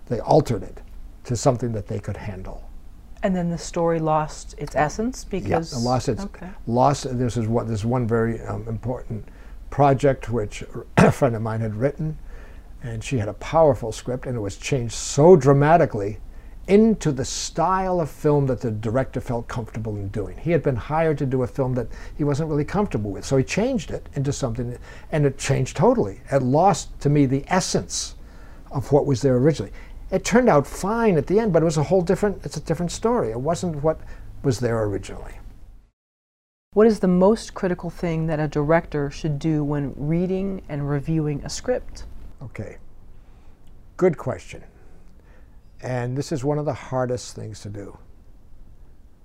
They 0.07 0.19
altered 0.19 0.63
it 0.63 0.81
to 1.25 1.35
something 1.35 1.71
that 1.73 1.87
they 1.87 1.99
could 1.99 2.17
handle. 2.17 2.69
And 3.23 3.35
then 3.35 3.49
the 3.49 3.57
story 3.57 3.99
lost 3.99 4.55
its 4.57 4.75
essence 4.75 5.23
because 5.23 5.73
yeah, 5.73 5.79
lost 5.79 6.09
its 6.09 6.23
okay. 6.23 6.49
lost. 6.67 7.17
This 7.17 7.35
is 7.35 7.47
what 7.47 7.67
this 7.67 7.79
is 7.79 7.85
one 7.85 8.07
very 8.07 8.41
um, 8.41 8.67
important 8.67 9.25
project 9.69 10.29
which 10.29 10.63
a 10.97 11.11
friend 11.11 11.35
of 11.35 11.41
mine 11.41 11.61
had 11.61 11.75
written, 11.75 12.17
and 12.81 13.03
she 13.03 13.17
had 13.17 13.27
a 13.27 13.33
powerful 13.33 13.91
script, 13.91 14.25
and 14.25 14.35
it 14.35 14.39
was 14.39 14.57
changed 14.57 14.93
so 14.93 15.35
dramatically 15.35 16.19
into 16.67 17.11
the 17.11 17.25
style 17.25 17.99
of 17.99 18.09
film 18.09 18.45
that 18.45 18.61
the 18.61 18.69
director 18.69 19.19
felt 19.19 19.47
comfortable 19.47 19.95
in 19.95 20.07
doing. 20.09 20.37
He 20.37 20.51
had 20.51 20.61
been 20.61 20.75
hired 20.75 21.17
to 21.17 21.25
do 21.25 21.41
a 21.41 21.47
film 21.47 21.73
that 21.73 21.87
he 22.15 22.23
wasn't 22.23 22.49
really 22.49 22.63
comfortable 22.63 23.09
with, 23.09 23.25
so 23.25 23.37
he 23.37 23.43
changed 23.43 23.89
it 23.89 24.07
into 24.13 24.31
something, 24.31 24.77
and 25.11 25.25
it 25.25 25.39
changed 25.39 25.75
totally. 25.75 26.21
It 26.31 26.43
lost 26.43 26.99
to 27.01 27.09
me 27.09 27.25
the 27.25 27.43
essence 27.47 28.15
of 28.71 28.91
what 28.91 29.07
was 29.07 29.23
there 29.23 29.35
originally. 29.35 29.71
It 30.11 30.23
turned 30.23 30.47
out 30.47 30.67
fine 30.67 31.17
at 31.17 31.25
the 31.25 31.39
end, 31.39 31.53
but 31.53 31.63
it 31.63 31.65
was 31.65 31.77
a 31.77 31.83
whole 31.83 32.03
different, 32.03 32.45
it's 32.45 32.57
a 32.57 32.61
different 32.61 32.91
story. 32.91 33.31
It 33.31 33.39
wasn't 33.39 33.83
what 33.83 33.99
was 34.43 34.59
there 34.59 34.83
originally. 34.83 35.38
What 36.73 36.85
is 36.85 36.99
the 36.99 37.07
most 37.07 37.55
critical 37.55 37.89
thing 37.89 38.27
that 38.27 38.39
a 38.39 38.47
director 38.47 39.09
should 39.09 39.39
do 39.39 39.63
when 39.63 39.91
reading 39.95 40.61
and 40.69 40.87
reviewing 40.87 41.43
a 41.43 41.49
script? 41.49 42.03
Okay, 42.43 42.77
good 43.97 44.19
question. 44.19 44.63
And 45.81 46.15
this 46.15 46.31
is 46.31 46.43
one 46.43 46.59
of 46.59 46.65
the 46.65 46.73
hardest 46.73 47.35
things 47.35 47.61
to 47.61 47.69
do. 47.69 47.97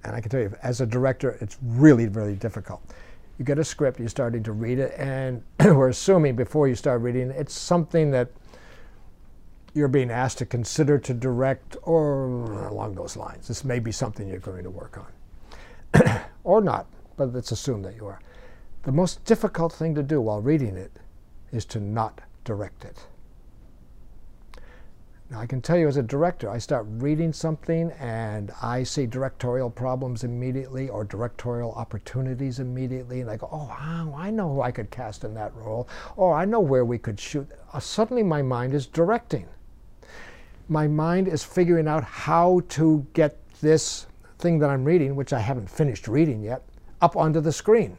And 0.05 0.17
I 0.17 0.23
can 0.23 0.31
tell 0.31 0.41
you, 0.41 0.57
as 0.63 0.81
a 0.81 0.87
director, 0.87 1.37
it's 1.43 1.59
really, 1.63 2.09
really 2.09 2.35
difficult. 2.35 2.81
You 3.39 3.45
get 3.45 3.59
a 3.59 3.65
script, 3.65 3.99
you're 3.99 4.09
starting 4.09 4.43
to 4.45 4.53
read 4.53 4.79
it, 4.79 4.95
and 4.97 5.43
we're 5.61 5.91
assuming 5.91 6.37
before 6.37 6.67
you 6.67 6.75
start 6.75 7.03
reading, 7.03 7.31
it's 7.31 7.53
something 7.53 8.11
that 8.13 8.31
you're 9.75 9.89
being 9.89 10.11
asked 10.11 10.39
to 10.39 10.47
consider 10.47 10.99
to 11.01 11.13
direct 11.13 11.77
or 11.83 12.69
along 12.69 12.95
those 12.95 13.19
lines. 13.19 13.49
This 13.49 13.65
may 13.65 13.81
be 13.81 13.93
something 13.93 14.29
you're 14.29 14.39
going 14.39 14.65
to 14.65 14.71
work 14.71 14.97
on. 14.97 16.23
or 16.45 16.63
not, 16.63 16.87
but 17.17 17.33
let's 17.33 17.53
assume 17.53 17.83
that 17.83 17.97
you 17.97 18.07
are. 18.07 18.21
The 18.83 18.93
most 18.93 19.25
difficult 19.25 19.73
thing 19.73 19.95
to 19.95 20.03
do 20.03 20.21
while 20.21 20.41
reading 20.41 20.77
it 20.77 20.93
is 21.53 21.65
to 21.67 21.81
not 21.81 22.21
direct 22.45 22.85
it. 22.85 23.07
Now, 25.31 25.41
I 25.41 25.47
can 25.47 25.63
tell 25.63 25.79
you 25.79 25.89
as 25.89 25.97
a 25.97 26.03
director, 26.03 26.51
I 26.51 26.59
start 26.59 26.87
reading 26.89 27.33
something 27.33 27.91
and 27.93 28.53
I 28.61 28.83
see 28.83 29.07
directorial 29.07 29.71
problems 29.71 30.23
immediately 30.23 30.91
or 30.91 31.05
directorial 31.05 31.73
opportunities 31.73 32.59
immediately, 32.59 33.23
and 33.23 33.31
I 33.31 33.39
go, 33.39 33.49
oh, 33.51 33.67
wow, 33.69 34.15
I 34.17 34.31
know 34.31 34.53
who 34.53 34.61
I 34.61 34.71
could 34.71 34.91
cast 34.91 35.25
in 35.25 35.33
that 35.35 35.55
role, 35.55 35.89
or 36.17 36.35
I 36.35 36.45
know 36.45 36.61
where 36.61 36.85
we 36.85 36.99
could 36.99 37.19
shoot. 37.19 37.49
Uh, 37.73 37.81
suddenly, 37.81 38.23
my 38.23 38.43
mind 38.43 38.75
is 38.75 38.87
directing 38.87 39.49
my 40.69 40.87
mind 40.87 41.29
is 41.29 41.45
figuring 41.45 41.87
out 41.87 42.05
how 42.05 42.61
to 42.71 43.07
get 43.13 43.39
this 43.61 44.07
thing 44.39 44.59
that 44.59 44.71
I'm 44.71 44.85
reading, 44.85 45.17
which 45.17 45.33
I 45.33 45.41
haven't 45.41 45.69
finished 45.69 46.09
reading 46.09 46.43
yet, 46.43 46.63
up 47.05 47.17
onto 47.17 47.41
the 47.41 47.53
screen. 47.53 47.99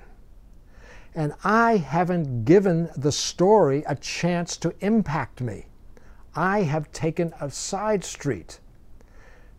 And 1.13 1.33
I 1.43 1.77
haven't 1.77 2.43
given 2.43 2.89
the 2.97 3.11
story 3.11 3.83
a 3.85 3.95
chance 3.95 4.57
to 4.57 4.73
impact 4.81 5.41
me. 5.41 5.67
I 6.35 6.63
have 6.63 6.91
taken 6.91 7.31
a 7.39 7.51
side 7.51 8.03
street. 8.03 8.59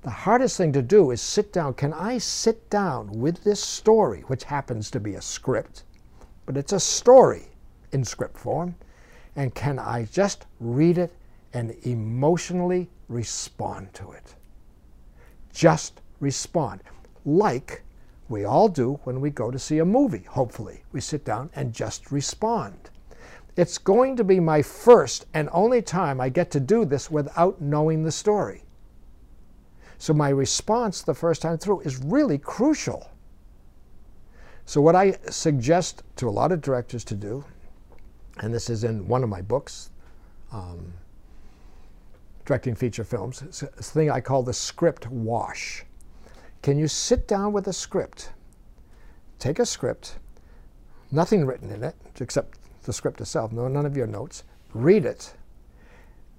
The 0.03 0.11
hardest 0.11 0.57
thing 0.57 0.73
to 0.73 0.83
do 0.83 1.13
is 1.13 1.23
sit 1.23 1.53
down. 1.53 1.75
Can 1.75 1.93
I 1.93 2.19
sit 2.19 2.69
down 2.69 3.13
with 3.13 3.45
this 3.45 3.63
story, 3.63 4.23
which 4.23 4.45
happens 4.45 4.91
to 4.91 5.01
be 5.01 5.15
a 5.15 5.23
script, 5.23 5.85
but 6.45 6.57
it's 6.57 6.73
a 6.73 6.81
story 6.81 7.47
in 7.93 8.05
script 8.05 8.37
form, 8.37 8.75
and 9.37 9.55
can 9.55 9.79
I 9.79 10.07
just 10.07 10.47
read 10.59 10.99
it 10.99 11.13
and 11.53 11.71
emotionally 11.85 12.91
respond 13.09 13.95
to 13.95 14.11
it. 14.11 14.35
Just 15.53 16.01
respond. 16.21 16.83
Like 17.25 17.83
we 18.29 18.45
all 18.45 18.69
do 18.69 19.01
when 19.05 19.21
we 19.21 19.31
go 19.31 19.51
to 19.51 19.59
see 19.59 19.79
a 19.79 19.85
movie, 19.85 20.25
hopefully. 20.29 20.83
We 20.93 21.01
sit 21.01 21.25
down 21.25 21.51
and 21.55 21.73
just 21.73 22.11
respond. 22.11 22.91
It's 23.57 23.79
going 23.79 24.17
to 24.17 24.25
be 24.25 24.41
my 24.41 24.63
first 24.63 25.27
and 25.33 25.49
only 25.53 25.81
time 25.81 26.21
I 26.21 26.29
get 26.29 26.51
to 26.53 26.61
do 26.61 26.85
this 26.85 27.11
without 27.11 27.61
knowing 27.61 28.03
the 28.03 28.13
story. 28.13 28.65
So 29.99 30.13
my 30.13 30.29
response 30.29 31.03
the 31.03 31.15
first 31.15 31.41
time 31.41 31.57
through 31.57 31.81
is 31.81 31.99
really 31.99 32.39
crucial. 32.39 33.11
So 34.67 34.81
what 34.81 34.97
I 34.97 35.17
suggest 35.31 36.03
to 36.17 36.29
a 36.29 36.31
lot 36.31 36.53
of 36.53 36.61
directors 36.61 37.05
to 37.05 37.15
do, 37.15 37.45
and 38.41 38.53
this 38.53 38.69
is 38.69 38.85
in 38.85 39.09
one 39.09 39.23
of 39.23 39.31
my 39.31 39.41
books, 39.41 39.91
um, 40.53 40.93
directing 42.45 42.75
feature 42.75 43.05
films. 43.05 43.43
It's 43.43 43.63
a 43.63 43.69
thing 43.69 44.11
I 44.11 44.21
call 44.21 44.43
the 44.43 44.53
script 44.53 45.07
wash. 45.09 45.85
Can 46.67 46.81
you 46.81 46.89
sit 46.89 47.29
down 47.29 47.53
with 47.53 47.69
a 47.69 47.73
script, 47.73 48.33
take 49.39 49.61
a 49.61 49.65
script, 49.65 50.19
nothing 51.13 51.47
written 51.47 51.71
in 51.71 51.85
it 51.85 51.95
except 52.19 52.59
the 52.83 52.93
script 52.93 53.21
itself, 53.21 53.53
no, 53.53 53.69
none 53.69 53.87
of 53.87 53.97
your 53.97 54.09
notes, 54.09 54.43
read 54.75 55.05
it, 55.05 55.33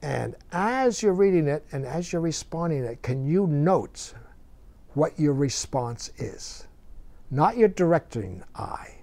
and 0.02 0.36
as 0.52 1.02
you're 1.02 1.14
reading 1.14 1.48
it 1.48 1.66
and 1.72 1.86
as 1.86 2.12
you're 2.12 2.22
responding 2.22 2.84
it, 2.84 3.02
can 3.02 3.26
you 3.26 3.48
note 3.48 4.16
what 4.96 5.18
your 5.18 5.32
response 5.32 6.12
is? 6.18 6.68
Not 7.32 7.56
your 7.56 7.70
directing 7.70 8.44
eye, 8.54 8.96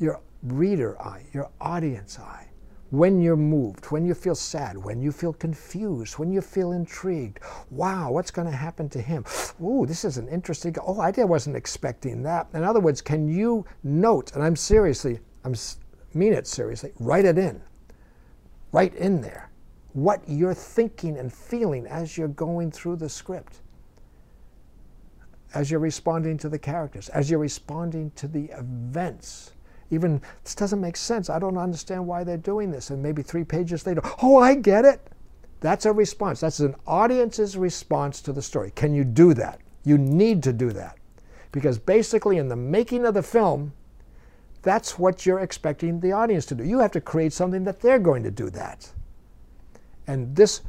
your 0.00 0.18
reader 0.42 1.00
eye, 1.00 1.26
your 1.32 1.48
audience 1.60 2.18
eye 2.18 2.47
when 2.90 3.20
you're 3.20 3.36
moved, 3.36 3.86
when 3.86 4.06
you 4.06 4.14
feel 4.14 4.34
sad, 4.34 4.76
when 4.76 5.02
you 5.02 5.12
feel 5.12 5.32
confused, 5.32 6.18
when 6.18 6.32
you 6.32 6.40
feel 6.40 6.72
intrigued. 6.72 7.40
Wow, 7.70 8.12
what's 8.12 8.30
going 8.30 8.50
to 8.50 8.56
happen 8.56 8.88
to 8.90 9.00
him? 9.00 9.24
Ooh, 9.62 9.84
this 9.86 10.04
is 10.04 10.16
an 10.16 10.28
interesting. 10.28 10.74
Oh, 10.86 11.00
I 11.00 11.12
wasn't 11.24 11.56
expecting 11.56 12.22
that. 12.22 12.48
In 12.54 12.64
other 12.64 12.80
words, 12.80 13.02
can 13.02 13.28
you 13.28 13.66
note? 13.82 14.32
And 14.32 14.42
I'm 14.42 14.56
seriously, 14.56 15.20
I'm 15.44 15.54
mean 16.14 16.32
it 16.32 16.46
seriously. 16.46 16.92
Write 16.98 17.26
it 17.26 17.36
in, 17.36 17.60
right 18.72 18.94
in 18.94 19.20
there, 19.20 19.50
what 19.92 20.22
you're 20.26 20.54
thinking 20.54 21.18
and 21.18 21.32
feeling 21.32 21.86
as 21.86 22.16
you're 22.16 22.28
going 22.28 22.70
through 22.70 22.96
the 22.96 23.08
script, 23.08 23.60
as 25.54 25.70
you're 25.70 25.80
responding 25.80 26.38
to 26.38 26.48
the 26.48 26.58
characters, 26.58 27.10
as 27.10 27.30
you're 27.30 27.38
responding 27.38 28.10
to 28.12 28.28
the 28.28 28.44
events 28.58 29.52
even 29.90 30.20
this 30.44 30.54
doesn't 30.54 30.80
make 30.80 30.96
sense. 30.96 31.30
I 31.30 31.38
don't 31.38 31.56
understand 31.56 32.06
why 32.06 32.24
they're 32.24 32.36
doing 32.36 32.70
this. 32.70 32.90
And 32.90 33.02
maybe 33.02 33.22
three 33.22 33.44
pages 33.44 33.86
later, 33.86 34.02
oh, 34.22 34.36
I 34.36 34.54
get 34.54 34.84
it. 34.84 35.00
That's 35.60 35.86
a 35.86 35.92
response. 35.92 36.40
That's 36.40 36.60
an 36.60 36.74
audience's 36.86 37.56
response 37.56 38.20
to 38.22 38.32
the 38.32 38.42
story. 38.42 38.72
Can 38.74 38.94
you 38.94 39.04
do 39.04 39.34
that? 39.34 39.60
You 39.84 39.98
need 39.98 40.42
to 40.44 40.52
do 40.52 40.70
that. 40.72 40.96
Because 41.50 41.78
basically, 41.78 42.36
in 42.36 42.48
the 42.48 42.56
making 42.56 43.06
of 43.06 43.14
the 43.14 43.22
film, 43.22 43.72
that's 44.62 44.98
what 44.98 45.24
you're 45.24 45.40
expecting 45.40 45.98
the 46.00 46.12
audience 46.12 46.44
to 46.46 46.54
do. 46.54 46.64
You 46.64 46.78
have 46.80 46.92
to 46.92 47.00
create 47.00 47.32
something 47.32 47.64
that 47.64 47.80
they're 47.80 47.98
going 47.98 48.22
to 48.24 48.30
do 48.30 48.50
that. 48.50 48.90
And 50.06 50.34
this, 50.36 50.62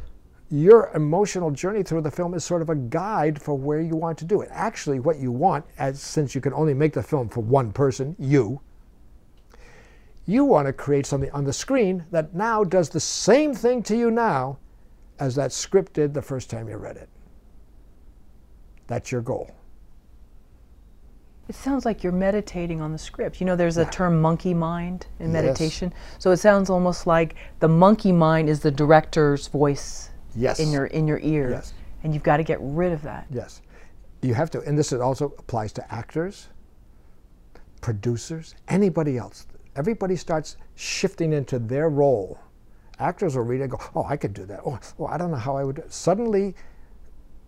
your 0.49 0.91
emotional 0.95 1.51
journey 1.51 1.83
through 1.83 2.01
the 2.01 2.11
film 2.11 2.33
is 2.33 2.43
sort 2.43 2.61
of 2.61 2.69
a 2.69 2.75
guide 2.75 3.41
for 3.41 3.55
where 3.55 3.81
you 3.81 3.95
want 3.95 4.17
to 4.19 4.25
do 4.25 4.41
it. 4.41 4.49
Actually, 4.51 4.99
what 4.99 5.17
you 5.17 5.31
want, 5.31 5.65
as 5.77 6.01
since 6.01 6.33
you 6.33 6.41
can 6.41 6.53
only 6.53 6.73
make 6.73 6.93
the 6.93 7.03
film 7.03 7.29
for 7.29 7.41
one 7.41 7.71
person, 7.71 8.15
you, 8.17 8.61
you 10.29 10.43
want 10.43 10.67
to 10.67 10.73
create 10.73 11.07
something 11.07 11.31
on 11.31 11.43
the 11.43 11.53
screen 11.53 12.05
that 12.11 12.35
now 12.35 12.63
does 12.63 12.89
the 12.89 12.99
same 12.99 13.53
thing 13.53 13.81
to 13.81 13.97
you 13.97 14.11
now 14.11 14.59
as 15.19 15.33
that 15.35 15.51
script 15.51 15.93
did 15.93 16.13
the 16.13 16.21
first 16.21 16.51
time 16.51 16.69
you 16.69 16.77
read 16.77 16.97
it. 16.97 17.09
That's 18.85 19.11
your 19.11 19.21
goal. 19.21 19.49
It 21.47 21.55
sounds 21.55 21.83
like 21.83 22.03
you're 22.03 22.13
meditating 22.13 22.79
on 22.79 22.91
the 22.91 22.97
script. 22.97 23.41
You 23.41 23.47
know, 23.47 23.55
there's 23.55 23.77
a 23.77 23.85
term 23.85 24.21
monkey 24.21 24.53
mind 24.53 25.07
in 25.19 25.31
meditation. 25.31 25.91
Yes. 25.91 26.15
So 26.19 26.29
it 26.29 26.37
sounds 26.37 26.69
almost 26.69 27.07
like 27.07 27.35
the 27.59 27.67
monkey 27.67 28.11
mind 28.11 28.49
is 28.49 28.59
the 28.59 28.69
director's 28.69 29.47
voice 29.47 30.11
yes. 30.35 30.59
in 30.59 30.71
your 30.71 30.85
in 30.85 31.07
your 31.07 31.19
ear. 31.23 31.49
Yes. 31.49 31.73
And 32.03 32.13
you've 32.13 32.23
got 32.23 32.37
to 32.37 32.43
get 32.43 32.59
rid 32.61 32.93
of 32.93 33.01
that. 33.01 33.25
Yes. 33.31 33.63
You 34.21 34.35
have 34.35 34.51
to, 34.51 34.61
and 34.61 34.77
this 34.77 34.93
also 34.93 35.33
applies 35.39 35.73
to 35.73 35.93
actors, 35.93 36.49
producers, 37.81 38.53
anybody 38.67 39.17
else 39.17 39.47
everybody 39.75 40.15
starts 40.15 40.57
shifting 40.75 41.33
into 41.33 41.59
their 41.59 41.89
role. 41.89 42.39
Actors 42.99 43.35
will 43.35 43.43
read 43.43 43.61
it 43.61 43.63
and 43.63 43.71
go, 43.71 43.79
oh, 43.95 44.05
I 44.05 44.17
could 44.17 44.33
do 44.33 44.45
that. 44.45 44.61
Oh, 44.65 44.79
oh 44.99 45.05
I 45.05 45.17
don't 45.17 45.31
know 45.31 45.37
how 45.37 45.55
I 45.55 45.63
would. 45.63 45.83
Suddenly, 45.87 46.55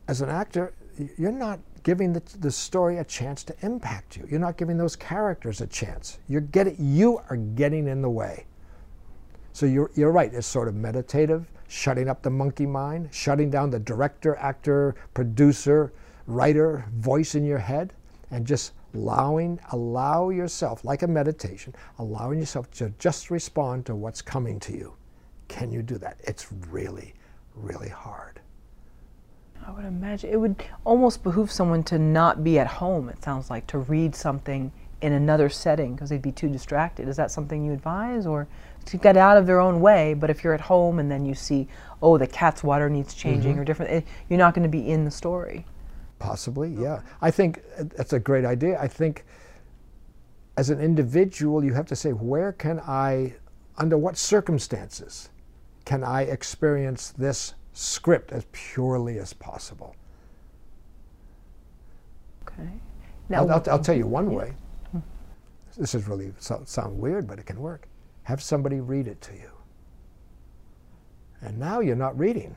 as 0.07 0.21
an 0.21 0.29
actor, 0.29 0.73
you're 1.17 1.31
not 1.31 1.59
giving 1.83 2.13
the, 2.13 2.21
the 2.39 2.51
story 2.51 2.97
a 2.97 3.03
chance 3.03 3.43
to 3.43 3.55
impact 3.61 4.15
you. 4.15 4.27
You're 4.29 4.39
not 4.39 4.57
giving 4.57 4.77
those 4.77 4.95
characters 4.95 5.61
a 5.61 5.67
chance. 5.67 6.19
You're 6.27 6.41
getting, 6.41 6.75
you 6.79 7.19
are 7.29 7.37
getting 7.37 7.87
in 7.87 8.01
the 8.01 8.09
way. 8.09 8.45
So 9.53 9.65
you're, 9.65 9.91
you're 9.95 10.11
right, 10.11 10.33
it's 10.33 10.47
sort 10.47 10.67
of 10.67 10.75
meditative, 10.75 11.51
shutting 11.67 12.07
up 12.07 12.21
the 12.21 12.29
monkey 12.29 12.65
mind, 12.65 13.09
shutting 13.11 13.49
down 13.49 13.69
the 13.69 13.79
director, 13.79 14.35
actor, 14.37 14.95
producer, 15.13 15.91
writer 16.27 16.85
voice 16.93 17.35
in 17.35 17.43
your 17.43 17.57
head, 17.57 17.93
and 18.29 18.45
just 18.45 18.73
allowing 18.93 19.59
allow 19.71 20.29
yourself 20.29 20.83
like 20.83 21.01
a 21.01 21.07
meditation 21.07 21.73
allowing 21.99 22.39
yourself 22.39 22.69
to 22.71 22.91
just 22.99 23.31
respond 23.31 23.85
to 23.85 23.95
what's 23.95 24.21
coming 24.21 24.59
to 24.59 24.73
you 24.73 24.93
can 25.47 25.71
you 25.71 25.81
do 25.81 25.97
that 25.97 26.19
it's 26.23 26.51
really 26.69 27.13
really 27.55 27.89
hard 27.89 28.41
I 29.65 29.71
would 29.71 29.85
imagine 29.85 30.31
it 30.31 30.39
would 30.39 30.63
almost 30.85 31.23
behoove 31.23 31.51
someone 31.51 31.83
to 31.83 31.99
not 31.99 32.43
be 32.43 32.57
at 32.59 32.67
home, 32.67 33.09
it 33.09 33.23
sounds 33.23 33.49
like, 33.49 33.67
to 33.67 33.77
read 33.77 34.15
something 34.15 34.71
in 35.01 35.13
another 35.13 35.49
setting 35.49 35.95
because 35.95 36.09
they'd 36.09 36.21
be 36.21 36.31
too 36.31 36.49
distracted. 36.49 37.07
Is 37.07 37.17
that 37.17 37.31
something 37.31 37.63
you 37.63 37.73
advise 37.73 38.25
or 38.25 38.47
to 38.85 38.97
get 38.97 39.17
out 39.17 39.37
of 39.37 39.45
their 39.47 39.59
own 39.59 39.79
way? 39.81 40.13
But 40.13 40.29
if 40.29 40.43
you're 40.43 40.53
at 40.53 40.61
home 40.61 40.99
and 40.99 41.11
then 41.11 41.25
you 41.25 41.35
see, 41.35 41.67
oh, 42.01 42.17
the 42.17 42.27
cat's 42.27 42.63
water 42.63 42.89
needs 42.89 43.13
changing 43.13 43.53
Mm-hmm. 43.53 43.61
or 43.61 43.65
different, 43.65 43.91
it, 43.91 44.07
you're 44.29 44.39
not 44.39 44.53
going 44.53 44.63
to 44.63 44.69
be 44.69 44.89
in 44.89 45.05
the 45.05 45.11
story. 45.11 45.65
Possibly, 46.21 46.69
yeah. 46.69 47.01
I 47.19 47.31
think 47.31 47.63
uh, 47.77 47.85
that's 47.97 48.13
a 48.13 48.19
great 48.19 48.45
idea. 48.45 48.79
I 48.79 48.87
think 48.87 49.25
as 50.55 50.69
an 50.69 50.79
individual, 50.79 51.63
you 51.63 51.73
have 51.73 51.87
to 51.87 51.95
say, 51.95 52.11
where 52.11 52.51
can 52.51 52.79
I, 52.81 53.33
under 53.77 53.97
what 53.97 54.17
circumstances, 54.17 55.29
can 55.83 56.03
I 56.03 56.23
experience 56.23 57.09
this 57.17 57.55
script 57.73 58.31
as 58.31 58.45
purely 58.51 59.17
as 59.17 59.33
possible? 59.33 59.95
Okay. 62.43 62.69
I'll, 63.33 63.49
I'll, 63.49 63.63
I'll 63.67 63.79
tell 63.79 63.95
you 63.95 64.05
one 64.05 64.31
way. 64.31 64.53
This 65.77 65.95
is 65.95 66.07
really 66.07 66.33
so, 66.37 66.61
sound 66.65 66.99
weird, 66.99 67.27
but 67.27 67.39
it 67.39 67.45
can 67.45 67.59
work. 67.59 67.87
Have 68.23 68.43
somebody 68.43 68.79
read 68.79 69.07
it 69.07 69.21
to 69.21 69.33
you. 69.33 69.49
And 71.41 71.57
now 71.57 71.79
you're 71.79 71.95
not 71.95 72.19
reading. 72.19 72.55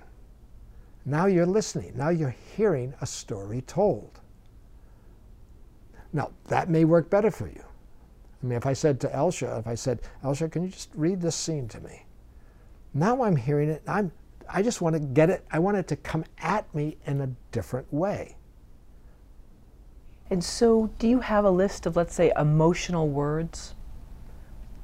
Now 1.04 1.26
you're 1.26 1.46
listening. 1.46 1.92
Now 1.96 2.08
you're 2.08 2.34
hearing 2.56 2.94
a 3.00 3.06
story 3.06 3.60
told. 3.62 4.20
Now, 6.12 6.30
that 6.46 6.70
may 6.70 6.84
work 6.84 7.10
better 7.10 7.30
for 7.30 7.48
you. 7.48 7.64
I 8.42 8.46
mean, 8.46 8.56
if 8.56 8.66
I 8.66 8.72
said 8.72 9.00
to 9.00 9.14
Elsha, 9.14 9.56
if 9.58 9.66
I 9.66 9.74
said, 9.74 10.00
Elsha, 10.22 10.48
can 10.48 10.62
you 10.62 10.68
just 10.68 10.90
read 10.94 11.20
this 11.20 11.34
scene 11.34 11.66
to 11.68 11.80
me? 11.80 12.06
Now 12.94 13.22
I'm 13.22 13.36
hearing 13.36 13.68
it. 13.68 13.82
I'm, 13.88 14.12
I 14.48 14.62
just 14.62 14.80
want 14.80 14.94
to 14.94 15.00
get 15.00 15.28
it. 15.28 15.44
I 15.50 15.58
want 15.58 15.76
it 15.76 15.88
to 15.88 15.96
come 15.96 16.24
at 16.38 16.72
me 16.74 16.96
in 17.06 17.20
a 17.20 17.30
different 17.50 17.92
way. 17.92 18.36
And 20.30 20.42
so, 20.42 20.90
do 20.98 21.08
you 21.08 21.20
have 21.20 21.44
a 21.44 21.50
list 21.50 21.84
of, 21.84 21.96
let's 21.96 22.14
say, 22.14 22.32
emotional 22.38 23.08
words 23.08 23.74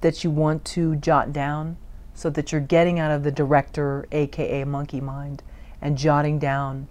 that 0.01 0.25
you 0.25 0.31
want 0.31 0.65
to 0.65 0.97
jot 0.97 1.33
down 1.33 1.77
so 2.15 2.29
that 2.31 2.53
you're 2.53 2.61
getting 2.61 2.99
out 2.99 3.11
of 3.11 3.23
the 3.23 3.31
director, 3.31 4.07
aka 4.13 4.65
monkey 4.65 5.01
mind, 5.01 5.43
and 5.81 5.97
jotting 5.97 6.39
down 6.39 6.89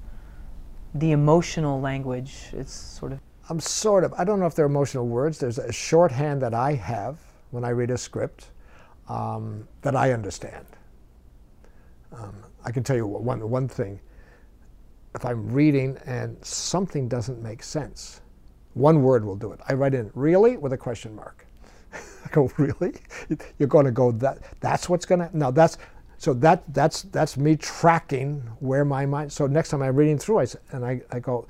the 0.94 1.12
emotional 1.12 1.80
language? 1.80 2.50
It's 2.54 2.74
sort 2.74 3.12
of. 3.12 3.20
I'm 3.50 3.60
sort 3.60 4.04
of, 4.04 4.14
I 4.14 4.24
don't 4.24 4.40
know 4.40 4.46
if 4.46 4.54
they're 4.54 4.68
emotional 4.68 5.08
words. 5.08 5.40
There's 5.40 5.58
a 5.58 5.72
shorthand 5.72 6.42
that 6.44 6.54
I 6.54 6.74
have 6.74 7.18
when 7.50 7.64
I 7.64 7.70
read 7.70 7.90
a 7.90 7.98
script 7.98 8.52
um, 9.08 9.68
that 9.82 9.96
I 9.96 10.14
understand. 10.14 10.66
Um, 12.16 12.36
I 12.64 12.72
can 12.72 12.84
tell 12.84 12.96
you 12.96 13.08
one, 13.08 13.48
one 13.50 13.68
thing. 13.68 14.00
If 15.16 15.26
I'm 15.26 15.52
reading 15.52 15.98
and 16.06 16.38
something 16.46 17.08
doesn't 17.08 17.42
make 17.42 17.64
sense, 17.64 18.22
one 18.76 19.02
word 19.02 19.26
will 19.26 19.36
do 19.36 19.52
it. 19.52 19.60
I 19.68 19.74
write 19.74 19.96
in 19.96 20.12
really 20.14 20.58
with 20.58 20.74
a 20.74 20.78
question 20.78 21.16
mark. 21.16 21.46
I 21.94 22.30
go, 22.32 22.52
really? 22.58 22.94
You're 23.58 23.68
going 23.68 23.86
to 23.86 23.92
go 23.92 24.12
that? 24.12 24.40
That's 24.60 24.88
what's 24.88 25.06
going 25.06 25.20
to? 25.20 25.38
No, 25.38 25.50
that's 25.50 25.78
so 26.20 26.34
that 26.36 26.64
that's 26.74 27.04
that's 27.04 27.38
me 27.38 27.56
tracking 27.56 28.42
where 28.60 28.84
my 28.84 29.06
mind. 29.06 29.32
So 29.32 29.48
next 29.48 29.70
time 29.70 29.82
I'm 29.82 29.96
reading 29.96 30.18
through, 30.18 30.42
I 30.42 30.48
and 30.72 30.86
I, 30.86 31.02
I 31.12 31.20
go, 31.20 31.48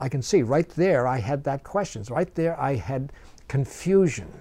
I 0.00 0.08
can 0.08 0.22
see 0.22 0.42
right 0.42 0.68
there. 0.70 1.08
I 1.08 1.18
had 1.18 1.42
that 1.44 1.64
questions. 1.64 2.08
Right 2.08 2.32
there, 2.36 2.58
I 2.58 2.76
had 2.76 3.12
confusion 3.48 4.32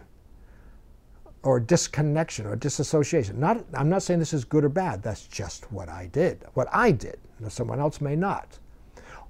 or 1.42 1.60
disconnection 1.60 2.46
or 2.46 2.56
disassociation. 2.56 3.40
Not, 3.40 3.66
I'm 3.74 3.90
not 3.90 4.04
saying 4.04 4.20
this 4.20 4.34
is 4.34 4.46
good 4.46 4.64
or 4.64 4.70
bad. 4.70 5.02
That's 5.02 5.26
just 5.26 5.72
what 5.72 5.90
I 5.90 6.08
did. 6.08 6.46
What 6.54 6.68
I 6.72 6.92
did. 6.92 7.18
Now, 7.40 7.48
someone 7.48 7.80
else 7.80 8.02
may 8.02 8.16
not. 8.16 8.60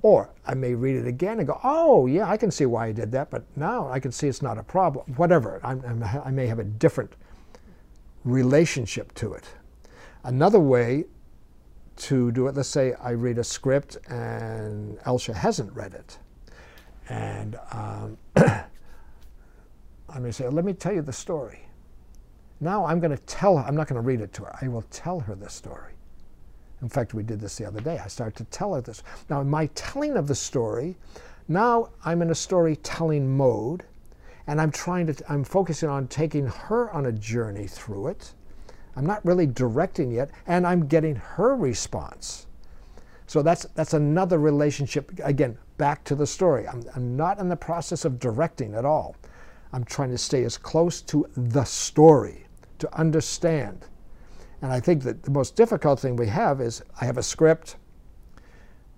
Or 0.01 0.29
I 0.45 0.53
may 0.53 0.73
read 0.73 0.97
it 0.97 1.07
again 1.07 1.39
and 1.39 1.47
go, 1.47 1.59
oh, 1.63 2.07
yeah, 2.07 2.29
I 2.29 2.35
can 2.35 2.51
see 2.51 2.65
why 2.65 2.87
I 2.87 2.91
did 2.91 3.11
that, 3.11 3.29
but 3.29 3.43
now 3.55 3.87
I 3.89 3.99
can 3.99 4.11
see 4.11 4.27
it's 4.27 4.41
not 4.41 4.57
a 4.57 4.63
problem. 4.63 5.05
Whatever. 5.15 5.61
I'm, 5.63 5.81
I'm, 5.87 6.03
I 6.03 6.31
may 6.31 6.47
have 6.47 6.59
a 6.59 6.65
different 6.65 7.13
relationship 8.25 9.13
to 9.15 9.33
it. 9.33 9.45
Another 10.23 10.59
way 10.59 11.05
to 11.97 12.31
do 12.31 12.47
it, 12.47 12.55
let's 12.55 12.69
say 12.69 12.93
I 13.01 13.11
read 13.11 13.37
a 13.37 13.43
script 13.43 13.97
and 14.09 14.97
Elsha 15.05 15.33
hasn't 15.33 15.73
read 15.73 15.93
it. 15.93 16.17
And 17.09 17.57
um, 17.71 18.17
I 18.35 20.19
may 20.19 20.31
say, 20.31 20.47
let 20.47 20.65
me 20.65 20.73
tell 20.73 20.93
you 20.93 21.01
the 21.01 21.13
story. 21.13 21.67
Now 22.59 22.85
I'm 22.85 22.99
going 22.99 23.15
to 23.15 23.23
tell 23.23 23.57
her, 23.57 23.63
I'm 23.63 23.75
not 23.75 23.87
going 23.87 24.01
to 24.01 24.05
read 24.05 24.21
it 24.21 24.33
to 24.33 24.43
her, 24.43 24.55
I 24.61 24.67
will 24.67 24.83
tell 24.91 25.19
her 25.21 25.35
the 25.35 25.49
story. 25.49 25.93
In 26.81 26.89
fact, 26.89 27.13
we 27.13 27.23
did 27.23 27.39
this 27.39 27.57
the 27.57 27.65
other 27.65 27.79
day. 27.79 27.99
I 27.99 28.07
started 28.07 28.35
to 28.37 28.43
tell 28.45 28.73
her 28.73 28.81
this. 28.81 29.03
Now, 29.29 29.41
in 29.41 29.49
my 29.49 29.67
telling 29.75 30.17
of 30.17 30.27
the 30.27 30.35
story, 30.35 30.97
now 31.47 31.89
I'm 32.03 32.21
in 32.21 32.31
a 32.31 32.35
storytelling 32.35 33.35
mode, 33.35 33.83
and 34.47 34.59
I'm 34.59 34.71
trying 34.71 35.07
to, 35.07 35.31
I'm 35.31 35.43
focusing 35.43 35.89
on 35.89 36.07
taking 36.07 36.47
her 36.47 36.91
on 36.91 37.05
a 37.05 37.11
journey 37.11 37.67
through 37.67 38.07
it. 38.07 38.33
I'm 38.95 39.05
not 39.05 39.25
really 39.25 39.47
directing 39.47 40.11
yet, 40.11 40.31
and 40.47 40.67
I'm 40.67 40.87
getting 40.87 41.15
her 41.15 41.55
response. 41.55 42.47
So 43.27 43.41
that's, 43.41 43.65
that's 43.75 43.93
another 43.93 44.39
relationship, 44.39 45.11
again, 45.23 45.57
back 45.77 46.03
to 46.05 46.15
the 46.15 46.27
story. 46.27 46.67
I'm, 46.67 46.83
I'm 46.95 47.15
not 47.15 47.39
in 47.39 47.47
the 47.47 47.55
process 47.55 48.03
of 48.03 48.19
directing 48.19 48.75
at 48.75 48.85
all. 48.85 49.15
I'm 49.73 49.85
trying 49.85 50.09
to 50.09 50.17
stay 50.17 50.43
as 50.43 50.57
close 50.57 51.01
to 51.03 51.25
the 51.37 51.63
story, 51.63 52.45
to 52.79 52.93
understand. 52.99 53.85
And 54.61 54.71
I 54.71 54.79
think 54.79 55.03
that 55.03 55.23
the 55.23 55.31
most 55.31 55.55
difficult 55.55 55.99
thing 55.99 56.15
we 56.15 56.27
have 56.27 56.59
is 56.59 56.83
I 56.99 57.05
have 57.05 57.17
a 57.17 57.23
script. 57.23 57.77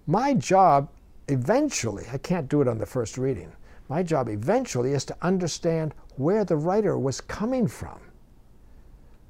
My 0.08 0.34
job 0.34 0.90
eventually, 1.28 2.06
I 2.12 2.18
can't 2.18 2.50
do 2.50 2.62
it 2.62 2.68
on 2.68 2.80
the 2.80 2.86
first 2.86 3.18
reading, 3.18 3.52
my 3.88 4.02
job 4.02 4.30
eventually 4.30 4.94
is 4.94 5.06
to 5.06 5.16
understand 5.22 5.94
where 6.16 6.44
the 6.44 6.58
writer 6.58 6.98
was 6.98 7.22
coming 7.22 7.68
from, 7.68 8.00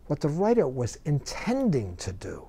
what 0.07 0.19
the 0.19 0.29
writer 0.29 0.67
was 0.67 0.97
intending 1.05 1.95
to 1.97 2.11
do. 2.11 2.47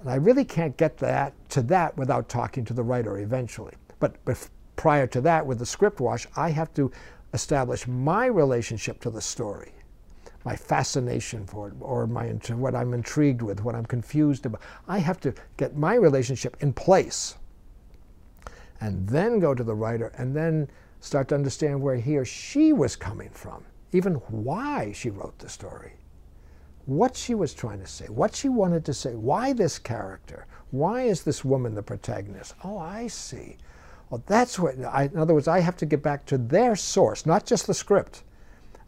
And 0.00 0.10
I 0.10 0.16
really 0.16 0.44
can't 0.44 0.76
get 0.76 0.98
that 0.98 1.32
to 1.50 1.62
that 1.62 1.96
without 1.96 2.28
talking 2.28 2.64
to 2.66 2.74
the 2.74 2.82
writer 2.82 3.18
eventually. 3.18 3.74
But 4.00 4.22
bef- 4.24 4.50
prior 4.76 5.06
to 5.08 5.20
that, 5.20 5.46
with 5.46 5.58
the 5.58 5.66
script 5.66 6.00
wash, 6.00 6.26
I 6.36 6.50
have 6.50 6.74
to 6.74 6.90
establish 7.32 7.86
my 7.86 8.26
relationship 8.26 9.00
to 9.00 9.10
the 9.10 9.20
story 9.20 9.72
my 10.44 10.56
fascination 10.56 11.46
for 11.46 11.68
it 11.68 11.74
or 11.80 12.06
my 12.06 12.26
what 12.26 12.74
I'm 12.74 12.94
intrigued 12.94 13.42
with, 13.42 13.62
what 13.62 13.74
I'm 13.74 13.86
confused 13.86 14.46
about. 14.46 14.60
I 14.88 14.98
have 14.98 15.20
to 15.20 15.34
get 15.56 15.76
my 15.76 15.94
relationship 15.94 16.56
in 16.60 16.72
place 16.72 17.36
and 18.80 19.08
then 19.08 19.38
go 19.38 19.54
to 19.54 19.62
the 19.62 19.74
writer 19.74 20.12
and 20.18 20.34
then 20.34 20.68
start 21.00 21.28
to 21.28 21.34
understand 21.34 21.80
where 21.80 21.96
he 21.96 22.16
or 22.16 22.24
she 22.24 22.72
was 22.72 22.96
coming 22.96 23.30
from, 23.30 23.64
even 23.92 24.14
why 24.14 24.92
she 24.92 25.10
wrote 25.10 25.38
the 25.38 25.48
story, 25.48 25.92
what 26.86 27.16
she 27.16 27.34
was 27.34 27.54
trying 27.54 27.80
to 27.80 27.86
say, 27.86 28.06
what 28.06 28.34
she 28.34 28.48
wanted 28.48 28.84
to 28.84 28.94
say, 28.94 29.14
why 29.14 29.52
this 29.52 29.78
character, 29.78 30.46
why 30.70 31.02
is 31.02 31.22
this 31.22 31.44
woman 31.44 31.74
the 31.74 31.82
protagonist? 31.82 32.54
Oh, 32.64 32.78
I 32.78 33.06
see. 33.06 33.56
Well, 34.10 34.22
that's 34.26 34.58
what, 34.58 34.74
I, 34.84 35.04
in 35.04 35.16
other 35.16 35.34
words, 35.34 35.48
I 35.48 35.60
have 35.60 35.76
to 35.78 35.86
get 35.86 36.02
back 36.02 36.26
to 36.26 36.38
their 36.38 36.76
source, 36.76 37.24
not 37.24 37.46
just 37.46 37.66
the 37.66 37.74
script. 37.74 38.24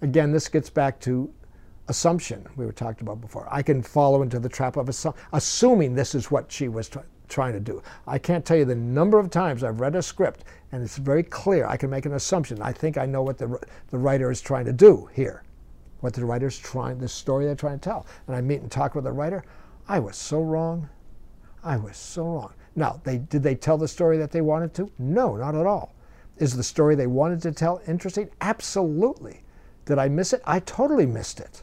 Again, 0.02 0.32
this 0.32 0.48
gets 0.48 0.68
back 0.68 1.00
to 1.00 1.32
assumption 1.88 2.46
we 2.56 2.66
were 2.66 2.72
talked 2.72 3.00
about 3.00 3.20
before. 3.20 3.46
I 3.50 3.62
can 3.62 3.82
follow 3.82 4.22
into 4.22 4.38
the 4.38 4.48
trap 4.48 4.76
of 4.76 4.86
assu- 4.86 5.14
assuming 5.32 5.94
this 5.94 6.14
is 6.14 6.30
what 6.30 6.50
she 6.50 6.68
was 6.68 6.88
tr- 6.88 7.00
trying 7.28 7.52
to 7.52 7.60
do. 7.60 7.82
I 8.06 8.18
can't 8.18 8.44
tell 8.44 8.56
you 8.56 8.64
the 8.64 8.74
number 8.74 9.18
of 9.18 9.30
times 9.30 9.62
I've 9.62 9.80
read 9.80 9.94
a 9.94 10.02
script 10.02 10.44
and 10.72 10.82
it's 10.82 10.96
very 10.96 11.22
clear. 11.22 11.66
I 11.66 11.76
can 11.76 11.90
make 11.90 12.06
an 12.06 12.14
assumption. 12.14 12.60
I 12.60 12.72
think 12.72 12.98
I 12.98 13.06
know 13.06 13.22
what 13.22 13.38
the, 13.38 13.58
the 13.90 13.98
writer 13.98 14.30
is 14.30 14.40
trying 14.40 14.64
to 14.66 14.72
do 14.72 15.08
here, 15.12 15.42
what 16.04 16.12
the 16.12 16.24
writer's 16.24 16.58
trying, 16.58 16.98
the 16.98 17.08
story 17.08 17.46
they're 17.46 17.54
trying 17.54 17.78
to 17.78 17.88
tell. 17.88 18.06
And 18.26 18.36
I 18.36 18.42
meet 18.42 18.60
and 18.60 18.70
talk 18.70 18.94
with 18.94 19.04
the 19.04 19.12
writer. 19.12 19.42
I 19.88 19.98
was 19.98 20.16
so 20.16 20.42
wrong. 20.42 20.90
I 21.64 21.78
was 21.78 21.96
so 21.96 22.26
wrong. 22.26 22.52
Now, 22.76 23.00
they, 23.04 23.16
did 23.16 23.42
they 23.42 23.54
tell 23.54 23.78
the 23.78 23.88
story 23.88 24.18
that 24.18 24.30
they 24.30 24.42
wanted 24.42 24.74
to? 24.74 24.90
No, 24.98 25.34
not 25.36 25.54
at 25.54 25.66
all. 25.66 25.94
Is 26.36 26.54
the 26.54 26.62
story 26.62 26.94
they 26.94 27.06
wanted 27.06 27.40
to 27.42 27.52
tell 27.52 27.80
interesting? 27.88 28.28
Absolutely. 28.42 29.44
Did 29.86 29.98
I 29.98 30.08
miss 30.10 30.34
it? 30.34 30.42
I 30.44 30.60
totally 30.60 31.06
missed 31.06 31.40
it. 31.40 31.62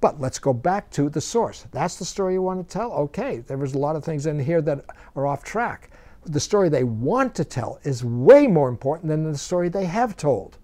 But 0.00 0.20
let's 0.20 0.38
go 0.38 0.52
back 0.52 0.88
to 0.90 1.10
the 1.10 1.20
source. 1.20 1.66
That's 1.72 1.96
the 1.96 2.04
story 2.04 2.34
you 2.34 2.42
want 2.42 2.68
to 2.68 2.72
tell? 2.72 2.92
Okay, 2.92 3.38
there 3.38 3.58
was 3.58 3.74
a 3.74 3.78
lot 3.78 3.96
of 3.96 4.04
things 4.04 4.26
in 4.26 4.38
here 4.38 4.62
that 4.62 4.84
are 5.16 5.26
off 5.26 5.42
track. 5.42 5.90
The 6.26 6.38
story 6.38 6.68
they 6.68 6.84
want 6.84 7.34
to 7.34 7.44
tell 7.44 7.80
is 7.82 8.04
way 8.04 8.46
more 8.46 8.68
important 8.68 9.08
than 9.08 9.24
the 9.24 9.36
story 9.36 9.68
they 9.68 9.86
have 9.86 10.16
told. 10.16 10.58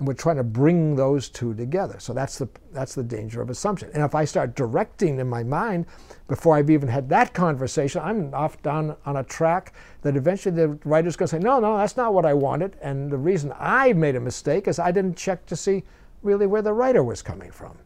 And 0.00 0.08
we're 0.08 0.14
trying 0.14 0.36
to 0.36 0.42
bring 0.42 0.96
those 0.96 1.28
two 1.28 1.52
together. 1.52 1.96
So 1.98 2.14
that's 2.14 2.38
the, 2.38 2.48
that's 2.72 2.94
the 2.94 3.02
danger 3.02 3.42
of 3.42 3.50
assumption. 3.50 3.90
And 3.92 4.02
if 4.02 4.14
I 4.14 4.24
start 4.24 4.56
directing 4.56 5.18
in 5.18 5.28
my 5.28 5.42
mind 5.42 5.84
before 6.26 6.56
I've 6.56 6.70
even 6.70 6.88
had 6.88 7.10
that 7.10 7.34
conversation, 7.34 8.00
I'm 8.02 8.32
off 8.32 8.62
down 8.62 8.96
on 9.04 9.18
a 9.18 9.24
track 9.24 9.74
that 10.00 10.16
eventually 10.16 10.56
the 10.56 10.68
writer's 10.86 11.16
going 11.16 11.26
to 11.26 11.36
say, 11.36 11.38
no, 11.38 11.60
no, 11.60 11.76
that's 11.76 11.98
not 11.98 12.14
what 12.14 12.24
I 12.24 12.32
wanted. 12.32 12.78
And 12.80 13.12
the 13.12 13.18
reason 13.18 13.52
I 13.58 13.92
made 13.92 14.16
a 14.16 14.20
mistake 14.20 14.68
is 14.68 14.78
I 14.78 14.90
didn't 14.90 15.18
check 15.18 15.44
to 15.44 15.54
see 15.54 15.84
really 16.22 16.46
where 16.46 16.62
the 16.62 16.72
writer 16.72 17.04
was 17.04 17.20
coming 17.20 17.50
from. 17.50 17.76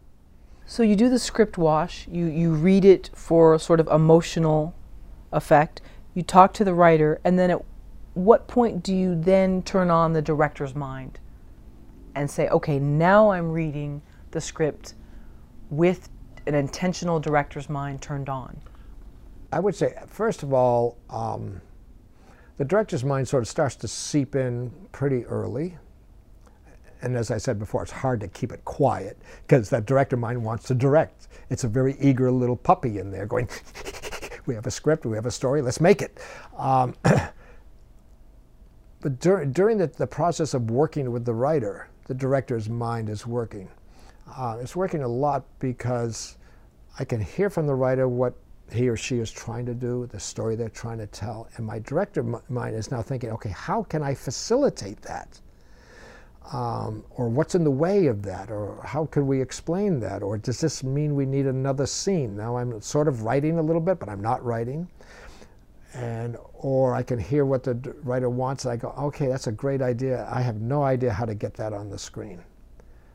So 0.67 0.85
you 0.85 0.95
do 0.95 1.09
the 1.09 1.19
script 1.19 1.59
wash, 1.59 2.07
you, 2.07 2.27
you 2.27 2.55
read 2.55 2.85
it 2.85 3.11
for 3.13 3.59
sort 3.59 3.81
of 3.81 3.89
emotional 3.89 4.73
effect. 5.33 5.81
you 6.15 6.23
talk 6.23 6.55
to 6.55 6.65
the 6.65 6.75
writer, 6.75 7.21
and 7.25 7.37
then 7.37 7.51
at 7.51 7.65
what 8.15 8.47
point 8.47 8.85
do 8.85 8.95
you 8.95 9.21
then 9.21 9.63
turn 9.63 9.91
on 9.91 10.13
the 10.13 10.23
director's 10.23 10.77
mind 10.77 11.19
and 12.15 12.31
say, 12.31 12.49
okay, 12.49 12.79
now 12.79 13.31
I'm 13.31 13.51
reading 13.51 14.03
the 14.31 14.41
script 14.41 14.95
with 15.71 16.09
an 16.47 16.55
intentional 16.55 17.21
director's 17.21 17.69
mind 17.69 18.03
turned 18.03 18.29
on? 18.29 18.61
I 19.53 19.61
would 19.61 19.75
say, 19.75 19.95
first 20.07 20.43
of 20.43 20.53
all, 20.53 20.99
um, 21.11 21.61
the 22.57 22.65
director's 22.65 23.05
mind 23.05 23.29
sort 23.29 23.43
of 23.43 23.49
starts 23.49 23.77
to 23.77 23.89
seep 23.89 24.35
in 24.35 24.71
pretty 24.93 25.25
early. 25.27 25.77
And 27.03 27.17
as 27.17 27.31
I 27.31 27.39
said 27.39 27.59
before, 27.59 27.83
it's 27.83 27.93
hard 27.93 28.21
to 28.21 28.29
keep 28.29 28.53
it 28.53 28.65
quiet 28.65 29.19
because 29.47 29.69
that 29.71 29.87
director 29.87 30.17
mind 30.17 30.43
wants 30.43 30.65
to 30.67 30.75
direct. 30.75 31.29
It's 31.51 31.65
a 31.65 31.69
very 31.69 31.97
eager 32.01 32.31
little 32.31 32.57
puppy 32.57 32.99
in 32.99 33.11
there 33.11 33.27
going, 33.27 33.49
we 34.47 34.55
have 34.55 34.67
a 34.67 34.71
script, 34.71 35.05
we 35.05 35.17
have 35.17 35.27
a 35.27 35.31
story, 35.31 35.63
let's 35.63 35.81
make 35.81 36.01
it. 36.01 36.19
Um, 36.57 36.95
but 37.05 37.33
dur 39.21 39.45
during 39.45 39.79
the, 39.79 39.89
the, 39.89 40.07
process 40.07 40.55
of 40.55 40.71
working 40.71 41.11
with 41.11 41.25
the 41.25 41.35
writer, 41.35 41.89
the 42.07 42.15
director's 42.15 42.69
mind 42.69 43.09
is 43.09 43.27
working. 43.27 43.69
Uh, 44.37 44.59
it's 44.61 44.77
working 44.77 45.03
a 45.03 45.09
lot 45.09 45.45
because 45.59 46.39
I 46.99 47.05
can 47.05 47.21
hear 47.21 47.51
from 47.51 47.67
the 47.67 47.75
writer 47.75 48.09
what 48.09 48.35
he 48.73 48.89
or 48.89 48.97
she 48.97 49.19
is 49.19 49.31
trying 49.31 49.67
to 49.67 49.75
do, 49.75 50.07
the 50.07 50.21
story 50.21 50.57
they're 50.57 50.69
trying 50.69 50.99
to 50.99 51.07
tell, 51.07 51.49
and 51.57 51.67
my 51.67 51.79
director 51.81 52.23
mind 52.49 52.75
is 52.75 52.91
now 52.91 53.03
thinking, 53.03 53.31
okay, 53.31 53.51
how 53.51 53.83
can 53.83 54.03
I 54.03 54.15
facilitate 54.15 55.03
that? 55.03 55.41
Um, 56.53 57.05
or 57.11 57.29
what's 57.29 57.55
in 57.55 57.65
the 57.65 57.71
way 57.71 58.07
of 58.07 58.23
that? 58.23 58.51
Or 58.51 58.83
how 58.85 59.07
could 59.07 59.25
we 59.25 59.41
explain 59.41 59.99
that? 60.01 60.23
Or 60.23 60.37
does 60.37 60.61
this 60.61 60.85
mean 60.85 61.15
we 61.15 61.25
need 61.25 61.47
another 61.47 61.87
scene? 61.87 62.37
Now 62.37 62.57
I'm 62.59 62.81
sort 62.83 63.09
of 63.09 63.23
writing 63.23 63.59
a 63.59 63.63
little 63.63 63.81
bit, 63.81 63.99
but 63.99 64.11
I'm 64.11 64.21
not 64.21 64.45
writing. 64.45 64.87
And 65.95 66.37
or 66.55 66.95
I 66.95 67.03
can 67.03 67.19
hear 67.19 67.45
what 67.45 67.63
the 67.63 67.75
writer 68.03 68.29
wants, 68.29 68.65
and 68.65 68.73
I 68.73 68.77
go, 68.77 68.89
okay, 68.99 69.29
that's 69.29 69.47
a 69.47 69.53
great 69.53 69.81
idea. 69.81 70.29
I 70.31 70.41
have 70.41 70.61
no 70.61 70.83
idea 70.83 71.13
how 71.13 71.25
to 71.25 71.35
get 71.35 71.55
that 71.55 71.73
on 71.73 71.89
the 71.89 71.99
screen. 71.99 72.43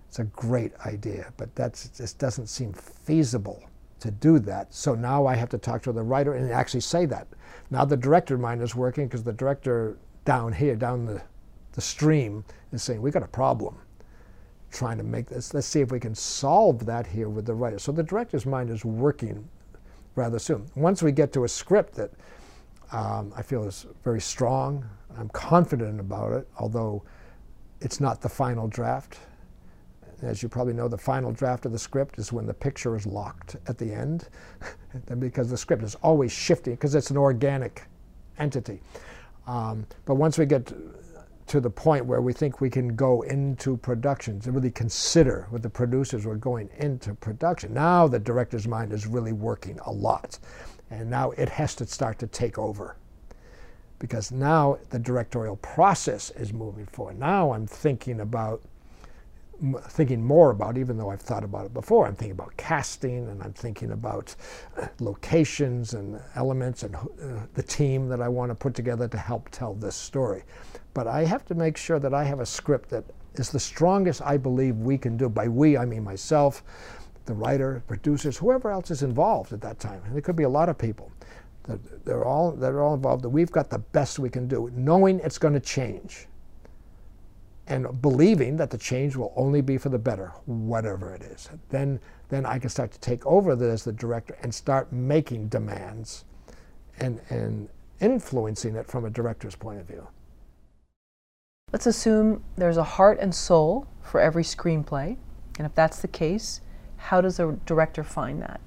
It's 0.08 0.20
a 0.20 0.24
great 0.24 0.74
idea, 0.86 1.32
but 1.38 1.54
that 1.56 1.74
just 1.96 2.18
doesn't 2.18 2.48
seem 2.48 2.74
feasible 2.74 3.62
to 4.00 4.12
do 4.12 4.40
that. 4.40 4.74
So 4.74 4.96
now 4.96 5.26
I 5.26 5.36
have 5.36 5.50
to 5.50 5.58
talk 5.58 5.84
to 5.84 5.92
the 5.92 6.02
writer 6.02 6.34
and 6.34 6.52
actually 6.52 6.82
say 6.82 7.06
that. 7.08 7.28
Now 7.70 7.86
the 7.86 7.98
director 7.98 8.38
mind 8.38 8.62
is 8.62 8.76
working 8.76 9.08
because 9.08 9.24
the 9.24 9.34
director 9.34 9.98
down 10.26 10.54
here, 10.54 10.76
down 10.76 11.06
the, 11.06 11.22
the 11.74 11.82
stream, 11.82 12.44
is 12.72 12.82
saying, 12.82 13.02
we 13.02 13.12
got 13.12 13.24
a 13.24 13.28
problem 13.28 13.78
trying 14.72 14.98
to 14.98 15.04
make 15.04 15.28
this. 15.28 15.54
Let's 15.54 15.68
see 15.68 15.82
if 15.82 15.92
we 15.92 16.00
can 16.00 16.16
solve 16.16 16.86
that 16.86 17.06
here 17.06 17.30
with 17.30 17.46
the 17.46 17.54
writer. 17.54 17.80
So 17.80 17.92
the 17.92 18.04
director's 18.04 18.46
mind 18.46 18.70
is 18.70 18.86
working 18.86 19.48
rather 20.16 20.40
soon. 20.40 20.66
Once 20.76 21.04
we 21.04 21.12
get 21.12 21.34
to 21.34 21.44
a 21.44 21.48
script 21.48 21.94
that 21.96 22.12
um, 22.92 23.32
I 23.36 23.42
feel 23.42 23.64
is 23.64 23.86
very 24.04 24.22
strong, 24.22 24.86
I'm 25.18 25.30
confident 25.30 26.00
about 26.00 26.34
it, 26.34 26.48
although 26.58 27.04
it's 27.82 28.00
not 28.00 28.22
the 28.22 28.30
final 28.30 28.68
draft. 28.68 29.20
As 30.22 30.44
you 30.44 30.50
probably 30.50 30.74
know, 30.74 30.88
the 30.88 30.98
final 30.98 31.32
draft 31.32 31.66
of 31.66 31.72
the 31.72 31.80
script 31.80 32.20
is 32.20 32.34
when 32.34 32.46
the 32.46 32.54
picture 32.54 32.96
is 32.96 33.06
locked 33.06 33.56
at 33.68 33.78
the 33.78 33.94
end, 33.94 34.28
because 35.20 35.50
the 35.50 35.58
script 35.58 35.84
is 35.84 35.96
always 35.96 36.32
shifting, 36.32 36.76
because 36.76 36.96
it's 36.96 37.10
an 37.10 37.18
organic 37.18 37.84
entity. 38.38 38.82
Um, 39.48 39.86
but 40.06 40.16
once 40.16 40.38
we 40.38 40.46
get 40.46 40.72
to 41.48 41.60
the 41.60 41.70
point 41.70 42.06
where 42.06 42.22
we 42.22 42.32
think 42.32 42.62
we 42.62 42.70
can 42.70 42.96
go 42.96 43.24
into 43.24 43.76
production, 43.78 44.40
to 44.42 44.52
really 44.52 44.70
consider 44.70 45.48
with 45.52 45.64
the 45.64 45.70
producers 45.70 46.26
we're 46.26 46.36
going 46.36 46.70
into 46.78 47.16
production, 47.16 47.74
now 47.74 48.08
the 48.08 48.20
director's 48.20 48.68
mind 48.68 48.94
is 48.94 49.08
really 49.08 49.34
working 49.34 49.80
a 49.86 49.92
lot. 49.92 50.38
And 50.92 51.10
now 51.10 51.32
it 51.32 51.50
has 51.50 51.76
to 51.76 51.86
start 51.86 52.20
to 52.20 52.28
take 52.28 52.58
over 52.58 52.96
because 54.00 54.32
now 54.32 54.80
the 54.90 55.00
directorial 55.00 55.58
process 55.58 56.32
is 56.32 56.54
moving 56.54 56.86
forward. 56.86 57.20
Now 57.20 57.52
I'm 57.52 57.68
thinking 57.68 58.22
about 58.22 58.62
thinking 59.90 60.24
more 60.24 60.52
about, 60.52 60.78
even 60.78 60.98
though 60.98 61.10
I've 61.10 61.22
thought 61.22 61.44
about 61.44 61.66
it 61.66 61.74
before. 61.74 62.08
I'm 62.08 62.16
thinking 62.16 62.32
about 62.32 62.56
casting 62.56 63.28
and 63.28 63.44
I'm 63.44 63.54
thinking 63.54 63.92
about 63.92 64.34
uh, 64.78 64.88
locations 65.00 65.94
and 65.94 66.20
elements 66.36 66.84
and 66.84 66.96
uh, 66.96 67.00
the 67.56 67.64
team 67.64 68.08
that 68.08 68.22
I 68.22 68.30
want 68.30 68.52
to 68.52 68.56
put 68.56 68.74
together 68.74 69.08
to 69.10 69.18
help 69.18 69.50
tell 69.50 69.74
this 69.74 69.96
story. 69.96 70.44
But 70.94 71.08
I 71.08 71.26
have 71.26 71.46
to 71.48 71.56
make 71.56 71.76
sure 71.78 72.00
that 72.00 72.14
I 72.14 72.24
have 72.24 72.40
a 72.40 72.46
script 72.46 72.90
that 72.90 73.04
is 73.36 73.52
the 73.52 73.60
strongest 73.60 74.22
I 74.22 74.38
believe 74.38 74.78
we 74.78 74.98
can 74.98 75.18
do. 75.18 75.30
By 75.30 75.48
we, 75.48 75.78
I 75.78 75.86
mean 75.86 76.04
myself, 76.04 76.64
the 77.30 77.36
writer, 77.36 77.84
producers, 77.88 78.38
whoever 78.38 78.72
else 78.72 78.90
is 78.90 79.04
involved 79.04 79.54
at 79.54 79.62
that 79.62 79.80
time. 79.80 80.02
And 80.06 80.16
there 80.16 80.22
could 80.22 80.36
be 80.36 80.44
a 80.44 80.50
lot 80.50 80.68
of 80.68 80.78
people. 80.78 81.12
That 81.64 82.04
they're 82.04 82.26
all, 82.26 82.52
they're 82.52 82.82
all 82.82 82.96
involved, 82.96 83.24
that 83.24 83.30
we've 83.30 83.52
got 83.52 83.70
the 83.70 83.78
best 83.78 84.18
we 84.18 84.30
can 84.30 84.48
do, 84.48 84.72
knowing 84.76 85.20
it's 85.20 85.38
going 85.38 85.54
to 85.54 85.60
change 85.60 86.28
and 87.68 88.02
believing 88.02 88.58
that 88.58 88.72
the 88.72 88.78
change 88.80 89.16
will 89.16 89.32
only 89.36 89.62
be 89.62 89.78
for 89.78 89.90
the 89.90 90.00
better, 90.00 90.34
whatever 90.48 91.14
it 91.14 91.22
is. 91.22 91.50
Then, 91.70 92.00
then 92.30 92.44
I 92.48 92.58
can 92.58 92.70
start 92.70 92.92
to 92.94 93.00
take 93.00 93.24
over 93.28 93.52
as 93.72 93.84
the 93.84 93.94
director 93.94 94.36
and 94.42 94.54
start 94.54 94.92
making 94.92 95.50
demands 95.50 96.26
and, 97.00 97.22
and 97.30 97.70
influencing 98.02 98.76
it 98.76 98.88
from 98.88 99.06
a 99.06 99.10
director's 99.12 99.56
point 99.56 99.80
of 99.80 99.86
view. 99.86 100.08
Let's 101.72 101.86
assume 101.86 102.44
there's 102.56 102.78
a 102.78 102.84
heart 102.84 103.20
and 103.22 103.36
soul 103.36 103.86
for 104.02 104.20
every 104.20 104.44
screenplay. 104.44 105.18
And 105.60 105.68
if 105.68 105.76
that's 105.76 106.02
the 106.02 106.08
case, 106.08 106.62
how 107.00 107.22
does 107.22 107.40
a 107.40 107.58
director 107.66 108.04
find 108.04 108.42
that? 108.42 108.62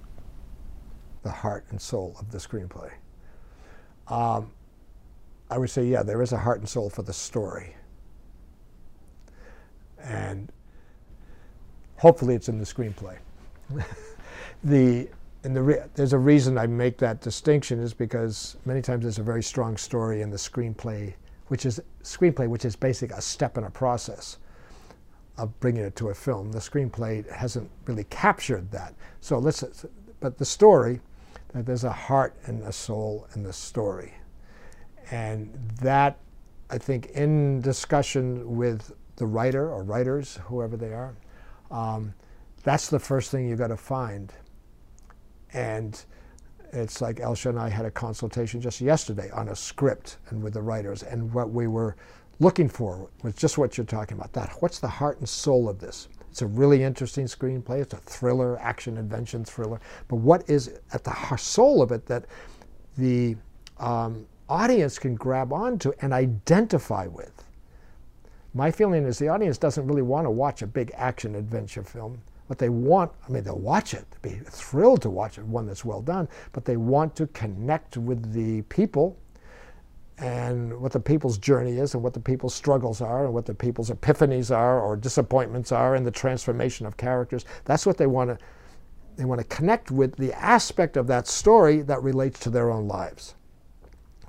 The 1.22 1.30
heart 1.30 1.66
and 1.70 1.80
soul 1.80 2.16
of 2.18 2.32
the 2.32 2.38
screenplay. 2.38 2.90
Um, 4.08 4.50
I 5.48 5.58
would 5.58 5.70
say, 5.70 5.84
yeah, 5.84 6.02
there 6.02 6.20
is 6.22 6.32
a 6.32 6.38
heart 6.38 6.58
and 6.58 6.68
soul 6.68 6.90
for 6.90 7.02
the 7.02 7.12
story 7.12 7.76
and 10.02 10.50
hopefully 11.96 12.34
it's 12.34 12.48
in 12.48 12.58
the 12.58 12.64
screenplay. 12.64 13.16
the 14.64 15.08
and 15.44 15.56
the 15.56 15.62
re- 15.62 15.82
there's 15.94 16.12
a 16.12 16.18
reason 16.18 16.56
I 16.56 16.66
make 16.66 16.98
that 16.98 17.20
distinction 17.20 17.80
is 17.80 17.92
because 17.92 18.56
many 18.64 18.80
times 18.80 19.02
there's 19.02 19.18
a 19.18 19.24
very 19.24 19.42
strong 19.42 19.76
story 19.76 20.22
in 20.22 20.30
the 20.30 20.36
screenplay, 20.36 21.14
which 21.48 21.66
is 21.66 21.80
screenplay, 22.04 22.48
which 22.48 22.64
is 22.64 22.76
basically 22.76 23.16
a 23.16 23.22
step 23.22 23.58
in 23.58 23.64
a 23.64 23.70
process 23.70 24.38
of 25.38 25.58
bringing 25.60 25.82
it 25.82 25.96
to 25.96 26.10
a 26.10 26.14
film. 26.14 26.52
The 26.52 26.58
screenplay 26.58 27.30
hasn't 27.30 27.70
really 27.86 28.04
captured 28.04 28.70
that. 28.70 28.94
So 29.20 29.38
let's, 29.38 29.64
but 30.20 30.38
the 30.38 30.44
story, 30.44 31.00
that 31.52 31.66
there's 31.66 31.84
a 31.84 31.92
heart 31.92 32.34
and 32.46 32.62
a 32.62 32.72
soul 32.72 33.26
in 33.34 33.42
the 33.42 33.52
story, 33.52 34.14
and 35.10 35.52
that 35.80 36.18
I 36.70 36.78
think 36.78 37.06
in 37.10 37.60
discussion 37.60 38.56
with 38.56 38.92
the 39.16 39.26
writer 39.26 39.70
or 39.70 39.82
writers, 39.82 40.38
whoever 40.44 40.76
they 40.76 40.92
are. 40.92 41.14
Um, 41.70 42.14
that's 42.62 42.88
the 42.88 42.98
first 42.98 43.30
thing 43.30 43.48
you've 43.48 43.58
got 43.58 43.68
to 43.68 43.76
find. 43.76 44.32
And 45.52 46.02
it's 46.72 47.02
like 47.02 47.20
Elsha 47.20 47.50
and 47.50 47.58
I 47.58 47.68
had 47.68 47.84
a 47.84 47.90
consultation 47.90 48.60
just 48.60 48.80
yesterday 48.80 49.30
on 49.30 49.48
a 49.48 49.56
script 49.56 50.16
and 50.30 50.42
with 50.42 50.54
the 50.54 50.62
writers, 50.62 51.02
and 51.02 51.32
what 51.34 51.50
we 51.50 51.66
were 51.66 51.96
looking 52.42 52.68
for 52.68 53.08
was 53.22 53.34
just 53.34 53.56
what 53.56 53.78
you're 53.78 53.86
talking 53.86 54.18
about. 54.18 54.32
That 54.32 54.50
what's 54.60 54.80
the 54.80 54.88
heart 54.88 55.18
and 55.18 55.28
soul 55.28 55.68
of 55.68 55.78
this? 55.78 56.08
It's 56.30 56.42
a 56.42 56.46
really 56.46 56.82
interesting 56.82 57.26
screenplay. 57.26 57.80
It's 57.80 57.94
a 57.94 57.98
thriller, 57.98 58.58
action 58.60 58.96
adventure 58.98 59.44
thriller. 59.44 59.80
But 60.08 60.16
what 60.16 60.48
is 60.48 60.80
at 60.92 61.04
the 61.04 61.10
heart 61.10 61.40
soul 61.40 61.82
of 61.82 61.92
it 61.92 62.06
that 62.06 62.24
the 62.96 63.36
um, 63.78 64.26
audience 64.48 64.98
can 64.98 65.14
grab 65.14 65.52
onto 65.52 65.92
and 66.00 66.12
identify 66.12 67.06
with? 67.06 67.44
My 68.54 68.70
feeling 68.70 69.04
is 69.04 69.18
the 69.18 69.28
audience 69.28 69.56
doesn't 69.56 69.86
really 69.86 70.02
want 70.02 70.26
to 70.26 70.30
watch 70.30 70.62
a 70.62 70.66
big 70.66 70.90
action 70.94 71.34
adventure 71.36 71.82
film. 71.82 72.20
What 72.48 72.58
they 72.58 72.68
want, 72.68 73.12
I 73.26 73.30
mean, 73.30 73.44
they'll 73.44 73.58
watch 73.58 73.94
it, 73.94 74.04
be 74.20 74.30
thrilled 74.30 75.00
to 75.02 75.10
watch 75.10 75.38
it, 75.38 75.44
one 75.44 75.66
that's 75.66 75.84
well 75.84 76.02
done, 76.02 76.28
but 76.52 76.64
they 76.64 76.76
want 76.76 77.14
to 77.16 77.26
connect 77.28 77.96
with 77.96 78.32
the 78.32 78.62
people 78.62 79.16
and 80.22 80.80
what 80.80 80.92
the 80.92 81.00
people's 81.00 81.36
journey 81.36 81.78
is 81.78 81.94
and 81.94 82.02
what 82.02 82.14
the 82.14 82.20
people's 82.20 82.54
struggles 82.54 83.00
are 83.00 83.24
and 83.24 83.34
what 83.34 83.44
the 83.44 83.54
people's 83.54 83.90
epiphanies 83.90 84.54
are 84.54 84.80
or 84.80 84.96
disappointments 84.96 85.72
are 85.72 85.96
and 85.96 86.06
the 86.06 86.10
transformation 86.12 86.86
of 86.86 86.96
characters. 86.96 87.44
That's 87.64 87.84
what 87.84 87.98
they 87.98 88.06
want 88.06 88.30
to 88.30 88.38
they 89.16 89.26
want 89.26 89.40
to 89.40 89.46
connect 89.48 89.90
with 89.90 90.16
the 90.16 90.32
aspect 90.32 90.96
of 90.96 91.06
that 91.08 91.26
story 91.26 91.82
that 91.82 92.02
relates 92.02 92.40
to 92.40 92.50
their 92.50 92.70
own 92.70 92.88
lives 92.88 93.34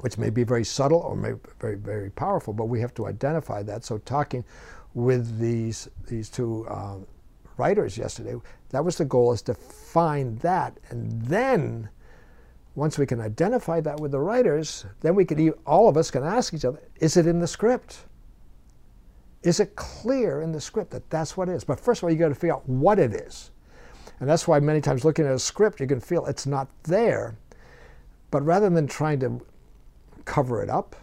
which 0.04 0.18
may 0.18 0.30
be 0.30 0.44
very 0.44 0.66
subtle 0.66 1.00
or 1.00 1.16
may 1.16 1.32
be 1.32 1.40
very, 1.62 1.76
very 1.76 2.10
powerful, 2.10 2.54
but 2.54 2.66
we 2.66 2.82
have 2.82 2.94
to 2.94 3.08
identify 3.08 3.64
that. 3.64 3.86
So 3.86 4.00
talking 4.00 4.44
with 4.94 5.40
these, 5.40 5.88
these 6.10 6.30
two 6.30 6.68
um, 6.70 7.08
writers 7.56 7.98
yesterday, 7.98 8.36
that 8.72 8.84
was 8.84 8.98
the 8.98 9.06
goal, 9.06 9.32
is 9.32 9.42
to 9.44 9.54
find 9.54 10.38
that. 10.40 10.78
And 10.90 11.22
then, 11.22 11.88
once 12.76 12.98
we 12.98 13.06
can 13.06 13.22
identify 13.22 13.80
that 13.82 14.00
with 14.00 14.12
the 14.12 14.20
writers, 14.20 14.86
then 15.02 15.14
we 15.14 15.26
could, 15.26 15.54
all 15.66 15.88
of 15.88 15.96
us 15.96 16.10
can 16.10 16.24
ask 16.24 16.54
each 16.54 16.66
other, 16.66 16.82
is 16.98 17.18
it 17.18 17.28
in 17.28 17.40
the 17.40 17.48
script? 17.48 18.06
Is 19.44 19.60
it 19.60 19.76
clear 19.76 20.42
in 20.42 20.52
the 20.52 20.62
script 20.62 20.92
that 20.92 21.10
that's 21.10 21.38
what 21.38 21.50
it 21.50 21.54
is? 21.54 21.64
But 21.64 21.80
first 21.80 22.00
of 22.00 22.06
all, 22.06 22.12
you 22.12 22.18
got 22.18 22.30
to 22.30 22.36
figure 22.36 22.56
out 22.56 22.68
what 22.68 22.98
it 22.98 23.14
is. 23.14 23.52
And 24.20 24.30
that's 24.30 24.48
why 24.48 24.60
many 24.60 24.82
times 24.82 25.06
looking 25.06 25.26
at 25.26 25.34
a 25.34 25.40
script, 25.40 25.80
you 25.80 25.88
can 25.88 26.00
feel 26.00 26.26
it's 26.26 26.48
not 26.48 26.68
there. 26.84 27.36
But 28.32 28.44
rather 28.44 28.70
than 28.70 28.88
trying 28.88 29.20
to 29.20 29.46
cover 30.26 30.64
it 30.64 30.70
up 30.70 30.96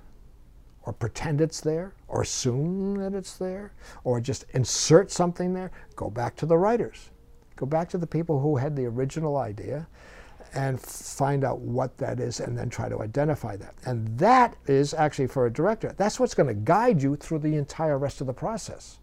or 0.83 0.93
pretend 0.93 1.41
it's 1.41 1.61
there 1.61 1.93
or 2.09 2.23
assume 2.23 2.97
that 2.97 3.15
it's 3.15 3.37
there 3.37 3.73
or 4.03 4.21
just 4.21 4.47
insert 4.55 5.13
something 5.13 5.53
there, 5.53 5.71
go 5.95 6.11
back 6.11 6.35
to 6.37 6.47
the 6.47 6.57
writers. 6.57 7.11
Go 7.57 7.67
back 7.67 7.89
to 7.91 7.99
the 7.99 8.07
people 8.07 8.41
who 8.41 8.57
had 8.57 8.75
the 8.75 8.87
original 8.87 9.37
idea 9.37 9.87
and 10.55 10.81
find 10.81 11.45
out 11.45 11.61
what 11.61 11.97
that 11.99 12.21
is 12.21 12.41
and 12.41 12.57
then 12.57 12.69
try 12.69 12.89
to 12.89 13.01
identify 13.01 13.57
that. 13.57 13.75
And 13.87 14.19
that 14.19 14.57
is 14.67 14.95
actually 14.95 15.29
for 15.29 15.47
a 15.47 15.53
director, 15.53 15.95
that's 15.97 16.19
what's 16.19 16.35
going 16.35 16.49
to 16.49 16.55
guide 16.55 17.03
you 17.03 17.17
through 17.17 17.41
the 17.41 17.57
entire 17.57 17.99
rest 17.99 18.21
of 18.21 18.27
the 18.27 18.33
process. 18.33 18.99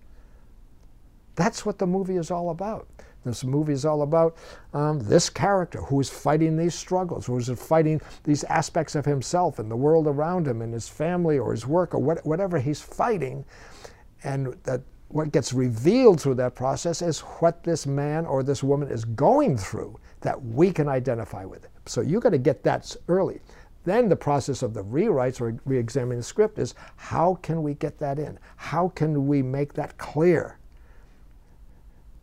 That's 1.36 1.66
what 1.66 1.78
the 1.78 1.88
movie 1.88 2.18
is 2.18 2.32
all 2.32 2.50
about. 2.50 2.88
This 3.24 3.44
movie 3.44 3.74
is 3.74 3.86
all 3.86 4.04
about 4.04 4.38
um, 4.74 5.00
this 5.00 5.30
character 5.30 5.82
who 5.82 6.00
is 6.00 6.10
fighting 6.10 6.56
these 6.56 6.74
struggles, 6.74 7.26
who 7.26 7.38
is 7.38 7.50
fighting 7.50 8.02
these 8.24 8.44
aspects 8.46 8.96
of 8.96 9.06
himself 9.06 9.60
and 9.60 9.70
the 9.70 9.76
world 9.76 10.08
around 10.08 10.48
him 10.48 10.62
and 10.62 10.74
his 10.74 10.88
family 10.88 11.38
or 11.38 11.52
his 11.52 11.68
work 11.68 11.94
or 11.94 12.00
what, 12.00 12.26
whatever 12.26 12.58
he's 12.58 12.82
fighting. 12.82 13.44
And 14.24 14.56
that 14.64 14.82
what 15.10 15.32
gets 15.32 15.54
revealed 15.54 16.22
through 16.22 16.36
that 16.36 16.56
process 16.56 17.02
is 17.02 17.20
what 17.20 17.64
this 17.64 17.86
man 17.86 18.26
or 18.26 18.44
this 18.44 18.64
woman 18.64 18.90
is 18.90 19.06
going 19.06 19.58
through 19.58 20.00
that 20.22 20.44
we 20.44 20.72
can 20.72 20.88
identify 20.88 21.46
with. 21.46 21.68
So 21.86 22.02
you 22.02 22.20
got 22.20 22.30
to 22.30 22.38
get 22.38 22.64
that 22.64 22.96
early. 23.08 23.40
Then 23.84 24.10
the 24.10 24.16
process 24.16 24.64
of 24.64 24.74
the 24.74 24.84
rewrites 24.84 25.40
or 25.40 25.58
re-examining 25.66 26.18
the 26.18 26.24
script 26.24 26.60
is 26.60 26.76
how 26.98 27.36
can 27.36 27.64
we 27.64 27.74
get 27.76 27.98
that 28.00 28.20
in? 28.20 28.38
How 28.58 28.90
can 28.90 29.28
we 29.28 29.42
make 29.42 29.74
that 29.74 29.98
clear 29.98 30.58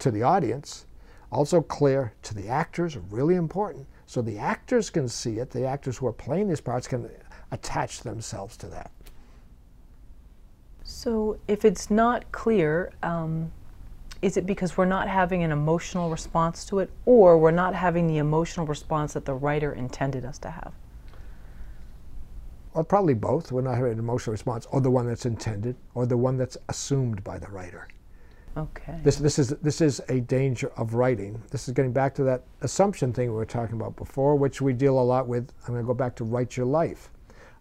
to 0.00 0.10
the 0.10 0.22
audience? 0.22 0.84
Also 1.32 1.62
clear 1.62 2.12
to 2.22 2.34
the 2.34 2.48
actors, 2.48 2.98
really 3.10 3.36
important. 3.36 3.86
So 4.06 4.20
the 4.20 4.38
actors 4.38 4.90
can 4.90 5.08
see 5.08 5.38
it. 5.38 5.50
The 5.50 5.66
actors 5.66 5.96
who 5.96 6.06
are 6.06 6.12
playing 6.12 6.48
these 6.48 6.60
parts 6.60 6.86
can 6.86 7.08
attach 7.50 8.00
themselves 8.00 8.56
to 8.58 8.66
that. 8.66 8.90
So 10.82 11.38
if 11.48 11.64
it's 11.64 11.90
not 11.90 12.30
clear, 12.30 12.92
um, 13.02 13.50
is 14.24 14.38
it 14.38 14.46
because 14.46 14.78
we're 14.78 14.86
not 14.86 15.06
having 15.06 15.42
an 15.42 15.52
emotional 15.52 16.08
response 16.08 16.64
to 16.64 16.78
it, 16.78 16.90
or 17.04 17.36
we're 17.36 17.50
not 17.50 17.74
having 17.74 18.06
the 18.06 18.16
emotional 18.16 18.64
response 18.64 19.12
that 19.12 19.26
the 19.26 19.34
writer 19.34 19.74
intended 19.74 20.24
us 20.24 20.38
to 20.38 20.50
have? 20.50 20.72
Well, 22.72 22.84
probably 22.84 23.12
both. 23.12 23.52
We're 23.52 23.60
not 23.60 23.74
having 23.74 23.92
an 23.92 23.98
emotional 23.98 24.32
response, 24.32 24.66
or 24.70 24.80
the 24.80 24.90
one 24.90 25.06
that's 25.06 25.26
intended, 25.26 25.76
or 25.94 26.06
the 26.06 26.16
one 26.16 26.38
that's 26.38 26.56
assumed 26.70 27.22
by 27.22 27.38
the 27.38 27.48
writer. 27.48 27.86
Okay. 28.56 28.98
This, 29.02 29.16
this, 29.16 29.38
is, 29.38 29.50
this 29.60 29.82
is 29.82 30.00
a 30.08 30.20
danger 30.20 30.72
of 30.78 30.94
writing. 30.94 31.42
This 31.50 31.68
is 31.68 31.74
getting 31.74 31.92
back 31.92 32.14
to 32.14 32.24
that 32.24 32.44
assumption 32.62 33.12
thing 33.12 33.28
we 33.28 33.36
were 33.36 33.44
talking 33.44 33.76
about 33.76 33.94
before, 33.94 34.36
which 34.36 34.62
we 34.62 34.72
deal 34.72 34.98
a 34.98 35.04
lot 35.04 35.28
with. 35.28 35.52
I'm 35.66 35.74
going 35.74 35.84
to 35.84 35.86
go 35.86 35.92
back 35.92 36.16
to 36.16 36.24
Write 36.24 36.56
Your 36.56 36.64
Life. 36.64 37.10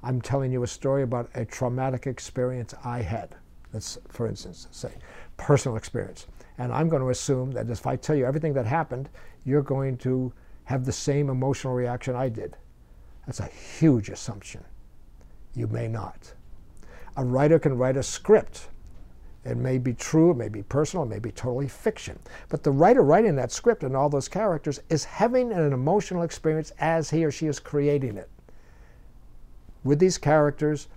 I'm 0.01 0.21
telling 0.21 0.53
you 0.53 0.63
a 0.63 0.67
story 0.67 1.03
about 1.03 1.29
a 1.35 1.43
traumatic 1.43 2.07
experience 2.07 2.73
I 2.85 3.01
had. 3.01 3.35
That's, 3.73 3.97
for 4.07 4.27
instance, 4.27 4.67
say, 4.71 4.93
personal 5.35 5.75
experience. 5.75 6.27
And 6.57 6.71
I'm 6.71 6.89
going 6.89 7.01
to 7.01 7.09
assume 7.09 7.51
that 7.51 7.69
if 7.69 7.87
I 7.87 7.95
tell 7.95 8.15
you 8.15 8.25
everything 8.25 8.53
that 8.53 8.65
happened, 8.65 9.09
you're 9.43 9.61
going 9.61 9.97
to 9.97 10.31
have 10.65 10.85
the 10.85 10.91
same 10.91 11.29
emotional 11.29 11.73
reaction 11.73 12.15
I 12.15 12.29
did. 12.29 12.55
That's 13.25 13.39
a 13.39 13.47
huge 13.47 14.09
assumption. 14.09 14.63
You 15.55 15.67
may 15.67 15.87
not. 15.87 16.33
A 17.15 17.23
writer 17.23 17.59
can 17.59 17.77
write 17.77 17.97
a 17.97 18.03
script. 18.03 18.69
It 19.45 19.57
may 19.57 19.77
be 19.77 19.93
true, 19.93 20.31
it 20.31 20.37
may 20.37 20.47
be 20.47 20.63
personal, 20.63 21.03
it 21.03 21.09
may 21.09 21.19
be 21.19 21.31
totally 21.31 21.67
fiction. 21.67 22.17
But 22.47 22.63
the 22.63 22.71
writer 22.71 23.01
writing 23.01 23.35
that 23.35 23.51
script 23.51 23.83
and 23.83 23.95
all 23.95 24.09
those 24.09 24.29
characters 24.29 24.79
is 24.89 25.03
having 25.03 25.51
an 25.51 25.73
emotional 25.73 26.23
experience 26.23 26.71
as 26.79 27.09
he 27.09 27.25
or 27.25 27.31
she 27.31 27.47
is 27.47 27.59
creating 27.59 28.17
it. 28.17 28.29
With 29.83 29.99
these 29.99 30.17
characters, 30.17 30.87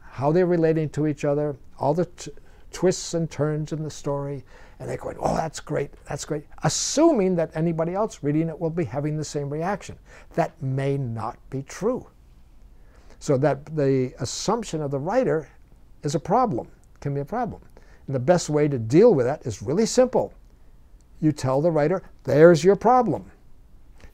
how 0.00 0.32
they're 0.32 0.46
relating 0.46 0.88
to 0.90 1.06
each 1.06 1.24
other, 1.24 1.56
all 1.78 1.94
the 1.94 2.08
twists 2.72 3.14
and 3.14 3.30
turns 3.30 3.72
in 3.72 3.84
the 3.84 3.90
story, 3.90 4.44
and 4.82 4.90
they're 4.90 4.96
going, 4.96 5.16
oh, 5.20 5.36
that's 5.36 5.60
great, 5.60 5.92
that's 6.08 6.24
great, 6.24 6.44
assuming 6.64 7.36
that 7.36 7.52
anybody 7.54 7.94
else 7.94 8.18
reading 8.22 8.48
it 8.48 8.58
will 8.58 8.68
be 8.68 8.82
having 8.82 9.16
the 9.16 9.24
same 9.24 9.48
reaction. 9.48 9.96
That 10.34 10.60
may 10.60 10.98
not 10.98 11.38
be 11.50 11.62
true. 11.62 12.08
So 13.20 13.38
that 13.38 13.76
the 13.76 14.12
assumption 14.18 14.82
of 14.82 14.90
the 14.90 14.98
writer 14.98 15.48
is 16.02 16.16
a 16.16 16.20
problem, 16.20 16.66
can 16.98 17.14
be 17.14 17.20
a 17.20 17.24
problem. 17.24 17.62
And 18.08 18.14
the 18.16 18.20
best 18.20 18.50
way 18.50 18.66
to 18.66 18.76
deal 18.76 19.14
with 19.14 19.24
that 19.24 19.46
is 19.46 19.62
really 19.62 19.86
simple. 19.86 20.34
You 21.20 21.30
tell 21.30 21.62
the 21.62 21.70
writer, 21.70 22.02
there's 22.24 22.64
your 22.64 22.74
problem. 22.74 23.30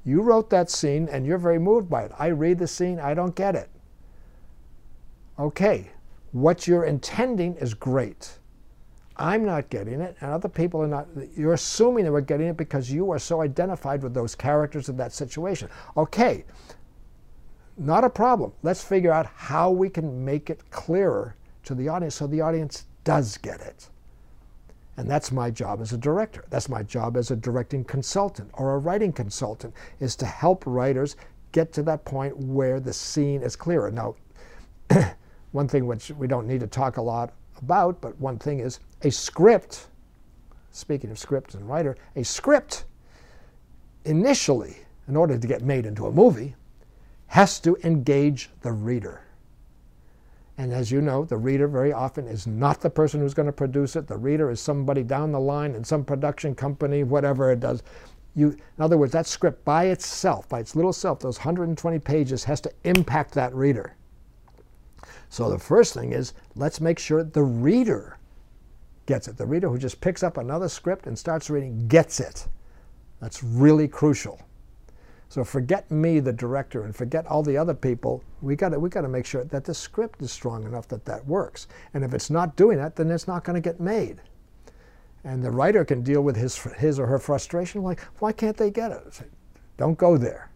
You 0.04 0.20
wrote 0.20 0.50
that 0.50 0.68
scene 0.68 1.08
and 1.10 1.24
you're 1.24 1.38
very 1.38 1.58
moved 1.58 1.88
by 1.88 2.02
it. 2.02 2.12
I 2.18 2.26
read 2.26 2.58
the 2.58 2.66
scene, 2.66 3.00
I 3.00 3.14
don't 3.14 3.34
get 3.34 3.54
it. 3.54 3.70
Okay, 5.38 5.90
what 6.32 6.66
you're 6.66 6.84
intending 6.84 7.54
is 7.54 7.72
great. 7.72 8.37
I'm 9.18 9.44
not 9.44 9.68
getting 9.68 10.00
it, 10.00 10.16
and 10.20 10.30
other 10.30 10.48
people 10.48 10.80
are 10.80 10.86
not. 10.86 11.08
You're 11.34 11.54
assuming 11.54 12.04
that 12.04 12.12
we're 12.12 12.20
getting 12.20 12.46
it 12.46 12.56
because 12.56 12.90
you 12.90 13.10
are 13.10 13.18
so 13.18 13.40
identified 13.40 14.02
with 14.02 14.14
those 14.14 14.34
characters 14.34 14.88
in 14.88 14.96
that 14.98 15.12
situation. 15.12 15.68
Okay, 15.96 16.44
not 17.76 18.04
a 18.04 18.10
problem. 18.10 18.52
Let's 18.62 18.82
figure 18.82 19.12
out 19.12 19.26
how 19.26 19.70
we 19.70 19.88
can 19.88 20.24
make 20.24 20.50
it 20.50 20.70
clearer 20.70 21.34
to 21.64 21.74
the 21.74 21.88
audience 21.88 22.14
so 22.14 22.26
the 22.26 22.40
audience 22.40 22.84
does 23.04 23.36
get 23.38 23.60
it. 23.60 23.88
And 24.96 25.08
that's 25.08 25.30
my 25.30 25.50
job 25.50 25.80
as 25.80 25.92
a 25.92 25.98
director. 25.98 26.44
That's 26.50 26.68
my 26.68 26.82
job 26.82 27.16
as 27.16 27.30
a 27.30 27.36
directing 27.36 27.84
consultant 27.84 28.50
or 28.54 28.74
a 28.74 28.78
writing 28.78 29.12
consultant 29.12 29.74
is 30.00 30.16
to 30.16 30.26
help 30.26 30.64
writers 30.66 31.14
get 31.52 31.72
to 31.74 31.82
that 31.84 32.04
point 32.04 32.36
where 32.36 32.80
the 32.80 32.92
scene 32.92 33.42
is 33.42 33.54
clearer. 33.54 33.92
Now, 33.92 34.16
one 35.52 35.68
thing 35.68 35.86
which 35.86 36.10
we 36.10 36.26
don't 36.26 36.48
need 36.48 36.60
to 36.60 36.66
talk 36.66 36.96
a 36.96 37.02
lot 37.02 37.32
about, 37.58 38.00
but 38.00 38.18
one 38.20 38.38
thing 38.38 38.60
is 38.60 38.80
a 39.02 39.10
script, 39.10 39.88
speaking 40.70 41.10
of 41.10 41.18
script 41.18 41.54
and 41.54 41.68
writer, 41.68 41.96
a 42.16 42.24
script 42.24 42.84
initially, 44.04 44.76
in 45.06 45.16
order 45.16 45.38
to 45.38 45.46
get 45.46 45.62
made 45.62 45.86
into 45.86 46.06
a 46.06 46.12
movie, 46.12 46.54
has 47.28 47.60
to 47.60 47.76
engage 47.84 48.50
the 48.62 48.72
reader. 48.72 49.22
And 50.56 50.72
as 50.72 50.90
you 50.90 51.00
know, 51.00 51.24
the 51.24 51.36
reader 51.36 51.68
very 51.68 51.92
often 51.92 52.26
is 52.26 52.46
not 52.46 52.80
the 52.80 52.90
person 52.90 53.20
who's 53.20 53.34
going 53.34 53.46
to 53.46 53.52
produce 53.52 53.94
it. 53.94 54.08
The 54.08 54.16
reader 54.16 54.50
is 54.50 54.60
somebody 54.60 55.04
down 55.04 55.30
the 55.30 55.38
line 55.38 55.74
in 55.74 55.84
some 55.84 56.04
production 56.04 56.54
company, 56.54 57.04
whatever 57.04 57.52
it 57.52 57.60
does. 57.60 57.82
You, 58.34 58.50
in 58.50 58.82
other 58.82 58.98
words, 58.98 59.12
that 59.12 59.26
script 59.26 59.64
by 59.64 59.84
itself, 59.86 60.48
by 60.48 60.58
its 60.58 60.74
little 60.74 60.92
self, 60.92 61.20
those 61.20 61.38
120 61.38 61.98
pages, 62.00 62.44
has 62.44 62.60
to 62.62 62.72
impact 62.84 63.34
that 63.34 63.54
reader. 63.54 63.94
So 65.30 65.50
the 65.50 65.58
first 65.58 65.94
thing 65.94 66.12
is 66.12 66.32
let's 66.56 66.80
make 66.80 66.98
sure 66.98 67.22
the 67.22 67.42
reader 67.42 68.18
gets 69.06 69.28
it. 69.28 69.36
The 69.36 69.46
reader 69.46 69.68
who 69.68 69.78
just 69.78 70.00
picks 70.00 70.22
up 70.22 70.36
another 70.36 70.68
script 70.68 71.06
and 71.06 71.18
starts 71.18 71.50
reading 71.50 71.88
gets 71.88 72.20
it. 72.20 72.46
That's 73.20 73.42
really 73.42 73.88
crucial. 73.88 74.40
So 75.30 75.44
forget 75.44 75.90
me, 75.90 76.20
the 76.20 76.32
director, 76.32 76.84
and 76.84 76.96
forget 76.96 77.26
all 77.26 77.42
the 77.42 77.56
other 77.56 77.74
people. 77.74 78.24
We 78.40 78.56
got 78.56 78.70
to 78.70 78.80
we 78.80 78.88
got 78.88 79.02
to 79.02 79.08
make 79.08 79.26
sure 79.26 79.44
that 79.44 79.64
the 79.64 79.74
script 79.74 80.22
is 80.22 80.32
strong 80.32 80.64
enough 80.64 80.88
that 80.88 81.04
that 81.04 81.26
works. 81.26 81.66
And 81.92 82.02
if 82.02 82.14
it's 82.14 82.30
not 82.30 82.56
doing 82.56 82.78
that, 82.78 82.96
then 82.96 83.10
it's 83.10 83.28
not 83.28 83.44
going 83.44 83.54
to 83.54 83.60
get 83.60 83.80
made. 83.80 84.22
And 85.24 85.42
the 85.42 85.50
writer 85.50 85.84
can 85.84 86.02
deal 86.02 86.22
with 86.22 86.36
his 86.36 86.56
his 86.78 86.98
or 86.98 87.06
her 87.06 87.18
frustration, 87.18 87.82
like 87.82 88.00
why 88.20 88.32
can't 88.32 88.56
they 88.56 88.70
get 88.70 88.90
it? 88.90 89.20
Don't 89.76 89.98
go 89.98 90.16
there. 90.16 90.50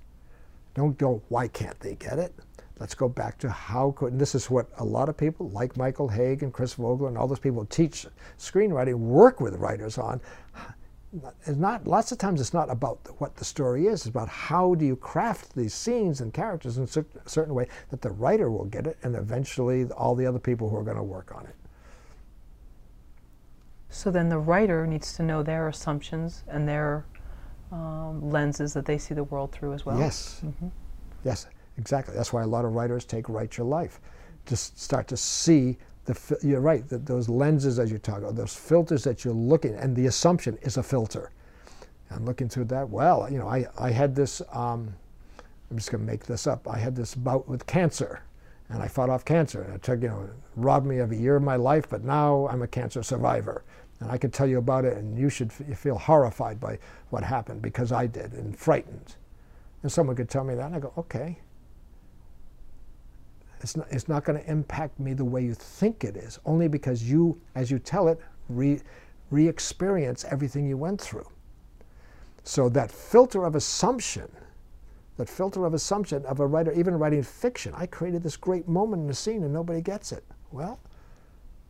Don't 0.75 0.97
go. 0.97 1.21
Why 1.29 1.49
can't 1.49 1.79
they 1.81 1.95
get 1.97 2.19
it? 2.19 2.35
Let's 2.79 2.95
go 2.95 3.09
back 3.09 3.39
to 3.39 3.51
how 3.51 3.93
could, 3.93 4.13
and 4.13 4.21
this 4.21 4.35
is 4.35 4.51
what 4.51 4.69
a 4.79 4.85
lot 4.85 5.09
of 5.09 5.17
people 5.17 5.51
like 5.51 5.77
Michael 5.77 6.09
Hauge 6.09 6.43
and 6.43 6.53
Chris 6.53 6.75
Vogler 6.75 7.09
and 7.09 7.17
all 7.17 7.29
those 7.29 7.39
people 7.39 7.65
teach 7.67 8.07
screenwriting, 8.39 8.95
work 8.95 9.41
with 9.41 9.55
writers 9.57 9.99
on. 9.99 10.21
It's 11.47 11.59
not, 11.59 11.87
lots 11.87 12.11
of 12.11 12.19
times 12.19 12.41
it's 12.41 12.55
not 12.55 12.71
about 12.71 12.99
what 13.19 13.37
the 13.37 13.45
story 13.45 13.87
is, 13.87 14.01
it's 14.01 14.07
about 14.07 14.29
how 14.29 14.75
do 14.75 14.87
you 14.87 14.97
craft 14.97 15.55
these 15.55 15.75
scenes 15.75 16.23
and 16.23 16.33
characters 16.33 16.79
in 16.79 16.85
a 16.85 17.29
certain 17.29 17.55
way 17.55 17.69
that 17.91 18.01
the 18.01 18.11
writer 18.11 18.51
will 18.51 18.65
get 18.65 18.87
it 18.87 18.97
and 19.03 19.15
eventually 19.15 19.85
all 19.91 20.15
the 20.15 20.27
other 20.27 20.39
people 20.39 20.71
who 20.71 20.77
are 20.77 20.83
going 20.83 20.97
to 20.97 21.03
work 21.03 21.33
on 21.37 21.45
it. 21.45 21.55
So 23.91 24.11
then 24.11 24.31
the 24.31 24.39
writer 24.39 24.87
needs 24.87 25.13
to 25.17 25.23
know 25.23 25.43
their 25.43 25.69
assumptions 25.69 26.45
and 26.49 26.67
their 26.67 27.05
um, 27.71 28.31
lenses 28.31 28.73
that 28.73 28.87
they 28.87 28.97
see 28.97 29.13
the 29.13 29.25
world 29.25 29.53
through 29.53 29.75
as 29.75 29.85
well. 29.85 29.99
Yes. 29.99 30.41
Mm-hmm. 30.45 30.69
Yes. 31.25 31.47
Exactly. 31.79 32.15
That's 32.15 32.33
why 32.33 32.43
a 32.43 32.47
lot 32.47 32.65
of 32.65 32.73
writers 32.73 33.05
take 33.05 33.29
Write 33.29 33.57
Your 33.57 33.67
Life 33.67 34.01
to 34.47 34.57
start 34.57 35.09
to 35.09 35.17
see 35.17 35.79
the. 36.05 36.39
You're 36.43 36.61
right. 36.61 36.87
That 36.89 37.07
those 37.07 37.29
lenses 37.29 37.79
as 37.79 37.91
you 37.91 37.99
talk 37.99 38.19
about, 38.19 38.37
those 38.37 38.55
filters 38.55 39.05
that 39.05 39.25
you're 39.25 39.35
looking, 39.35 39.75
and 39.75 39.97
the 39.97 40.07
assumption 40.07 40.59
is 40.63 40.77
a 40.77 40.83
filter. 40.83 41.31
I'm 42.11 42.25
looking 42.25 42.49
through 42.49 42.67
that. 42.67 42.89
Well, 42.89 43.29
you 43.31 43.39
know, 43.39 43.49
I 43.49 43.67
I 43.79 43.91
had 43.91 44.15
this. 44.15 44.43
Um, 44.53 44.95
I'm 45.71 45.79
just 45.79 45.91
going 45.91 46.05
to 46.05 46.07
make 46.07 46.27
this 46.27 46.47
up. 46.47 46.69
I 46.69 46.77
had 46.77 46.95
this 46.95 47.15
bout 47.15 47.49
with 47.49 47.67
cancer, 47.67 48.23
and 48.69 48.83
I 48.83 48.89
fought 48.89 49.09
off 49.09 49.25
cancer, 49.25 49.63
and 49.63 49.75
it 49.75 49.83
took 49.83 50.03
you 50.03 50.09
know 50.09 50.29
robbed 50.57 50.87
me 50.87 50.99
of 50.99 51.13
a 51.13 51.17
year 51.17 51.37
of 51.37 51.43
my 51.43 51.57
life, 51.57 51.89
but 51.89 52.05
now 52.05 52.47
I'm 52.49 52.63
a 52.63 52.69
cancer 52.69 53.03
survivor. 53.03 53.65
And 54.01 54.11
I 54.11 54.19
could 54.19 54.33
tell 54.33 54.49
you 54.49 54.59
about 54.59 54.85
it, 54.85 54.97
and 54.97 55.17
you 55.17 55.31
should 55.31 55.53
feel 55.53 55.97
horrified 55.97 56.59
by 56.59 56.79
what 57.11 57.23
happened 57.23 57.63
because 57.63 57.93
I 57.93 58.07
did, 58.07 58.33
and 58.33 58.59
frightened. 58.59 59.15
And 59.83 59.91
someone 59.93 60.17
could 60.17 60.29
tell 60.29 60.43
me 60.43 60.57
that, 60.57 60.67
and 60.67 60.75
I 60.75 60.81
go, 60.81 60.93
okay, 60.99 61.39
It's 63.63 63.77
not, 63.77 63.87
it's 63.91 64.09
not 64.09 64.25
going 64.25 64.43
to 64.43 64.51
impact 64.51 64.99
me 64.99 65.15
the 65.15 65.25
way 65.25 65.43
you 65.43 65.55
think 65.55 66.05
it 66.05 66.17
is, 66.17 66.39
only 66.45 66.69
because 66.69 67.03
you, 67.03 67.41
as 67.55 67.71
you 67.71 67.79
tell 67.79 68.09
it, 68.09 68.19
re, 68.49 68.81
re-experience 69.31 70.25
everything 70.29 70.67
you 70.67 70.77
went 70.77 71.01
through. 71.01 71.27
So 72.45 72.69
that 72.71 72.91
filter 72.91 73.45
of 73.45 73.55
assumption, 73.55 74.31
that 75.17 75.29
filter 75.29 75.65
of 75.65 75.75
assumption 75.75 76.25
of 76.27 76.41
a 76.41 76.47
writer, 76.47 76.73
even 76.73 76.99
writing 76.99 77.23
fiction, 77.23 77.73
I 77.77 77.87
created 77.87 78.23
this 78.23 78.37
great 78.37 78.67
moment 78.67 79.05
in 79.05 79.11
a 79.11 79.15
scene 79.15 79.45
and 79.45 79.53
nobody 79.53 79.81
gets 79.81 80.11
it. 80.11 80.25
Well, 80.51 80.81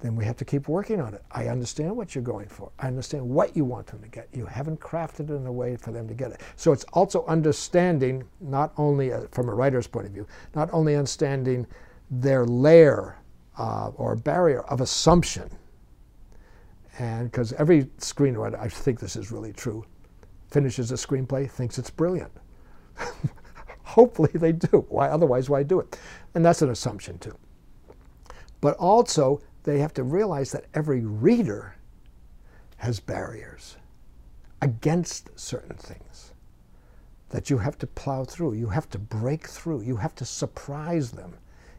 then 0.03 0.17
we 0.17 0.25
have 0.25 0.37
to 0.37 0.45
keep 0.45 0.67
working 0.67 1.01
on 1.01 1.15
it. 1.15 1.23
I 1.31 1.47
understand 1.47 1.97
what 1.97 2.13
you're 2.15 2.25
going 2.25 2.49
for. 2.49 2.73
I 2.81 2.89
understand 2.89 3.27
what 3.27 3.57
you 3.57 3.65
want 3.65 3.87
them 3.87 4.03
to 4.03 4.09
get. 4.09 4.29
You 4.33 4.45
haven't 4.45 4.81
crafted 4.81 5.31
it 5.31 5.35
in 5.35 5.47
a 5.47 5.53
way 5.53 5.77
for 5.77 5.93
them 5.93 6.09
to 6.09 6.15
get 6.15 6.33
it. 6.33 6.41
So 6.57 6.73
it's 6.73 6.83
also 6.93 7.25
understanding, 7.27 8.25
not 8.41 8.73
only 8.77 9.13
uh, 9.13 9.23
from 9.31 9.49
a 9.49 9.55
writer's 9.55 9.87
point 9.87 10.07
of 10.07 10.13
view, 10.13 10.27
not 10.57 10.69
only 10.73 10.97
understanding 10.97 11.69
their 12.11 12.45
layer 12.45 13.17
uh, 13.57 13.91
or 13.95 14.17
barrier 14.17 14.63
of 14.63 14.81
assumption. 14.81 15.49
And 16.99 17.31
because 17.31 17.53
every 17.53 17.85
screenwriter, 17.99 18.59
I 18.59 18.69
think 18.69 18.99
this 18.99 19.15
is 19.15 19.31
really 19.31 19.53
true, 19.53 19.85
finishes 20.51 20.91
a 20.91 20.97
screenplay, 20.97 21.49
thinks 21.49 21.79
it's 21.79 21.91
brilliant. 21.91 22.33
Hopefully 23.85 24.31
they 24.35 24.51
do. 24.51 24.85
Why 24.89 25.09
otherwise 25.09 25.49
why 25.49 25.63
do 25.63 25.79
it? 25.79 25.97
And 26.35 26.45
that's 26.45 26.61
an 26.61 26.71
assumption 26.71 27.19
too. 27.19 27.37
But 28.61 28.77
also 28.79 29.41
they 29.65 29.79
have 29.79 29.95
to 29.95 30.03
realize 30.03 30.53
that 30.53 30.67
every 30.75 31.01
reader 31.01 31.77
has 32.79 32.99
barriers 33.01 33.77
against 34.61 35.39
certain 35.39 35.77
things 35.77 36.33
that 37.31 37.49
you 37.49 37.59
have 37.59 37.79
to 37.79 37.87
plow 37.87 38.25
through. 38.25 38.55
You 38.55 38.69
have 38.69 38.91
to 38.91 38.99
break 38.99 39.47
through. 39.47 39.83
You 39.83 39.97
have 39.97 40.15
to 40.17 40.25
surprise 40.25 41.11
them. 41.11 41.35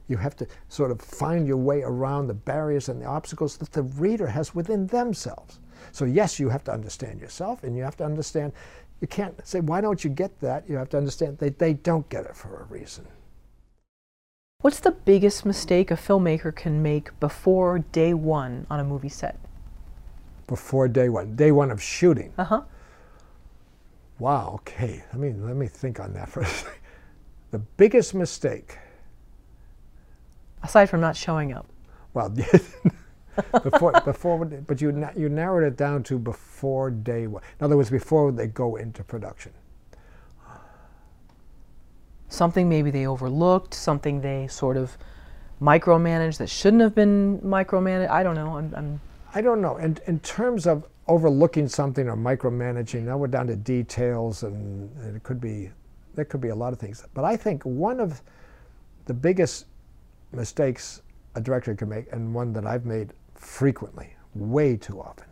You 0.07 0.17
have 0.17 0.35
to 0.37 0.47
sort 0.67 0.91
of 0.91 0.99
find 0.99 1.47
your 1.47 1.57
way 1.57 1.81
around 1.83 2.27
the 2.27 2.33
barriers 2.33 2.89
and 2.89 3.01
the 3.01 3.05
obstacles 3.05 3.57
that 3.57 3.71
the 3.71 3.83
reader 3.83 4.27
has 4.27 4.53
within 4.53 4.87
themselves. 4.87 5.59
So, 5.91 6.05
yes, 6.05 6.39
you 6.39 6.49
have 6.49 6.63
to 6.65 6.73
understand 6.73 7.21
yourself 7.21 7.63
and 7.63 7.75
you 7.77 7.83
have 7.83 7.97
to 7.97 8.05
understand, 8.05 8.51
you 8.99 9.07
can't 9.07 9.35
say, 9.47 9.59
why 9.59 9.79
don't 9.79 10.03
you 10.03 10.09
get 10.09 10.39
that? 10.41 10.67
You 10.67 10.75
have 10.75 10.89
to 10.89 10.97
understand 10.97 11.37
that 11.37 11.59
they 11.59 11.73
don't 11.73 12.07
get 12.09 12.25
it 12.25 12.35
for 12.35 12.61
a 12.61 12.63
reason. 12.65 13.07
What's 14.63 14.79
the 14.79 14.91
biggest 14.91 15.45
mistake 15.45 15.91
a 15.91 15.95
filmmaker 15.95 16.55
can 16.55 16.81
make 16.81 17.19
before 17.19 17.79
day 17.79 18.13
one 18.13 18.65
on 18.69 18.79
a 18.79 18.83
movie 18.85 19.09
set? 19.09 19.37
Before 20.47 20.87
day 20.87 21.09
one, 21.09 21.35
day 21.35 21.51
one 21.51 21.69
of 21.69 21.83
shooting. 21.83 22.31
Uh 22.37 22.45
huh. 22.45 22.61
Wow. 24.19 24.61
Okay. 24.61 25.03
Let 25.11 25.19
me 25.19 25.33
let 25.33 25.57
me 25.57 25.67
think 25.67 25.99
on 25.99 26.13
that 26.13 26.29
for 26.29 26.43
a 26.43 26.45
second. 26.45 26.79
The 27.51 27.59
biggest 27.59 28.13
mistake. 28.13 28.77
Aside 30.63 30.85
from 30.85 31.01
not 31.01 31.17
showing 31.17 31.51
up. 31.51 31.65
Well, 32.13 32.29
before 33.63 33.91
before, 34.05 34.45
but 34.45 34.79
you 34.79 35.09
you 35.17 35.27
narrowed 35.27 35.65
it 35.65 35.75
down 35.75 36.03
to 36.03 36.17
before 36.17 36.89
day 36.89 37.27
one. 37.27 37.43
In 37.59 37.65
other 37.65 37.75
words, 37.75 37.89
before 37.89 38.31
they 38.31 38.47
go 38.47 38.77
into 38.77 39.03
production 39.03 39.51
something 42.33 42.67
maybe 42.67 42.91
they 42.91 43.05
overlooked, 43.05 43.73
something 43.73 44.21
they 44.21 44.47
sort 44.47 44.75
of 44.75 44.97
micromanaged 45.61 46.37
that 46.37 46.49
shouldn't 46.49 46.81
have 46.81 46.95
been 46.95 47.39
micromanaged. 47.39 48.09
I 48.09 48.23
don't 48.23 48.35
know. 48.35 48.57
I'm, 48.57 48.73
I'm 48.75 49.01
I 49.35 49.41
don't 49.41 49.61
know. 49.61 49.75
And 49.75 50.01
in 50.07 50.19
terms 50.19 50.67
of 50.67 50.87
overlooking 51.07 51.67
something 51.67 52.07
or 52.07 52.17
micromanaging, 52.17 53.03
now 53.03 53.17
we're 53.17 53.27
down 53.27 53.47
to 53.47 53.55
details, 53.55 54.43
and, 54.43 54.89
and 54.97 55.15
it 55.15 55.23
could 55.23 55.39
be 55.39 55.71
there 56.15 56.25
could 56.25 56.41
be 56.41 56.49
a 56.49 56.55
lot 56.55 56.73
of 56.73 56.79
things. 56.79 57.03
But 57.13 57.23
I 57.23 57.35
think 57.35 57.63
one 57.63 57.99
of 57.99 58.21
the 59.05 59.13
biggest 59.13 59.65
mistakes 60.31 61.01
a 61.35 61.41
director 61.41 61.73
can 61.75 61.89
make, 61.89 62.11
and 62.11 62.33
one 62.33 62.53
that 62.53 62.65
I've 62.65 62.85
made 62.85 63.13
frequently, 63.33 64.15
way 64.35 64.75
too 64.75 65.01
often, 65.01 65.25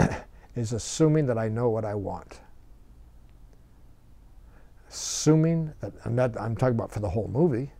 is 0.56 0.72
assuming 0.72 1.26
that 1.26 1.38
I 1.38 1.48
know 1.48 1.68
what 1.70 1.84
I 1.84 1.94
want 1.94 2.40
assuming 4.88 5.72
that 5.80 5.92
I'm, 6.04 6.14
not, 6.14 6.38
I'm 6.40 6.56
talking 6.56 6.74
about 6.74 6.92
for 6.92 7.00
the 7.00 7.08
whole 7.10 7.28
movie, 7.28 7.72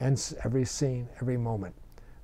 and 0.00 0.20
every 0.44 0.64
scene, 0.64 1.08
every 1.20 1.36
moment, 1.36 1.74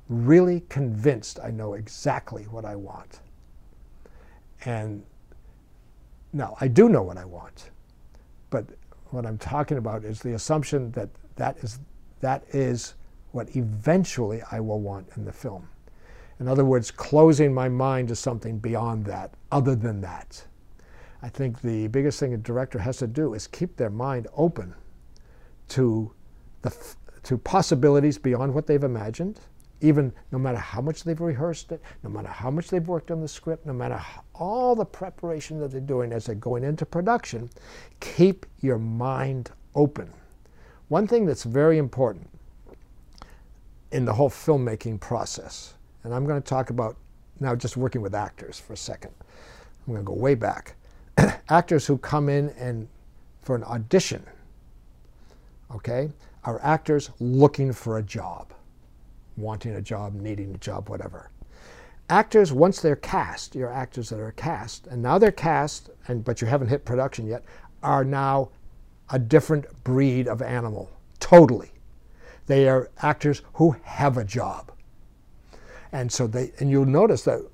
really 0.09 0.65
convinced 0.69 1.39
I 1.41 1.51
know 1.51 1.75
exactly 1.75 2.45
what 2.45 2.65
I 2.65 2.75
want. 2.77 3.21
And 4.65 5.05
now 6.33 6.57
I 6.61 6.69
do 6.69 6.89
know 6.89 7.03
what 7.03 7.17
I 7.17 7.25
want, 7.25 7.71
but 8.51 8.67
what 9.11 9.27
I'm 9.27 9.39
talking 9.39 9.79
about 9.79 10.05
is 10.05 10.21
the 10.21 10.35
assumption 10.35 10.91
that 10.93 11.09
that 11.37 11.57
is, 11.59 11.79
that 12.21 12.45
is 12.51 12.95
what 13.33 13.55
eventually 13.57 14.43
I 14.51 14.61
will 14.61 14.81
want 14.81 15.09
in 15.17 15.25
the 15.25 15.33
film. 15.33 15.69
In 16.39 16.49
other 16.49 16.65
words, 16.65 16.91
closing 16.91 17.53
my 17.53 17.69
mind 17.69 18.09
to 18.09 18.17
something 18.17 18.59
beyond 18.59 19.05
that, 19.07 19.35
other 19.53 19.75
than 19.75 20.01
that. 20.01 20.45
I 21.23 21.29
think 21.29 21.61
the 21.61 21.89
biggest 21.89 22.19
thing 22.19 22.35
a 22.35 22.39
director 22.39 22.79
has 22.79 22.99
to 22.99 23.07
do 23.07 23.35
is 23.35 23.47
keep 23.47 23.77
their 23.77 23.91
mind 23.91 24.27
open 24.37 24.75
to 25.69 26.13
the 26.63 26.75
to 27.23 27.37
possibilities 27.37 28.19
beyond 28.19 28.55
what 28.55 28.67
they've 28.67 28.83
imagined, 28.83 29.41
even 29.83 30.13
no 30.33 30.39
matter 30.39 30.59
how 30.59 30.81
much 30.81 31.05
they've 31.05 31.21
rehearsed 31.21 31.73
it, 31.73 31.83
no 32.03 32.11
matter 32.11 32.29
how 32.29 32.51
much 32.51 32.69
they've 32.69 32.89
worked 32.89 33.11
on 33.11 33.21
the 33.21 33.29
script, 33.29 33.67
no 33.67 33.73
matter 33.73 33.97
how, 33.97 34.23
all 34.35 34.75
the 34.75 34.85
preparation 34.85 35.59
that 35.61 35.71
they're 35.71 35.81
doing 35.81 36.13
as 36.13 36.27
they're 36.27 36.35
going 36.35 36.65
into 36.65 36.87
production, 36.87 37.51
keep 38.01 38.47
your 38.61 38.79
mind 38.79 39.51
open. 39.75 40.11
One 40.89 41.07
thing 41.07 41.27
that's 41.27 41.45
very 41.45 41.79
important 41.79 42.29
in 43.93 44.05
the 44.05 44.13
whole 44.13 44.31
filmmaking 44.31 45.01
process, 45.01 45.75
and 46.05 46.15
I'm 46.15 46.25
going 46.25 46.41
to 46.41 46.49
talk 46.49 46.71
about 46.71 46.97
now 47.39 47.55
just 47.55 47.77
working 47.77 48.01
with 48.01 48.15
actors 48.15 48.59
for 48.59 48.73
a 48.73 48.77
second. 48.77 49.13
I'm 49.87 49.93
going 49.93 50.05
to 50.05 50.07
go 50.07 50.15
way 50.15 50.35
back. 50.35 50.77
actors 51.49 51.87
who 51.87 51.99
come 51.99 52.29
in 52.29 52.51
and 52.51 52.89
for 53.43 53.57
an 53.57 53.65
audition, 53.65 54.25
okay, 55.75 56.11
are 56.45 56.61
actors 56.63 57.11
looking 57.21 57.73
for 57.73 57.99
a 57.99 58.03
job, 58.03 58.53
wanting 59.37 59.75
a 59.75 59.83
job, 59.83 60.15
needing 60.15 60.55
a 60.55 60.59
job, 60.59 60.89
whatever. 60.89 61.31
Actors, 62.09 62.53
once 62.53 62.81
they're 62.81 62.97
cast, 62.97 63.55
your 63.55 63.73
actors 63.73 64.09
that 64.09 64.19
are 64.19 64.33
cast, 64.33 64.87
and 64.89 65.01
now 65.01 65.19
they're 65.19 65.31
cast, 65.31 65.91
and 66.09 66.25
but 66.25 66.41
you 66.41 66.47
haven't 66.47 66.69
hit 66.69 66.85
production 66.85 67.27
yet, 67.27 67.45
are 67.83 68.05
now 68.05 68.49
a 69.11 69.19
different 69.19 69.67
breed 69.85 70.29
of 70.29 70.43
animal, 70.43 70.91
totally. 71.19 71.71
They 72.47 72.69
are 72.69 72.91
actors 73.03 73.43
who 73.55 73.77
have 73.83 74.17
a 74.17 74.25
job. 74.25 74.73
And 75.93 76.11
so 76.11 76.27
they, 76.27 76.53
and 76.61 76.71
you'll 76.71 76.85
notice 76.85 77.23
that 77.25 77.49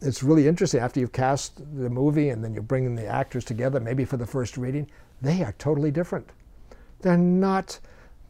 it's 0.00 0.22
really 0.22 0.46
interesting 0.46 0.80
after 0.80 1.00
you've 1.00 1.12
cast 1.12 1.56
the 1.56 1.90
movie 1.90 2.30
and 2.30 2.42
then 2.42 2.54
you 2.54 2.62
bring 2.62 2.94
the 2.94 3.06
actors 3.06 3.44
together, 3.44 3.80
maybe 3.80 4.04
for 4.04 4.16
the 4.16 4.26
first 4.26 4.56
reading, 4.56 4.88
they 5.20 5.42
are 5.42 5.54
totally 5.58 5.90
different. 5.90 6.30
They're 7.00 7.16
not 7.16 7.78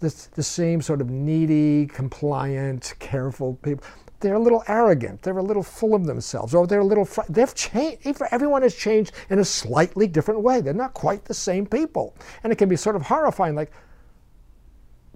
the, 0.01 0.15
the 0.35 0.43
same 0.43 0.81
sort 0.81 1.01
of 1.01 1.11
needy, 1.11 1.87
compliant, 1.87 2.95
careful 2.99 3.55
people. 3.63 3.85
They're 4.21 4.35
a 4.35 4.41
little 4.41 4.65
arrogant. 4.67 5.23
They're 5.23 5.39
a 5.39 5.43
little 5.43 5.63
full 5.63 5.95
of 5.95 6.05
themselves, 6.05 6.53
or 6.55 6.67
they're 6.67 6.81
a 6.81 6.85
little. 6.85 7.09
They've 7.29 7.55
changed. 7.55 8.21
Everyone 8.33 8.63
has 8.63 8.75
changed 8.75 9.13
in 9.31 9.39
a 9.39 9.45
slightly 9.45 10.09
different 10.09 10.41
way. 10.41 10.61
They're 10.61 10.75
not 10.75 10.93
quite 10.95 11.25
the 11.25 11.35
same 11.35 11.67
people, 11.67 12.17
and 12.43 12.53
it 12.53 12.57
can 12.57 12.69
be 12.69 12.75
sort 12.75 12.97
of 12.97 13.03
horrifying. 13.03 13.55
Like, 13.55 13.71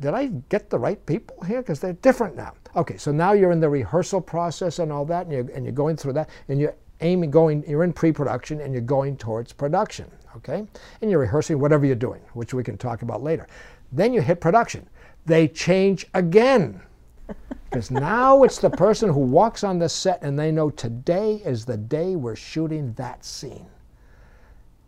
did 0.03 0.14
I 0.14 0.26
get 0.48 0.68
the 0.68 0.78
right 0.78 1.05
people 1.07 1.40
here? 1.44 1.62
Because 1.62 1.78
they're 1.78 1.92
different 1.94 2.36
now. 2.36 2.55
Okay, 2.74 2.96
so 2.96 3.12
now 3.12 3.32
you're 3.32 3.53
in 3.53 3.61
the 3.61 3.68
rehearsal 3.68 4.20
process 4.20 4.80
and 4.80 4.90
all 4.90 5.05
that, 5.07 5.26
and 5.26 5.32
you're, 5.32 5.48
and 5.55 5.64
you're 5.64 5.72
going 5.72 5.96
through 5.96 6.14
that, 6.14 6.28
and 6.48 6.61
you're 6.61 6.74
aiming, 7.00 7.30
going, 7.30 7.64
you're 7.68 7.84
in 7.84 7.92
pre-production, 7.92 8.61
and 8.61 8.72
you're 8.72 8.82
going 8.82 9.16
towards 9.16 9.53
production, 9.53 10.11
okay? 10.36 10.66
And 11.00 11.11
you're 11.11 11.20
rehearsing 11.20 11.59
whatever 11.61 11.86
you're 11.86 11.94
doing, 11.94 12.20
which 12.34 12.53
we 12.53 12.64
can 12.64 12.76
talk 12.76 13.03
about 13.03 13.22
later. 13.22 13.46
Then 13.92 14.12
you 14.12 14.20
hit 14.20 14.40
production. 14.40 14.88
They 15.24 15.48
change 15.48 16.07
again. 16.14 16.82
Because 17.70 17.90
now 17.90 18.42
it's 18.42 18.59
the 18.59 18.68
person 18.68 19.09
who 19.09 19.20
walks 19.20 19.64
on 19.64 19.78
the 19.78 19.88
set 19.88 20.22
and 20.22 20.38
they 20.38 20.53
know 20.53 20.68
today 20.68 21.36
is 21.42 21.64
the 21.64 21.78
day 21.78 22.16
we're 22.16 22.36
shooting 22.36 22.92
that 22.98 23.24
scene. 23.24 23.64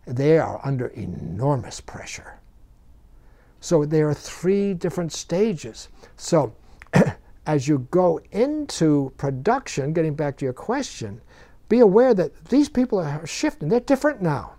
They 0.05 0.37
are 0.37 0.61
under 0.63 0.89
enormous 0.89 1.81
pressure. 1.81 2.39
So 3.65 3.83
there 3.83 4.07
are 4.07 4.13
three 4.13 4.75
different 4.75 5.11
stages. 5.11 5.89
So 6.17 6.53
as 7.47 7.67
you 7.67 7.79
go 7.89 8.21
into 8.31 9.11
production, 9.17 9.91
getting 9.91 10.13
back 10.13 10.37
to 10.37 10.45
your 10.45 10.53
question, 10.53 11.19
be 11.67 11.79
aware 11.79 12.13
that 12.13 12.45
these 12.45 12.69
people 12.69 12.99
are 12.99 13.25
shifting. 13.25 13.69
They're 13.69 13.79
different 13.79 14.21
now. 14.21 14.53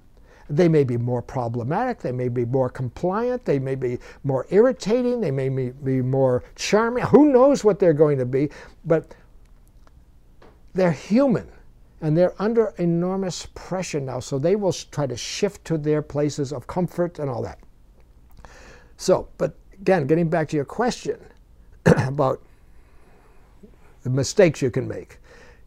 They 0.51 0.67
may 0.69 0.83
be 0.83 0.97
more 0.97 1.23
problematic, 1.23 2.01
they 2.01 2.11
may 2.11 2.29
be 2.29 2.45
more 2.45 2.69
compliant, 2.69 3.45
they 3.45 3.61
may 3.61 3.77
be 3.77 4.01
more 4.25 4.45
irritating, 4.51 5.21
they 5.21 5.31
may 5.31 5.51
be 5.51 6.03
more 6.03 6.43
charming. 6.57 7.05
Who 7.05 7.33
knows 7.33 7.63
what 7.63 7.79
they're 7.79 7.93
going 7.93 8.19
to 8.19 8.27
be, 8.27 8.51
but 8.85 9.15
they're 10.75 10.91
human 10.91 11.47
and 12.01 12.17
they're 12.17 12.35
under 12.43 12.75
enormous 12.79 13.47
pressure 13.55 14.01
now, 14.01 14.19
so 14.19 14.37
they 14.37 14.57
will 14.57 14.73
try 14.73 15.07
to 15.07 15.17
shift 15.17 15.65
to 15.67 15.79
their 15.79 16.03
places 16.03 16.53
of 16.53 16.67
comfort 16.67 17.21
and 17.21 17.31
all 17.31 17.43
that. 17.43 17.61
So, 18.97 19.29
but 19.39 19.57
again, 19.75 20.07
getting 20.07 20.29
back 20.29 20.49
to 20.49 20.57
your 20.57 20.65
question, 20.65 21.19
about 21.87 22.43
the 24.03 24.11
mistakes 24.11 24.63
you 24.63 24.71
can 24.71 24.87
make. 24.87 25.19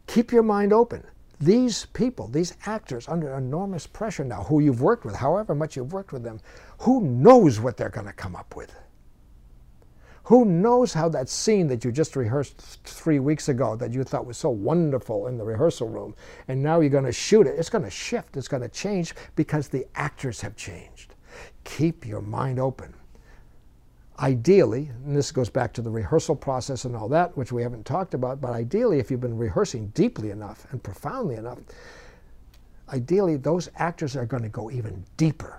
Keep 0.06 0.32
your 0.32 0.42
mind 0.42 0.72
open. 0.72 1.04
These 1.40 1.86
people, 1.92 2.28
these 2.28 2.54
actors, 2.66 3.08
under 3.08 3.34
enormous 3.34 3.86
pressure 3.86 4.24
now, 4.24 4.44
who 4.44 4.60
you've 4.60 4.82
worked 4.82 5.04
with, 5.04 5.16
however 5.16 5.54
much 5.54 5.76
you've 5.76 5.92
worked 5.92 6.12
with 6.12 6.22
them, 6.22 6.40
who 6.80 7.02
knows 7.02 7.60
what 7.60 7.76
they're 7.76 7.88
going 7.88 8.06
to 8.06 8.12
come 8.12 8.36
up 8.36 8.56
with? 8.56 8.74
Who 10.24 10.44
knows 10.44 10.92
how 10.92 11.08
that 11.10 11.28
scene 11.28 11.66
that 11.68 11.84
you 11.84 11.92
just 11.92 12.14
rehearsed 12.16 12.84
three 12.84 13.18
weeks 13.18 13.48
ago 13.48 13.74
that 13.76 13.92
you 13.92 14.04
thought 14.04 14.26
was 14.26 14.36
so 14.38 14.50
wonderful 14.50 15.26
in 15.26 15.38
the 15.38 15.44
rehearsal 15.44 15.88
room, 15.88 16.14
and 16.48 16.62
now 16.62 16.80
you're 16.80 16.90
going 16.90 17.04
to 17.04 17.12
shoot 17.12 17.46
it, 17.46 17.58
it's 17.58 17.70
going 17.70 17.84
to 17.84 17.90
shift, 17.90 18.36
it's 18.36 18.48
going 18.48 18.62
to 18.62 18.68
change 18.68 19.14
because 19.36 19.68
the 19.68 19.86
actors 19.94 20.40
have 20.40 20.56
changed. 20.56 21.14
Keep 21.64 22.06
your 22.06 22.20
mind 22.20 22.58
open. 22.58 22.94
Ideally, 24.20 24.90
and 25.04 25.16
this 25.16 25.32
goes 25.32 25.48
back 25.48 25.72
to 25.72 25.82
the 25.82 25.90
rehearsal 25.90 26.36
process 26.36 26.84
and 26.84 26.94
all 26.94 27.08
that, 27.08 27.34
which 27.38 27.52
we 27.52 27.62
haven't 27.62 27.86
talked 27.86 28.12
about, 28.12 28.40
but 28.40 28.52
ideally, 28.52 28.98
if 28.98 29.10
you've 29.10 29.20
been 29.20 29.38
rehearsing 29.38 29.88
deeply 29.94 30.30
enough 30.30 30.66
and 30.70 30.82
profoundly 30.82 31.36
enough, 31.36 31.58
ideally, 32.90 33.36
those 33.36 33.70
actors 33.76 34.16
are 34.16 34.26
going 34.26 34.42
to 34.42 34.50
go 34.50 34.70
even 34.70 35.04
deeper 35.16 35.58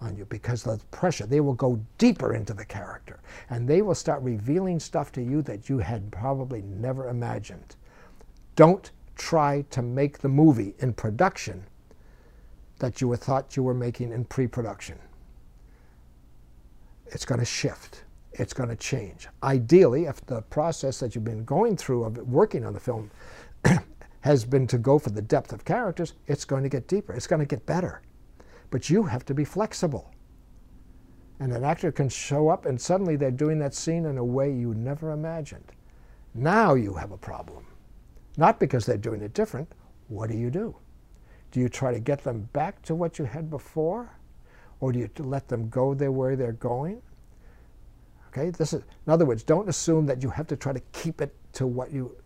on 0.00 0.16
you 0.16 0.24
because 0.24 0.66
of 0.66 0.80
the 0.80 0.86
pressure. 0.86 1.26
They 1.26 1.40
will 1.40 1.54
go 1.54 1.80
deeper 1.98 2.34
into 2.34 2.52
the 2.52 2.64
character 2.64 3.20
and 3.48 3.68
they 3.68 3.82
will 3.82 3.94
start 3.94 4.22
revealing 4.22 4.80
stuff 4.80 5.12
to 5.12 5.22
you 5.22 5.42
that 5.42 5.68
you 5.68 5.78
had 5.78 6.10
probably 6.10 6.62
never 6.62 7.08
imagined. 7.08 7.76
Don't 8.56 8.90
try 9.14 9.64
to 9.70 9.82
make 9.82 10.18
the 10.18 10.28
movie 10.28 10.74
in 10.78 10.94
production 10.94 11.64
that 12.78 13.00
you 13.00 13.14
thought 13.14 13.56
you 13.56 13.62
were 13.62 13.74
making 13.74 14.10
in 14.12 14.24
pre 14.24 14.46
production. 14.46 14.98
It's 17.10 17.24
going 17.24 17.40
to 17.40 17.44
shift. 17.44 18.04
It's 18.32 18.52
going 18.52 18.68
to 18.68 18.76
change. 18.76 19.28
Ideally, 19.42 20.06
if 20.06 20.24
the 20.26 20.42
process 20.42 21.00
that 21.00 21.14
you've 21.14 21.24
been 21.24 21.44
going 21.44 21.76
through 21.76 22.04
of 22.04 22.16
working 22.18 22.64
on 22.64 22.72
the 22.72 22.80
film 22.80 23.10
has 24.20 24.44
been 24.44 24.66
to 24.68 24.78
go 24.78 24.98
for 24.98 25.10
the 25.10 25.22
depth 25.22 25.52
of 25.52 25.64
characters, 25.64 26.14
it's 26.26 26.44
going 26.44 26.62
to 26.62 26.68
get 26.68 26.86
deeper. 26.86 27.12
It's 27.12 27.26
going 27.26 27.40
to 27.40 27.46
get 27.46 27.66
better. 27.66 28.02
But 28.70 28.88
you 28.88 29.02
have 29.02 29.24
to 29.26 29.34
be 29.34 29.44
flexible. 29.44 30.10
And 31.40 31.52
an 31.52 31.64
actor 31.64 31.90
can 31.90 32.08
show 32.08 32.48
up 32.48 32.66
and 32.66 32.80
suddenly 32.80 33.16
they're 33.16 33.30
doing 33.30 33.58
that 33.58 33.74
scene 33.74 34.04
in 34.04 34.18
a 34.18 34.24
way 34.24 34.52
you 34.52 34.74
never 34.74 35.10
imagined. 35.10 35.72
Now 36.34 36.74
you 36.74 36.94
have 36.94 37.10
a 37.10 37.16
problem. 37.16 37.66
Not 38.36 38.60
because 38.60 38.86
they're 38.86 38.96
doing 38.96 39.22
it 39.22 39.34
different. 39.34 39.72
What 40.08 40.30
do 40.30 40.36
you 40.36 40.50
do? 40.50 40.76
Do 41.50 41.58
you 41.58 41.68
try 41.68 41.92
to 41.92 41.98
get 41.98 42.22
them 42.22 42.48
back 42.52 42.80
to 42.82 42.94
what 42.94 43.18
you 43.18 43.24
had 43.24 43.50
before? 43.50 44.10
Or 44.80 44.92
do 44.92 44.98
you 44.98 45.10
let 45.18 45.48
them 45.48 45.68
go 45.68 45.94
there 45.94 46.12
way 46.12 46.34
they're 46.34 46.52
going? 46.52 47.02
Okay, 48.28 48.50
this 48.50 48.72
is, 48.72 48.82
in 49.06 49.12
other 49.12 49.24
words, 49.24 49.42
don't 49.42 49.68
assume 49.68 50.06
that 50.06 50.22
you 50.22 50.30
have 50.30 50.46
to 50.48 50.56
try 50.56 50.72
to 50.72 50.80
keep 50.92 51.20
it 51.20 51.34
to 51.54 51.66
what 51.66 51.90
you 51.92 52.16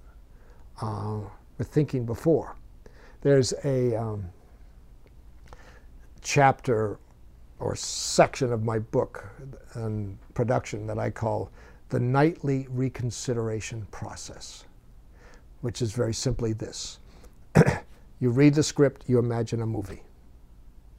uh, 0.80 1.20
were 1.59 1.64
thinking 1.64 2.05
before. 2.05 2.57
There's 3.22 3.55
a, 3.64 3.96
um, 3.96 4.26
chapter 6.24 6.98
or 7.61 7.76
section 7.76 8.52
of 8.52 8.64
my 8.64 8.80
book 8.80 9.24
on 9.76 10.18
production 10.32 10.86
that 10.88 10.98
I 10.98 11.11
call 11.11 11.52
the 11.90 12.00
nightly 12.00 12.66
reconsideration 12.70 13.86
process, 13.92 14.64
which 15.61 15.80
is 15.80 15.92
very 15.92 16.14
simply 16.14 16.52
this. 16.52 16.98
you 18.20 18.30
read 18.30 18.55
the 18.55 18.62
script, 18.62 19.05
you 19.07 19.18
imagine 19.18 19.62
a 19.62 19.66
movie. 19.66 20.02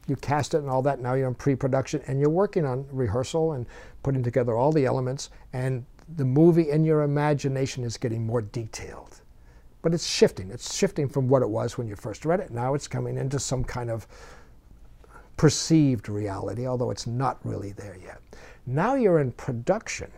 You 0.07 0.15
cast 0.15 0.53
it 0.53 0.59
and 0.59 0.69
all 0.69 0.81
that, 0.83 0.99
now 0.99 1.13
you're 1.13 1.27
in 1.27 1.35
pre 1.35 1.55
production 1.55 2.01
and 2.07 2.19
you're 2.19 2.29
working 2.29 2.65
on 2.65 2.85
rehearsal 2.91 3.53
and 3.53 3.65
putting 4.03 4.23
together 4.23 4.55
all 4.55 4.71
the 4.71 4.85
elements, 4.85 5.29
and 5.53 5.85
the 6.17 6.25
movie 6.25 6.69
in 6.69 6.83
your 6.83 7.01
imagination 7.01 7.83
is 7.83 7.97
getting 7.97 8.25
more 8.25 8.41
detailed. 8.41 9.21
But 9.81 9.93
it's 9.93 10.05
shifting. 10.05 10.51
It's 10.51 10.75
shifting 10.75 11.07
from 11.07 11.27
what 11.27 11.41
it 11.41 11.49
was 11.49 11.77
when 11.77 11.87
you 11.87 11.95
first 11.95 12.25
read 12.25 12.39
it. 12.39 12.51
Now 12.51 12.73
it's 12.73 12.87
coming 12.87 13.17
into 13.17 13.39
some 13.39 13.63
kind 13.63 13.89
of 13.89 14.07
perceived 15.37 16.09
reality, 16.09 16.65
although 16.67 16.91
it's 16.91 17.07
not 17.07 17.39
really 17.43 17.71
there 17.71 17.97
yet. 18.01 18.21
Now 18.65 18.95
you're 18.95 19.19
in 19.19 19.31
production. 19.31 20.11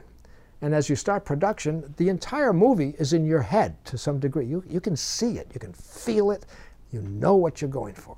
And 0.61 0.73
as 0.73 0.89
you 0.89 0.95
start 0.95 1.25
production, 1.25 1.93
the 1.97 2.09
entire 2.09 2.53
movie 2.53 2.95
is 2.97 3.13
in 3.13 3.25
your 3.25 3.41
head 3.41 3.83
to 3.85 3.97
some 3.97 4.19
degree. 4.19 4.45
You, 4.45 4.63
you 4.67 4.79
can 4.79 4.95
see 4.95 5.37
it, 5.37 5.51
you 5.53 5.59
can 5.59 5.73
feel 5.73 6.31
it, 6.31 6.45
you 6.91 7.01
know 7.01 7.35
what 7.35 7.61
you're 7.61 7.69
going 7.69 7.93
for. 7.93 8.15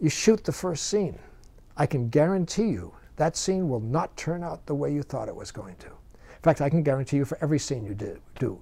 You 0.00 0.08
shoot 0.08 0.44
the 0.44 0.52
first 0.52 0.86
scene. 0.86 1.18
I 1.76 1.86
can 1.86 2.08
guarantee 2.08 2.68
you 2.68 2.94
that 3.16 3.36
scene 3.36 3.68
will 3.68 3.80
not 3.80 4.16
turn 4.16 4.44
out 4.44 4.64
the 4.66 4.74
way 4.74 4.92
you 4.92 5.02
thought 5.02 5.28
it 5.28 5.34
was 5.34 5.50
going 5.50 5.76
to. 5.76 5.86
In 5.86 6.42
fact, 6.42 6.60
I 6.60 6.70
can 6.70 6.82
guarantee 6.82 7.16
you 7.16 7.24
for 7.24 7.38
every 7.40 7.58
scene 7.58 7.84
you 7.84 7.94
do, 7.94 8.18
do 8.38 8.60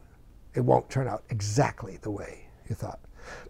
it 0.57 0.65
won't 0.65 0.89
turn 0.89 1.07
out 1.07 1.23
exactly 1.29 1.99
the 2.01 2.11
way 2.11 2.49
you 2.69 2.75
thought. 2.75 3.01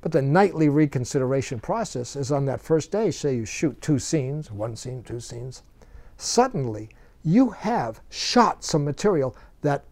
But 0.01 0.13
the 0.13 0.23
nightly 0.23 0.69
reconsideration 0.69 1.61
process 1.61 2.17
is 2.17 2.33
on 2.33 2.45
that 2.47 2.61
first 2.61 2.91
day, 2.91 3.11
say 3.11 3.37
you 3.37 3.45
shoot 3.45 3.81
two 3.81 3.99
scenes, 3.99 4.51
one 4.51 4.75
scene, 4.75 5.03
two 5.03 5.21
scenes, 5.21 5.63
suddenly 6.17 6.89
you 7.23 7.51
have 7.51 8.01
shot 8.11 8.65
some 8.65 8.85
material 8.85 9.37
that 9.63 9.85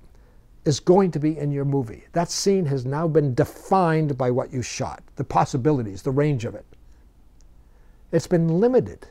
is 0.65 0.81
going 0.81 1.11
to 1.11 1.21
be 1.21 1.39
in 1.39 1.53
your 1.53 1.65
movie. 1.65 2.05
That 2.13 2.31
scene 2.31 2.67
has 2.67 2.85
now 2.87 3.07
been 3.07 3.35
defined 3.35 4.17
by 4.17 4.31
what 4.31 4.53
you 4.53 4.63
shot, 4.63 5.03
the 5.17 5.25
possibilities, 5.25 6.03
the 6.03 6.11
range 6.11 6.45
of 6.45 6.55
it. 6.55 6.65
It's 8.15 8.29
been 8.29 8.61
limited, 8.61 9.09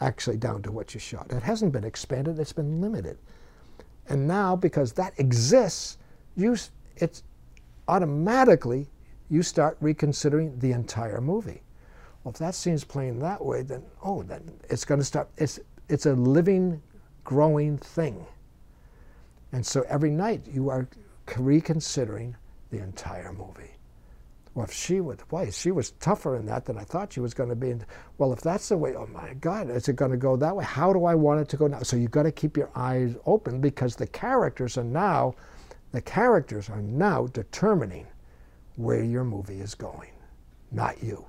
actually, 0.00 0.38
down 0.38 0.62
to 0.62 0.72
what 0.72 0.94
you 0.94 0.98
shot. 0.98 1.30
It 1.30 1.42
hasn't 1.42 1.72
been 1.72 1.84
expanded, 1.84 2.38
it's 2.38 2.54
been 2.54 2.80
limited. 2.80 3.18
And 4.08 4.26
now, 4.26 4.56
because 4.56 4.94
that 4.94 5.12
exists, 5.18 5.98
you, 6.34 6.56
it's 6.96 7.22
automatically 7.86 8.88
you 9.28 9.42
start 9.42 9.76
reconsidering 9.82 10.58
the 10.58 10.72
entire 10.72 11.20
movie. 11.20 11.60
Well, 12.22 12.32
if 12.32 12.38
that 12.38 12.54
scene's 12.54 12.82
playing 12.82 13.18
that 13.18 13.44
way, 13.44 13.60
then 13.60 13.82
oh, 14.02 14.22
then 14.22 14.50
it's 14.70 14.86
going 14.86 15.00
to 15.00 15.04
start. 15.04 15.28
It's 15.36 15.60
it's 15.90 16.06
a 16.06 16.14
living, 16.14 16.80
growing 17.24 17.76
thing. 17.76 18.24
And 19.52 19.64
so 19.66 19.84
every 19.86 20.10
night 20.10 20.46
you 20.50 20.70
are 20.70 20.88
reconsidering 21.36 22.34
the 22.70 22.78
entire 22.78 23.34
movie. 23.34 23.73
Well, 24.54 24.64
if 24.64 24.72
she 24.72 25.00
was, 25.00 25.16
boy, 25.28 25.50
she 25.50 25.72
was 25.72 25.90
tougher 25.92 26.36
in 26.36 26.46
that 26.46 26.64
than 26.64 26.78
I 26.78 26.84
thought 26.84 27.12
she 27.12 27.20
was 27.20 27.34
going 27.34 27.48
to 27.48 27.56
be. 27.56 27.74
Well, 28.18 28.32
if 28.32 28.40
that's 28.40 28.68
the 28.68 28.76
way, 28.76 28.94
oh 28.94 29.06
my 29.06 29.34
God, 29.34 29.68
is 29.68 29.88
it 29.88 29.96
going 29.96 30.12
to 30.12 30.16
go 30.16 30.36
that 30.36 30.54
way? 30.54 30.64
How 30.64 30.92
do 30.92 31.06
I 31.06 31.14
want 31.16 31.40
it 31.40 31.48
to 31.50 31.56
go 31.56 31.66
now? 31.66 31.80
So 31.82 31.96
you've 31.96 32.12
got 32.12 32.22
to 32.22 32.32
keep 32.32 32.56
your 32.56 32.70
eyes 32.76 33.16
open 33.26 33.60
because 33.60 33.96
the 33.96 34.06
characters 34.06 34.78
are 34.78 34.84
now, 34.84 35.34
the 35.90 36.00
characters 36.00 36.70
are 36.70 36.82
now 36.82 37.26
determining 37.26 38.06
where 38.76 39.02
your 39.02 39.24
movie 39.24 39.60
is 39.60 39.74
going, 39.74 40.12
not 40.70 41.02
you. 41.02 41.26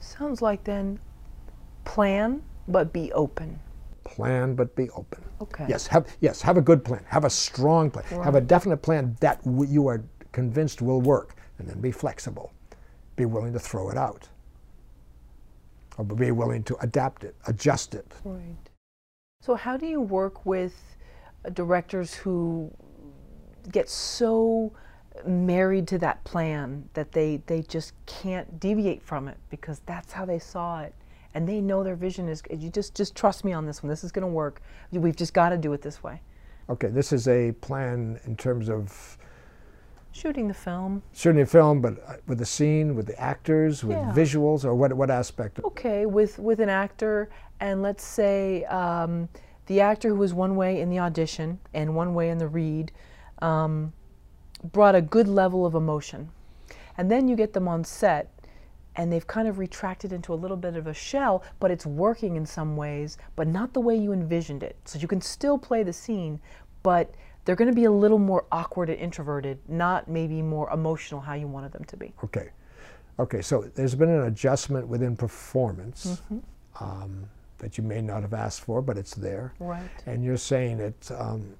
Sounds 0.00 0.40
like 0.40 0.64
then 0.64 0.98
plan 1.84 2.42
but 2.68 2.92
be 2.92 3.12
open. 3.12 3.60
Plan 4.04 4.54
but 4.54 4.74
be 4.76 4.88
open. 4.90 5.22
Okay. 5.42 5.66
Yes, 5.68 5.86
have 5.86 6.06
yes, 6.20 6.40
have 6.40 6.56
a 6.56 6.62
good 6.62 6.84
plan. 6.84 7.04
Have 7.06 7.24
a 7.24 7.30
strong 7.30 7.90
plan. 7.90 8.04
Right. 8.10 8.24
Have 8.24 8.34
a 8.34 8.40
definite 8.40 8.78
plan 8.78 9.16
that 9.20 9.40
you 9.44 9.88
are 9.88 10.04
convinced 10.32 10.80
will 10.80 11.00
work 11.00 11.36
and 11.58 11.68
then 11.68 11.80
be 11.80 11.90
flexible. 11.90 12.52
Be 13.16 13.24
willing 13.24 13.52
to 13.52 13.58
throw 13.58 13.90
it 13.90 13.96
out. 13.96 14.28
Or 15.98 16.04
be 16.04 16.30
willing 16.30 16.62
to 16.64 16.76
adapt 16.80 17.24
it, 17.24 17.34
adjust 17.46 17.94
it. 17.94 18.06
Right. 18.24 18.70
So 19.40 19.54
how 19.54 19.76
do 19.76 19.86
you 19.86 20.00
work 20.00 20.44
with 20.44 20.96
uh, 21.44 21.50
directors 21.50 22.14
who 22.14 22.70
get 23.70 23.88
so 23.88 24.72
married 25.26 25.88
to 25.88 25.98
that 25.98 26.22
plan 26.24 26.88
that 26.92 27.12
they 27.12 27.40
they 27.46 27.62
just 27.62 27.94
can't 28.04 28.60
deviate 28.60 29.02
from 29.02 29.28
it 29.28 29.38
because 29.48 29.80
that's 29.86 30.12
how 30.12 30.26
they 30.26 30.38
saw 30.38 30.82
it 30.82 30.94
and 31.32 31.48
they 31.48 31.60
know 31.60 31.82
their 31.82 31.96
vision 31.96 32.28
is 32.28 32.42
you 32.50 32.68
just 32.68 32.94
just 32.94 33.14
trust 33.14 33.44
me 33.44 33.52
on 33.52 33.64
this 33.64 33.82
one 33.82 33.88
this 33.88 34.04
is 34.04 34.12
going 34.12 34.26
to 34.26 34.32
work 34.32 34.60
we've 34.92 35.16
just 35.16 35.32
got 35.32 35.48
to 35.48 35.56
do 35.56 35.72
it 35.72 35.80
this 35.80 36.02
way 36.02 36.20
okay 36.68 36.88
this 36.88 37.12
is 37.12 37.28
a 37.28 37.52
plan 37.60 38.20
in 38.24 38.36
terms 38.36 38.68
of 38.68 39.16
shooting 40.16 40.48
the 40.48 40.54
film 40.54 41.02
shooting 41.12 41.40
the 41.40 41.46
film 41.46 41.80
but 41.80 41.94
uh, 42.06 42.14
with 42.26 42.38
the 42.38 42.46
scene 42.46 42.94
with 42.94 43.06
the 43.06 43.20
actors 43.20 43.84
with 43.84 43.96
yeah. 43.96 44.12
visuals 44.12 44.64
or 44.64 44.74
what 44.74 44.92
what 44.94 45.10
aspect 45.10 45.60
okay 45.64 46.06
with 46.06 46.38
with 46.38 46.60
an 46.60 46.68
actor 46.68 47.28
and 47.60 47.82
let's 47.82 48.04
say 48.04 48.64
um, 48.64 49.28
the 49.66 49.80
actor 49.80 50.08
who 50.08 50.16
was 50.16 50.32
one 50.32 50.56
way 50.56 50.80
in 50.80 50.90
the 50.90 50.98
audition 50.98 51.58
and 51.74 51.94
one 51.94 52.14
way 52.14 52.30
in 52.30 52.38
the 52.38 52.46
read 52.46 52.92
um, 53.42 53.92
brought 54.72 54.94
a 54.94 55.02
good 55.02 55.28
level 55.28 55.66
of 55.66 55.74
emotion. 55.74 56.30
And 56.96 57.10
then 57.10 57.28
you 57.28 57.36
get 57.36 57.52
them 57.52 57.68
on 57.68 57.84
set 57.84 58.32
and 58.94 59.12
they've 59.12 59.26
kind 59.26 59.46
of 59.46 59.58
retracted 59.58 60.12
into 60.12 60.32
a 60.32 60.36
little 60.36 60.56
bit 60.56 60.76
of 60.76 60.86
a 60.86 60.94
shell, 60.94 61.44
but 61.60 61.70
it's 61.70 61.84
working 61.84 62.36
in 62.36 62.46
some 62.46 62.76
ways, 62.76 63.18
but 63.34 63.46
not 63.46 63.74
the 63.74 63.80
way 63.80 63.94
you 63.94 64.12
envisioned 64.12 64.62
it. 64.62 64.76
So 64.86 64.98
you 64.98 65.06
can 65.06 65.20
still 65.20 65.58
play 65.58 65.82
the 65.82 65.92
scene, 65.92 66.40
but 66.82 67.14
they're 67.46 67.56
going 67.56 67.70
to 67.70 67.74
be 67.74 67.84
a 67.84 67.90
little 67.90 68.18
more 68.18 68.44
awkward 68.52 68.90
and 68.90 68.98
introverted, 68.98 69.58
not 69.68 70.08
maybe 70.08 70.42
more 70.42 70.68
emotional 70.70 71.20
how 71.22 71.32
you 71.32 71.46
wanted 71.46 71.72
them 71.72 71.84
to 71.84 71.96
be. 71.96 72.12
Okay. 72.22 72.50
Okay, 73.18 73.40
so 73.40 73.70
there's 73.74 73.94
been 73.94 74.10
an 74.10 74.24
adjustment 74.24 74.86
within 74.86 75.16
performance 75.16 76.20
mm-hmm. 76.30 76.84
um, 76.84 77.24
that 77.58 77.78
you 77.78 77.84
may 77.84 78.02
not 78.02 78.20
have 78.20 78.34
asked 78.34 78.60
for, 78.60 78.82
but 78.82 78.98
it's 78.98 79.14
there. 79.14 79.54
Right. 79.58 79.88
And 80.04 80.22
you're 80.22 80.36
saying 80.36 80.80
it, 80.80 81.10
um, 81.16 81.56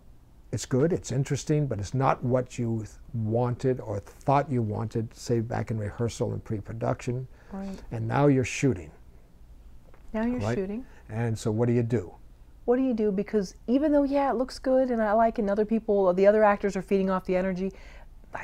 It's 0.53 0.67
good, 0.67 0.93
it's 0.93 1.13
interesting, 1.13 1.67
but 1.67 1.79
it's 1.79 1.95
not 1.95 2.23
what 2.23 2.59
you 2.59 2.85
wanted 3.15 3.81
or 3.81 4.01
thought 4.01 4.51
you 4.51 4.63
wanted, 4.63 5.15
say 5.15 5.41
back 5.41 5.71
in 5.71 5.79
rehearsal 5.79 6.33
and 6.33 6.43
pre 6.45 6.61
production. 6.61 7.27
Right. 7.53 7.79
And 7.91 8.07
now 8.07 8.27
you're 8.27 8.45
shooting. 8.45 8.91
Now 10.13 10.25
you're 10.27 10.41
Right. 10.41 10.59
shooting. 10.59 10.85
And 11.09 11.39
so 11.39 11.51
what 11.51 11.67
do 11.67 11.73
you 11.73 11.83
do? 11.83 12.13
What 12.66 12.76
do 12.76 12.82
you 12.82 12.94
do? 12.94 13.10
Because 13.10 13.55
even 13.68 13.93
though, 13.93 14.02
yeah, 14.02 14.30
it 14.30 14.36
looks 14.36 14.59
good 14.59 14.90
and 14.90 15.01
I 15.01 15.12
like 15.12 15.38
and 15.38 15.48
other 15.48 15.64
people, 15.64 16.12
the 16.12 16.26
other 16.26 16.44
actors 16.44 16.76
are 16.76 16.82
feeding 16.82 17.09
off 17.09 17.24
the 17.24 17.36
energy, 17.36 17.72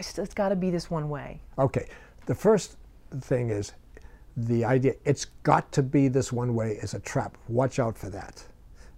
still, 0.00 0.24
it's 0.24 0.32
got 0.32 0.48
to 0.48 0.56
be 0.56 0.70
this 0.70 0.90
one 0.90 1.08
way. 1.08 1.40
Okay, 1.58 1.88
the 2.26 2.34
first 2.34 2.76
thing 3.20 3.50
is 3.50 3.72
the 4.36 4.64
idea 4.64 4.94
it's 5.04 5.26
got 5.42 5.70
to 5.72 5.82
be 5.82 6.08
this 6.08 6.32
one 6.32 6.54
way 6.54 6.78
is 6.80 6.94
a 6.94 7.00
trap. 7.00 7.36
Watch 7.48 7.78
out 7.78 7.98
for 7.98 8.08
that. 8.10 8.42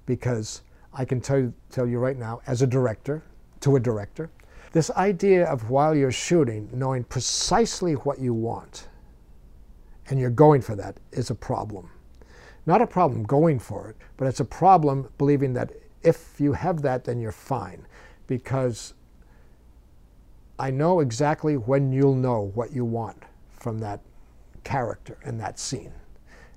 Because 0.07 0.63
I 0.93 1.05
can 1.05 1.21
tell 1.21 1.53
tell 1.71 1.87
you 1.87 1.99
right 1.99 2.19
now, 2.19 2.41
as 2.47 2.63
a 2.63 2.67
director, 2.67 3.23
to 3.61 3.77
a 3.77 3.81
director, 3.81 4.31
this 4.73 4.91
idea 4.91 5.47
of 5.47 5.71
while 5.71 5.95
you're 5.95 6.13
shooting, 6.13 6.69
knowing 6.73 7.05
precisely 7.05 7.95
what 7.95 8.19
you 8.19 8.35
want 8.35 8.89
and 10.11 10.21
you're 10.21 10.31
going 10.31 10.61
for 10.61 10.77
that 10.77 10.99
is 11.13 11.31
a 11.31 11.35
problem. 11.35 11.89
Not 12.67 12.81
a 12.81 12.87
problem 12.87 13.25
going 13.25 13.59
for 13.59 13.89
it, 13.91 13.97
but 14.17 14.27
it's 14.27 14.41
a 14.41 14.45
problem 14.45 15.09
believing 15.19 15.53
that 15.55 15.73
if 16.03 16.41
you 16.41 16.53
have 16.53 16.83
that, 16.83 17.05
then 17.05 17.21
you're 17.21 17.33
fine. 17.33 17.87
Because 18.27 18.95
I 20.59 20.71
know 20.71 21.01
exactly 21.01 21.57
when 21.57 21.93
you'll 21.93 22.15
know 22.15 22.51
what 22.55 22.73
you 22.73 22.85
want 22.85 23.23
from 23.53 23.81
that 23.81 24.01
character 24.63 25.19
in 25.25 25.37
that 25.39 25.59
scene, 25.59 25.93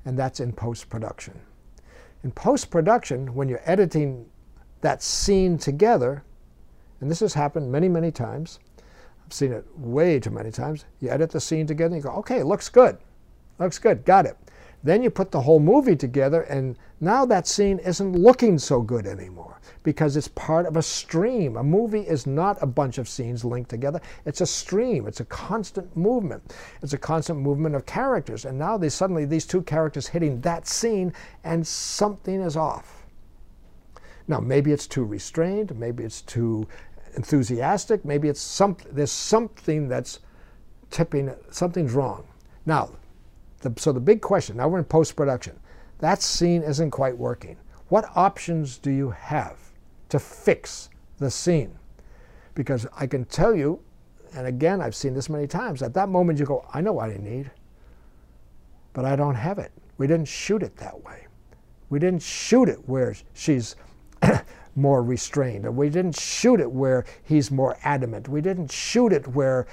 and 0.05 0.17
that's 0.17 0.39
in 0.39 0.53
post 0.53 0.89
production. 0.89 1.39
In 2.23 2.31
post 2.31 2.69
production, 2.69 3.33
when 3.35 3.49
you're 3.49 3.61
editing 3.65 4.25
that 4.81 5.01
scene 5.01 5.57
together, 5.57 6.23
and 7.01 7.11
this 7.11 7.19
has 7.19 7.33
happened 7.33 7.71
many, 7.71 7.89
many 7.89 8.11
times, 8.11 8.59
I've 9.25 9.33
seen 9.33 9.51
it 9.51 9.65
way 9.77 10.19
too 10.19 10.29
many 10.29 10.51
times. 10.51 10.85
You 11.01 11.09
edit 11.09 11.31
the 11.31 11.41
scene 11.41 11.67
together 11.67 11.95
and 11.95 12.03
you 12.03 12.09
go, 12.09 12.15
okay, 12.17 12.43
looks 12.43 12.69
good. 12.69 12.97
Looks 13.59 13.77
good, 13.77 14.05
got 14.05 14.25
it. 14.25 14.37
Then 14.83 15.03
you 15.03 15.09
put 15.09 15.31
the 15.31 15.41
whole 15.41 15.59
movie 15.59 15.95
together, 15.95 16.41
and 16.43 16.77
now 17.01 17.25
that 17.25 17.47
scene 17.47 17.79
isn't 17.79 18.13
looking 18.13 18.59
so 18.59 18.81
good 18.81 19.05
anymore 19.05 19.59
because 19.83 20.17
it's 20.17 20.27
part 20.29 20.65
of 20.65 20.75
a 20.75 20.81
stream. 20.81 21.55
A 21.57 21.63
movie 21.63 22.01
is 22.01 22.27
not 22.27 22.61
a 22.61 22.67
bunch 22.67 22.97
of 22.97 23.07
scenes 23.07 23.45
linked 23.45 23.69
together, 23.69 24.01
it's 24.25 24.41
a 24.41 24.45
stream, 24.45 25.07
it's 25.07 25.19
a 25.19 25.25
constant 25.25 25.95
movement. 25.95 26.53
It's 26.81 26.93
a 26.93 26.97
constant 26.97 27.39
movement 27.39 27.75
of 27.75 27.85
characters. 27.85 28.45
And 28.45 28.59
now 28.59 28.77
they 28.77 28.89
suddenly, 28.89 29.25
these 29.25 29.45
two 29.45 29.61
characters 29.61 30.07
hitting 30.07 30.41
that 30.41 30.67
scene, 30.67 31.13
and 31.43 31.65
something 31.65 32.41
is 32.41 32.57
off. 32.57 33.05
Now, 34.27 34.39
maybe 34.39 34.73
it's 34.73 34.87
too 34.87 35.05
restrained, 35.05 35.77
maybe 35.79 36.03
it's 36.03 36.21
too 36.21 36.67
enthusiastic, 37.15 38.03
maybe 38.03 38.27
it's 38.27 38.41
some, 38.41 38.75
there's 38.91 39.11
something 39.11 39.87
that's 39.87 40.19
tipping, 40.89 41.33
something's 41.49 41.93
wrong. 41.93 42.25
Now, 42.65 42.89
the, 43.61 43.73
so 43.77 43.91
the 43.91 43.99
big 43.99 44.21
question, 44.21 44.57
now 44.57 44.67
we're 44.67 44.79
in 44.79 44.85
post-production, 44.85 45.59
that 45.99 46.21
scene 46.21 46.61
isn't 46.63 46.91
quite 46.91 47.17
working. 47.17 47.57
What 47.89 48.05
options 48.15 48.77
do 48.77 48.91
you 48.91 49.09
have 49.09 49.57
to 50.09 50.19
fix 50.19 50.89
the 51.17 51.31
scene? 51.31 51.77
Because 52.53 52.85
I 52.97 53.07
can 53.07 53.25
tell 53.25 53.55
you, 53.55 53.79
and 54.35 54.45
again, 54.45 54.81
I've 54.81 54.95
seen 54.95 55.13
this 55.13 55.29
many 55.29 55.47
times, 55.47 55.81
at 55.81 55.93
that 55.93 56.09
moment 56.09 56.39
you 56.39 56.45
go, 56.45 56.65
I 56.73 56.81
know 56.81 56.93
what 56.93 57.09
I 57.09 57.17
need, 57.17 57.49
but 58.93 59.05
I 59.05 59.15
don't 59.15 59.35
have 59.35 59.57
it. 59.57 59.71
We 59.97 60.07
didn't 60.07 60.27
shoot 60.27 60.63
it 60.63 60.75
that 60.77 61.03
way. 61.03 61.27
We 61.89 61.99
didn't 61.99 62.21
shoot 62.21 62.69
it 62.69 62.87
where 62.87 63.15
she's 63.33 63.75
more 64.75 65.03
restrained. 65.03 65.65
Or 65.65 65.71
we 65.71 65.89
didn't 65.89 66.17
shoot 66.17 66.59
it 66.59 66.71
where 66.71 67.05
he's 67.23 67.49
more 67.49 67.77
adamant. 67.83 68.27
We 68.27 68.41
didn't 68.41 68.71
shoot 68.71 69.13
it 69.13 69.27
where 69.29 69.67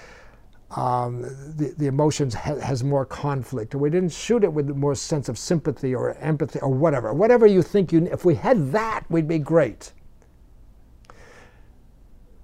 um, 0.77 1.23
the, 1.57 1.75
the 1.79 1.87
emotions 1.87 2.35
ha- 2.35 2.59
has 2.59 2.83
more 2.83 3.05
conflict. 3.05 3.75
Or 3.75 3.79
we 3.79 3.91
didn't 3.91 4.13
shoot 4.13 4.45
it 4.45 4.53
with 4.53 4.69
more 4.71 4.95
sense 4.95 5.29
of 5.29 5.39
sympathy 5.39 5.95
or 5.95 6.15
empathy 6.15 6.59
or 6.61 6.71
whatever. 6.71 7.13
Whatever 7.13 7.47
you 7.47 7.63
think 7.63 7.93
you, 7.93 8.07
if 8.07 8.25
we 8.25 8.35
had 8.35 8.73
that, 8.73 9.05
we'd 9.09 9.29
be 9.29 9.39
great. 9.39 9.93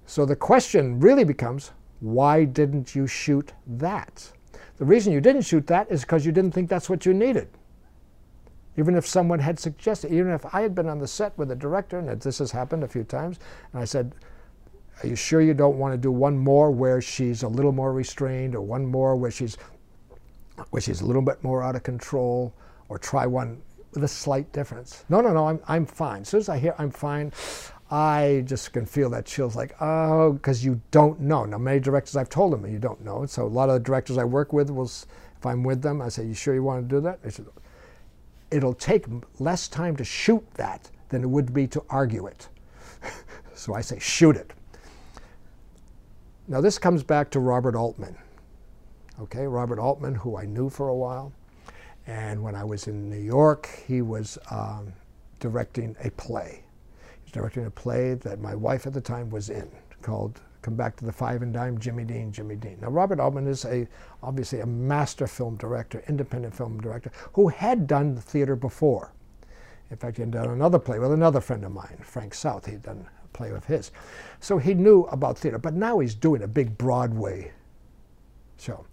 So 0.05 0.25
the 0.25 0.35
question 0.35 0.99
really 0.99 1.23
becomes, 1.23 1.71
why 1.99 2.45
didn't 2.45 2.95
you 2.95 3.07
shoot 3.07 3.53
that? 3.67 4.31
The 4.77 4.85
reason 4.85 5.13
you 5.13 5.21
didn't 5.21 5.43
shoot 5.43 5.67
that 5.67 5.91
is 5.91 6.01
because 6.01 6.25
you 6.25 6.31
didn't 6.31 6.51
think 6.51 6.69
that's 6.69 6.89
what 6.89 7.05
you 7.05 7.13
needed. 7.13 7.47
Even 8.77 8.95
if 8.95 9.05
someone 9.05 9.39
had 9.39 9.59
suggested, 9.59 10.11
even 10.11 10.31
if 10.31 10.45
I 10.55 10.61
had 10.61 10.73
been 10.73 10.89
on 10.89 10.99
the 10.99 11.07
set 11.07 11.37
with 11.37 11.51
a 11.51 11.55
director, 11.55 11.99
and 11.99 12.21
this 12.21 12.39
has 12.39 12.51
happened 12.51 12.83
a 12.83 12.87
few 12.87 13.03
times, 13.03 13.39
and 13.73 13.81
I 13.81 13.85
said, 13.85 14.15
Are 15.03 15.07
you 15.07 15.15
sure 15.15 15.41
you 15.41 15.53
don't 15.53 15.77
want 15.77 15.93
to 15.93 15.97
do 15.97 16.11
one 16.11 16.37
more 16.37 16.71
where 16.71 17.01
she's 17.01 17.43
a 17.43 17.47
little 17.47 17.71
more 17.71 17.93
restrained, 17.93 18.55
or 18.55 18.61
one 18.61 18.85
more 18.85 19.15
where 19.15 19.31
she's, 19.31 19.57
where 20.69 20.81
she's 20.81 21.01
a 21.01 21.05
little 21.05 21.21
bit 21.21 21.43
more 21.43 21.63
out 21.63 21.75
of 21.75 21.83
control, 21.83 22.53
or 22.89 22.99
try 22.99 23.25
one 23.25 23.61
with 23.93 24.03
a 24.03 24.07
slight 24.07 24.51
difference? 24.53 25.05
No, 25.09 25.21
no, 25.21 25.33
no, 25.33 25.47
I'm, 25.47 25.59
I'm 25.67 25.85
fine. 25.85 26.21
As 26.21 26.29
soon 26.29 26.39
as 26.39 26.49
I 26.49 26.59
hear 26.59 26.75
I'm 26.77 26.91
fine, 26.91 27.31
I 27.91 28.43
just 28.45 28.71
can 28.71 28.85
feel 28.85 29.09
that 29.09 29.25
chills 29.25 29.55
like, 29.55 29.75
oh, 29.81 30.33
because 30.33 30.63
you 30.63 30.79
don't 30.91 31.19
know. 31.19 31.43
Now, 31.43 31.57
many 31.57 31.79
directors 31.81 32.15
I've 32.15 32.29
told 32.29 32.53
them 32.53 32.65
you 32.71 32.79
don't 32.79 33.03
know. 33.03 33.25
So 33.25 33.45
a 33.45 33.47
lot 33.47 33.69
of 33.69 33.73
the 33.75 33.79
directors 33.81 34.17
I 34.17 34.23
work 34.23 34.53
with 34.53 34.69
will, 34.69 34.85
if 34.85 35.45
I'm 35.45 35.63
with 35.63 35.81
them, 35.81 36.01
I 36.01 36.07
say, 36.07 36.25
you 36.25 36.33
sure 36.33 36.53
you 36.53 36.63
want 36.63 36.87
to 36.87 36.95
do 36.95 37.01
that? 37.01 37.19
Said, 37.33 37.47
it'll 38.49 38.73
take 38.73 39.05
less 39.39 39.67
time 39.67 39.97
to 39.97 40.05
shoot 40.05 40.45
that 40.53 40.89
than 41.09 41.23
it 41.23 41.29
would 41.29 41.53
be 41.53 41.67
to 41.67 41.83
argue 41.89 42.27
it. 42.27 42.47
so 43.55 43.73
I 43.73 43.81
say, 43.81 43.99
shoot 43.99 44.37
it. 44.37 44.53
Now, 46.51 46.59
this 46.59 46.77
comes 46.77 47.01
back 47.01 47.29
to 47.29 47.39
Robert 47.39 47.77
Altman. 47.77 48.17
Okay, 49.21 49.47
Robert 49.47 49.79
Altman, 49.79 50.15
who 50.15 50.35
I 50.35 50.45
knew 50.45 50.69
for 50.69 50.89
a 50.89 50.93
while. 50.93 51.31
And 52.07 52.43
when 52.43 52.55
I 52.55 52.65
was 52.65 52.87
in 52.87 53.09
New 53.09 53.21
York, 53.21 53.69
he 53.87 54.01
was 54.01 54.37
um, 54.49 54.91
directing 55.39 55.95
a 56.03 56.11
play. 56.11 56.65
He 57.03 57.23
was 57.23 57.31
directing 57.31 57.67
a 57.67 57.71
play 57.71 58.15
that 58.15 58.41
my 58.41 58.53
wife 58.53 58.85
at 58.85 58.91
the 58.91 58.99
time 58.99 59.29
was 59.29 59.49
in 59.49 59.71
called 60.01 60.41
Come 60.61 60.75
Back 60.75 60.97
to 60.97 61.05
the 61.05 61.13
Five 61.13 61.41
and 61.41 61.53
Dime, 61.53 61.79
Jimmy 61.79 62.03
Dean, 62.03 62.33
Jimmy 62.33 62.57
Dean. 62.57 62.79
Now, 62.81 62.89
Robert 62.89 63.21
Altman 63.21 63.47
is 63.47 63.63
a, 63.63 63.87
obviously 64.21 64.59
a 64.59 64.65
master 64.65 65.27
film 65.27 65.55
director, 65.55 66.03
independent 66.09 66.53
film 66.53 66.81
director, 66.81 67.13
who 67.31 67.47
had 67.47 67.87
done 67.87 68.17
theater 68.17 68.57
before. 68.57 69.13
In 69.89 69.95
fact, 69.95 70.17
he 70.17 70.23
had 70.23 70.31
done 70.31 70.49
another 70.49 70.79
play 70.79 70.99
with 70.99 71.13
another 71.13 71.39
friend 71.39 71.63
of 71.63 71.71
mine, 71.71 71.99
Frank 72.03 72.33
South. 72.33 72.65
He'd 72.65 72.81
done 72.81 73.07
play 73.33 73.51
with 73.51 73.65
his. 73.65 73.91
So 74.39 74.57
he 74.57 74.73
knew 74.73 75.03
about 75.03 75.37
theater, 75.37 75.57
but 75.57 75.73
now 75.73 75.99
he's 75.99 76.15
doing 76.15 76.43
a 76.43 76.47
big 76.47 76.77
Broadway 76.77 77.51
show. 78.57 78.85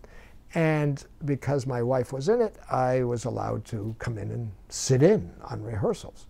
And 0.54 1.04
because 1.24 1.66
my 1.66 1.82
wife 1.82 2.12
was 2.12 2.28
in 2.28 2.40
it, 2.40 2.56
I 2.70 3.04
was 3.04 3.26
allowed 3.26 3.64
to 3.66 3.94
come 3.98 4.16
in 4.16 4.30
and 4.30 4.50
sit 4.68 5.02
in 5.02 5.30
on 5.44 5.62
rehearsals. 5.62 6.26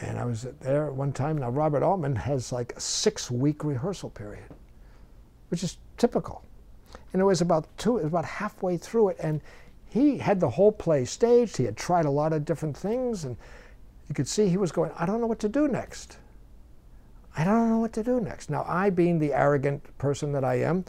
And 0.00 0.18
I 0.18 0.24
was 0.24 0.46
there 0.60 0.90
one 0.92 1.12
time. 1.12 1.38
Now, 1.38 1.50
Robert 1.50 1.82
Altman 1.82 2.16
has 2.16 2.52
like 2.52 2.74
a 2.76 2.80
six 2.80 3.30
week 3.30 3.64
rehearsal 3.64 4.10
period, 4.10 4.44
which 5.48 5.64
is 5.64 5.78
typical. 5.96 6.44
And 7.12 7.22
it 7.22 7.24
was 7.24 7.40
about 7.40 7.66
two, 7.78 7.96
it 7.98 8.04
was 8.04 8.12
about 8.12 8.26
halfway 8.26 8.76
through 8.76 9.08
it. 9.10 9.16
And 9.20 9.40
he 9.88 10.18
had 10.18 10.38
the 10.38 10.50
whole 10.50 10.72
play 10.72 11.04
staged. 11.04 11.56
He 11.56 11.64
had 11.64 11.76
tried 11.76 12.04
a 12.04 12.10
lot 12.10 12.32
of 12.32 12.44
different 12.44 12.76
things. 12.76 13.24
And 13.24 13.36
you 14.08 14.14
could 14.14 14.28
see 14.28 14.48
he 14.48 14.58
was 14.58 14.70
going, 14.70 14.90
I 14.98 15.06
don't 15.06 15.20
know 15.20 15.26
what 15.26 15.40
to 15.40 15.48
do 15.48 15.66
next. 15.66 16.18
I 17.36 17.44
don't 17.44 17.68
know 17.68 17.78
what 17.78 17.92
to 17.94 18.02
do 18.02 18.18
next. 18.20 18.48
Now, 18.48 18.64
I, 18.66 18.88
being 18.88 19.18
the 19.18 19.34
arrogant 19.34 19.82
person 19.98 20.32
that 20.32 20.44
I 20.44 20.54
am 20.54 20.84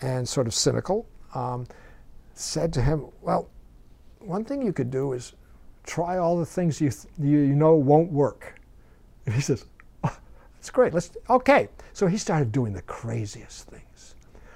and 0.00 0.26
sort 0.26 0.46
of 0.46 0.54
cynical, 0.54 1.06
um, 1.34 1.66
said 2.34 2.72
to 2.74 2.82
him, 2.82 3.06
Well, 3.20 3.50
one 4.20 4.44
thing 4.44 4.62
you 4.62 4.72
could 4.72 4.90
do 4.90 5.12
is 5.12 5.34
try 5.84 6.16
all 6.16 6.38
the 6.38 6.46
things 6.46 6.80
you, 6.80 6.90
th- 6.90 7.06
you, 7.20 7.54
know 7.54 7.74
won't 7.74 8.10
work. 8.10 8.58
And 9.26 9.34
he 9.36 9.40
says, 9.42 9.66
oh, 10.02 10.16
That's 10.54 10.70
great. 10.70 10.94
Let's, 10.94 11.10
okay. 11.28 11.68
So 11.92 12.06
he 12.06 12.16
started 12.16 12.52
doing 12.52 12.72
the 12.72 12.82
craziest 12.82 13.68
things. 13.68 13.82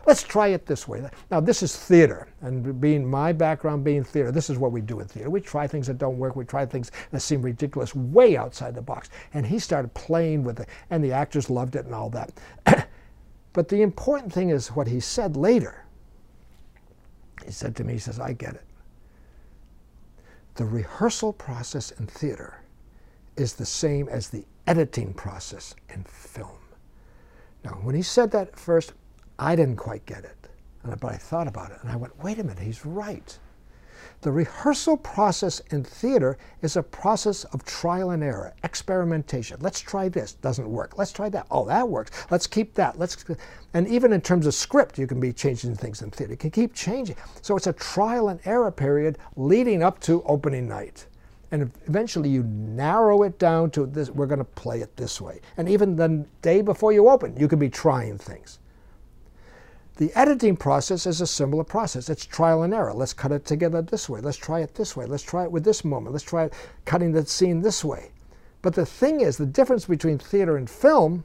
Let's 0.06 0.22
try 0.22 0.48
it 0.48 0.66
this 0.66 0.86
way. 0.86 1.02
Now, 1.32 1.40
this 1.40 1.64
is 1.64 1.74
theater, 1.76 2.28
and 2.40 2.80
being 2.80 3.04
my 3.04 3.32
background 3.32 3.82
being 3.82 4.04
theater, 4.04 4.30
this 4.30 4.48
is 4.48 4.56
what 4.56 4.70
we 4.70 4.80
do 4.80 5.00
in 5.00 5.08
theater. 5.08 5.30
We 5.30 5.40
try 5.40 5.66
things 5.66 5.88
that 5.88 5.98
don't 5.98 6.16
work. 6.16 6.36
We 6.36 6.44
try 6.44 6.64
things 6.64 6.92
that 7.10 7.20
seem 7.20 7.42
ridiculous, 7.42 7.92
way 7.92 8.36
outside 8.36 8.76
the 8.76 8.82
box. 8.82 9.10
And 9.34 9.44
he 9.44 9.58
started 9.58 9.92
playing 9.94 10.44
with 10.44 10.60
it, 10.60 10.68
and 10.90 11.02
the 11.02 11.10
actors 11.10 11.50
loved 11.50 11.74
it 11.74 11.86
and 11.86 11.94
all 11.94 12.08
that. 12.10 12.30
but 13.52 13.68
the 13.68 13.82
important 13.82 14.32
thing 14.32 14.50
is 14.50 14.68
what 14.68 14.86
he 14.86 15.00
said 15.00 15.36
later. 15.36 15.84
He 17.44 17.50
said 17.50 17.74
to 17.76 17.84
me, 17.84 17.94
he 17.94 17.98
says, 17.98 18.20
I 18.20 18.32
get 18.32 18.54
it. 18.54 18.64
The 20.54 20.66
rehearsal 20.66 21.32
process 21.32 21.90
in 21.90 22.06
theater 22.06 22.62
is 23.36 23.54
the 23.54 23.66
same 23.66 24.08
as 24.08 24.28
the 24.28 24.44
editing 24.68 25.12
process 25.14 25.74
in 25.92 26.04
film. 26.04 26.58
Now, 27.64 27.72
when 27.82 27.96
he 27.96 28.02
said 28.02 28.30
that 28.30 28.56
first, 28.56 28.92
I 29.38 29.56
didn't 29.56 29.76
quite 29.76 30.06
get 30.06 30.24
it. 30.24 30.48
But 30.84 31.12
I 31.12 31.16
thought 31.16 31.48
about 31.48 31.72
it 31.72 31.78
and 31.82 31.90
I 31.90 31.96
went, 31.96 32.22
wait 32.22 32.38
a 32.38 32.44
minute, 32.44 32.62
he's 32.62 32.86
right. 32.86 33.38
The 34.22 34.32
rehearsal 34.32 34.96
process 34.96 35.60
in 35.70 35.84
theater 35.84 36.38
is 36.62 36.76
a 36.76 36.82
process 36.82 37.44
of 37.44 37.64
trial 37.64 38.10
and 38.10 38.22
error, 38.22 38.54
experimentation. 38.64 39.58
Let's 39.60 39.80
try 39.80 40.08
this, 40.08 40.34
doesn't 40.34 40.68
work. 40.68 40.96
Let's 40.96 41.12
try 41.12 41.28
that. 41.30 41.46
Oh, 41.50 41.66
that 41.66 41.88
works. 41.88 42.26
Let's 42.30 42.46
keep 42.46 42.74
that. 42.74 42.98
Let's 42.98 43.24
and 43.74 43.86
even 43.88 44.12
in 44.12 44.20
terms 44.20 44.46
of 44.46 44.54
script, 44.54 44.98
you 44.98 45.06
can 45.06 45.20
be 45.20 45.32
changing 45.32 45.74
things 45.74 46.02
in 46.02 46.10
theater. 46.10 46.32
You 46.32 46.38
can 46.38 46.50
keep 46.50 46.72
changing. 46.72 47.16
So 47.42 47.56
it's 47.56 47.66
a 47.66 47.72
trial 47.72 48.28
and 48.28 48.40
error 48.44 48.70
period 48.70 49.18
leading 49.36 49.82
up 49.82 50.00
to 50.00 50.22
opening 50.22 50.66
night. 50.68 51.06
And 51.50 51.70
eventually 51.86 52.28
you 52.28 52.42
narrow 52.44 53.22
it 53.22 53.38
down 53.38 53.70
to 53.72 53.86
this, 53.86 54.10
we're 54.10 54.26
going 54.26 54.38
to 54.38 54.44
play 54.44 54.80
it 54.80 54.96
this 54.96 55.20
way. 55.20 55.40
And 55.56 55.68
even 55.68 55.94
the 55.94 56.24
day 56.42 56.62
before 56.62 56.92
you 56.92 57.08
open, 57.08 57.36
you 57.36 57.48
can 57.48 57.58
be 57.58 57.68
trying 57.68 58.18
things. 58.18 58.58
The 59.96 60.12
editing 60.14 60.58
process 60.58 61.06
is 61.06 61.22
a 61.22 61.26
similar 61.26 61.64
process. 61.64 62.10
It's 62.10 62.26
trial 62.26 62.62
and 62.62 62.74
error. 62.74 62.92
Let's 62.92 63.14
cut 63.14 63.32
it 63.32 63.46
together 63.46 63.80
this 63.80 64.10
way. 64.10 64.20
Let's 64.20 64.36
try 64.36 64.60
it 64.60 64.74
this 64.74 64.94
way. 64.94 65.06
Let's 65.06 65.22
try 65.22 65.44
it 65.44 65.50
with 65.50 65.64
this 65.64 65.86
moment. 65.86 66.12
Let's 66.12 66.24
try 66.24 66.44
it 66.44 66.52
cutting 66.84 67.12
the 67.12 67.24
scene 67.24 67.62
this 67.62 67.82
way. 67.82 68.10
But 68.60 68.74
the 68.74 68.84
thing 68.84 69.22
is, 69.22 69.38
the 69.38 69.46
difference 69.46 69.86
between 69.86 70.18
theater 70.18 70.58
and 70.58 70.68
film, 70.68 71.24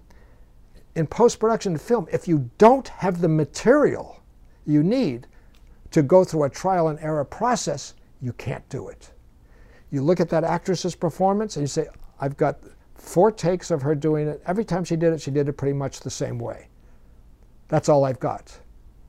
in 0.95 1.05
post 1.05 1.39
production 1.39 1.77
film, 1.77 2.07
if 2.13 2.29
you 2.29 2.49
don't 2.57 2.87
have 2.87 3.19
the 3.19 3.27
material 3.27 4.21
you 4.65 4.83
need 4.83 5.27
to 5.91 6.01
go 6.01 6.23
through 6.23 6.43
a 6.43 6.49
trial 6.49 6.87
and 6.87 6.99
error 6.99 7.25
process, 7.25 7.95
you 8.21 8.31
can't 8.33 8.67
do 8.69 8.87
it. 8.87 9.11
You 9.89 10.01
look 10.01 10.21
at 10.21 10.29
that 10.29 10.45
actress's 10.45 10.95
performance 10.95 11.57
and 11.57 11.63
you 11.63 11.67
say, 11.67 11.87
I've 12.21 12.37
got 12.37 12.59
four 12.95 13.31
takes 13.31 13.69
of 13.69 13.81
her 13.81 13.95
doing 13.95 14.29
it. 14.29 14.41
Every 14.45 14.63
time 14.63 14.85
she 14.85 14.95
did 14.95 15.11
it, 15.11 15.19
she 15.19 15.31
did 15.31 15.49
it 15.49 15.53
pretty 15.53 15.73
much 15.73 15.99
the 15.99 16.09
same 16.09 16.39
way. 16.39 16.67
That's 17.71 17.87
all 17.87 18.03
I've 18.03 18.19
got. 18.19 18.59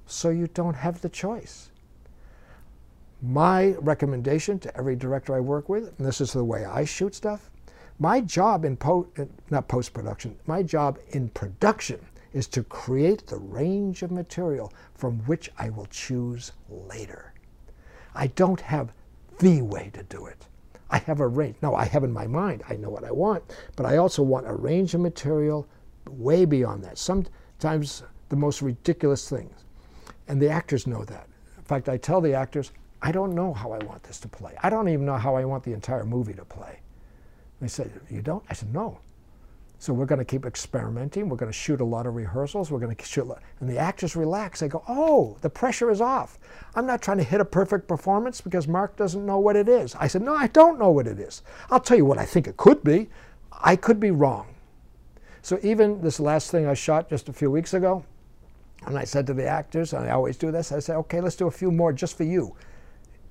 So 0.06 0.30
you 0.30 0.46
don't 0.46 0.76
have 0.76 1.00
the 1.00 1.08
choice. 1.08 1.70
My 3.20 3.72
recommendation 3.80 4.60
to 4.60 4.76
every 4.76 4.94
director 4.94 5.34
I 5.34 5.40
work 5.40 5.68
with, 5.68 5.92
and 5.98 6.06
this 6.06 6.20
is 6.20 6.32
the 6.32 6.44
way 6.44 6.64
I 6.64 6.84
shoot 6.84 7.12
stuff, 7.16 7.50
my 7.98 8.20
job 8.20 8.64
in 8.64 8.76
po- 8.76 9.08
not 9.50 9.66
post 9.66 9.92
production, 9.92 10.36
my 10.46 10.62
job 10.62 11.00
in 11.08 11.28
production 11.30 11.98
is 12.32 12.46
to 12.48 12.62
create 12.62 13.26
the 13.26 13.38
range 13.38 14.04
of 14.04 14.12
material 14.12 14.72
from 14.94 15.18
which 15.26 15.50
I 15.58 15.68
will 15.68 15.86
choose 15.86 16.52
later. 16.70 17.34
I 18.14 18.28
don't 18.28 18.60
have 18.60 18.92
the 19.40 19.62
way 19.62 19.90
to 19.92 20.04
do 20.04 20.26
it. 20.26 20.46
I 20.88 20.98
have 20.98 21.18
a 21.18 21.26
range. 21.26 21.56
No, 21.62 21.74
I 21.74 21.86
have 21.86 22.04
in 22.04 22.12
my 22.12 22.28
mind, 22.28 22.62
I 22.68 22.76
know 22.76 22.90
what 22.90 23.02
I 23.02 23.10
want, 23.10 23.42
but 23.74 23.86
I 23.86 23.96
also 23.96 24.22
want 24.22 24.46
a 24.46 24.54
range 24.54 24.94
of 24.94 25.00
material 25.00 25.66
way 26.08 26.44
beyond 26.44 26.84
that. 26.84 26.96
Sometimes 26.96 28.04
the 28.32 28.36
most 28.36 28.62
ridiculous 28.62 29.28
things. 29.28 29.52
And 30.26 30.40
the 30.40 30.48
actors 30.48 30.86
know 30.86 31.04
that. 31.04 31.26
In 31.58 31.64
fact, 31.64 31.90
I 31.90 31.98
tell 31.98 32.22
the 32.22 32.32
actors, 32.32 32.72
I 33.02 33.12
don't 33.12 33.34
know 33.34 33.52
how 33.52 33.72
I 33.72 33.84
want 33.84 34.02
this 34.04 34.18
to 34.20 34.28
play. 34.28 34.54
I 34.62 34.70
don't 34.70 34.88
even 34.88 35.04
know 35.04 35.18
how 35.18 35.34
I 35.34 35.44
want 35.44 35.64
the 35.64 35.74
entire 35.74 36.06
movie 36.06 36.32
to 36.32 36.44
play. 36.46 36.80
They 37.60 37.68
said, 37.68 37.92
You 38.08 38.22
don't? 38.22 38.42
I 38.48 38.54
said, 38.54 38.72
No. 38.72 39.00
So 39.78 39.92
we're 39.92 40.06
going 40.06 40.20
to 40.20 40.24
keep 40.24 40.46
experimenting. 40.46 41.28
We're 41.28 41.36
going 41.36 41.52
to 41.52 41.58
shoot 41.58 41.82
a 41.82 41.84
lot 41.84 42.06
of 42.06 42.14
rehearsals. 42.14 42.70
We're 42.70 42.78
going 42.78 42.94
to 42.94 43.04
shoot, 43.04 43.28
and 43.60 43.68
the 43.68 43.78
actors 43.78 44.14
relax. 44.14 44.60
They 44.60 44.68
go, 44.68 44.84
"Oh, 44.86 45.36
the 45.40 45.50
pressure 45.50 45.90
is 45.90 46.00
off. 46.00 46.38
I'm 46.76 46.86
not 46.86 47.02
trying 47.02 47.18
to 47.18 47.24
hit 47.24 47.40
a 47.40 47.44
perfect 47.44 47.88
performance 47.88 48.40
because 48.40 48.68
Mark 48.68 48.94
doesn't 48.94 49.26
know 49.26 49.40
what 49.40 49.56
it 49.56 49.68
is." 49.68 49.96
I 49.96 50.06
said, 50.06 50.22
"No, 50.22 50.36
I 50.36 50.46
don't 50.46 50.78
know 50.78 50.92
what 50.92 51.08
it 51.08 51.18
is. 51.18 51.42
I'll 51.68 51.80
tell 51.80 51.96
you 51.96 52.04
what 52.04 52.16
I 52.16 52.24
think 52.24 52.46
it 52.46 52.56
could 52.56 52.84
be. 52.84 53.10
I 53.50 53.74
could 53.74 53.98
be 53.98 54.12
wrong." 54.12 54.46
So 55.42 55.58
even 55.64 56.00
this 56.00 56.20
last 56.20 56.52
thing 56.52 56.64
I 56.64 56.74
shot 56.74 57.10
just 57.10 57.28
a 57.28 57.32
few 57.32 57.50
weeks 57.50 57.74
ago, 57.74 58.04
and 58.86 58.98
I 58.98 59.04
said 59.04 59.26
to 59.28 59.34
the 59.34 59.46
actors, 59.46 59.92
and 59.92 60.04
I 60.04 60.10
always 60.10 60.36
do 60.36 60.50
this, 60.50 60.72
I 60.72 60.80
said, 60.80 60.96
okay, 60.96 61.20
let's 61.20 61.36
do 61.36 61.46
a 61.46 61.52
few 61.52 61.70
more 61.70 61.92
just 61.92 62.16
for 62.16 62.24
you. 62.24 62.56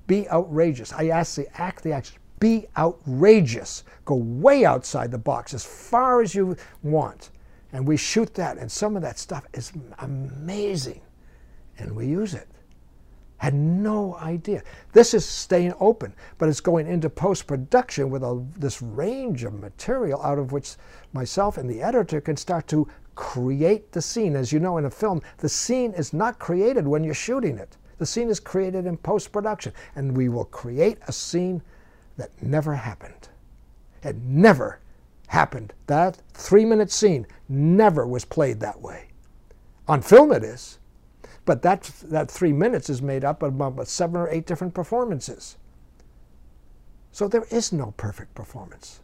Be 0.06 0.28
outrageous. 0.30 0.92
I 0.92 1.08
ask 1.08 1.36
the 1.36 1.60
act 1.60 1.82
the 1.82 1.92
actors, 1.92 2.18
be 2.40 2.66
outrageous. 2.76 3.84
Go 4.04 4.16
way 4.16 4.64
outside 4.64 5.10
the 5.10 5.18
box 5.18 5.54
as 5.54 5.64
far 5.64 6.22
as 6.22 6.34
you 6.34 6.56
want. 6.82 7.30
And 7.72 7.86
we 7.86 7.96
shoot 7.96 8.34
that, 8.34 8.58
and 8.58 8.70
some 8.70 8.96
of 8.96 9.02
that 9.02 9.18
stuff 9.18 9.46
is 9.54 9.72
amazing. 10.00 11.00
And 11.78 11.94
we 11.94 12.06
use 12.06 12.34
it. 12.34 12.48
Had 13.36 13.54
no 13.54 14.16
idea. 14.16 14.62
This 14.92 15.14
is 15.14 15.24
staying 15.24 15.74
open, 15.80 16.14
but 16.38 16.48
it's 16.48 16.60
going 16.60 16.86
into 16.86 17.10
post 17.10 17.46
production 17.46 18.08
with 18.10 18.22
a, 18.22 18.44
this 18.56 18.80
range 18.80 19.42
of 19.44 19.54
material 19.54 20.22
out 20.22 20.38
of 20.38 20.52
which 20.52 20.76
myself 21.12 21.58
and 21.58 21.68
the 21.68 21.82
editor 21.82 22.20
can 22.20 22.36
start 22.36 22.68
to 22.68 22.86
create 23.14 23.92
the 23.92 24.02
scene. 24.02 24.36
As 24.36 24.52
you 24.52 24.60
know 24.60 24.78
in 24.78 24.84
a 24.84 24.90
film, 24.90 25.22
the 25.38 25.48
scene 25.48 25.92
is 25.92 26.12
not 26.12 26.38
created 26.38 26.86
when 26.86 27.04
you're 27.04 27.14
shooting 27.14 27.58
it. 27.58 27.76
The 27.98 28.06
scene 28.06 28.28
is 28.28 28.40
created 28.40 28.86
in 28.86 28.96
post 28.96 29.32
production, 29.32 29.72
and 29.94 30.16
we 30.16 30.28
will 30.28 30.46
create 30.46 30.98
a 31.06 31.12
scene 31.12 31.62
that 32.16 32.30
never 32.42 32.74
happened. 32.74 33.28
It 34.02 34.16
never 34.16 34.80
happened. 35.28 35.72
That 35.86 36.20
three 36.34 36.64
minute 36.64 36.90
scene 36.90 37.26
never 37.48 38.06
was 38.06 38.24
played 38.24 38.60
that 38.60 38.80
way. 38.80 39.08
On 39.88 40.02
film, 40.02 40.32
it 40.32 40.44
is. 40.44 40.78
But 41.44 41.62
that, 41.62 41.90
that 42.04 42.30
three 42.30 42.52
minutes 42.52 42.88
is 42.88 43.02
made 43.02 43.24
up 43.24 43.42
of 43.42 43.60
about 43.60 43.88
seven 43.88 44.16
or 44.16 44.28
eight 44.28 44.46
different 44.46 44.74
performances. 44.74 45.56
So 47.10 47.28
there 47.28 47.46
is 47.50 47.72
no 47.72 47.92
perfect 47.96 48.34
performance. 48.34 49.00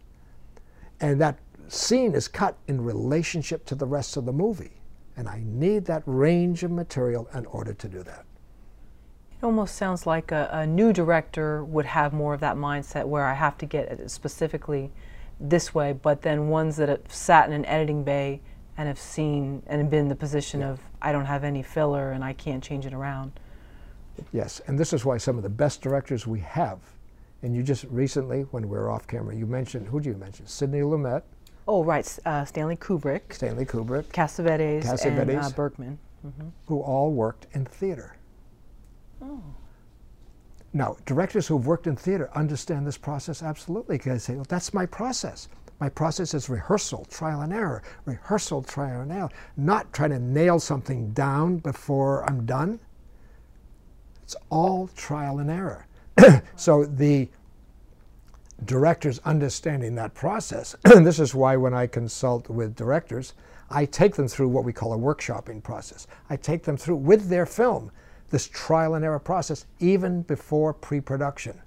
And 1.01 1.21
that 1.21 1.39
scene 1.69 2.15
is 2.15 2.29
cut 2.29 2.57
in 2.67 2.83
relationship 2.83 3.65
to 3.67 3.75
the 3.75 3.87
rest 3.87 4.17
of 4.17 4.27
the 4.27 4.33
movie. 4.33 4.81
And 5.17 5.29
I 5.29 5.43
need 5.45 5.85
that 5.87 6.03
range 6.07 6.63
of 6.63 6.71
material 6.71 7.29
in 7.35 7.45
order 7.47 7.75
to 7.75 7.89
do 7.89 8.03
that. 8.05 8.25
It 9.41 9.45
almost 9.45 9.77
sounds 9.77 10.07
like 10.07 10.33
a, 10.33 10.49
a, 10.53 10.67
new 10.67 10.93
director 10.93 11.65
would 11.65 11.87
have 11.87 12.13
more 12.13 12.35
of 12.35 12.41
that 12.41 12.57
mindset 12.57 13.05
where 13.05 13.25
I 13.25 13.35
have 13.35 13.57
to 13.59 13.67
get 13.67 13.87
it 13.89 14.11
specifically 14.11 14.91
this 15.41 15.75
way, 15.75 15.93
but 15.93 16.23
then 16.23 16.49
ones 16.49 16.77
that 16.77 16.89
have 16.89 17.03
sat 17.09 17.49
in 17.49 17.53
an 17.53 17.65
editing 17.67 18.03
bay 18.03 18.41
and 18.77 18.89
have 18.89 18.99
seen 18.99 19.63
and 19.67 19.89
been 19.91 20.01
in 20.01 20.09
the 20.09 20.17
position 20.17 20.61
yeah. 20.61 20.71
of 20.71 20.81
I 21.03 21.13
don't 21.13 21.27
have 21.27 21.45
any 21.45 21.63
filler 21.63 22.11
and 22.13 22.25
I 22.25 22.33
can't 22.33 22.63
change 22.63 22.87
it 22.87 22.93
around. 22.93 23.33
Yes, 24.33 24.61
and 24.67 24.79
this 24.79 24.93
is 24.93 25.05
why 25.05 25.19
some 25.19 25.37
of 25.37 25.45
the 25.45 25.49
best 25.49 25.83
directors 25.83 26.27
we 26.27 26.41
have, 26.41 26.81
and 27.43 27.55
you 27.55 27.63
just 27.63 27.85
recently, 27.85 28.43
when 28.51 28.69
we 28.69 28.77
were 28.77 28.91
off 28.91 29.07
camera, 29.07 29.35
you 29.35 29.47
mentioned, 29.47 29.87
who 29.87 30.01
do 30.01 30.09
you 30.09 30.17
mention? 30.17 30.47
Sidney 30.47 30.81
Lumet, 30.81 31.23
Oh, 31.69 31.85
right. 31.85 32.19
Uh, 32.25 32.47
Stanley 32.47 32.77
Kubrick. 32.77 33.35
Stanley 33.35 33.67
Kubrick. 33.67 34.05
Cassavetes, 34.05 34.85
Cassavetes 34.85 35.29
and 35.29 35.39
uh, 35.39 35.51
Bergman. 35.51 35.99
Mm-hmm. 36.27 36.49
Who 36.67 36.81
all 36.81 37.13
worked 37.13 37.47
in 37.53 37.67
theater. 37.67 38.17
Oh. 39.23 39.43
Now, 40.73 40.97
directors 41.05 41.47
who've 41.47 41.67
worked 41.67 41.87
in 41.87 41.95
theater 41.95 42.31
understand 42.35 42.87
this 42.87 42.97
process 42.97 43.43
absolutely 43.43 43.99
because 43.99 44.27
they 44.27 44.33
say, 44.33 44.37
well, 44.37 44.47
that's 44.49 44.73
my 44.73 44.87
process. 44.87 45.49
My 45.79 45.91
process 45.91 46.35
is 46.35 46.49
rehearsal, 46.49 47.05
trial 47.11 47.43
and 47.43 47.53
error, 47.53 47.83
rehearsal, 48.07 48.63
trial 48.63 49.03
and 49.03 49.13
error, 49.13 49.29
not 49.57 49.93
trying 49.93 50.11
to 50.11 50.19
nail 50.19 50.59
something 50.59 51.13
down 51.13 51.59
before 51.59 52.29
I'm 52.29 52.47
done. 52.47 52.81
It's 54.23 54.37
all 54.51 54.89
trial 54.97 55.39
and 55.39 55.51
error. 55.51 55.87
so 56.57 56.85
the 56.85 57.29
directors 58.65 59.21
understanding 59.25 59.95
that 59.95 60.15
process. 60.15 60.75
this 60.85 61.21
is 61.21 61.35
why 61.35 61.57
when 61.57 61.75
I 61.75 61.87
consult 61.87 62.49
with 62.49 62.75
directors, 62.75 63.35
I 63.71 63.85
take 63.85 64.15
them 64.15 64.29
through 64.29 64.49
what 64.49 64.65
we 64.65 64.73
call 64.73 64.95
a 64.95 64.99
workshopping 64.99 65.63
process. 65.63 66.07
I 66.31 66.37
take 66.37 66.65
them 66.65 66.77
through 66.77 66.97
with 66.97 67.29
their 67.29 67.47
film 67.47 67.91
this 68.31 68.49
trial 68.49 68.95
and 68.95 69.05
error 69.05 69.19
process 69.19 69.67
even 69.81 70.23
before 70.23 70.75
pre-production 70.75 71.59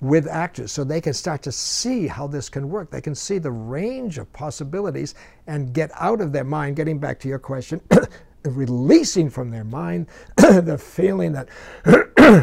with 0.00 0.26
actors 0.26 0.70
so 0.70 0.84
they 0.84 1.00
can 1.00 1.14
start 1.14 1.42
to 1.42 1.52
see 1.52 2.06
how 2.06 2.26
this 2.26 2.48
can 2.48 2.68
work. 2.68 2.90
They 2.90 3.00
can 3.00 3.14
see 3.14 3.38
the 3.38 3.50
range 3.50 4.18
of 4.18 4.30
possibilities 4.32 5.14
and 5.46 5.72
get 5.72 5.90
out 5.94 6.20
of 6.20 6.32
their 6.32 6.44
mind, 6.44 6.76
getting 6.76 6.98
back 6.98 7.18
to 7.20 7.28
your 7.28 7.38
question, 7.38 7.80
releasing 8.44 9.30
from 9.30 9.50
their 9.50 9.64
mind 9.64 10.08
the 10.36 10.76
feeling 10.78 11.32
that, 11.32 11.48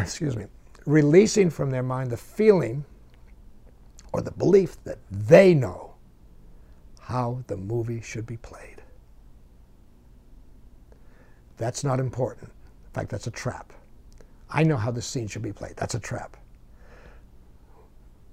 excuse 0.02 0.36
me, 0.36 0.46
releasing 0.86 1.50
from 1.50 1.70
their 1.70 1.84
mind 1.84 2.10
the 2.10 2.16
feeling 2.16 2.84
or 4.12 4.20
the 4.20 4.30
belief 4.30 4.82
that 4.84 4.98
they 5.10 5.54
know 5.54 5.94
how 7.00 7.42
the 7.46 7.56
movie 7.56 8.00
should 8.00 8.26
be 8.26 8.36
played. 8.36 8.82
That's 11.56 11.84
not 11.84 12.00
important. 12.00 12.50
In 12.84 12.90
fact, 12.92 13.10
that's 13.10 13.26
a 13.26 13.30
trap. 13.30 13.72
I 14.50 14.62
know 14.62 14.76
how 14.76 14.90
the 14.90 15.02
scene 15.02 15.26
should 15.26 15.42
be 15.42 15.52
played. 15.52 15.76
That's 15.76 15.94
a 15.94 16.00
trap. 16.00 16.36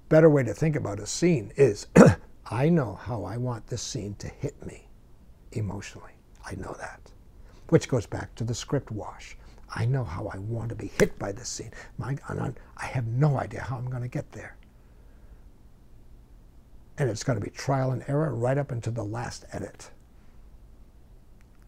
Better 0.08 0.28
way 0.28 0.42
to 0.42 0.52
think 0.52 0.76
about 0.76 1.00
a 1.00 1.06
scene 1.06 1.52
is 1.56 1.86
I 2.50 2.68
know 2.68 2.94
how 2.94 3.24
I 3.24 3.36
want 3.36 3.66
this 3.66 3.82
scene 3.82 4.14
to 4.18 4.28
hit 4.28 4.64
me 4.66 4.88
emotionally. 5.52 6.12
I 6.44 6.54
know 6.56 6.74
that. 6.78 7.00
Which 7.68 7.88
goes 7.88 8.06
back 8.06 8.34
to 8.34 8.44
the 8.44 8.54
script 8.54 8.90
wash. 8.90 9.36
I 9.72 9.84
know 9.84 10.02
how 10.02 10.26
I 10.26 10.38
want 10.38 10.70
to 10.70 10.74
be 10.74 10.90
hit 10.98 11.16
by 11.18 11.30
this 11.30 11.48
scene. 11.48 11.70
My, 11.96 12.16
I 12.28 12.84
have 12.84 13.06
no 13.06 13.38
idea 13.38 13.60
how 13.62 13.76
I'm 13.76 13.88
going 13.88 14.02
to 14.02 14.08
get 14.08 14.32
there 14.32 14.56
and 17.00 17.08
it's 17.08 17.24
going 17.24 17.40
to 17.40 17.44
be 17.44 17.50
trial 17.50 17.92
and 17.92 18.04
error 18.08 18.34
right 18.34 18.58
up 18.58 18.70
into 18.70 18.90
the 18.90 19.02
last 19.02 19.46
edit 19.52 19.90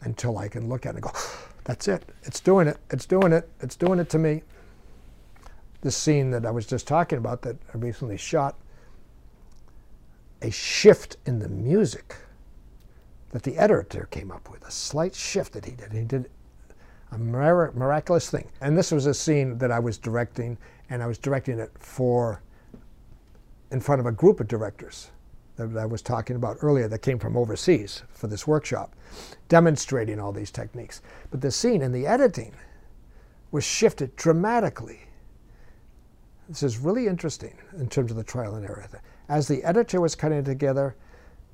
until 0.03 0.37
I 0.37 0.47
can 0.47 0.69
look 0.69 0.85
at 0.85 0.91
it 0.91 0.97
and 0.97 1.03
go, 1.05 1.13
that's 1.65 1.89
it. 1.89 2.05
It's 2.23 2.39
doing 2.39 2.69
it. 2.69 2.77
It's 2.91 3.07
doing 3.07 3.33
it. 3.33 3.49
It's 3.61 3.75
doing 3.75 3.99
it 3.99 4.11
to 4.11 4.19
me. 4.19 4.43
the 5.81 5.91
scene 5.91 6.31
that 6.33 6.45
I 6.45 6.51
was 6.51 6.67
just 6.67 6.87
talking 6.87 7.17
about 7.17 7.41
that 7.43 7.57
I 7.73 7.79
recently 7.79 8.19
shot, 8.19 8.57
a 10.43 10.51
shift 10.51 11.17
in 11.25 11.39
the 11.39 11.49
music 11.49 12.15
that 13.31 13.43
the 13.43 13.57
editor 13.57 14.09
came 14.11 14.31
up 14.31 14.51
with, 14.51 14.63
a 14.67 14.71
slight 14.71 15.15
shift 15.15 15.55
that 15.55 15.65
he 15.65 15.73
did. 15.73 15.93
He 15.93 16.05
did 16.05 16.31
a 17.11 17.17
miraculous 17.17 18.29
thing. 18.29 18.51
And 18.61 18.77
this 18.77 18.93
was 18.93 19.07
a 19.07 19.15
scene 19.15 19.57
that 19.59 19.71
I 19.71 19.79
was 19.79 19.97
directing, 19.97 20.59
and 20.91 21.03
I 21.03 21.07
was 21.07 21.17
directing 21.17 21.59
it 21.59 21.71
for, 21.79 22.43
in 23.71 23.81
front 23.81 23.99
of 23.99 24.07
a 24.07 24.13
group 24.13 24.39
of 24.39 24.47
directors 24.47 25.11
that 25.57 25.77
I 25.77 25.87
was 25.87 26.03
talking 26.03 26.37
about 26.37 26.59
earlier 26.61 26.89
that 26.89 27.01
came 27.01 27.19
from 27.19 27.37
overseas 27.37 28.03
for 28.13 28.27
this 28.27 28.47
workshop, 28.47 28.95
demonstrating 29.49 30.19
all 30.19 30.33
these 30.33 30.51
techniques. 30.51 31.03
But 31.31 31.41
the 31.41 31.51
scene 31.51 31.83
and 31.83 31.95
the 31.95 32.07
editing 32.07 32.55
was 33.51 33.65
shifted 33.65 34.17
dramatically. 34.17 35.01
This 36.49 36.63
is 36.63 36.79
really 36.79 37.07
interesting 37.07 37.57
in 37.79 37.89
terms 37.89 38.11
of 38.11 38.17
the 38.17 38.25
trial 38.25 38.55
and 38.55 38.65
error. 38.65 38.89
As 39.29 39.47
the 39.47 39.63
editor 39.63 40.01
was 40.01 40.15
cutting 40.15 40.39
it 40.39 40.45
together, 40.45 40.97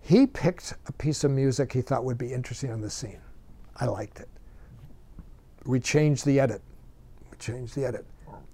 he 0.00 0.26
picked 0.26 0.74
a 0.86 0.92
piece 0.92 1.24
of 1.24 1.30
music 1.30 1.72
he 1.72 1.82
thought 1.82 2.04
would 2.04 2.18
be 2.18 2.32
interesting 2.32 2.70
on 2.70 2.80
the 2.80 2.90
scene. 2.90 3.20
I 3.76 3.86
liked 3.86 4.20
it. 4.20 4.28
We 5.66 5.80
changed 5.80 6.24
the 6.24 6.40
edit. 6.40 6.62
We 7.30 7.36
changed 7.38 7.74
the 7.74 7.84
edit. 7.84 8.06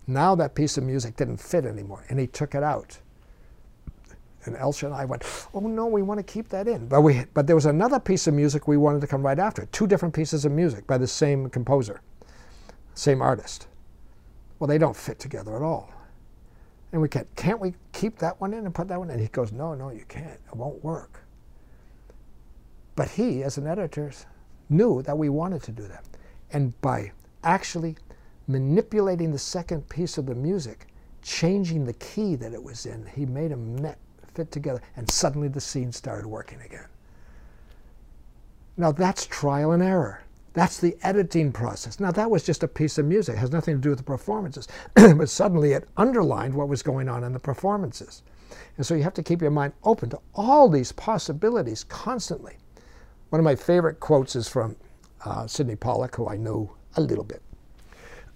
Now 0.07 0.35
that 0.35 0.55
piece 0.55 0.77
of 0.77 0.85
music 0.85 1.17
didn't 1.17 1.39
fit 1.39 1.65
anymore, 1.65 2.05
and 2.09 2.19
he 2.19 2.27
took 2.27 2.55
it 2.55 2.63
out. 2.63 2.99
And 4.45 4.57
Elsha 4.57 4.87
and 4.87 4.95
I 4.95 5.05
went, 5.05 5.25
oh 5.55 5.61
no, 5.61 5.87
we 5.87 6.03
want 6.03 6.19
to 6.19 6.25
keep 6.25 6.49
that 6.51 6.69
in. 6.69 6.87
But, 6.87 7.01
we, 7.01 7.25
but 7.35 7.47
there 7.47 7.57
was 7.57 7.67
another 7.67 7.99
piece 7.99 8.27
of 8.27 8.35
music 8.35 8.69
we 8.69 8.77
wanted 8.77 9.01
to 9.01 9.07
come 9.07 9.23
right 9.23 9.39
after. 9.39 9.67
Two 9.67 9.87
different 9.87 10.15
pieces 10.15 10.45
of 10.45 10.53
music 10.53 10.87
by 10.87 10.99
the 10.99 11.07
same 11.07 11.49
composer, 11.49 12.01
same 12.95 13.23
artist. 13.23 13.69
Well, 14.59 14.69
they 14.69 14.79
don't 14.79 14.97
fit 14.97 15.19
together 15.19 15.57
at 15.57 15.63
all. 15.63 15.91
And 16.93 17.03
we 17.03 17.09
can't, 17.09 17.27
can't 17.35 17.61
we 17.61 17.75
keep 17.93 18.19
that 18.19 18.41
one 18.41 18.55
in 18.55 18.67
and 18.67 18.75
put 18.75 18.87
that 18.89 18.99
one 18.99 19.09
in? 19.09 19.15
And 19.15 19.23
he 19.23 19.29
goes, 19.29 19.51
no, 19.51 19.75
no, 19.75 19.91
you 19.91 20.05
can't. 20.09 20.39
It 20.47 20.55
won't 20.55 20.83
work. 20.85 21.21
But 22.95 23.11
he, 23.11 23.43
as 23.43 23.59
an 23.59 23.67
editor, 23.67 24.13
knew 24.69 25.03
that 25.03 25.19
we 25.19 25.29
wanted 25.29 25.63
to 25.65 25.73
do 25.73 25.89
that. 25.89 26.05
And 26.53 26.81
by 26.81 27.11
actually 27.43 27.97
manipulating 28.47 29.33
the 29.33 29.39
second 29.39 29.89
piece 29.89 30.19
of 30.19 30.27
the 30.27 30.35
music, 30.35 30.87
changing 31.23 31.85
the 31.85 31.95
key 31.95 32.37
that 32.37 32.53
it 32.53 32.63
was 32.63 32.87
in, 32.87 33.07
he 33.15 33.27
made 33.27 33.51
a, 33.51 33.57
met, 33.57 33.99
fit 34.35 34.51
together, 34.51 34.81
and 34.97 35.11
suddenly 35.11 35.49
the 35.49 35.61
scene 35.61 35.93
started 35.93 36.27
working 36.27 36.61
again. 36.63 36.87
Now 38.77 38.93
that's 38.93 39.27
trial 39.27 39.73
and 39.73 39.83
error. 39.83 40.23
That's 40.53 40.79
the 40.79 40.97
editing 41.03 41.53
process. 41.53 41.99
Now 41.99 42.13
that 42.13 42.31
was 42.31 42.45
just 42.45 42.63
a 42.63 42.69
piece 42.69 42.99
of 42.99 43.07
music. 43.07 43.37
It 43.37 43.39
has 43.39 43.51
nothing 43.51 43.77
to 43.77 43.81
do 43.81 43.91
with 43.91 43.99
the 43.99 44.05
performances. 44.05 44.69
but 44.95 45.29
suddenly 45.29 45.73
it 45.73 45.89
underlined 45.97 46.55
what 46.55 46.69
was 46.69 46.83
going 46.83 47.09
on 47.09 47.25
in 47.25 47.33
the 47.33 47.41
performances. 47.41 48.23
And 48.77 48.87
so 48.87 48.95
you 48.95 49.03
have 49.03 49.15
to 49.15 49.23
keep 49.23 49.43
your 49.43 49.51
mind 49.51 49.73
open 49.83 50.11
to 50.11 50.21
all 50.35 50.69
these 50.69 50.93
possibilities 50.93 51.85
constantly. 51.85 52.57
One 53.31 53.41
of 53.41 53.45
my 53.45 53.57
favorite 53.57 53.99
quotes 53.99 54.37
is 54.37 54.49
from 54.49 54.77
uh, 55.25 55.47
Sydney 55.47 55.77
Pollack, 55.77 56.15
who 56.15 56.29
I 56.29 56.37
know 56.37 56.75
a 56.97 57.01
little 57.01 57.25
bit. 57.25 57.43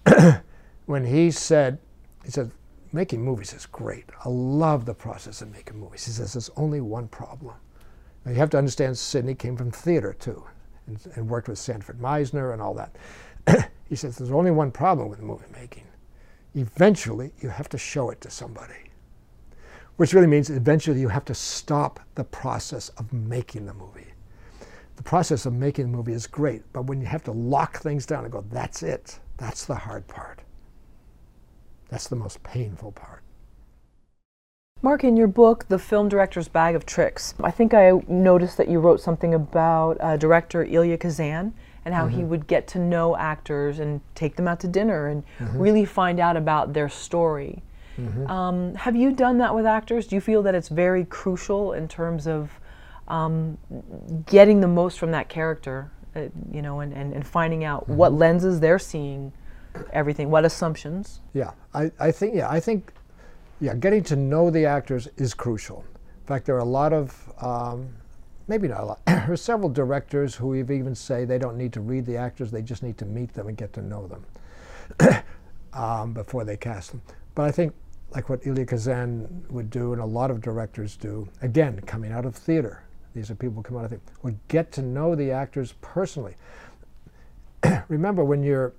when 0.85 1.05
he 1.05 1.31
said, 1.31 1.77
he 2.25 2.31
said, 2.31 2.51
making 2.91 3.23
movies 3.23 3.53
is 3.53 3.65
great. 3.65 4.05
I 4.25 4.29
love 4.29 4.85
the 4.85 4.93
process 4.93 5.41
of 5.41 5.51
making 5.51 5.79
movies. 5.79 6.05
He 6.05 6.11
says 6.11 6.33
there's 6.33 6.49
only 6.55 6.81
one 6.81 7.07
problem. 7.07 7.55
Now 8.25 8.31
you 8.31 8.37
have 8.37 8.49
to 8.51 8.57
understand 8.57 8.97
Sydney 8.97 9.35
came 9.35 9.55
from 9.55 9.71
theater 9.71 10.13
too, 10.13 10.43
and, 10.87 10.99
and 11.15 11.29
worked 11.29 11.47
with 11.47 11.57
Sanford 11.57 11.99
Meisner 11.99 12.53
and 12.53 12.61
all 12.61 12.73
that. 12.73 12.95
he 13.89 13.95
says 13.95 14.17
there's 14.17 14.31
only 14.31 14.51
one 14.51 14.71
problem 14.71 15.09
with 15.09 15.21
movie 15.21 15.45
making. 15.53 15.85
Eventually, 16.55 17.31
you 17.41 17.49
have 17.49 17.69
to 17.69 17.77
show 17.77 18.09
it 18.09 18.21
to 18.21 18.29
somebody, 18.29 18.91
which 19.97 20.13
really 20.13 20.27
means 20.27 20.49
eventually 20.49 20.99
you 20.99 21.09
have 21.09 21.25
to 21.25 21.35
stop 21.35 21.99
the 22.15 22.23
process 22.23 22.89
of 22.89 23.13
making 23.13 23.65
the 23.65 23.73
movie 23.73 24.13
the 24.99 25.03
process 25.03 25.45
of 25.45 25.53
making 25.53 25.85
a 25.85 25.87
movie 25.87 26.11
is 26.11 26.27
great, 26.27 26.61
but 26.73 26.81
when 26.87 26.99
you 26.99 27.07
have 27.07 27.23
to 27.23 27.31
lock 27.31 27.77
things 27.77 28.05
down 28.05 28.25
and 28.25 28.33
go, 28.33 28.43
that's 28.51 28.83
it, 28.83 29.17
that's 29.37 29.63
the 29.63 29.73
hard 29.73 30.05
part. 30.09 30.41
That's 31.89 32.07
the 32.07 32.15
most 32.15 32.43
painful 32.43 32.91
part. 32.91 33.23
Mark, 34.81 35.03
in 35.03 35.17
your 35.17 35.27
book, 35.27 35.67
The 35.67 35.77
Film 35.77 36.07
Director's 36.07 36.47
Bag 36.47 36.73
of 36.73 36.85
Tricks, 36.85 37.33
I 37.43 37.51
think 37.51 37.73
I 37.73 37.91
noticed 38.07 38.55
that 38.57 38.69
you 38.69 38.79
wrote 38.79 39.01
something 39.01 39.33
about 39.33 39.97
uh, 39.99 40.15
director 40.15 40.63
Elia 40.63 40.97
Kazan 40.97 41.53
and 41.83 41.93
how 41.93 42.05
mm-hmm. 42.05 42.17
he 42.17 42.23
would 42.23 42.47
get 42.47 42.65
to 42.67 42.79
know 42.79 43.17
actors 43.17 43.79
and 43.79 43.99
take 44.15 44.37
them 44.37 44.47
out 44.47 44.61
to 44.61 44.69
dinner 44.69 45.07
and 45.07 45.23
mm-hmm. 45.37 45.57
really 45.57 45.83
find 45.83 46.19
out 46.19 46.37
about 46.37 46.73
their 46.73 46.87
story. 46.87 47.61
Mm-hmm. 47.97 48.27
Um, 48.27 48.75
have 48.75 48.95
you 48.95 49.11
done 49.11 49.37
that 49.39 49.53
with 49.53 49.65
actors? 49.65 50.07
Do 50.07 50.15
you 50.15 50.21
feel 50.21 50.41
that 50.43 50.55
it's 50.55 50.69
very 50.69 51.03
crucial 51.03 51.73
in 51.73 51.89
terms 51.89 52.25
of 52.25 52.49
um, 53.09 53.57
getting 54.27 54.61
the 54.61 54.67
most 54.67 54.97
from 54.97 55.11
that 55.11 55.27
character, 55.27 55.91
uh, 56.15 56.27
you 56.53 56.61
know, 56.61 56.79
and, 56.79 56.93
and, 56.93 57.13
and 57.13 57.27
finding 57.27 57.65
out 57.65 57.83
mm-hmm. 57.83 57.97
what 57.97 58.13
lenses 58.13 58.61
they're 58.61 58.79
seeing 58.79 59.33
everything, 59.91 60.29
what 60.29 60.45
assumptions. 60.45 61.21
Yeah, 61.33 61.51
I, 61.73 61.91
I 61.99 62.11
think, 62.11 62.35
yeah, 62.35 62.49
I 62.49 62.59
think, 62.59 62.93
yeah, 63.61 63.75
getting 63.75 64.03
to 64.05 64.15
know 64.15 64.49
the 64.49 64.65
actors 64.65 65.07
is 65.17 65.33
crucial. 65.33 65.83
In 66.21 66.27
fact, 66.27 66.45
there 66.45 66.55
are 66.55 66.59
a 66.59 66.65
lot 66.65 66.93
of, 66.93 67.33
um, 67.41 67.89
maybe 68.47 68.67
not 68.67 68.81
a 68.81 68.85
lot, 68.85 69.01
there 69.07 69.31
are 69.31 69.37
several 69.37 69.69
directors 69.69 70.35
who 70.35 70.55
even 70.55 70.95
say 70.95 71.25
they 71.25 71.37
don't 71.37 71.57
need 71.57 71.73
to 71.73 71.81
read 71.81 72.05
the 72.05 72.17
actors, 72.17 72.51
they 72.51 72.61
just 72.61 72.83
need 72.83 72.97
to 72.97 73.05
meet 73.05 73.33
them 73.33 73.47
and 73.47 73.57
get 73.57 73.73
to 73.73 73.81
know 73.81 74.07
them 74.07 75.23
um, 75.73 76.13
before 76.13 76.43
they 76.43 76.57
cast 76.57 76.91
them. 76.91 77.01
But 77.35 77.45
I 77.45 77.51
think 77.51 77.73
like 78.11 78.29
what 78.29 78.45
Elia 78.45 78.65
Kazan 78.65 79.45
would 79.49 79.69
do 79.69 79.93
and 79.93 80.01
a 80.01 80.05
lot 80.05 80.31
of 80.31 80.41
directors 80.41 80.97
do, 80.97 81.27
again, 81.41 81.79
coming 81.81 82.11
out 82.11 82.25
of 82.25 82.35
theater, 82.35 82.83
these 83.13 83.29
are 83.29 83.35
people 83.35 83.57
who 83.57 83.63
come 83.63 83.77
out 83.77 83.85
of 83.85 83.91
the 83.91 83.99
would 84.23 84.37
get 84.47 84.71
to 84.73 84.81
know 84.81 85.15
the 85.15 85.31
actors 85.31 85.73
personally. 85.81 86.35
Remember, 87.87 88.23
when 88.23 88.43
you're 88.43 88.73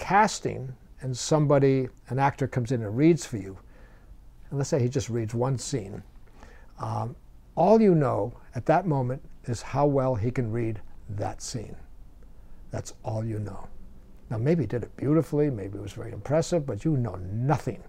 casting 0.00 0.74
and 1.02 1.16
somebody, 1.16 1.88
an 2.08 2.18
actor 2.18 2.48
comes 2.48 2.72
in 2.72 2.82
and 2.82 2.96
reads 2.96 3.26
for 3.26 3.36
you, 3.36 3.56
and 4.48 4.58
let's 4.58 4.70
say 4.70 4.80
he 4.80 4.88
just 4.88 5.10
reads 5.10 5.34
one 5.34 5.58
scene, 5.58 6.02
um, 6.78 7.14
all 7.54 7.80
you 7.80 7.94
know 7.94 8.32
at 8.54 8.66
that 8.66 8.86
moment 8.86 9.22
is 9.44 9.60
how 9.62 9.86
well 9.86 10.14
he 10.14 10.30
can 10.30 10.50
read 10.50 10.80
that 11.10 11.42
scene. 11.42 11.76
That's 12.70 12.94
all 13.04 13.24
you 13.24 13.38
know. 13.38 13.68
Now, 14.30 14.38
maybe 14.38 14.62
he 14.62 14.66
did 14.66 14.82
it 14.82 14.96
beautifully, 14.96 15.50
maybe 15.50 15.78
it 15.78 15.82
was 15.82 15.92
very 15.92 16.12
impressive, 16.12 16.64
but 16.64 16.84
you 16.84 16.96
know 16.96 17.16
nothing 17.32 17.82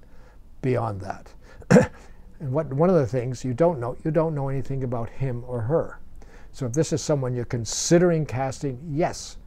beyond 0.61 1.01
that. 1.01 1.33
And 2.41 2.51
what, 2.51 2.73
one 2.73 2.89
of 2.89 2.95
the 2.95 3.05
things 3.05 3.45
you 3.45 3.53
don't 3.53 3.79
know, 3.79 3.95
you 4.03 4.09
don't 4.09 4.33
know 4.33 4.49
anything 4.49 4.83
about 4.83 5.07
him 5.11 5.43
or 5.47 5.61
her. 5.61 5.99
So 6.51 6.65
if 6.65 6.73
this 6.73 6.91
is 6.91 6.99
someone 6.99 7.35
you're 7.35 7.45
considering 7.45 8.25
casting, 8.25 8.79
yes, 8.89 9.37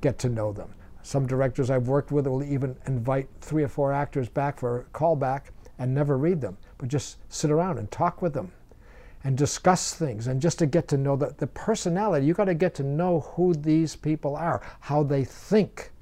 get 0.00 0.20
to 0.20 0.28
know 0.28 0.52
them. 0.52 0.72
Some 1.04 1.26
directors 1.26 1.68
I've 1.68 1.86
worked 1.86 2.10
with 2.10 2.26
will 2.26 2.42
even 2.42 2.76
invite 2.86 3.28
three 3.42 3.62
or 3.62 3.68
four 3.68 3.92
actors 3.92 4.30
back 4.30 4.58
for 4.58 4.80
a 4.80 4.84
callback 4.84 5.50
and 5.78 5.92
never 5.92 6.16
read 6.16 6.40
them, 6.40 6.56
but 6.78 6.88
just 6.88 7.18
sit 7.28 7.50
around 7.50 7.78
and 7.78 7.90
talk 7.90 8.22
with 8.22 8.32
them 8.32 8.52
and 9.22 9.36
discuss 9.36 9.94
things 9.94 10.26
and 10.26 10.40
just 10.40 10.58
to 10.60 10.66
get 10.66 10.88
to 10.88 10.96
know 10.96 11.14
the, 11.14 11.34
the 11.36 11.46
personality. 11.46 12.24
You've 12.24 12.38
got 12.38 12.46
to 12.46 12.54
get 12.54 12.74
to 12.76 12.82
know 12.82 13.20
who 13.20 13.52
these 13.52 13.94
people 13.94 14.34
are, 14.34 14.62
how 14.80 15.02
they 15.02 15.24
think. 15.24 15.92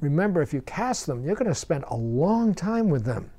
Remember, 0.00 0.42
if 0.42 0.52
you 0.52 0.60
cast 0.60 1.06
them, 1.06 1.24
you're 1.24 1.34
going 1.34 1.48
to 1.48 1.54
spend 1.54 1.84
a 1.88 1.96
long 1.96 2.54
time 2.54 2.90
with 2.90 3.06
them. 3.06 3.30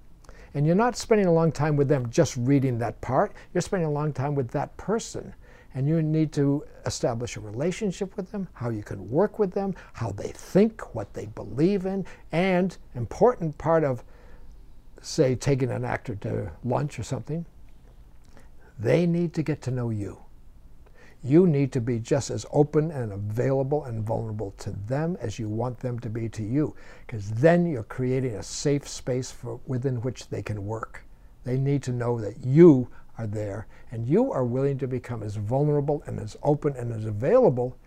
And 0.55 0.65
you're 0.65 0.73
not 0.73 0.97
spending 0.97 1.27
a 1.27 1.31
long 1.31 1.51
time 1.51 1.76
with 1.76 1.88
them 1.88 2.09
just 2.09 2.35
reading 2.35 2.80
that 2.80 2.99
part. 3.01 3.34
You're 3.53 3.61
spending 3.61 3.88
a 3.88 3.91
long 3.91 4.13
time 4.13 4.34
with 4.34 4.49
that 4.49 4.76
person. 4.77 5.35
And 5.73 5.87
you 5.87 6.01
need 6.01 6.31
to 6.33 6.65
establish 6.85 7.37
a 7.37 7.39
relationship 7.39 8.17
with 8.17 8.31
them, 8.31 8.47
how 8.53 8.69
you 8.69 8.83
can 8.83 9.09
work 9.09 9.37
with 9.37 9.51
them, 9.51 9.75
how 9.93 10.11
they 10.11 10.29
think, 10.29 10.95
what 10.95 11.13
they 11.13 11.27
believe 11.27 11.85
in, 11.85 12.05
and 12.31 12.75
important 12.95 13.57
part 13.57 13.83
of, 13.83 14.03
say, 15.01 15.35
taking 15.35 15.69
an 15.69 15.85
actor 15.85 16.15
to 16.15 16.51
lunch 16.63 16.97
or 16.97 17.03
something, 17.03 17.45
they 18.79 19.05
need 19.05 19.33
to 19.33 19.43
get 19.43 19.61
to 19.61 19.71
know 19.71 19.89
you 19.89 20.19
you 21.23 21.45
need 21.45 21.71
to 21.73 21.81
be 21.81 21.99
just 21.99 22.29
as 22.29 22.45
open 22.51 22.91
and 22.91 23.11
available 23.11 23.85
and 23.85 24.03
vulnerable 24.03 24.53
to 24.57 24.71
them 24.87 25.17
as 25.19 25.37
you 25.37 25.49
want 25.49 25.79
them 25.79 25.99
to 25.99 26.09
be 26.09 26.29
to 26.29 26.43
you, 26.43 26.75
because 27.05 27.31
then 27.31 27.65
you're 27.65 27.83
creating 27.83 28.35
a 28.35 28.43
safe 28.43 28.87
space 28.87 29.29
for, 29.29 29.59
within 29.67 30.01
which 30.01 30.29
they 30.29 30.41
can 30.41 30.65
work. 30.65 31.03
They 31.43 31.57
need 31.57 31.83
to 31.83 31.91
know 31.91 32.19
that 32.21 32.45
you 32.45 32.87
are 33.19 33.27
there 33.27 33.67
and 33.91 34.07
you 34.07 34.31
are 34.31 34.45
willing 34.45 34.77
to 34.77 34.87
become 34.87 35.21
as 35.21 35.35
vulnerable 35.35 36.01
and 36.05 36.19
as 36.19 36.37
open 36.41 36.75
and 36.77 36.91
as 36.93 37.05
available 37.05 37.77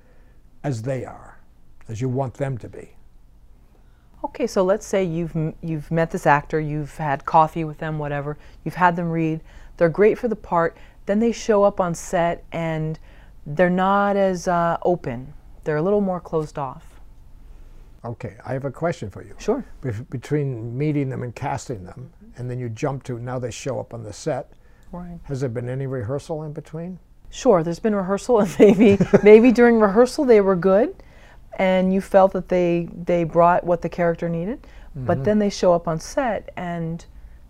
as 0.63 0.83
they 0.83 1.05
are, 1.05 1.41
as 1.89 2.01
you 2.01 2.09
want 2.09 2.35
them 2.35 2.59
to 2.59 2.69
be. 2.69 2.91
Okay, 4.23 4.47
so 4.47 4.63
let's 4.63 4.87
say 4.87 5.03
you've 5.03 5.35
you've 5.63 5.91
met 5.91 6.11
this 6.13 6.27
actor, 6.27 6.61
you've 6.61 6.97
had 6.97 7.25
coffee 7.25 7.65
with 7.65 7.79
them, 7.79 7.99
whatever. 7.99 8.39
You've 8.63 8.77
had 8.77 8.95
them 8.95 9.11
read. 9.11 9.41
They're 9.79 9.89
great 9.89 10.19
for 10.19 10.29
the 10.29 10.37
part. 10.37 10.77
Then 11.07 11.19
they 11.19 11.33
show 11.33 11.65
up 11.65 11.81
on 11.81 11.95
set 11.95 12.45
and 12.53 13.01
they're 13.45 13.71
not 13.71 14.17
as 14.17 14.47
uh, 14.47 14.77
open. 14.83 15.33
They're 15.65 15.79
a 15.79 15.83
little 15.83 16.01
more 16.01 16.21
closed 16.21 16.59
off. 16.59 17.01
Okay, 18.05 18.37
I 18.45 18.53
have 18.53 18.65
a 18.65 18.71
question 18.71 19.11
for 19.11 19.25
you. 19.25 19.35
Sure. 19.39 19.65
Bef- 19.81 20.09
between 20.11 20.77
meeting 20.77 21.09
them 21.09 21.23
and 21.23 21.35
casting 21.35 21.85
them, 21.85 22.13
and 22.37 22.51
then 22.51 22.59
you 22.59 22.69
jump 22.69 23.03
to 23.05 23.19
now 23.19 23.39
they 23.39 23.51
show 23.51 23.81
up 23.81 23.95
on 23.95 24.03
the 24.03 24.13
set. 24.13 24.53
Right. 24.93 25.19
Has 25.25 25.41
there 25.41 25.49
been 25.49 25.69
any 25.69 25.87
rehearsal 25.87 26.43
in 26.43 26.53
between? 26.53 26.99
Sure, 27.31 27.63
there's 27.63 27.79
been 27.79 27.95
rehearsal, 27.95 28.41
and 28.41 28.57
maybe 28.59 28.99
maybe 29.23 29.51
during 29.51 29.81
rehearsal 29.81 30.25
they 30.25 30.41
were 30.41 30.55
good, 30.55 30.95
and 31.59 31.93
you 31.93 32.01
felt 32.01 32.33
that 32.33 32.49
they 32.49 32.89
they 32.95 33.25
brought 33.25 33.65
what 33.65 33.81
the 33.83 33.89
character 33.89 34.29
needed, 34.29 34.67
but 34.95 35.15
mm-hmm. 35.15 35.25
then 35.25 35.39
they 35.39 35.51
show 35.51 35.73
up 35.73 35.89
on 35.89 35.99
set 35.99 36.51
and 36.57 37.07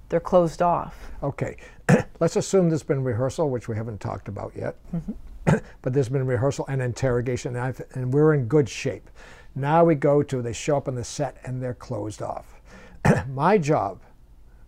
they're 0.09 0.21
closed 0.21 0.63
off. 0.63 1.11
Okay, 1.23 1.57
let's 2.21 2.37
assume 2.37 2.69
there's 2.69 2.83
been 2.83 3.03
rehearsal, 3.03 3.51
which 3.51 3.67
we 3.67 3.75
haven't 3.75 4.01
talked 4.01 4.29
about 4.29 4.53
yet. 4.55 4.77
Mm-hmm. 4.95 5.57
but 5.83 5.93
there's 5.93 6.09
been 6.09 6.27
rehearsal 6.27 6.65
and 6.69 6.81
interrogation, 6.81 7.57
and, 7.57 7.83
and 7.95 8.13
we're 8.13 8.35
in 8.35 8.47
good 8.47 8.69
shape. 8.69 9.11
Now 9.57 9.85
we 9.85 9.97
go 9.97 10.23
to 10.23 10.41
they 10.41 10.53
show 10.53 10.77
up 10.77 10.87
on 10.87 10.95
the 10.95 11.05
set 11.05 11.39
and 11.45 11.63
they're 11.63 11.75
closed 11.75 12.23
off. 12.23 12.61
My 13.29 13.59
job, 13.59 14.01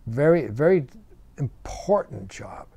very 0.07 0.47
very 0.47 0.87
important 1.37 2.29
job 2.29 2.67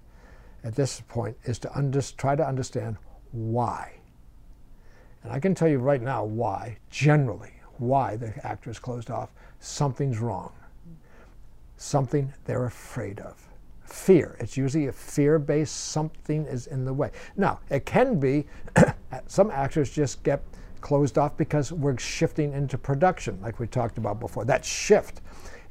at 0.65 0.75
this 0.75 1.01
point, 1.09 1.37
is 1.45 1.59
to 1.61 1.77
under, 1.77 2.01
try 2.03 2.35
to 2.35 2.47
understand 2.47 2.97
why. 3.33 3.93
And 5.23 5.33
I 5.33 5.41
can 5.41 5.55
tell 5.55 5.69
you 5.69 5.79
right 5.79 6.03
now 6.03 6.25
why, 6.25 6.79
generally, 6.91 7.53
why 7.79 8.17
the 8.17 8.35
actor 8.47 8.71
is 8.71 8.79
closed 8.79 9.11
off. 9.11 9.31
Something's 9.61 10.19
wrong. 10.19 10.53
Something 11.77 12.33
they're 12.45 12.67
afraid 12.67 13.21
of. 13.21 13.49
Fear. 13.85 14.37
It's 14.41 14.57
usually 14.57 14.89
a 14.89 14.93
fear 14.93 15.39
based 15.39 15.75
something 15.75 16.45
is 16.45 16.67
in 16.67 16.85
the 16.85 16.93
way. 16.93 17.11
Now, 17.37 17.61
it 17.71 17.87
can 17.87 18.19
be 18.19 18.47
some 19.27 19.51
actors 19.51 19.91
just 19.91 20.23
get 20.23 20.43
closed 20.81 21.19
off 21.19 21.37
because 21.37 21.73
we're 21.73 21.99
shifting 21.99 22.53
into 22.53 22.77
production, 22.79 23.41
like 23.41 23.59
we 23.59 23.67
talked 23.67 23.99
about 23.99 24.21
before. 24.21 24.45
That 24.45 24.65
shift. 24.65 25.21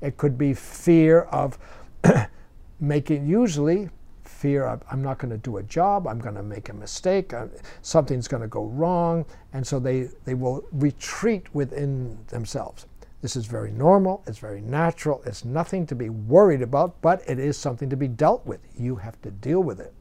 It 0.01 0.17
could 0.17 0.37
be 0.37 0.53
fear 0.53 1.21
of 1.23 1.57
making, 2.79 3.25
usually, 3.27 3.89
fear 4.23 4.79
I'm 4.91 5.01
not 5.01 5.17
going 5.17 5.31
to 5.31 5.37
do 5.37 5.57
a 5.57 5.63
job, 5.63 6.07
I'm 6.07 6.19
going 6.19 6.35
to 6.35 6.43
make 6.43 6.69
a 6.69 6.73
mistake, 6.73 7.33
uh, 7.33 7.47
something's 7.81 8.27
going 8.27 8.41
to 8.41 8.47
go 8.47 8.65
wrong, 8.65 9.25
and 9.53 9.65
so 9.65 9.79
they, 9.79 10.09
they 10.25 10.33
will 10.33 10.63
retreat 10.71 11.53
within 11.55 12.17
themselves. 12.27 12.85
This 13.21 13.35
is 13.35 13.45
very 13.45 13.71
normal, 13.71 14.23
it's 14.27 14.37
very 14.37 14.61
natural, 14.61 15.23
it's 15.25 15.43
nothing 15.43 15.87
to 15.87 15.95
be 15.95 16.09
worried 16.09 16.61
about, 16.61 17.01
but 17.01 17.23
it 17.27 17.39
is 17.39 17.57
something 17.57 17.89
to 17.89 17.97
be 17.97 18.07
dealt 18.07 18.45
with. 18.45 18.59
You 18.77 18.95
have 18.97 19.19
to 19.23 19.31
deal 19.31 19.61
with 19.63 19.79
it. 19.79 19.93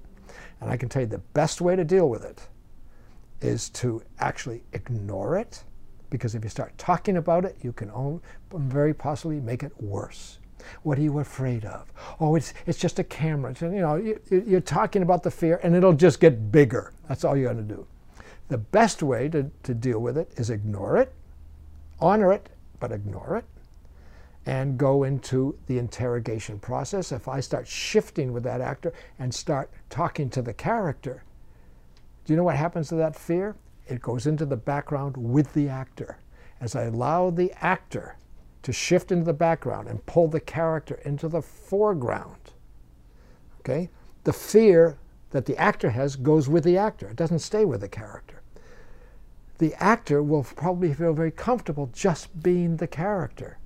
And 0.61 0.71
I 0.71 0.77
can 0.77 0.89
tell 0.89 1.03
you 1.03 1.09
the 1.09 1.19
best 1.19 1.61
way 1.61 1.77
to 1.77 1.85
deal 1.85 2.09
with 2.09 2.25
it 2.25 2.47
is 3.41 3.71
to 3.71 4.03
actually 4.19 4.65
ignore 4.73 5.39
it, 5.39 5.65
because 6.11 6.35
if 6.35 6.45
you 6.45 6.51
start 6.51 6.77
talking 6.79 7.17
about 7.17 7.45
it, 7.45 7.57
you 7.63 7.73
can 7.73 8.21
very 8.53 8.93
possibly 8.93 9.41
make 9.41 9.63
it 9.63 9.73
worse. 9.81 10.39
What 10.83 10.99
are 10.99 11.03
you 11.03 11.19
afraid 11.19 11.65
of? 11.65 11.93
Oh, 12.21 12.37
it's, 12.37 12.55
it's 12.67 12.79
just 12.79 12.99
a 12.99 13.05
camera. 13.05 13.51
It's, 13.51 13.63
you 13.63 13.71
know, 13.71 13.97
you, 13.97 14.21
you're 14.31 14.61
talking 14.61 15.03
about 15.03 15.23
the 15.23 15.31
fear, 15.31 15.61
and 15.63 15.75
it'll 15.75 15.93
just 15.93 16.21
get 16.21 16.51
bigger. 16.53 16.93
That's 17.09 17.25
all 17.25 17.37
you're 17.37 17.53
going 17.53 17.67
to 17.67 17.75
do. 17.75 17.87
The 18.49 18.59
best 18.59 19.03
way 19.03 19.29
to, 19.31 19.51
to 19.65 19.75
deal 19.75 19.99
with 19.99 20.17
it 20.17 20.31
is 20.37 20.51
ignore 20.51 20.99
it, 20.99 21.13
honor 22.01 22.33
it, 22.33 22.49
but 22.79 22.93
ignore 22.93 23.37
it, 23.37 23.45
and 24.47 24.79
go 24.79 25.03
into 25.03 25.59
the 25.67 25.79
interrogation 25.79 26.59
process. 26.59 27.11
If 27.11 27.27
I 27.27 27.41
start 27.41 27.67
shifting 27.67 28.33
with 28.33 28.45
that 28.45 28.61
actor 28.61 28.93
and 29.19 29.35
start 29.35 29.71
talking 29.91 30.31
to 30.31 30.43
the 30.43 30.53
character, 30.53 31.25
do 32.25 32.33
you 32.33 32.37
know 32.37 32.45
what 32.45 32.57
happens 32.57 32.89
to 32.89 32.95
that 32.97 33.17
fear? 33.17 33.57
It 33.89 34.01
goes 34.01 34.27
into 34.27 34.47
the 34.47 34.57
background 34.57 35.17
with 35.17 35.53
the 35.53 35.69
actor. 35.69 36.19
As 36.61 36.75
I 36.75 36.85
allow 36.85 37.31
the 37.31 37.53
actor 37.61 38.17
to 38.67 38.73
shift 38.73 39.13
into 39.13 39.25
the 39.25 39.33
background 39.33 39.87
and 39.87 40.05
pull 40.07 40.27
the 40.27 40.41
character 40.41 40.97
into 41.05 41.29
the 41.29 41.41
foreground. 41.41 42.51
Okay? 43.61 43.89
The 44.25 44.33
fear 44.33 44.99
that 45.31 45.47
the 45.47 45.57
actor 45.57 45.91
has 45.91 46.17
goes 46.17 46.49
with 46.49 46.65
the 46.65 46.77
actor. 46.77 47.11
It 47.11 47.15
doesn't 47.15 47.39
stay 47.39 47.65
with 47.65 47.81
the 47.81 47.89
character. 47.89 48.43
The 49.59 49.73
actor 49.75 50.21
will 50.21 50.43
probably 50.43 50.93
feel 50.93 51.13
very 51.13 51.31
comfortable 51.31 51.91
just 51.93 52.43
being 52.43 52.79
the 52.79 52.89
character. 52.89 53.59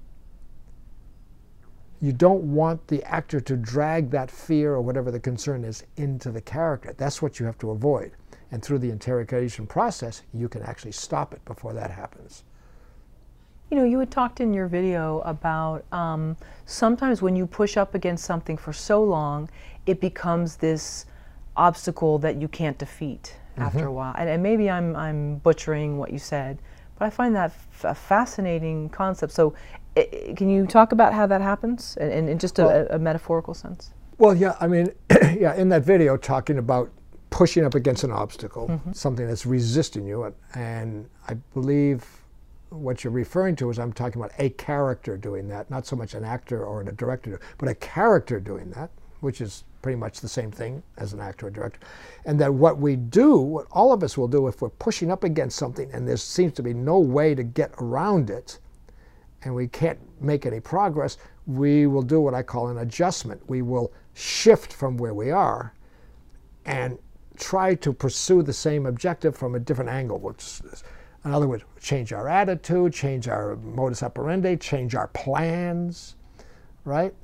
You 2.02 2.12
don't 2.12 2.52
want 2.52 2.88
the 2.88 3.02
actor 3.04 3.40
to 3.40 3.56
drag 3.56 4.10
that 4.10 4.30
fear 4.30 4.74
or 4.74 4.82
whatever 4.82 5.10
the 5.10 5.18
concern 5.18 5.64
is 5.64 5.82
into 5.96 6.30
the 6.30 6.42
character. 6.42 6.92
That's 6.94 7.22
what 7.22 7.40
you 7.40 7.46
have 7.46 7.56
to 7.60 7.70
avoid. 7.70 8.12
And 8.50 8.62
through 8.62 8.80
the 8.80 8.90
interrogation 8.90 9.66
process, 9.66 10.20
you 10.34 10.50
can 10.50 10.60
actually 10.60 10.92
stop 10.92 11.32
it 11.32 11.42
before 11.46 11.72
that 11.72 11.90
happens. 11.90 12.44
You 13.70 13.76
know, 13.76 13.84
you 13.84 14.00
had 14.00 14.10
talked 14.10 14.40
in 14.40 14.52
your 14.52 14.66
video 14.66 15.20
about 15.20 15.84
um, 15.92 16.36
sometimes 16.66 17.22
when 17.22 17.36
you 17.36 17.46
push 17.46 17.76
up 17.76 17.94
against 17.94 18.24
something 18.24 18.56
for 18.56 18.72
so 18.72 19.02
long, 19.02 19.48
it 19.86 20.00
becomes 20.00 20.56
this 20.56 21.06
obstacle 21.56 22.18
that 22.18 22.40
you 22.40 22.48
can't 22.48 22.76
defeat 22.78 23.36
mm-hmm. 23.52 23.62
after 23.62 23.86
a 23.86 23.92
while. 23.92 24.14
And, 24.18 24.28
and 24.28 24.42
maybe 24.42 24.68
I'm, 24.68 24.96
I'm 24.96 25.36
butchering 25.36 25.98
what 25.98 26.12
you 26.12 26.18
said, 26.18 26.58
but 26.98 27.04
I 27.04 27.10
find 27.10 27.34
that 27.36 27.52
f- 27.52 27.84
a 27.84 27.94
fascinating 27.94 28.88
concept. 28.88 29.32
So, 29.32 29.54
i- 29.96 30.08
i- 30.12 30.34
can 30.34 30.50
you 30.50 30.66
talk 30.66 30.90
about 30.90 31.14
how 31.14 31.26
that 31.28 31.40
happens 31.40 31.96
in, 32.00 32.28
in, 32.28 32.38
just 32.40 32.58
a, 32.58 32.64
Well- 32.64 32.86
a 32.90 32.98
metaphorical 32.98 33.54
sense? 33.54 33.92
Well, 34.18 34.34
yeah, 34.34 34.56
I 34.60 34.66
mean, 34.66 34.92
yeah, 35.38 35.54
in 35.54 35.68
that 35.70 35.82
video, 35.82 36.16
talking 36.16 36.58
about 36.58 36.90
pushing 37.30 37.64
up 37.64 37.76
against 37.76 38.02
an 38.02 38.10
obstacle, 38.10 38.66
mm-hmm. 38.68 38.92
something 38.92 39.26
that's 39.28 39.46
resisting 39.46 40.06
you, 40.06 40.24
and, 40.24 40.34
and 40.54 41.08
I 41.28 41.34
believe 41.54 42.04
what 42.70 43.04
you're 43.04 43.12
referring 43.12 43.56
to 43.56 43.70
is 43.70 43.78
I'm 43.78 43.92
talking 43.92 44.20
about 44.20 44.32
a 44.38 44.50
character 44.50 45.16
doing 45.16 45.48
that, 45.48 45.70
not 45.70 45.86
so 45.86 45.96
much 45.96 46.14
an 46.14 46.24
actor 46.24 46.64
or 46.64 46.80
a 46.80 46.92
director, 46.92 47.40
but 47.58 47.68
a 47.68 47.74
character 47.74 48.40
doing 48.40 48.70
that, 48.70 48.90
which 49.20 49.40
is 49.40 49.64
pretty 49.82 49.96
much 49.96 50.20
the 50.20 50.28
same 50.28 50.50
thing 50.50 50.82
as 50.96 51.12
an 51.12 51.20
actor 51.20 51.46
or 51.46 51.50
director. 51.50 51.80
And 52.24 52.38
that 52.40 52.52
what 52.52 52.78
we 52.78 52.96
do, 52.96 53.38
what 53.38 53.66
all 53.70 53.92
of 53.92 54.02
us 54.02 54.16
will 54.16 54.28
do 54.28 54.46
if 54.46 54.62
we're 54.62 54.68
pushing 54.68 55.10
up 55.10 55.24
against 55.24 55.56
something 55.56 55.90
and 55.92 56.06
there 56.06 56.16
seems 56.16 56.52
to 56.54 56.62
be 56.62 56.74
no 56.74 56.98
way 56.98 57.34
to 57.34 57.42
get 57.42 57.72
around 57.78 58.30
it, 58.30 58.58
and 59.42 59.54
we 59.54 59.66
can't 59.66 59.98
make 60.20 60.46
any 60.46 60.60
progress, 60.60 61.16
we 61.46 61.86
will 61.86 62.02
do 62.02 62.20
what 62.20 62.34
I 62.34 62.42
call 62.42 62.68
an 62.68 62.78
adjustment. 62.78 63.40
We 63.48 63.62
will 63.62 63.92
shift 64.14 64.72
from 64.72 64.96
where 64.96 65.14
we 65.14 65.30
are 65.30 65.74
and 66.66 66.98
try 67.38 67.74
to 67.74 67.92
pursue 67.92 68.42
the 68.42 68.52
same 68.52 68.84
objective 68.84 69.34
from 69.34 69.54
a 69.54 69.58
different 69.58 69.90
angle. 69.90 70.18
Which 70.18 70.60
in 71.24 71.32
other 71.32 71.46
words, 71.46 71.64
change 71.80 72.12
our 72.12 72.28
attitude, 72.28 72.92
change 72.92 73.28
our 73.28 73.56
modus 73.56 74.02
operandi, 74.02 74.56
change 74.56 74.94
our 74.94 75.08
plans, 75.08 76.16
right? 76.84 77.14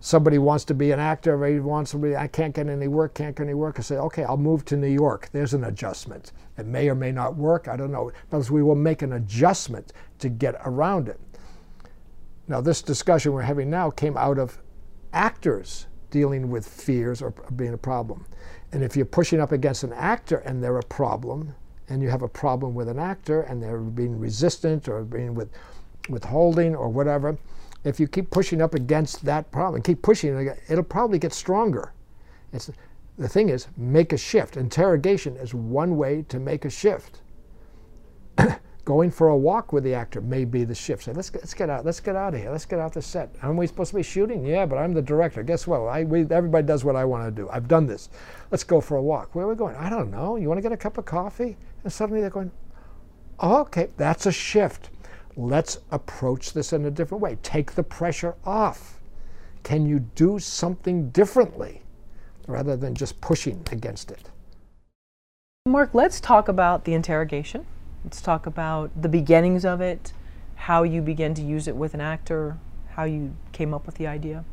Somebody 0.00 0.38
wants 0.38 0.64
to 0.66 0.74
be 0.74 0.90
an 0.90 1.00
actor, 1.00 1.34
or 1.42 1.48
he 1.48 1.60
wants 1.60 1.92
to 1.92 1.98
be, 1.98 2.14
I 2.16 2.26
can't 2.26 2.54
get 2.54 2.68
any 2.68 2.88
work, 2.88 3.14
can't 3.14 3.34
get 3.34 3.44
any 3.44 3.54
work. 3.54 3.76
I 3.78 3.82
say, 3.82 3.96
okay, 3.96 4.24
I'll 4.24 4.36
move 4.36 4.64
to 4.66 4.76
New 4.76 4.88
York. 4.88 5.30
There's 5.32 5.54
an 5.54 5.64
adjustment. 5.64 6.32
It 6.58 6.66
may 6.66 6.88
or 6.90 6.94
may 6.94 7.10
not 7.10 7.36
work, 7.36 7.68
I 7.68 7.76
don't 7.76 7.90
know. 7.90 8.12
Because 8.28 8.50
we 8.50 8.62
will 8.62 8.74
make 8.74 9.02
an 9.02 9.14
adjustment 9.14 9.92
to 10.18 10.28
get 10.28 10.56
around 10.66 11.08
it. 11.08 11.18
Now, 12.48 12.60
this 12.60 12.82
discussion 12.82 13.32
we're 13.32 13.42
having 13.42 13.70
now 13.70 13.88
came 13.90 14.16
out 14.16 14.38
of 14.38 14.58
actors 15.14 15.86
dealing 16.10 16.50
with 16.50 16.66
fears 16.66 17.22
or 17.22 17.30
being 17.56 17.72
a 17.72 17.78
problem. 17.78 18.26
And 18.72 18.84
if 18.84 18.96
you're 18.96 19.06
pushing 19.06 19.40
up 19.40 19.52
against 19.52 19.84
an 19.84 19.92
actor 19.94 20.38
and 20.38 20.62
they're 20.62 20.78
a 20.78 20.82
problem, 20.82 21.54
and 21.88 22.02
you 22.02 22.08
have 22.08 22.22
a 22.22 22.28
problem 22.28 22.74
with 22.74 22.88
an 22.88 22.98
actor 22.98 23.42
and 23.42 23.62
they're 23.62 23.78
being 23.78 24.18
resistant 24.18 24.88
or 24.88 25.02
being 25.02 25.34
with 25.34 25.50
withholding 26.08 26.74
or 26.74 26.88
whatever, 26.88 27.36
if 27.84 28.00
you 28.00 28.08
keep 28.08 28.30
pushing 28.30 28.62
up 28.62 28.74
against 28.74 29.24
that 29.24 29.50
problem, 29.50 29.82
keep 29.82 30.02
pushing 30.02 30.36
it, 30.36 30.58
it'll 30.68 30.84
probably 30.84 31.18
get 31.18 31.32
stronger. 31.32 31.92
It's, 32.52 32.70
the 33.18 33.28
thing 33.28 33.48
is, 33.48 33.68
make 33.76 34.12
a 34.12 34.16
shift. 34.16 34.56
Interrogation 34.56 35.36
is 35.36 35.54
one 35.54 35.96
way 35.96 36.24
to 36.28 36.40
make 36.40 36.64
a 36.64 36.70
shift. 36.70 37.20
Going 38.84 39.10
for 39.10 39.28
a 39.28 39.36
walk 39.36 39.72
with 39.72 39.84
the 39.84 39.94
actor 39.94 40.20
may 40.20 40.44
be 40.44 40.64
the 40.64 40.74
shift. 40.74 41.04
Say, 41.04 41.12
let's 41.12 41.30
get, 41.30 41.42
let's 41.42 41.54
get 41.54 41.70
out. 41.70 41.84
Let's 41.84 42.00
get 42.00 42.16
out 42.16 42.34
of 42.34 42.40
here. 42.40 42.50
Let's 42.50 42.66
get 42.66 42.80
out 42.80 42.88
of 42.88 42.92
the 42.94 43.02
set. 43.02 43.34
Aren't 43.42 43.56
we 43.56 43.66
supposed 43.66 43.90
to 43.90 43.96
be 43.96 44.02
shooting? 44.02 44.44
Yeah, 44.44 44.66
but 44.66 44.76
I'm 44.76 44.92
the 44.92 45.00
director. 45.00 45.42
Guess 45.42 45.66
what? 45.66 45.80
I, 45.80 46.04
we, 46.04 46.22
everybody 46.30 46.66
does 46.66 46.84
what 46.84 46.96
I 46.96 47.04
want 47.04 47.24
to 47.24 47.42
do. 47.42 47.48
I've 47.50 47.68
done 47.68 47.86
this. 47.86 48.10
Let's 48.50 48.64
go 48.64 48.80
for 48.80 48.96
a 48.96 49.02
walk. 49.02 49.34
Where 49.34 49.46
are 49.46 49.48
we 49.48 49.54
going? 49.54 49.76
I 49.76 49.88
don't 49.88 50.10
know. 50.10 50.36
You 50.36 50.48
want 50.48 50.58
to 50.58 50.62
get 50.62 50.72
a 50.72 50.76
cup 50.76 50.98
of 50.98 51.06
coffee? 51.06 51.56
And 51.84 51.92
suddenly 51.92 52.20
they're 52.20 52.30
going, 52.30 52.50
oh, 53.40 53.60
okay, 53.60 53.88
that's 53.96 54.26
a 54.26 54.32
shift. 54.32 54.90
Let's 55.36 55.78
approach 55.90 56.52
this 56.52 56.72
in 56.72 56.84
a 56.86 56.90
different 56.90 57.22
way. 57.22 57.38
Take 57.42 57.72
the 57.72 57.82
pressure 57.82 58.34
off. 58.44 59.00
Can 59.62 59.86
you 59.86 60.00
do 60.00 60.38
something 60.38 61.10
differently 61.10 61.82
rather 62.46 62.76
than 62.76 62.94
just 62.94 63.20
pushing 63.20 63.62
against 63.70 64.10
it? 64.10 64.30
Mark, 65.66 65.94
let's 65.94 66.20
talk 66.20 66.48
about 66.48 66.84
the 66.84 66.94
interrogation. 66.94 67.66
Let's 68.04 68.20
talk 68.20 68.46
about 68.46 68.90
the 69.00 69.08
beginnings 69.08 69.64
of 69.64 69.80
it, 69.80 70.12
how 70.56 70.82
you 70.82 71.00
began 71.00 71.32
to 71.34 71.42
use 71.42 71.66
it 71.66 71.74
with 71.74 71.94
an 71.94 72.02
actor, 72.02 72.58
how 72.90 73.04
you 73.04 73.34
came 73.52 73.72
up 73.72 73.86
with 73.86 73.94
the 73.96 74.06
idea. 74.06 74.44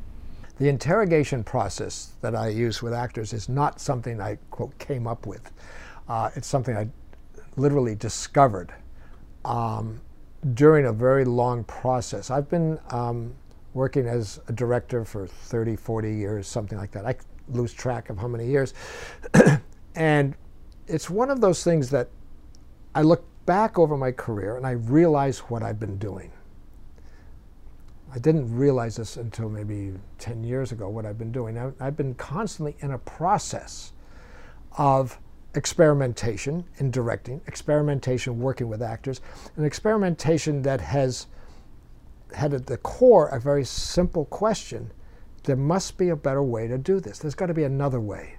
The 0.57 0.69
interrogation 0.69 1.43
process 1.43 2.13
that 2.21 2.35
I 2.35 2.47
use 2.47 2.81
with 2.81 2.93
actors 2.93 3.33
is 3.33 3.49
not 3.49 3.81
something 3.81 4.21
I, 4.21 4.37
quote, 4.51 4.77
came 4.79 5.05
up 5.05 5.25
with. 5.25 5.51
Uh, 6.07 6.29
it's 6.35 6.47
something 6.47 6.77
I 6.77 6.87
literally 7.55 7.95
discovered. 7.95 8.73
Um, 9.45 10.01
during 10.53 10.85
a 10.85 10.93
very 10.93 11.25
long 11.25 11.63
process. 11.63 12.31
I've 12.31 12.49
been 12.49 12.79
um, 12.89 13.33
working 13.73 14.07
as 14.07 14.39
a 14.47 14.53
director 14.53 15.05
for 15.05 15.27
30, 15.27 15.75
40 15.75 16.13
years, 16.13 16.47
something 16.47 16.77
like 16.77 16.91
that. 16.91 17.05
I 17.05 17.15
lose 17.47 17.73
track 17.73 18.09
of 18.09 18.17
how 18.17 18.27
many 18.27 18.47
years. 18.47 18.73
and 19.95 20.35
it's 20.87 21.09
one 21.09 21.29
of 21.29 21.41
those 21.41 21.63
things 21.63 21.89
that 21.91 22.09
I 22.95 23.03
look 23.03 23.23
back 23.45 23.77
over 23.77 23.97
my 23.97 24.11
career 24.11 24.57
and 24.57 24.65
I 24.65 24.71
realize 24.71 25.39
what 25.39 25.63
I've 25.63 25.79
been 25.79 25.97
doing. 25.97 26.31
I 28.13 28.19
didn't 28.19 28.53
realize 28.53 28.97
this 28.97 29.15
until 29.15 29.47
maybe 29.47 29.93
10 30.17 30.43
years 30.43 30.73
ago, 30.73 30.89
what 30.89 31.05
I've 31.05 31.17
been 31.17 31.31
doing. 31.31 31.73
I've 31.79 31.95
been 31.95 32.13
constantly 32.15 32.75
in 32.79 32.91
a 32.91 32.97
process 32.97 33.93
of 34.77 35.17
experimentation 35.55 36.63
in 36.77 36.91
directing, 36.91 37.41
experimentation 37.47 38.39
working 38.39 38.67
with 38.67 38.81
actors, 38.81 39.21
an 39.57 39.65
experimentation 39.65 40.61
that 40.61 40.81
has 40.81 41.27
had 42.33 42.53
at 42.53 42.65
the 42.65 42.77
core 42.77 43.27
a 43.29 43.39
very 43.39 43.65
simple 43.65 44.25
question. 44.25 44.91
There 45.43 45.55
must 45.55 45.97
be 45.97 46.09
a 46.09 46.15
better 46.15 46.43
way 46.43 46.67
to 46.67 46.77
do 46.77 46.99
this. 46.99 47.19
There's 47.19 47.35
got 47.35 47.47
to 47.47 47.53
be 47.53 47.63
another 47.63 47.99
way. 47.99 48.35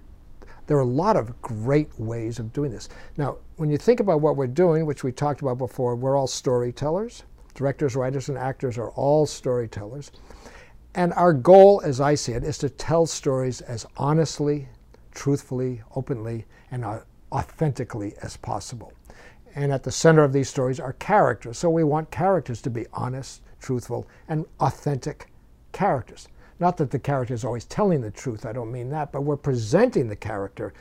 There 0.67 0.77
are 0.77 0.81
a 0.81 0.87
lot 0.87 1.17
of 1.17 1.43
great 1.43 1.91
ways 1.99 2.39
of 2.39 2.53
doing 2.53 2.71
this. 2.71 2.89
Now, 3.17 3.39
when 3.57 3.69
you 3.69 3.77
think 3.77 4.01
about 4.01 4.21
what 4.21 4.37
we're 4.37 4.47
doing, 4.47 4.87
which 4.87 5.03
we 5.03 5.13
talked 5.13 5.43
about 5.43 5.59
before, 5.59 5.97
we're 5.97 6.17
all 6.17 6.29
storytellers. 6.29 7.25
Directors, 7.55 7.97
writers, 7.97 8.29
and 8.29 8.39
actors 8.39 8.79
are 8.79 8.91
all 8.91 9.27
storytellers. 9.27 10.13
And 10.95 11.13
our 11.15 11.33
goal, 11.33 11.83
as 11.85 12.01
I 12.01 12.15
see 12.15 12.33
it, 12.33 12.45
is 12.45 12.59
to 12.59 12.71
tell 12.71 13.07
stories 13.07 13.61
as 13.61 13.87
honestly, 13.97 14.69
truthfully, 15.11 15.83
openly, 15.97 16.47
and 16.73 16.85
authentically 17.31 18.15
as 18.23 18.37
possible. 18.37 18.93
And 19.55 19.73
at 19.73 19.85
the 19.85 19.93
center 19.93 20.25
of 20.25 20.33
these 20.33 20.49
stories 20.49 20.81
are 20.81 20.95
characters. 20.95 21.59
So 21.59 21.71
we 21.71 21.85
want 21.85 22.11
characters 22.11 22.61
to 22.63 22.71
be 22.71 22.87
honest, 22.93 23.43
truthful, 23.61 24.09
and 24.29 24.47
authentic 24.59 25.29
characters. 25.73 26.29
Not 26.59 26.77
that 26.79 26.91
the 26.91 26.99
character 26.99 27.35
is 27.35 27.45
always 27.45 27.67
telling 27.67 28.01
the 28.01 28.11
truth, 28.11 28.47
I 28.47 28.53
don't 28.53 28.73
mean 28.73 28.89
that, 28.91 29.13
but 29.13 29.23
we're 29.23 29.37
presenting 29.37 30.09
the 30.09 30.17
character 30.17 30.73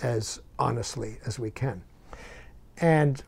as 0.00 0.40
honestly 0.58 1.18
as 1.26 1.38
we 1.38 1.50
can. 1.50 1.82
And 2.78 3.22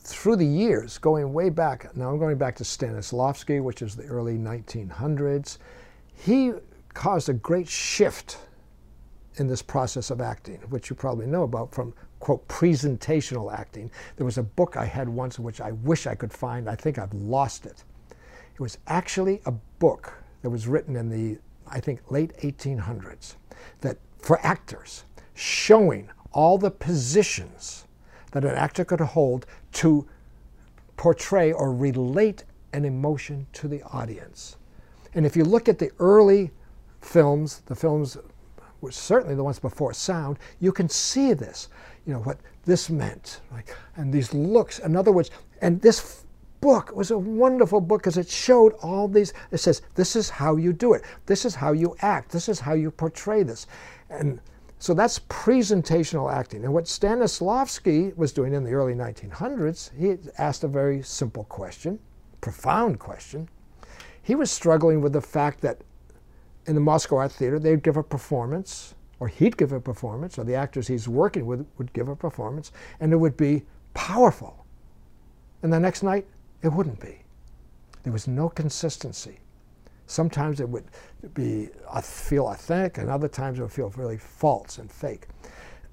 through 0.00 0.36
the 0.36 0.46
years, 0.46 0.98
going 0.98 1.32
way 1.32 1.50
back, 1.50 1.94
now 1.96 2.10
I'm 2.10 2.18
going 2.18 2.38
back 2.38 2.56
to 2.56 2.64
Stanislavski, 2.64 3.62
which 3.62 3.82
is 3.82 3.94
the 3.94 4.04
early 4.04 4.36
1900s, 4.36 5.58
he 6.14 6.52
caused 6.94 7.28
a 7.28 7.32
great 7.32 7.68
shift 7.68 8.38
in 9.36 9.46
this 9.46 9.62
process 9.62 10.10
of 10.10 10.20
acting, 10.20 10.58
which 10.70 10.90
you 10.90 10.96
probably 10.96 11.26
know 11.26 11.44
about 11.44 11.72
from, 11.72 11.94
quote, 12.18 12.46
presentational 12.48 13.52
acting. 13.52 13.90
There 14.16 14.24
was 14.24 14.38
a 14.38 14.42
book 14.42 14.76
I 14.76 14.84
had 14.84 15.08
once 15.08 15.38
which 15.38 15.60
I 15.60 15.72
wish 15.72 16.06
I 16.06 16.14
could 16.14 16.32
find. 16.32 16.68
I 16.68 16.74
think 16.74 16.98
I've 16.98 17.14
lost 17.14 17.66
it. 17.66 17.84
It 18.54 18.60
was 18.60 18.78
actually 18.88 19.40
a 19.46 19.52
book 19.52 20.12
that 20.42 20.50
was 20.50 20.66
written 20.66 20.96
in 20.96 21.08
the, 21.08 21.38
I 21.66 21.80
think, 21.80 22.10
late 22.10 22.36
1800s 22.38 23.36
that 23.80 23.98
for 24.18 24.44
actors, 24.44 25.04
showing 25.34 26.10
all 26.32 26.58
the 26.58 26.70
positions 26.70 27.86
that 28.32 28.44
an 28.44 28.54
actor 28.54 28.84
could 28.84 29.00
hold 29.00 29.46
to 29.72 30.06
portray 30.96 31.52
or 31.52 31.72
relate 31.72 32.44
an 32.72 32.84
emotion 32.84 33.46
to 33.54 33.68
the 33.68 33.82
audience. 33.84 34.56
And 35.14 35.26
if 35.26 35.36
you 35.36 35.44
look 35.44 35.68
at 35.68 35.78
the 35.78 35.90
early 35.98 36.50
films, 37.00 37.62
the 37.66 37.74
films 37.74 38.16
which 38.80 38.94
certainly 38.94 39.34
the 39.34 39.44
ones 39.44 39.58
before 39.58 39.92
sound, 39.94 40.38
you 40.60 40.72
can 40.72 40.88
see 40.88 41.32
this, 41.32 41.68
you 42.06 42.12
know, 42.12 42.20
what 42.20 42.38
this 42.64 42.90
meant, 42.90 43.40
like, 43.52 43.74
and 43.96 44.12
these 44.12 44.34
looks. 44.34 44.78
In 44.78 44.96
other 44.96 45.12
words, 45.12 45.30
and 45.62 45.80
this 45.80 46.24
book 46.60 46.94
was 46.94 47.10
a 47.10 47.18
wonderful 47.18 47.80
book 47.80 48.02
because 48.02 48.18
it 48.18 48.28
showed 48.28 48.74
all 48.82 49.08
these. 49.08 49.32
It 49.50 49.58
says, 49.58 49.82
this 49.94 50.16
is 50.16 50.28
how 50.28 50.56
you 50.56 50.72
do 50.72 50.92
it. 50.94 51.02
This 51.26 51.44
is 51.44 51.54
how 51.54 51.72
you 51.72 51.96
act. 52.00 52.30
This 52.30 52.48
is 52.48 52.60
how 52.60 52.74
you 52.74 52.90
portray 52.90 53.42
this. 53.42 53.66
And 54.10 54.40
so 54.78 54.94
that's 54.94 55.18
presentational 55.20 56.32
acting. 56.32 56.64
And 56.64 56.72
what 56.72 56.84
Stanislavski 56.84 58.16
was 58.16 58.32
doing 58.32 58.54
in 58.54 58.64
the 58.64 58.72
early 58.72 58.94
1900s, 58.94 59.90
he 59.98 60.16
asked 60.38 60.64
a 60.64 60.68
very 60.68 61.02
simple 61.02 61.44
question, 61.44 61.98
profound 62.40 62.98
question. 62.98 63.48
He 64.22 64.34
was 64.34 64.50
struggling 64.50 65.00
with 65.00 65.12
the 65.12 65.20
fact 65.20 65.60
that 65.62 65.82
in 66.70 66.76
the 66.76 66.80
Moscow 66.80 67.16
Art 67.16 67.32
Theater, 67.32 67.58
they'd 67.58 67.82
give 67.82 67.96
a 67.96 68.02
performance, 68.02 68.94
or 69.18 69.26
he'd 69.26 69.56
give 69.56 69.72
a 69.72 69.80
performance, 69.80 70.38
or 70.38 70.44
the 70.44 70.54
actors 70.54 70.86
he's 70.86 71.08
working 71.08 71.44
with 71.44 71.66
would 71.78 71.92
give 71.92 72.08
a 72.08 72.14
performance, 72.14 72.70
and 73.00 73.12
it 73.12 73.16
would 73.16 73.36
be 73.36 73.64
powerful. 73.92 74.64
And 75.64 75.72
the 75.72 75.80
next 75.80 76.04
night, 76.04 76.28
it 76.62 76.68
wouldn't 76.68 77.00
be. 77.00 77.22
There 78.04 78.12
was 78.12 78.28
no 78.28 78.48
consistency. 78.48 79.40
Sometimes 80.06 80.60
it 80.60 80.68
would 80.68 80.84
be 81.34 81.70
uh, 81.88 82.00
feel 82.00 82.46
authentic, 82.46 82.98
and 82.98 83.10
other 83.10 83.26
times 83.26 83.58
it 83.58 83.62
would 83.62 83.72
feel 83.72 83.90
really 83.96 84.16
false 84.16 84.78
and 84.78 84.90
fake. 84.92 85.26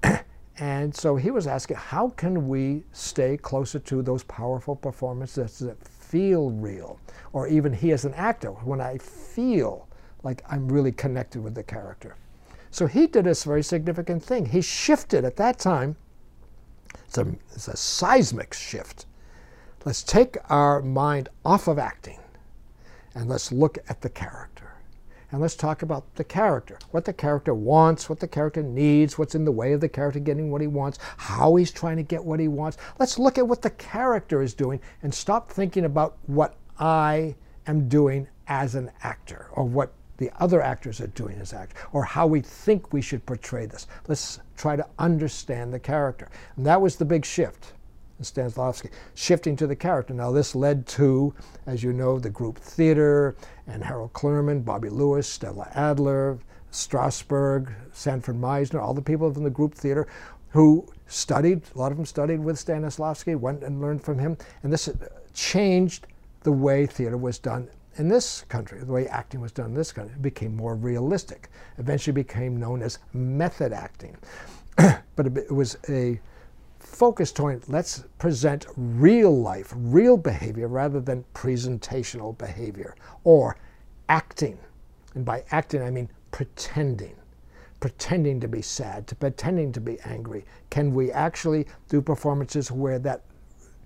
and 0.58 0.94
so 0.94 1.16
he 1.16 1.32
was 1.32 1.48
asking, 1.48 1.76
how 1.76 2.10
can 2.10 2.46
we 2.46 2.84
stay 2.92 3.36
closer 3.36 3.80
to 3.80 4.00
those 4.00 4.22
powerful 4.22 4.76
performances 4.76 5.58
that 5.58 5.82
feel 5.82 6.50
real? 6.52 7.00
Or 7.32 7.48
even 7.48 7.72
he 7.72 7.90
as 7.90 8.04
an 8.04 8.14
actor, 8.14 8.50
when 8.52 8.80
I 8.80 8.98
feel 8.98 9.87
like 10.22 10.42
I'm 10.48 10.68
really 10.68 10.92
connected 10.92 11.42
with 11.42 11.54
the 11.54 11.62
character. 11.62 12.16
So 12.70 12.86
he 12.86 13.06
did 13.06 13.24
this 13.24 13.44
very 13.44 13.62
significant 13.62 14.22
thing. 14.22 14.46
He 14.46 14.60
shifted 14.60 15.24
at 15.24 15.36
that 15.36 15.58
time, 15.58 15.96
it's 17.06 17.18
a, 17.18 17.26
it's 17.54 17.68
a 17.68 17.76
seismic 17.76 18.52
shift. 18.52 19.06
Let's 19.84 20.02
take 20.02 20.36
our 20.50 20.82
mind 20.82 21.28
off 21.44 21.68
of 21.68 21.78
acting 21.78 22.18
and 23.14 23.28
let's 23.28 23.50
look 23.52 23.78
at 23.88 24.00
the 24.00 24.10
character. 24.10 24.74
And 25.30 25.42
let's 25.42 25.56
talk 25.56 25.82
about 25.82 26.14
the 26.14 26.24
character, 26.24 26.78
what 26.90 27.04
the 27.04 27.12
character 27.12 27.54
wants, 27.54 28.08
what 28.08 28.18
the 28.18 28.28
character 28.28 28.62
needs, 28.62 29.18
what's 29.18 29.34
in 29.34 29.44
the 29.44 29.52
way 29.52 29.74
of 29.74 29.80
the 29.80 29.88
character 29.88 30.20
getting 30.20 30.50
what 30.50 30.62
he 30.62 30.66
wants, 30.66 30.98
how 31.18 31.54
he's 31.56 31.70
trying 31.70 31.98
to 31.98 32.02
get 32.02 32.24
what 32.24 32.40
he 32.40 32.48
wants. 32.48 32.78
Let's 32.98 33.18
look 33.18 33.36
at 33.36 33.46
what 33.46 33.60
the 33.60 33.70
character 33.70 34.40
is 34.40 34.54
doing 34.54 34.80
and 35.02 35.12
stop 35.12 35.50
thinking 35.50 35.84
about 35.84 36.16
what 36.26 36.56
I 36.78 37.34
am 37.66 37.88
doing 37.88 38.26
as 38.46 38.74
an 38.74 38.90
actor 39.02 39.48
or 39.52 39.64
what 39.64 39.92
the 40.18 40.30
other 40.38 40.60
actors 40.60 41.00
are 41.00 41.06
doing 41.08 41.38
as 41.40 41.52
actors, 41.52 41.80
or 41.92 42.04
how 42.04 42.26
we 42.26 42.40
think 42.40 42.92
we 42.92 43.00
should 43.00 43.24
portray 43.24 43.66
this. 43.66 43.86
Let's 44.06 44.40
try 44.56 44.76
to 44.76 44.86
understand 44.98 45.72
the 45.72 45.78
character. 45.78 46.28
And 46.56 46.66
that 46.66 46.80
was 46.80 46.96
the 46.96 47.04
big 47.04 47.24
shift 47.24 47.72
in 48.18 48.24
Stanislavski, 48.24 48.90
shifting 49.14 49.56
to 49.56 49.66
the 49.66 49.76
character. 49.76 50.12
Now, 50.12 50.32
this 50.32 50.54
led 50.54 50.86
to, 50.88 51.32
as 51.66 51.82
you 51.82 51.92
know, 51.92 52.18
the 52.18 52.30
group 52.30 52.58
theater 52.58 53.36
and 53.66 53.82
Harold 53.82 54.12
Clurman, 54.12 54.64
Bobby 54.64 54.88
Lewis, 54.88 55.28
Stella 55.28 55.70
Adler, 55.74 56.38
Strasberg, 56.72 57.72
Sanford 57.92 58.36
Meisner, 58.36 58.82
all 58.82 58.94
the 58.94 59.00
people 59.00 59.32
from 59.32 59.44
the 59.44 59.50
group 59.50 59.74
theater 59.74 60.06
who 60.50 60.86
studied, 61.06 61.62
a 61.74 61.78
lot 61.78 61.92
of 61.92 61.98
them 61.98 62.06
studied 62.06 62.40
with 62.40 62.56
Stanislavski, 62.56 63.38
went 63.38 63.62
and 63.62 63.80
learned 63.80 64.02
from 64.02 64.18
him, 64.18 64.36
and 64.62 64.72
this 64.72 64.88
changed 65.34 66.06
the 66.42 66.52
way 66.52 66.86
theater 66.86 67.16
was 67.16 67.38
done 67.38 67.68
in 67.98 68.08
this 68.08 68.42
country, 68.48 68.80
the 68.80 68.92
way 68.92 69.06
acting 69.08 69.40
was 69.40 69.52
done 69.52 69.66
in 69.66 69.74
this 69.74 69.92
country, 69.92 70.16
became 70.20 70.54
more 70.54 70.74
realistic. 70.74 71.50
Eventually 71.78 72.14
became 72.14 72.58
known 72.58 72.82
as 72.82 72.98
method 73.12 73.72
acting. 73.72 74.16
but 74.76 75.26
it 75.26 75.52
was 75.52 75.76
a 75.88 76.20
focus 76.78 77.32
toward 77.32 77.68
let's 77.68 78.04
present 78.18 78.66
real 78.76 79.36
life, 79.36 79.72
real 79.76 80.16
behavior 80.16 80.68
rather 80.68 81.00
than 81.00 81.24
presentational 81.34 82.36
behavior 82.38 82.94
or 83.24 83.56
acting. 84.08 84.58
And 85.14 85.24
by 85.24 85.44
acting, 85.50 85.82
I 85.82 85.90
mean 85.90 86.08
pretending. 86.30 87.16
Pretending 87.80 88.40
to 88.40 88.48
be 88.48 88.62
sad, 88.62 89.06
to 89.06 89.14
pretending 89.14 89.72
to 89.72 89.80
be 89.80 89.98
angry. 90.04 90.44
Can 90.70 90.94
we 90.94 91.12
actually 91.12 91.66
do 91.88 92.00
performances 92.00 92.72
where 92.72 92.98
that 93.00 93.22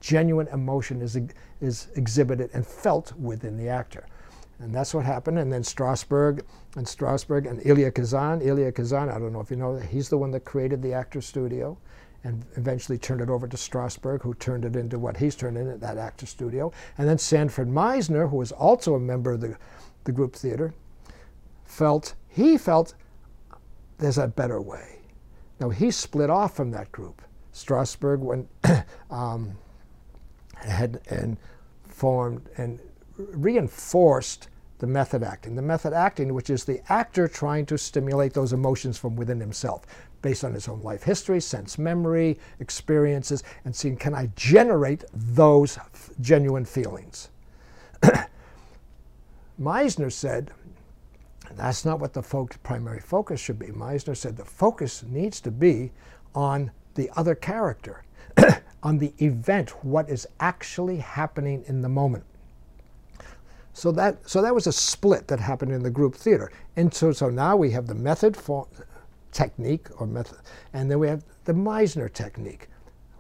genuine 0.03 0.49
emotion 0.49 1.01
is, 1.01 1.19
is 1.61 1.89
exhibited 1.95 2.51
and 2.53 2.67
felt 2.67 3.13
within 3.17 3.57
the 3.57 3.69
actor. 3.69 4.05
And 4.59 4.75
that's 4.75 4.93
what 4.93 5.05
happened. 5.05 5.39
And 5.39 5.53
then 5.53 5.63
Strasberg 5.63 6.43
and 6.77 6.85
Strasberg 6.85 7.49
and 7.49 7.65
Elia 7.67 7.91
Kazan. 7.91 8.43
Elia 8.43 8.73
Kazan, 8.73 9.09
I 9.09 9.19
don't 9.19 9.33
know 9.33 9.41
if 9.41 9.51
you 9.51 9.57
know, 9.57 9.77
he's 9.77 10.09
the 10.09 10.19
one 10.19 10.33
that 10.33 10.45
created 10.45 10.83
the 10.83 10.93
Actor 10.93 11.21
Studio 11.21 11.79
and 12.25 12.45
eventually 12.57 12.99
turned 12.99 13.21
it 13.21 13.31
over 13.31 13.49
to 13.49 13.57
Strasberg, 13.57 14.23
who 14.23 14.35
turned 14.35 14.65
it 14.65 14.77
into 14.77 14.99
what 14.99 15.17
he's 15.17 15.35
turned 15.35 15.57
into, 15.57 15.77
that 15.79 15.99
Actor 15.99 16.27
Studio. 16.27 16.73
And 16.99 17.09
then 17.09 17.19
Sanford 17.19 17.69
Meisner, 17.69 18.29
who 18.29 18.37
was 18.37 18.53
also 18.53 18.95
a 18.95 19.01
member 19.01 19.33
of 19.33 19.41
the, 19.41 19.57
the 20.05 20.13
group 20.13 20.35
theater, 20.35 20.75
felt, 21.65 22.15
he 22.29 22.59
felt 22.59 22.95
there's 23.99 24.19
a 24.19 24.29
better 24.29 24.61
way. 24.61 25.01
Now, 25.59 25.71
he 25.71 25.91
split 25.91 26.31
off 26.31 26.55
from 26.55 26.71
that 26.73 26.91
group. 26.93 27.23
Strasberg 27.53 28.19
went, 28.19 28.49
um, 29.11 29.57
had 30.65 31.01
and 31.09 31.37
formed 31.87 32.49
and 32.57 32.81
reinforced 33.17 34.49
the 34.79 34.87
method 34.87 35.23
acting. 35.23 35.55
The 35.55 35.63
method 35.63 35.93
acting, 35.93 36.35
which 36.35 36.51
is 36.51 36.65
the 36.65 36.81
actor 36.91 37.29
trying 37.29 37.67
to 37.67 37.79
stimulate 37.79 38.35
those 38.35 38.53
emotions 38.53 38.99
from 38.99 39.15
within 39.15 39.39
himself, 39.39 39.87
based 40.23 40.45
on 40.45 40.53
his 40.55 40.69
own 40.69 40.81
life 40.83 41.03
history, 41.05 41.41
sense 41.41 41.79
memory, 41.79 42.39
experiences, 42.59 43.45
and 43.65 43.75
seeing 43.75 43.97
can 43.97 44.15
I 44.15 44.31
generate 44.35 45.05
those 45.13 45.79
genuine 46.21 46.65
feelings. 46.65 47.29
Meisner 49.61 50.11
said, 50.11 50.51
that's 51.53 51.85
not 51.85 52.01
what 52.01 52.13
the 52.13 52.23
primary 52.63 53.01
focus 53.01 53.41
should 53.41 53.59
be. 53.59 53.67
Meisner 53.67 54.17
said 54.17 54.37
the 54.37 54.45
focus 54.45 55.03
needs 55.03 55.41
to 55.43 55.51
be 55.51 55.93
on 56.35 56.71
the 56.95 57.11
other 57.17 57.35
character, 57.35 58.03
on 58.83 58.99
the 58.99 59.13
event, 59.19 59.71
what 59.85 60.09
is 60.09 60.27
actually 60.41 60.97
happening 60.97 61.65
in 61.67 61.83
the 61.83 61.89
moment. 61.89 62.25
So 63.75 63.91
that, 63.93 64.29
so 64.29 64.43
that 64.43 64.55
was 64.55 64.67
a 64.67 64.73
split 64.73 65.29
that 65.29 65.41
happened 65.41 65.73
in 65.73 65.83
the 65.83 65.91
group 65.91 66.15
theater. 66.15 66.51
And 66.77 66.93
so, 66.93 67.13
so 67.13 67.31
now 67.31 67.57
we 67.57 67.71
have 67.71 67.87
the 67.87 67.95
method 67.95 68.37
for, 68.37 68.67
technique 69.33 69.89
or 69.99 70.07
method, 70.07 70.39
and 70.75 70.91
then 70.91 70.99
we 70.99 71.09
have 71.09 71.25
the 71.45 71.53
Meisner 71.53 72.13
technique, 72.13 72.69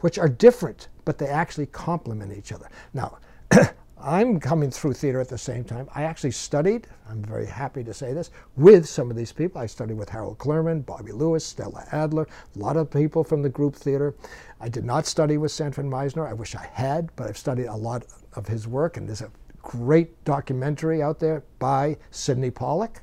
which 0.01 0.18
are 0.18 0.28
different, 0.28 0.89
but 1.05 1.18
they 1.18 1.26
actually 1.26 1.66
complement 1.66 2.36
each 2.36 2.52
other. 2.52 2.68
Now, 2.93 3.18
I'm 3.98 4.40
coming 4.40 4.70
through 4.70 4.94
theater 4.94 5.20
at 5.20 5.28
the 5.28 5.39
same 5.39 5.62
time. 5.62 5.89
I 5.94 6.02
actually 6.02 6.32
studied, 6.32 6.89
I'm 7.09 7.22
very 7.22 7.47
happy 7.47 7.84
to 7.84 7.94
say 7.94 8.12
this, 8.12 8.30
with 8.56 8.89
some 8.89 9.10
of 9.10 9.16
these 9.16 9.32
people. 9.32 9.60
I 9.60 9.66
studied 9.66 9.97
with 9.97 10.09
Harold 10.09 10.39
Clurman, 10.39 10.84
Bobby 10.84 11.12
Lewis, 11.12 11.47
Stella 11.47 11.86
Adler, 11.93 12.26
a 12.56 12.59
lot 12.59 12.76
of 12.76 12.90
people 12.90 13.22
from 13.22 13.43
the 13.43 13.48
group 13.48 13.76
theater. 13.76 14.14
I 14.62 14.68
did 14.68 14.84
not 14.84 15.06
study 15.06 15.39
with 15.39 15.51
Sanford 15.51 15.86
Meisner. 15.86 16.28
I 16.28 16.32
wish 16.32 16.55
I 16.55 16.68
had, 16.72 17.10
but 17.16 17.26
I've 17.26 17.36
studied 17.36 17.66
a 17.66 17.74
lot 17.74 18.05
of 18.34 18.47
his 18.47 18.68
work, 18.68 18.97
and 18.97 19.09
there's 19.09 19.20
a 19.20 19.30
great 19.60 20.24
documentary 20.24 21.02
out 21.02 21.18
there 21.18 21.43
by 21.59 21.97
Sydney 22.12 22.52
Pollack 22.52 23.02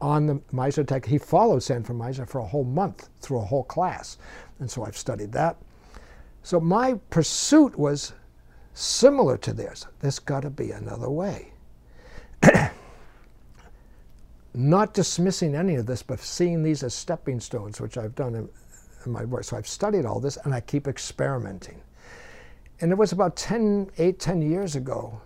on 0.00 0.26
the 0.26 0.36
Meisner 0.54 0.86
tech. 0.86 1.04
He 1.04 1.18
followed 1.18 1.62
Sanford 1.62 1.96
Meisner 1.96 2.26
for 2.26 2.38
a 2.38 2.46
whole 2.46 2.64
month 2.64 3.10
through 3.20 3.40
a 3.40 3.44
whole 3.44 3.64
class. 3.64 4.16
And 4.58 4.70
so 4.70 4.84
I've 4.84 4.96
studied 4.96 5.32
that. 5.32 5.58
So 6.42 6.60
my 6.60 6.94
pursuit 7.10 7.78
was 7.78 8.14
similar 8.72 9.36
to 9.38 9.52
theirs. 9.52 9.86
There's 10.00 10.18
got 10.18 10.44
to 10.44 10.50
be 10.50 10.70
another 10.70 11.10
way. 11.10 11.52
Not 14.54 14.94
dismissing 14.94 15.54
any 15.54 15.74
of 15.74 15.84
this, 15.84 16.02
but 16.02 16.20
seeing 16.20 16.62
these 16.62 16.82
as 16.82 16.94
stepping 16.94 17.40
stones, 17.40 17.82
which 17.82 17.98
I've 17.98 18.14
done 18.14 18.48
my 19.08 19.24
work. 19.24 19.44
So 19.44 19.56
I've 19.56 19.66
studied 19.66 20.04
all 20.04 20.20
this 20.20 20.36
and 20.44 20.54
I 20.54 20.60
keep 20.60 20.88
experimenting. 20.88 21.82
And 22.80 22.92
it 22.92 22.98
was 22.98 23.12
about 23.12 23.36
10, 23.36 23.90
8, 23.98 24.18
10 24.18 24.42
years 24.42 24.76
ago 24.76 25.20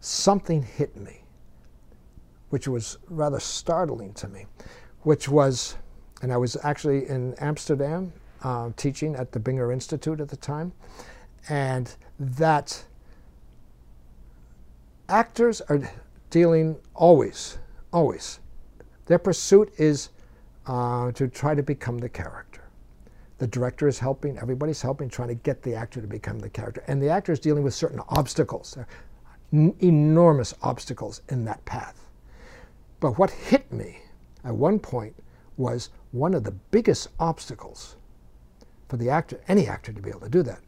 something 0.00 0.62
hit 0.62 0.96
me, 0.96 1.22
which 2.50 2.68
was 2.68 2.98
rather 3.08 3.40
startling 3.40 4.12
to 4.14 4.28
me, 4.28 4.46
which 5.02 5.28
was, 5.28 5.76
and 6.22 6.32
I 6.32 6.36
was 6.36 6.56
actually 6.62 7.08
in 7.08 7.34
Amsterdam 7.34 8.12
uh, 8.42 8.70
teaching 8.76 9.16
at 9.16 9.32
the 9.32 9.40
Binger 9.40 9.72
Institute 9.72 10.20
at 10.20 10.28
the 10.28 10.36
time, 10.36 10.72
and 11.48 11.94
that 12.18 12.84
actors 15.08 15.60
are 15.62 15.90
dealing 16.30 16.76
always, 16.94 17.58
always. 17.92 18.40
Their 19.06 19.18
pursuit 19.18 19.72
is 19.78 20.10
uh, 20.66 21.12
to 21.12 21.28
try 21.28 21.54
to 21.54 21.62
become 21.62 21.98
the 21.98 22.08
character. 22.08 22.47
The 23.38 23.46
director 23.46 23.86
is 23.86 23.98
helping, 23.98 24.38
everybody's 24.38 24.82
helping, 24.82 25.08
trying 25.08 25.28
to 25.28 25.34
get 25.34 25.62
the 25.62 25.74
actor 25.74 26.00
to 26.00 26.06
become 26.06 26.40
the 26.40 26.48
character. 26.48 26.82
And 26.88 27.00
the 27.00 27.08
actor 27.08 27.32
is 27.32 27.40
dealing 27.40 27.62
with 27.62 27.74
certain 27.74 28.00
obstacles 28.08 28.76
enormous 29.52 30.54
obstacles 30.62 31.22
in 31.30 31.44
that 31.44 31.64
path. 31.64 32.08
But 33.00 33.18
what 33.18 33.30
hit 33.30 33.72
me 33.72 33.98
at 34.44 34.54
one 34.54 34.78
point 34.78 35.14
was 35.56 35.90
one 36.12 36.34
of 36.34 36.44
the 36.44 36.52
biggest 36.70 37.08
obstacles 37.18 37.96
for 38.88 38.96
the 38.96 39.10
actor, 39.10 39.40
any 39.48 39.66
actor 39.66 39.92
to 39.92 40.00
be 40.00 40.10
able 40.10 40.20
to 40.20 40.28
do 40.28 40.42
that, 40.42 40.60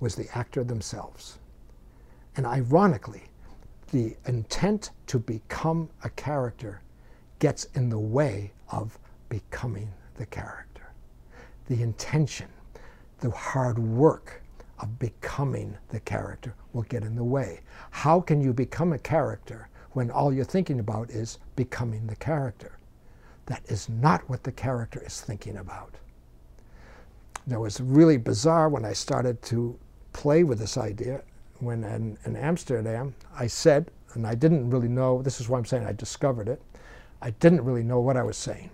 was 0.00 0.14
the 0.14 0.28
actor 0.36 0.64
themselves. 0.64 1.38
And 2.36 2.46
ironically, 2.46 3.24
the 3.90 4.16
intent 4.26 4.90
to 5.06 5.18
become 5.18 5.88
a 6.04 6.10
character 6.10 6.82
gets 7.38 7.64
in 7.74 7.88
the 7.88 7.98
way 7.98 8.52
of 8.70 8.98
becoming 9.28 9.90
the 10.16 10.26
character. 10.26 10.67
The 11.68 11.82
intention, 11.82 12.48
the 13.20 13.30
hard 13.30 13.78
work, 13.78 14.42
of 14.80 14.98
becoming 14.98 15.76
the 15.88 16.00
character 16.00 16.54
will 16.72 16.82
get 16.82 17.02
in 17.02 17.14
the 17.14 17.24
way. 17.24 17.60
How 17.90 18.20
can 18.20 18.40
you 18.40 18.52
become 18.52 18.92
a 18.92 18.98
character 18.98 19.68
when 19.92 20.10
all 20.10 20.32
you're 20.32 20.44
thinking 20.44 20.80
about 20.80 21.10
is 21.10 21.38
becoming 21.56 22.06
the 22.06 22.16
character? 22.16 22.78
That 23.46 23.62
is 23.66 23.88
not 23.88 24.28
what 24.28 24.44
the 24.44 24.52
character 24.52 25.02
is 25.04 25.20
thinking 25.20 25.56
about. 25.56 25.94
That 27.46 27.60
was 27.60 27.80
really 27.80 28.16
bizarre 28.18 28.68
when 28.68 28.84
I 28.84 28.92
started 28.92 29.42
to 29.42 29.78
play 30.12 30.44
with 30.44 30.58
this 30.58 30.76
idea. 30.76 31.22
When 31.60 31.82
in, 31.84 32.18
in 32.24 32.36
Amsterdam, 32.36 33.14
I 33.36 33.46
said, 33.46 33.90
and 34.14 34.26
I 34.26 34.34
didn't 34.34 34.70
really 34.70 34.88
know, 34.88 35.22
this 35.22 35.40
is 35.40 35.48
why 35.48 35.58
I'm 35.58 35.64
saying 35.64 35.86
I 35.86 35.92
discovered 35.92 36.48
it, 36.48 36.62
I 37.20 37.30
didn't 37.30 37.64
really 37.64 37.82
know 37.82 38.00
what 38.00 38.16
I 38.16 38.22
was 38.22 38.36
saying. 38.36 38.70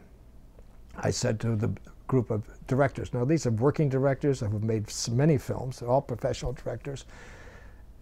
I 0.96 1.10
said 1.10 1.40
to 1.40 1.56
the 1.56 1.72
group 2.06 2.30
of 2.30 2.42
directors. 2.66 3.12
Now, 3.12 3.24
these 3.24 3.46
are 3.46 3.50
working 3.50 3.88
directors 3.88 4.40
who 4.40 4.50
have 4.50 4.62
made 4.62 4.92
many 5.10 5.38
films, 5.38 5.80
they're 5.80 5.88
all 5.88 6.02
professional 6.02 6.52
directors. 6.52 7.04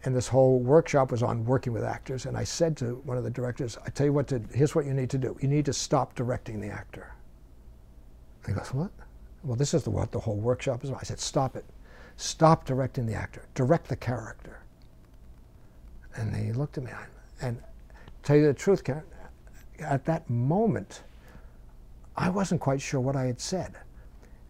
And 0.05 0.17
this 0.17 0.27
whole 0.27 0.59
workshop 0.59 1.13
was 1.13 1.23
on 1.23 1.45
working 1.45 1.73
with 1.73 1.85
actors. 1.85 2.27
And 2.27 2.37
I 2.37 2.43
said 2.43 2.77
to 2.79 2.97
one 3.05 3.17
of 3.17 3.23
the 3.23 3.31
directors, 3.31 3.79
I 3.87 3.91
tell 3.91 4.07
you 4.07 4.13
what, 4.13 4.27
to, 4.29 4.43
here's 4.53 4.75
what 4.75 4.85
you 4.85 4.95
need 4.95 5.11
to 5.11 5.19
do. 5.19 5.37
You 5.41 5.47
need 5.47 5.65
to 5.67 5.73
stop 5.73 6.17
directing 6.17 6.61
the 6.61 6.69
actor. 6.69 7.13
He 8.45 8.53
goes, 8.53 8.75
what? 8.75 8.91
Well, 9.45 9.57
this 9.57 9.75
is 9.75 9.85
the, 9.85 9.91
what 9.91 10.11
the 10.11 10.19
whole 10.19 10.37
workshop 10.37 10.83
is 10.83 10.91
about. 10.91 11.03
I 11.03 11.05
said, 11.05 11.21
stop 11.21 11.55
it. 11.55 11.65
Stop 12.17 12.65
directing 12.65 13.07
the 13.07 13.15
actor. 13.15 13.47
Direct 13.55 13.89
the 13.89 13.97
character. 13.97 14.61
And 16.17 16.35
he 16.35 16.53
looked 16.53 16.79
at 16.79 16.85
me. 16.85 16.91
And 17.41 17.63
tell 18.25 18.37
you 18.37 18.47
the 18.47 18.55
truth, 18.55 18.83
Karen, 18.83 19.05
at 19.79 20.05
that 20.05 20.29
moment, 20.29 21.03
I 22.17 22.29
wasn't 22.29 22.61
quite 22.61 22.81
sure 22.81 23.01
what 23.01 23.17
I 23.17 23.25
had 23.25 23.41
said. 23.41 23.75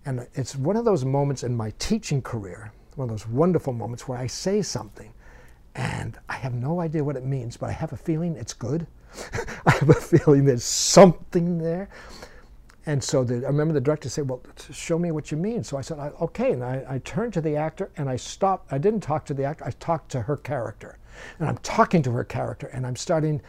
And 0.05 0.27
it's 0.35 0.57
one 0.57 0.77
of 0.77 0.85
those 0.85 1.05
moments 1.05 1.43
in 1.43 1.57
my 1.57 1.73
teaching 1.79 2.23
career, 2.23 2.73
one 2.97 3.09
of 3.09 3.11
those 3.11 3.29
wonderful 3.29 3.73
moments 3.73 4.09
where 4.09 4.19
I 4.19 4.27
say 4.27 4.63
something 4.63 5.13
and 5.75 6.19
I 6.29 6.35
have 6.35 6.55
no 6.55 6.81
idea 6.81 7.03
what 7.03 7.17
it 7.17 7.25
means, 7.25 7.57
but 7.57 7.69
I 7.71 7.73
have 7.73 7.93
a 7.93 7.97
feeling 7.97 8.37
it's 8.37 8.53
good. 8.53 8.87
I 9.67 9.73
have 9.73 9.89
a 9.89 9.95
feeling 9.95 10.45
there's 10.45 10.65
something 10.65 11.59
there. 11.59 11.89
And 12.85 13.03
so 13.03 13.23
the, 13.23 13.37
I 13.45 13.49
remember 13.49 13.73
the 13.73 13.81
director 13.81 14.09
said, 14.09 14.29
Well, 14.29 14.43
show 14.73 14.99
me 14.99 15.13
what 15.13 15.31
you 15.31 15.37
mean. 15.37 15.63
So 15.63 15.77
I 15.77 15.83
said, 15.83 15.99
Okay. 16.21 16.53
And 16.53 16.65
I, 16.65 16.85
I 16.89 16.99
turned 16.99 17.33
to 17.35 17.41
the 17.41 17.57
actor 17.57 17.91
and 17.97 18.09
I 18.09 18.17
stopped. 18.17 18.73
I 18.73 18.79
didn't 18.79 19.01
talk 19.01 19.25
to 19.27 19.35
the 19.35 19.45
actor, 19.45 19.65
I 19.65 19.71
talked 19.73 20.11
to 20.13 20.23
her 20.23 20.37
character. 20.37 20.99
And 21.39 21.49
I'm 21.49 21.59
talking 21.59 22.03
to 22.03 22.11
her 22.11 22.25
character 22.25 22.67
and 22.69 22.87
I'm 22.87 22.97
starting 22.97 23.41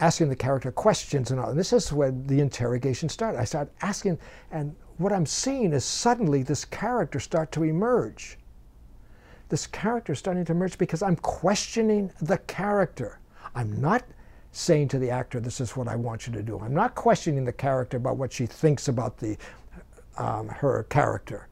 asking 0.00 0.28
the 0.28 0.36
character 0.36 0.72
questions 0.72 1.30
and 1.30 1.40
all. 1.40 1.50
And 1.50 1.58
this 1.58 1.72
is 1.72 1.92
where 1.92 2.10
the 2.10 2.40
interrogation 2.40 3.08
started. 3.08 3.38
I 3.40 3.44
started 3.44 3.72
asking, 3.82 4.18
and 4.50 4.74
what 4.98 5.12
I'm 5.12 5.26
seeing 5.26 5.72
is 5.72 5.84
suddenly 5.84 6.42
this 6.42 6.64
character 6.64 7.20
start 7.20 7.52
to 7.52 7.64
emerge. 7.64 8.38
This 9.48 9.66
character 9.66 10.14
starting 10.14 10.44
to 10.46 10.52
emerge 10.52 10.78
because 10.78 11.02
I'm 11.02 11.16
questioning 11.16 12.10
the 12.22 12.38
character. 12.38 13.20
I'm 13.54 13.80
not 13.80 14.04
saying 14.52 14.88
to 14.88 14.98
the 14.98 15.10
actor, 15.10 15.40
this 15.40 15.60
is 15.60 15.76
what 15.76 15.88
I 15.88 15.96
want 15.96 16.26
you 16.26 16.32
to 16.34 16.42
do. 16.42 16.58
I'm 16.58 16.74
not 16.74 16.94
questioning 16.94 17.44
the 17.44 17.52
character 17.52 17.96
about 17.96 18.16
what 18.16 18.32
she 18.32 18.46
thinks 18.46 18.88
about 18.88 19.18
the, 19.18 19.36
um, 20.18 20.48
her 20.48 20.84
character. 20.84 21.48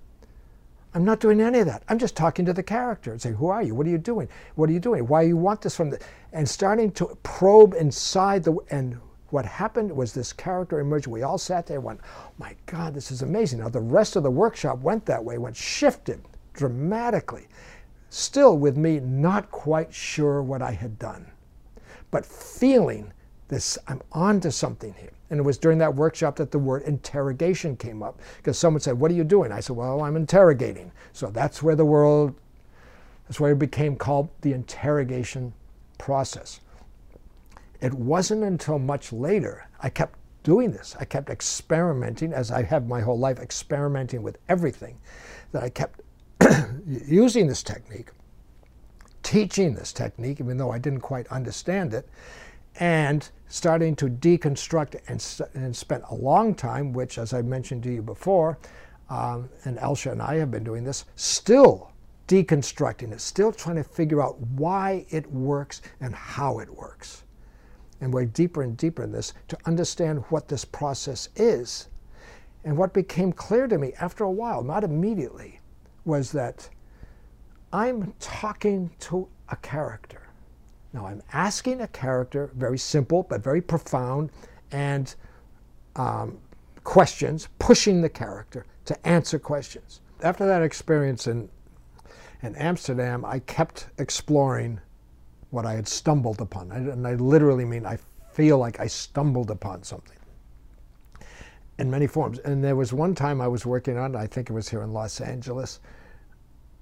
I'm 0.93 1.05
not 1.05 1.21
doing 1.21 1.41
any 1.41 1.61
of 1.61 1.67
that. 1.67 1.85
I'm 1.89 1.99
just 1.99 2.17
talking 2.17 2.45
to 2.47 2.53
the 2.53 2.62
character 2.62 3.12
and 3.12 3.23
saying, 3.23 3.37
Who 3.37 3.49
are 3.49 3.62
you? 3.62 3.75
What 3.75 3.87
are 3.87 3.91
you 3.91 3.99
doing? 3.99 4.29
What 4.57 4.69
are 4.69 4.73
you 4.73 4.81
doing? 4.81 5.07
Why 5.07 5.23
you 5.23 5.37
want 5.37 5.62
this 5.62 5.77
from 5.77 5.91
the 5.91 6.01
and 6.33 6.49
starting 6.49 6.91
to 6.93 7.17
probe 7.23 7.75
inside 7.75 8.43
the 8.45 8.57
and 8.71 8.99
what 9.31 9.45
happened 9.45 9.93
was 9.93 10.12
this 10.12 10.33
character 10.33 10.81
emerged. 10.81 11.07
We 11.07 11.23
all 11.23 11.39
sat 11.39 11.67
there 11.67 11.77
and 11.77 11.85
went, 11.85 12.01
My 12.39 12.57
God, 12.67 12.95
this 12.95 13.12
is 13.12 13.23
amazing. 13.23 13.61
Now 13.61 13.69
the 13.69 13.81
rest 13.81 14.17
of 14.17 14.25
the 14.25 14.31
workshop 14.31 14.81
went 14.81 15.07
that 15.07 15.25
way, 15.25 15.39
went 15.39 15.57
shifted 15.57 16.23
dramatically. 16.53 17.47
Still 18.09 18.59
with 18.59 18.77
me 18.77 18.99
not 18.99 19.51
quite 19.53 19.95
sure 19.95 20.43
what 20.43 20.62
I 20.62 20.73
had 20.73 20.99
done. 20.99 21.31
But 22.11 22.27
feeling 22.27 23.12
this, 23.47 23.79
I'm 23.87 24.03
onto 24.11 24.51
something 24.51 24.95
here. 24.95 25.12
And 25.31 25.39
it 25.39 25.43
was 25.43 25.59
during 25.59 25.78
that 25.78 25.94
workshop 25.94 26.36
that 26.36 26.51
the 26.51 26.59
word 26.59 26.82
interrogation 26.82 27.77
came 27.77 28.02
up 28.02 28.20
because 28.39 28.59
someone 28.59 28.81
said, 28.81 28.98
What 28.98 29.11
are 29.12 29.15
you 29.15 29.24
doing? 29.24 29.52
I 29.52 29.61
said, 29.61 29.77
Well, 29.77 30.02
I'm 30.02 30.16
interrogating. 30.16 30.90
So 31.12 31.28
that's 31.28 31.62
where 31.62 31.77
the 31.77 31.85
world, 31.85 32.35
that's 33.27 33.39
where 33.39 33.52
it 33.52 33.59
became 33.59 33.97
called 33.97 34.28
the 34.40 34.52
interrogation 34.52 35.52
process. 35.98 36.61
It 37.81 37.94
wasn't 37.94 38.43
until 38.43 38.78
much 38.78 39.12
later 39.12 39.69
I 39.81 39.89
kept 39.89 40.19
doing 40.43 40.73
this. 40.73 40.97
I 40.98 41.05
kept 41.05 41.31
experimenting, 41.31 42.32
as 42.32 42.51
I 42.51 42.62
have 42.62 42.89
my 42.89 43.01
whole 43.01 43.19
life, 43.19 43.39
experimenting 43.39 44.23
with 44.23 44.39
everything, 44.48 44.98
that 45.52 45.62
I 45.62 45.69
kept 45.69 46.01
using 46.86 47.47
this 47.47 47.62
technique, 47.62 48.11
teaching 49.23 49.74
this 49.74 49.93
technique, 49.93 50.40
even 50.40 50.57
though 50.57 50.70
I 50.70 50.78
didn't 50.78 51.01
quite 51.01 51.28
understand 51.28 51.94
it 51.94 52.09
and 52.77 53.29
starting 53.49 53.97
to 53.97 54.07
deconstruct 54.07 54.97
and, 55.09 55.63
and 55.63 55.75
spent 55.75 56.05
a 56.11 56.15
long 56.15 56.55
time, 56.55 56.93
which, 56.93 57.19
as 57.19 57.35
I 57.35 57.43
mentioned 57.43 57.83
to 57.83 57.93
you 57.93 58.03
before, 58.03 58.59
um, 59.09 59.49
and 59.65 59.79
Elsha 59.79 60.13
and 60.13 60.23
I 60.23 60.37
have 60.37 60.51
been 60.51 60.65
doing 60.65 60.85
this, 60.85 61.05
still 61.17 61.91
deconstructing 62.29 63.13
it, 63.13 63.21
still 63.21 63.51
trying 63.53 63.77
to 63.77 63.83
figure 63.83 64.23
out 64.23 64.39
why 64.41 65.05
it 65.11 65.31
works 65.33 65.83
and 66.01 66.15
how 66.15 66.61
it 66.61 66.71
works. 66.71 67.25
And 68.01 68.15
we're 68.15 68.25
deeper 68.25 68.63
and 68.63 68.77
deeper 68.77 69.03
in 69.03 69.11
this 69.13 69.35
to 69.49 69.59
understand 69.67 70.25
what 70.29 70.49
this 70.49 70.65
process 70.65 71.29
is. 71.35 71.89
And 72.65 72.77
what 72.77 72.95
became 72.95 73.33
clear 73.33 73.67
to 73.67 73.79
me 73.79 73.95
after 74.01 74.25
a 74.25 74.31
while, 74.31 74.63
not 74.63 74.85
immediately, 74.85 75.61
was 76.05 76.31
that 76.33 76.69
I'm 77.73 78.15
talking 78.21 78.91
to 79.01 79.29
a 79.49 79.57
character. 79.57 80.20
Now, 80.93 81.07
I'm 81.07 81.23
asking 81.33 81.81
a 81.81 81.89
character, 81.89 82.51
very 82.55 82.79
simple 82.79 83.23
but 83.23 83.43
very 83.43 83.61
profound, 83.61 84.31
and 84.73 85.15
um, 85.97 86.39
questions, 86.85 87.49
pushing 87.59 88.01
the 88.01 88.09
character 88.09 88.67
to 88.87 89.07
answer 89.07 89.39
questions. 89.39 90.01
After 90.23 90.47
that 90.47 90.62
experience 90.62 91.27
in, 91.27 91.49
in 92.43 92.57
Amsterdam, 92.57 93.25
I 93.25 93.39
kept 93.41 93.89
exploring 93.99 94.81
what 95.51 95.67
I 95.67 95.75
had 95.75 95.89
stumbled 95.89 96.41
upon. 96.41 96.71
And 96.73 97.07
I 97.07 97.15
literally 97.15 97.65
mean 97.65 97.87
I 97.87 97.99
feel 98.33 98.59
like 98.59 98.81
I 98.81 98.87
stumbled 98.87 99.51
upon 99.51 99.83
something 99.83 100.17
in 101.79 101.91
many 101.91 102.07
forms. 102.07 102.39
And 102.41 102.62
there 102.62 102.77
was 102.77 102.93
one 102.93 103.15
time 103.15 103.41
I 103.41 103.49
was 103.49 103.67
working 103.67 103.97
on, 103.97 104.15
I 104.15 104.27
think 104.27 104.51
it 104.51 104.53
was 104.53 104.69
here 104.69 104.83
in 104.83 104.93
Los 104.93 105.21
Angeles, 105.21 105.81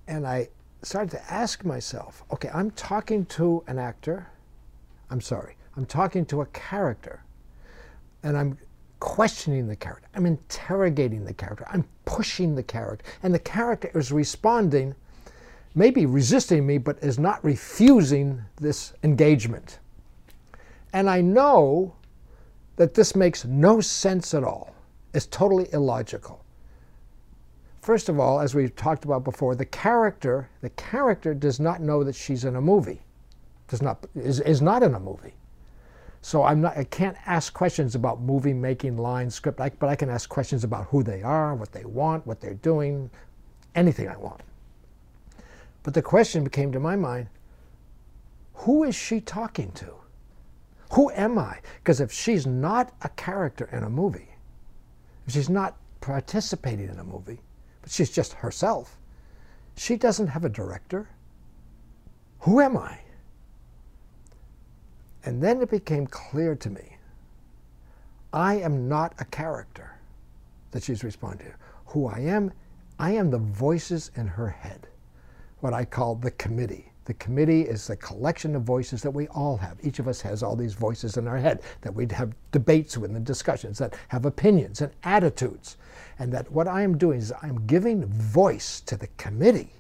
and 0.07 0.27
I 0.27 0.49
started 0.83 1.11
to 1.11 1.33
ask 1.33 1.65
myself, 1.65 2.23
okay, 2.33 2.51
I'm 2.53 2.71
talking 2.73 3.27
to 3.27 3.65
an 3.67 3.79
actor. 3.79 4.27
I'm 5.11 5.21
sorry, 5.21 5.57
I'm 5.77 5.87
talking 5.87 6.25
to 6.27 6.43
a 6.43 6.47
character. 6.47 7.23
And 8.23 8.37
I'm 8.37 8.59
questioning 9.01 9.69
the 9.69 9.77
character. 9.77 10.09
I'm 10.15 10.27
interrogating 10.27 11.25
the 11.25 11.33
character. 11.33 11.67
I'm 11.71 11.85
pushing 12.05 12.55
the 12.55 12.63
character. 12.63 13.05
And 13.23 13.33
the 13.33 13.39
character 13.39 13.91
is 13.95 14.11
responding, 14.11 14.95
maybe 15.75 16.07
resisting 16.07 16.67
me, 16.67 16.79
but 16.79 16.99
is 17.03 17.19
not 17.19 17.43
refusing 17.45 18.43
this 18.57 18.93
engagement. 19.05 19.79
And 20.93 21.09
I 21.09 21.21
know 21.21 21.95
that 22.77 22.95
this 22.95 23.15
makes 23.15 23.45
no 23.45 23.81
sense 23.81 24.35
at 24.35 24.45
all. 24.45 24.75
It's 25.15 25.27
totally 25.27 25.69
illogical. 25.73 26.45
First 27.89 28.11
of 28.11 28.21
all, 28.21 28.39
as 28.39 28.55
we 28.55 28.69
talked 28.69 29.07
about 29.07 29.25
before, 29.25 29.55
the 29.55 29.65
character, 29.65 30.51
the 30.61 30.69
character 30.69 31.33
does 31.33 31.59
not 31.59 31.81
know 31.81 32.05
that 32.05 32.15
she's 32.15 32.45
in 32.45 32.55
a 32.55 32.61
movie. 32.61 33.01
Does 33.67 33.81
not 33.81 34.05
is, 34.15 34.41
is 34.41 34.61
not 34.61 34.83
in 34.83 34.95
a 34.95 35.01
movie. 35.01 35.33
So 36.21 36.43
I'm 36.43 36.61
not 36.61 36.77
I 36.77 36.85
can't 36.85 37.17
ask 37.25 37.55
questions 37.55 37.95
about 37.95 38.21
movie 38.21 38.53
making, 38.53 38.99
line, 38.99 39.31
script, 39.31 39.57
but 39.57 39.89
I 39.89 39.97
can 39.97 40.11
ask 40.11 40.29
questions 40.29 40.65
about 40.65 40.85
who 40.89 41.03
they 41.03 41.23
are, 41.23 41.55
what 41.55 41.73
they 41.73 41.87
want, 41.87 42.27
what 42.27 42.43
they're 42.43 42.61
doing, 42.61 43.09
anything 43.75 44.07
I 44.07 44.19
want. 44.19 44.43
But 45.83 45.95
the 45.95 46.03
question 46.03 46.47
came 46.51 46.71
to 46.73 46.81
my 46.81 46.95
mind, 46.95 47.29
who 48.53 48.85
is 48.85 48.95
she 48.95 49.19
talking 49.19 49.73
to? 49.73 49.95
Who 50.93 51.11
am 51.13 51.39
I? 51.39 51.61
Because 51.79 52.03
if 52.03 52.13
she's 52.13 52.47
not 52.47 52.93
a 53.01 53.09
character 53.09 53.67
in 53.73 53.83
a 53.83 53.89
movie, 53.89 54.29
if 55.27 55.33
she's 55.33 55.49
not 55.49 55.79
participating 56.03 56.91
in 56.91 56.99
a 56.99 57.05
movie, 57.05 57.41
she's 57.89 58.11
just 58.11 58.35
herself. 58.35 58.97
She 59.77 59.97
doesn't 59.97 60.29
have 60.29 60.45
a 60.45 60.49
director. 60.49 61.09
Who 62.41 62.61
am 62.61 62.77
I? 62.77 62.99
And 65.25 65.43
then 65.43 65.61
it 65.61 65.71
became 65.71 66.07
clear 66.07 66.55
to 66.57 66.71
me 66.71 66.97
I 68.33 68.57
am 68.57 68.89
not 68.89 69.15
a 69.19 69.25
character 69.25 69.99
that 70.71 70.83
she's 70.83 71.03
responding 71.03 71.49
to. 71.49 71.55
Who 71.87 72.07
I 72.07 72.21
am, 72.21 72.53
I 72.99 73.13
am 73.13 73.31
the 73.31 73.39
voices 73.39 74.11
in 74.17 74.27
her 74.27 74.49
head, 74.49 74.87
what 75.61 75.73
I 75.73 75.85
call 75.85 76.15
the 76.15 76.31
committee. 76.33 76.93
The 77.07 77.15
committee 77.15 77.63
is 77.63 77.87
the 77.87 77.97
collection 77.97 78.55
of 78.55 78.65
voices 78.65 79.01
that 79.03 79.11
we 79.11 79.29
all 79.29 79.57
have. 79.57 79.79
Each 79.83 79.99
of 79.99 80.09
us 80.09 80.21
has 80.21 80.43
all 80.43 80.55
these 80.55 80.75
voices 80.75 81.17
in 81.17 81.27
our 81.27 81.39
head 81.39 81.63
that 81.81 81.95
we 81.95 82.07
have 82.11 82.35
debates 82.53 82.99
with 82.99 83.17
and 83.17 83.25
discussions, 83.25 83.79
that 83.79 83.97
have 84.09 84.27
opinions 84.27 84.83
and 84.83 84.93
attitudes. 85.05 85.79
And 86.19 86.33
that 86.33 86.51
what 86.51 86.67
I 86.67 86.83
am 86.83 86.99
doing 86.99 87.19
is 87.19 87.33
I'm 87.43 87.67
giving 87.67 88.05
voice 88.07 88.81
to 88.83 88.97
the 88.97 89.07
committee 89.19 89.73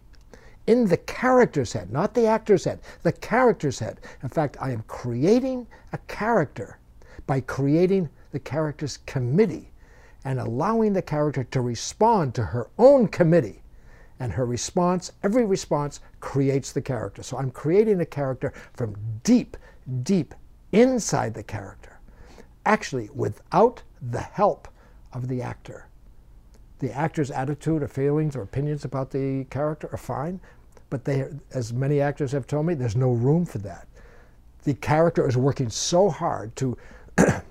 in 0.68 0.86
the 0.86 0.98
character's 0.98 1.72
head, 1.72 1.90
not 1.90 2.14
the 2.14 2.26
actor's 2.26 2.64
head, 2.64 2.78
the 3.02 3.12
character's 3.12 3.78
head. 3.78 4.00
In 4.22 4.28
fact, 4.28 4.56
I 4.60 4.70
am 4.70 4.84
creating 4.86 5.66
a 5.92 5.98
character 6.06 6.78
by 7.26 7.40
creating 7.40 8.08
the 8.32 8.38
character's 8.38 8.98
committee 9.06 9.72
and 10.24 10.38
allowing 10.38 10.92
the 10.92 11.02
character 11.02 11.42
to 11.44 11.60
respond 11.60 12.34
to 12.34 12.44
her 12.44 12.68
own 12.78 13.08
committee. 13.08 13.62
And 14.20 14.32
her 14.32 14.44
response, 14.44 15.12
every 15.22 15.46
response, 15.46 16.00
creates 16.20 16.72
the 16.72 16.82
character. 16.82 17.22
So 17.22 17.38
I'm 17.38 17.50
creating 17.50 18.00
a 18.00 18.06
character 18.06 18.52
from 18.74 18.94
deep, 19.22 19.56
deep 20.02 20.34
inside 20.72 21.34
the 21.34 21.42
character, 21.42 21.98
actually 22.66 23.08
without 23.14 23.82
the 24.02 24.20
help 24.20 24.68
of 25.12 25.28
the 25.28 25.40
actor 25.40 25.87
the 26.78 26.92
actor's 26.92 27.30
attitude 27.30 27.82
or 27.82 27.88
feelings 27.88 28.36
or 28.36 28.42
opinions 28.42 28.84
about 28.84 29.10
the 29.10 29.44
character 29.50 29.88
are 29.92 29.98
fine, 29.98 30.40
but 30.90 31.04
they, 31.04 31.28
as 31.52 31.72
many 31.72 32.00
actors 32.00 32.32
have 32.32 32.46
told 32.46 32.66
me, 32.66 32.74
there's 32.74 32.96
no 32.96 33.12
room 33.12 33.44
for 33.44 33.58
that. 33.58 33.86
The 34.62 34.74
character 34.74 35.26
is 35.28 35.36
working 35.36 35.70
so 35.70 36.08
hard 36.08 36.54
to 36.56 36.76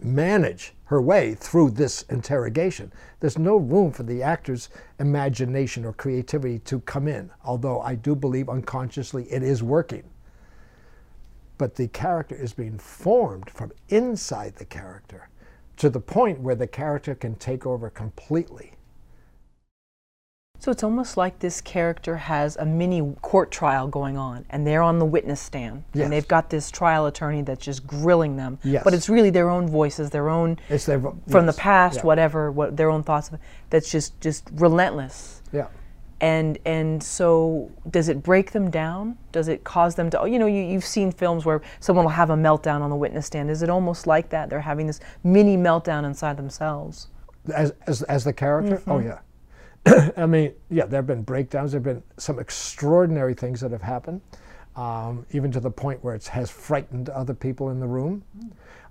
manage 0.00 0.74
her 0.84 1.00
way 1.00 1.34
through 1.34 1.70
this 1.70 2.02
interrogation. 2.02 2.92
There's 3.20 3.38
no 3.38 3.56
room 3.56 3.92
for 3.92 4.02
the 4.02 4.22
actor's 4.22 4.68
imagination 4.98 5.84
or 5.84 5.92
creativity 5.92 6.58
to 6.60 6.80
come 6.80 7.08
in, 7.08 7.30
although 7.44 7.80
I 7.80 7.94
do 7.94 8.14
believe 8.14 8.48
unconsciously 8.48 9.24
it 9.32 9.42
is 9.42 9.62
working. 9.62 10.04
But 11.58 11.76
the 11.76 11.88
character 11.88 12.34
is 12.34 12.52
being 12.52 12.78
formed 12.78 13.50
from 13.50 13.72
inside 13.88 14.56
the 14.56 14.64
character 14.64 15.28
to 15.76 15.90
the 15.90 16.00
point 16.00 16.40
where 16.40 16.54
the 16.54 16.66
character 16.66 17.14
can 17.14 17.34
take 17.36 17.66
over 17.66 17.90
completely. 17.90 18.72
So 20.58 20.70
it's 20.70 20.84
almost 20.84 21.16
like 21.16 21.40
this 21.40 21.60
character 21.60 22.16
has 22.16 22.54
a 22.54 22.64
mini 22.64 23.16
court 23.20 23.50
trial 23.50 23.88
going 23.88 24.16
on, 24.16 24.44
and 24.48 24.64
they're 24.64 24.82
on 24.82 25.00
the 25.00 25.04
witness 25.04 25.40
stand, 25.40 25.82
yes. 25.92 26.04
and 26.04 26.12
they've 26.12 26.28
got 26.28 26.50
this 26.50 26.70
trial 26.70 27.06
attorney 27.06 27.42
that's 27.42 27.64
just 27.64 27.84
grilling 27.84 28.36
them. 28.36 28.60
Yes. 28.62 28.84
But 28.84 28.94
it's 28.94 29.08
really 29.08 29.30
their 29.30 29.50
own 29.50 29.66
voices, 29.66 30.10
their 30.10 30.28
own 30.28 30.60
it's 30.68 30.86
their, 30.86 31.00
from 31.00 31.46
yes. 31.46 31.56
the 31.56 31.60
past, 31.60 31.96
yeah. 31.96 32.02
whatever, 32.02 32.52
what 32.52 32.76
their 32.76 32.90
own 32.90 33.02
thoughts. 33.02 33.32
That's 33.70 33.90
just 33.90 34.20
just 34.20 34.48
relentless. 34.52 35.42
Yeah 35.52 35.66
and 36.22 36.58
and 36.64 37.02
so 37.02 37.70
does 37.90 38.08
it 38.08 38.22
break 38.22 38.52
them 38.52 38.70
down? 38.70 39.18
Does 39.32 39.48
it 39.48 39.64
cause 39.64 39.96
them 39.96 40.08
to 40.10 40.26
you 40.26 40.38
know 40.38 40.46
you, 40.46 40.62
you've 40.62 40.84
seen 40.84 41.12
films 41.12 41.44
where 41.44 41.60
someone 41.80 42.04
will 42.04 42.12
have 42.12 42.30
a 42.30 42.36
meltdown 42.36 42.80
on 42.80 42.88
the 42.88 42.96
witness 42.96 43.26
stand. 43.26 43.50
Is 43.50 43.62
it 43.62 43.68
almost 43.68 44.06
like 44.06 44.30
that? 44.30 44.48
They're 44.48 44.60
having 44.60 44.86
this 44.86 45.00
mini 45.24 45.56
meltdown 45.56 46.04
inside 46.04 46.36
themselves. 46.38 47.08
As 47.52 47.74
as, 47.86 48.02
as 48.04 48.24
the 48.24 48.32
character? 48.32 48.76
Mm-hmm. 48.78 48.90
oh 48.90 48.98
yeah. 49.00 50.10
I 50.16 50.26
mean 50.26 50.54
yeah 50.70 50.86
there 50.86 50.98
have 50.98 51.06
been 51.06 51.22
breakdowns. 51.22 51.72
There 51.72 51.80
have 51.80 51.84
been 51.84 52.02
some 52.16 52.38
extraordinary 52.38 53.34
things 53.34 53.60
that 53.60 53.72
have 53.72 53.82
happened 53.82 54.22
um, 54.76 55.26
even 55.32 55.50
to 55.52 55.60
the 55.60 55.70
point 55.70 56.02
where 56.02 56.14
it 56.14 56.26
has 56.28 56.50
frightened 56.50 57.08
other 57.10 57.34
people 57.34 57.70
in 57.70 57.80
the 57.80 57.86
room 57.86 58.22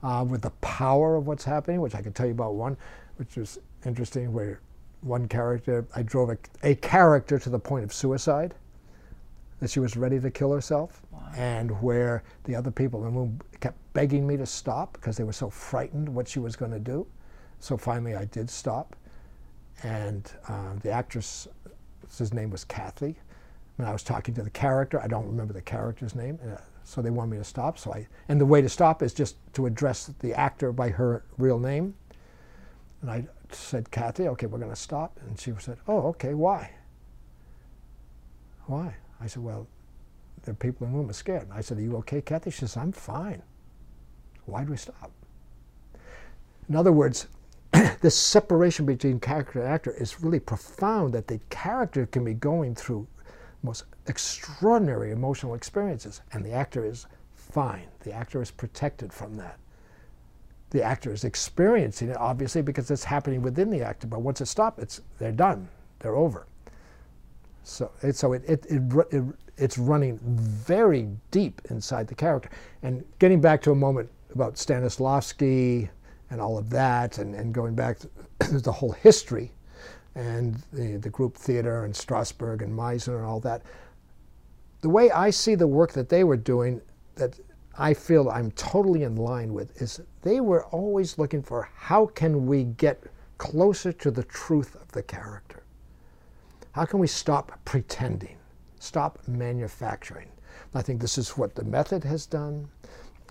uh, 0.04 0.26
with 0.28 0.42
the 0.42 0.52
power 0.62 1.16
of 1.16 1.28
what's 1.28 1.44
happening 1.44 1.82
which 1.82 1.96
i 1.96 2.02
can 2.02 2.14
tell 2.14 2.26
you 2.26 2.32
about 2.32 2.54
one 2.54 2.78
which 3.18 3.36
was 3.36 3.60
interesting 3.86 4.32
where 4.32 4.60
one 5.02 5.28
character, 5.28 5.86
I 5.96 6.04
drove 6.04 6.30
a, 6.30 6.38
a, 6.64 6.76
character 6.76 7.40
to 7.40 7.50
the 7.50 7.60
point 7.60 7.84
of 7.84 7.94
suicide, 7.94 8.54
that 9.60 9.70
she 9.70 9.80
was 9.80 9.98
ready 9.98 10.20
to 10.20 10.32
kill 10.32 10.52
herself, 10.52 11.02
wow. 11.12 11.20
and 11.36 11.72
where 11.82 12.24
the 12.46 12.56
other 12.56 12.72
people 12.72 13.06
in 13.06 13.14
the 13.14 13.20
room 13.20 13.40
kept 13.60 13.78
begging 13.94 14.26
me 14.26 14.38
to 14.38 14.46
stop 14.46 14.94
because 14.94 15.18
they 15.18 15.24
were 15.24 15.34
so 15.34 15.50
frightened 15.50 16.08
what 16.10 16.28
she 16.28 16.40
was 16.40 16.56
going 16.56 16.72
to 16.72 16.80
do. 16.80 17.06
So 17.60 17.78
finally, 17.78 18.16
I 18.16 18.26
did 18.26 18.50
stop, 18.50 18.96
and 19.84 20.32
uh, 20.48 20.74
the 20.82 20.92
actress, 20.92 21.48
his 22.18 22.34
name 22.34 22.50
was 22.50 22.64
Kathy. 22.64 23.16
When 23.78 23.88
I 23.88 23.94
was 23.94 24.04
talking 24.04 24.34
to 24.36 24.44
the 24.44 24.50
character, 24.50 25.02
I 25.02 25.08
don't 25.08 25.28
remember 25.28 25.54
the 25.54 25.62
character's 25.62 26.16
name, 26.16 26.40
uh, 26.44 26.58
so 26.84 27.02
they 27.02 27.10
wanted 27.10 27.32
me 27.32 27.38
to 27.38 27.44
stop. 27.44 27.78
So 27.78 27.94
I, 27.94 28.08
and 28.30 28.40
the 28.40 28.46
way 28.46 28.62
to 28.62 28.70
stop 28.70 29.02
is 29.02 29.14
just 29.14 29.36
to 29.54 29.66
address 29.66 30.12
the 30.20 30.34
actor 30.34 30.72
by 30.72 30.90
her 30.90 31.24
real 31.38 31.60
name. 31.60 31.96
And 33.02 33.10
I 33.10 33.28
said, 33.56 33.92
Kathy, 33.92 34.28
okay, 34.30 34.46
we're 34.46 34.60
going 34.60 34.72
to 34.72 34.76
stop. 34.76 35.20
And 35.28 35.40
she 35.40 35.54
said, 35.60 35.78
oh, 35.88 36.08
okay, 36.10 36.34
why? 36.34 36.72
Why? 38.66 38.96
I 39.20 39.28
said, 39.28 39.44
well, 39.44 39.68
the 40.44 40.54
people 40.54 40.88
in 40.88 40.94
the 40.94 41.00
room 41.00 41.10
are 41.10 41.14
scared. 41.14 41.44
And 41.44 41.54
I 41.54 41.62
said, 41.62 41.78
are 41.78 41.82
you 41.82 41.98
okay, 41.98 42.22
Kathy? 42.22 42.52
She 42.52 42.60
says, 42.60 42.78
I'm 42.78 42.92
fine. 42.92 43.42
Why 44.46 44.64
do 44.64 44.72
we 44.72 44.78
stop? 44.78 45.12
In 46.68 46.76
other 46.76 46.92
words, 46.92 47.28
this 48.02 48.16
separation 48.16 48.86
between 48.86 49.20
character 49.20 49.60
and 49.60 49.68
actor 49.68 49.92
is 49.92 50.22
really 50.22 50.40
profound 50.40 51.14
that 51.14 51.28
the 51.28 51.40
character 51.50 52.06
can 52.06 52.24
be 52.24 52.34
going 52.34 52.76
through 52.76 53.08
most 53.64 53.84
extraordinary 54.08 55.12
emotional 55.12 55.54
experiences 55.54 56.22
and 56.34 56.44
the 56.44 56.52
actor 56.52 56.86
is 56.86 57.06
fine. 57.36 57.88
The 58.02 58.12
actor 58.12 58.42
is 58.42 58.52
protected 58.52 59.14
from 59.14 59.36
that. 59.38 59.58
The 60.72 60.82
actor 60.82 61.12
is 61.12 61.24
experiencing 61.26 62.10
it, 62.10 62.18
obviously, 62.18 62.62
because 62.62 62.90
it's 62.90 63.04
happening 63.04 63.42
within 63.42 63.70
the 63.70 63.82
actor. 63.82 64.08
But 64.08 64.22
once 64.22 64.42
it 64.42 64.48
stops, 64.48 64.82
it's 64.82 65.02
they're 65.20 65.32
done. 65.32 65.68
They're 66.00 66.16
over. 66.16 66.48
So, 67.64 67.92
it, 68.02 68.16
so 68.16 68.34
it, 68.34 68.44
it, 68.48 68.66
it, 68.68 68.82
it, 69.12 69.24
it's 69.58 69.78
running 69.78 70.18
very 70.24 71.10
deep 71.30 71.62
inside 71.70 72.08
the 72.08 72.16
character. 72.16 72.50
And 72.82 73.04
getting 73.20 73.40
back 73.40 73.62
to 73.64 73.72
a 73.72 73.76
moment 73.76 74.10
about 74.34 74.56
Stanislavski 74.56 75.90
and 76.30 76.42
all 76.42 76.58
of 76.58 76.70
that, 76.72 77.18
and, 77.18 77.36
and 77.36 77.54
going 77.54 77.76
back 77.76 78.00
to 78.00 78.10
the 78.60 78.72
whole 78.72 78.94
history 78.94 79.52
and 80.16 80.56
the, 80.74 80.98
the 80.98 81.10
group 81.10 81.36
theater 81.36 81.84
and 81.84 81.94
Strasberg 81.94 82.62
and 82.62 82.74
Meisner 82.74 83.18
and 83.18 83.26
all 83.26 83.42
that, 83.42 83.62
the 84.80 84.90
way 84.90 85.12
I 85.12 85.30
see 85.30 85.56
the 85.56 85.68
work 85.68 85.92
that 85.94 86.10
they 86.10 86.24
were 86.24 86.38
doing, 86.38 86.82
that 87.16 87.38
I 87.78 87.94
feel 87.94 88.30
I'm 88.30 88.52
totally 88.52 89.04
in 89.04 89.16
line 89.16 89.54
with, 89.54 89.82
is 89.82 90.02
they 90.22 90.42
were 90.42 90.66
always 90.66 91.18
looking 91.18 91.42
for 91.42 91.70
how 91.76 92.08
can 92.08 92.46
we 92.46 92.66
get 92.66 93.02
closer 93.38 93.92
to 93.94 94.12
the 94.12 94.24
truth 94.24 94.76
of 94.76 94.92
the 94.92 95.02
character? 95.02 95.64
How 96.74 96.86
can 96.86 97.00
we 97.00 97.08
stop 97.08 97.60
pretending, 97.66 98.38
stop 98.80 99.20
manufacturing? 99.28 100.30
I 100.74 100.82
think 100.82 101.02
this 101.02 101.18
is 101.18 101.38
what 101.38 101.56
the 101.56 101.64
method 101.64 102.04
has 102.04 102.26
done. 102.26 102.70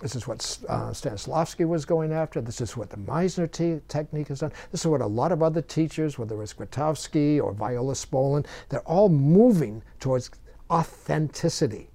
This 0.01 0.15
is 0.15 0.27
what 0.27 0.39
uh, 0.67 0.89
Stanislavski 0.89 1.67
was 1.67 1.85
going 1.85 2.11
after. 2.11 2.41
This 2.41 2.59
is 2.61 2.75
what 2.75 2.89
the 2.89 2.97
Meisner 2.97 3.47
technique 3.87 4.29
has 4.29 4.39
done. 4.39 4.51
This 4.71 4.81
is 4.81 4.87
what 4.87 5.01
a 5.01 5.05
lot 5.05 5.31
of 5.31 5.43
other 5.43 5.61
teachers, 5.61 6.17
whether 6.17 6.41
it's 6.41 6.53
Grotowski 6.53 7.39
or 7.39 7.53
Viola 7.53 7.93
Spolin, 7.93 8.45
they're 8.69 8.81
all 8.81 9.09
moving 9.09 9.83
towards 9.99 10.31
authenticity. 10.71 11.90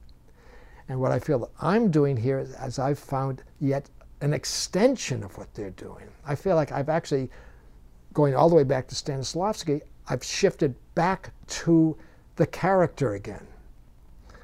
And 0.89 1.01
what 1.01 1.13
I 1.13 1.19
feel 1.19 1.39
that 1.41 1.51
I'm 1.61 1.91
doing 1.91 2.17
here 2.17 2.39
is, 2.39 2.53
as 2.53 2.79
I've 2.79 2.99
found 2.99 3.43
yet 3.61 3.91
an 4.21 4.33
extension 4.33 5.23
of 5.23 5.37
what 5.37 5.53
they're 5.55 5.71
doing. 5.71 6.09
I 6.27 6.35
feel 6.35 6.57
like 6.57 6.73
I've 6.73 6.89
actually, 6.89 7.31
going 8.13 8.35
all 8.35 8.49
the 8.49 8.55
way 8.55 8.65
back 8.65 8.87
to 8.89 8.95
Stanislavski, 8.95 9.83
I've 10.09 10.25
shifted 10.25 10.75
back 10.95 11.33
to 11.49 11.97
the 12.37 12.47
character 12.47 13.15
again. 13.15 13.47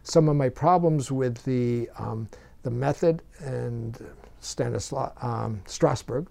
Some 0.03 0.29
of 0.29 0.37
my 0.37 0.49
problems 0.49 1.13
with 1.13 1.43
the 1.45 1.89
um, 1.97 2.29
the 2.65 2.71
method 2.71 3.23
and 3.39 3.99
Stanislav 4.41 5.13
um, 5.23 5.63
Strasberg, 5.67 6.27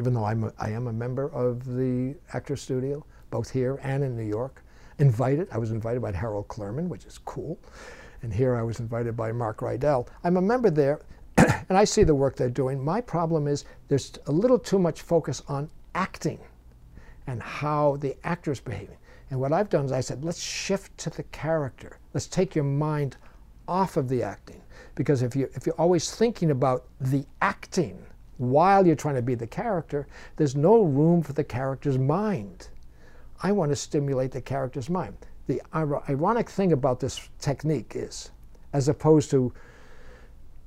even 0.00 0.14
though 0.14 0.24
I'm 0.24 0.44
a, 0.44 0.52
I 0.58 0.70
am 0.70 0.86
a 0.86 0.92
member 0.92 1.28
of 1.32 1.64
the 1.64 2.14
Actor 2.32 2.56
Studio, 2.56 3.04
both 3.30 3.50
here 3.50 3.78
and 3.82 4.02
in 4.02 4.16
New 4.16 4.26
York. 4.26 4.62
Invited, 4.98 5.48
I 5.50 5.58
was 5.58 5.70
invited 5.70 6.00
by 6.00 6.12
Harold 6.12 6.48
Clurman, 6.48 6.88
which 6.88 7.04
is 7.06 7.18
cool. 7.18 7.58
And 8.22 8.32
here 8.32 8.56
I 8.56 8.62
was 8.62 8.80
invited 8.80 9.16
by 9.16 9.32
Mark 9.32 9.58
Rydell. 9.58 10.06
I'm 10.24 10.36
a 10.36 10.42
member 10.42 10.70
there, 10.70 11.00
and 11.36 11.76
I 11.76 11.84
see 11.84 12.04
the 12.04 12.14
work 12.14 12.36
they're 12.36 12.50
doing. 12.50 12.82
My 12.82 13.00
problem 13.00 13.48
is 13.48 13.64
there's 13.88 14.12
a 14.26 14.32
little 14.32 14.58
too 14.58 14.78
much 14.78 15.02
focus 15.02 15.42
on 15.48 15.68
acting 15.94 16.38
and 17.26 17.42
how 17.42 17.96
the 17.96 18.16
actor's 18.24 18.60
behaving. 18.60 18.96
And 19.30 19.40
what 19.40 19.52
I've 19.52 19.70
done 19.70 19.86
is 19.86 19.92
I 19.92 20.00
said, 20.00 20.24
let's 20.24 20.42
shift 20.42 20.96
to 20.98 21.10
the 21.10 21.22
character. 21.24 21.98
Let's 22.12 22.26
take 22.26 22.54
your 22.54 22.64
mind 22.64 23.16
off 23.66 23.96
of 23.96 24.08
the 24.08 24.22
acting. 24.22 24.60
Because 24.94 25.22
if, 25.22 25.34
you, 25.34 25.48
if 25.54 25.66
you're 25.66 25.80
always 25.80 26.14
thinking 26.14 26.50
about 26.50 26.84
the 27.00 27.24
acting 27.40 28.04
while 28.36 28.86
you're 28.86 28.96
trying 28.96 29.14
to 29.14 29.22
be 29.22 29.34
the 29.34 29.46
character, 29.46 30.06
there's 30.36 30.54
no 30.54 30.82
room 30.82 31.22
for 31.22 31.32
the 31.32 31.44
character's 31.44 31.98
mind. 31.98 32.68
I 33.42 33.52
want 33.52 33.72
to 33.72 33.76
stimulate 33.76 34.32
the 34.32 34.40
character's 34.40 34.90
mind. 34.90 35.16
The 35.46 35.62
ironic 35.74 36.48
thing 36.48 36.72
about 36.72 37.00
this 37.00 37.28
technique 37.38 37.92
is, 37.94 38.30
as 38.72 38.88
opposed 38.88 39.30
to 39.32 39.52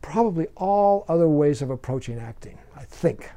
probably 0.02 0.48
all 0.56 1.06
other 1.08 1.28
ways 1.28 1.62
of 1.62 1.70
approaching 1.70 2.20
acting, 2.20 2.58
I 2.76 2.84
think, 2.84 3.32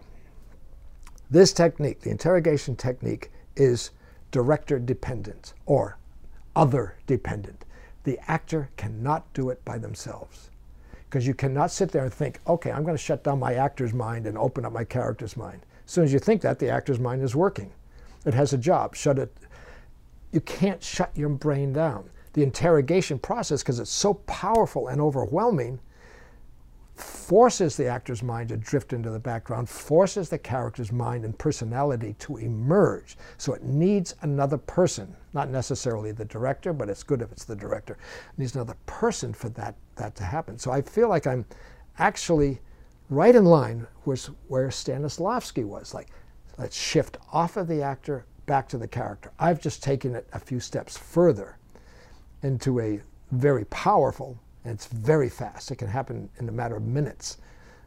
this 1.30 1.52
technique, 1.52 2.00
the 2.00 2.10
interrogation 2.10 2.74
technique, 2.74 3.30
is 3.56 3.90
director 4.30 4.78
dependent 4.78 5.54
or 5.66 5.98
other 6.56 6.96
dependent. 7.06 7.64
The 8.04 8.18
actor 8.28 8.70
cannot 8.76 9.32
do 9.34 9.50
it 9.50 9.64
by 9.64 9.78
themselves 9.78 10.50
because 11.08 11.26
you 11.26 11.34
cannot 11.34 11.70
sit 11.70 11.90
there 11.90 12.04
and 12.04 12.12
think, 12.12 12.40
okay, 12.46 12.70
I'm 12.70 12.82
going 12.82 12.96
to 12.96 13.02
shut 13.02 13.24
down 13.24 13.38
my 13.38 13.54
actor's 13.54 13.94
mind 13.94 14.26
and 14.26 14.36
open 14.36 14.64
up 14.64 14.72
my 14.72 14.84
character's 14.84 15.36
mind. 15.36 15.64
As 15.86 15.92
soon 15.92 16.04
as 16.04 16.12
you 16.12 16.18
think 16.18 16.42
that, 16.42 16.58
the 16.58 16.68
actor's 16.68 16.98
mind 16.98 17.22
is 17.22 17.34
working. 17.34 17.70
It 18.26 18.34
has 18.34 18.52
a 18.52 18.58
job. 18.58 18.94
Shut 18.94 19.18
it. 19.18 19.34
You 20.32 20.40
can't 20.40 20.82
shut 20.82 21.10
your 21.16 21.28
brain 21.28 21.72
down. 21.72 22.10
The 22.34 22.42
interrogation 22.42 23.18
process, 23.18 23.62
because 23.62 23.80
it's 23.80 23.90
so 23.90 24.14
powerful 24.14 24.88
and 24.88 25.00
overwhelming, 25.00 25.80
forces 26.94 27.76
the 27.76 27.86
actor's 27.86 28.22
mind 28.22 28.48
to 28.48 28.56
drift 28.56 28.92
into 28.92 29.10
the 29.10 29.18
background, 29.18 29.68
forces 29.68 30.28
the 30.28 30.38
character's 30.38 30.92
mind 30.92 31.24
and 31.24 31.36
personality 31.38 32.14
to 32.18 32.36
emerge. 32.38 33.16
So 33.36 33.54
it 33.54 33.62
needs 33.62 34.14
another 34.22 34.58
person, 34.58 35.14
not 35.32 35.48
necessarily 35.48 36.12
the 36.12 36.24
director, 36.24 36.72
but 36.72 36.88
it's 36.88 37.02
good 37.02 37.22
if 37.22 37.30
it's 37.32 37.44
the 37.44 37.56
director. 37.56 37.94
It 37.94 38.38
needs 38.38 38.54
another 38.54 38.76
person 38.86 39.32
for 39.32 39.48
that, 39.50 39.76
that 39.96 40.14
to 40.16 40.24
happen. 40.24 40.58
So 40.58 40.70
I 40.70 40.82
feel 40.82 41.08
like 41.08 41.26
I'm 41.26 41.44
actually 41.98 42.60
right 43.10 43.34
in 43.34 43.44
line 43.44 43.86
with 44.04 44.26
where 44.48 44.68
Stanislavski 44.68 45.64
was. 45.64 45.94
Like, 45.94 46.08
let's 46.58 46.76
shift 46.76 47.16
off 47.32 47.56
of 47.56 47.68
the 47.68 47.82
actor 47.82 48.26
back 48.48 48.68
to 48.70 48.78
the 48.78 48.88
character. 48.88 49.30
I've 49.38 49.60
just 49.60 49.80
taken 49.80 50.16
it 50.16 50.26
a 50.32 50.40
few 50.40 50.58
steps 50.58 50.98
further 50.98 51.56
into 52.42 52.80
a 52.80 53.00
very 53.30 53.66
powerful 53.66 54.38
and 54.64 54.74
it's 54.74 54.86
very 54.86 55.28
fast. 55.28 55.70
It 55.70 55.76
can 55.76 55.88
happen 55.88 56.28
in 56.38 56.48
a 56.48 56.52
matter 56.52 56.76
of 56.76 56.82
minutes, 56.82 57.38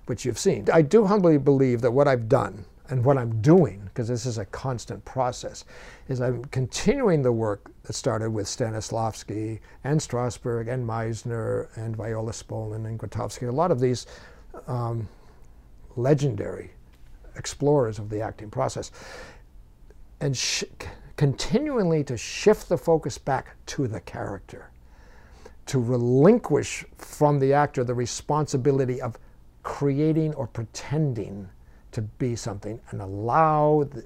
which 0.05 0.23
you've 0.23 0.39
seen. 0.39 0.67
I 0.71 0.81
do 0.81 1.05
humbly 1.05 1.37
believe 1.37 1.81
that 1.81 1.91
what 1.91 2.07
I've 2.07 2.29
done 2.29 2.65
and 2.89 3.03
what 3.05 3.17
I'm 3.17 3.41
doing, 3.41 3.81
because 3.85 4.07
this 4.07 4.25
is 4.25 4.37
a 4.37 4.45
constant 4.45 5.03
process, 5.05 5.65
is 6.07 6.21
I'm 6.21 6.43
continuing 6.45 7.21
the 7.21 7.31
work 7.31 7.71
that 7.83 7.93
started 7.93 8.31
with 8.31 8.47
Stanislavski 8.47 9.59
and 9.83 9.99
Strasberg 9.99 10.71
and 10.71 10.87
Meisner 10.87 11.67
and 11.77 11.95
Viola 11.95 12.31
Spolin 12.31 12.85
and 12.85 12.99
Grotowski. 12.99 13.47
A 13.47 13.51
lot 13.51 13.71
of 13.71 13.79
these 13.79 14.07
um, 14.67 15.07
legendary 15.95 16.71
explorers 17.35 17.99
of 17.99 18.09
the 18.09 18.21
acting 18.21 18.49
process. 18.49 18.91
And 20.21 20.39
continually 21.17 22.03
to 22.05 22.15
shift 22.15 22.69
the 22.69 22.77
focus 22.77 23.17
back 23.17 23.55
to 23.65 23.87
the 23.87 23.99
character 23.99 24.71
to 25.65 25.79
relinquish 25.79 26.85
from 26.97 27.39
the 27.39 27.53
actor 27.53 27.83
the 27.83 27.93
responsibility 27.93 29.01
of 29.01 29.17
creating 29.63 30.33
or 30.35 30.47
pretending 30.47 31.49
to 31.91 32.01
be 32.01 32.35
something 32.35 32.79
and 32.89 33.01
allow 33.01 33.87
the, 33.91 34.03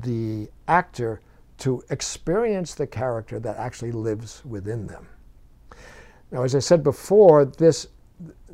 the 0.00 0.48
actor 0.68 1.20
to 1.58 1.82
experience 1.90 2.74
the 2.74 2.86
character 2.86 3.38
that 3.38 3.56
actually 3.58 3.92
lives 3.92 4.44
within 4.44 4.86
them. 4.86 5.06
Now, 6.30 6.42
as 6.42 6.54
I 6.54 6.58
said 6.58 6.82
before, 6.82 7.44
this 7.44 7.88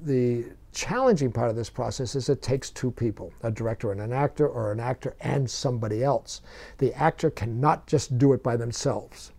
the 0.03 0.47
challenging 0.72 1.32
part 1.32 1.51
of 1.51 1.56
this 1.56 1.70
process 1.70 2.14
is 2.14 2.28
it 2.28 2.42
takes 2.42 2.70
two 2.70 2.90
people, 2.90 3.32
a 3.42 3.51
director 3.51 3.92
and 3.92 4.01
an 4.01 4.12
actor, 4.12 4.48
or 4.48 4.72
an 4.72 4.80
actor 4.80 5.14
and 5.20 5.51
somebody 5.51 6.02
else. 6.02 6.40
The 6.78 6.94
actor 6.94 7.30
cannot 7.30 7.86
just 7.86 8.18
do 8.18 8.32
it 8.32 8.42
by 8.42 8.56
themselves. 8.56 9.32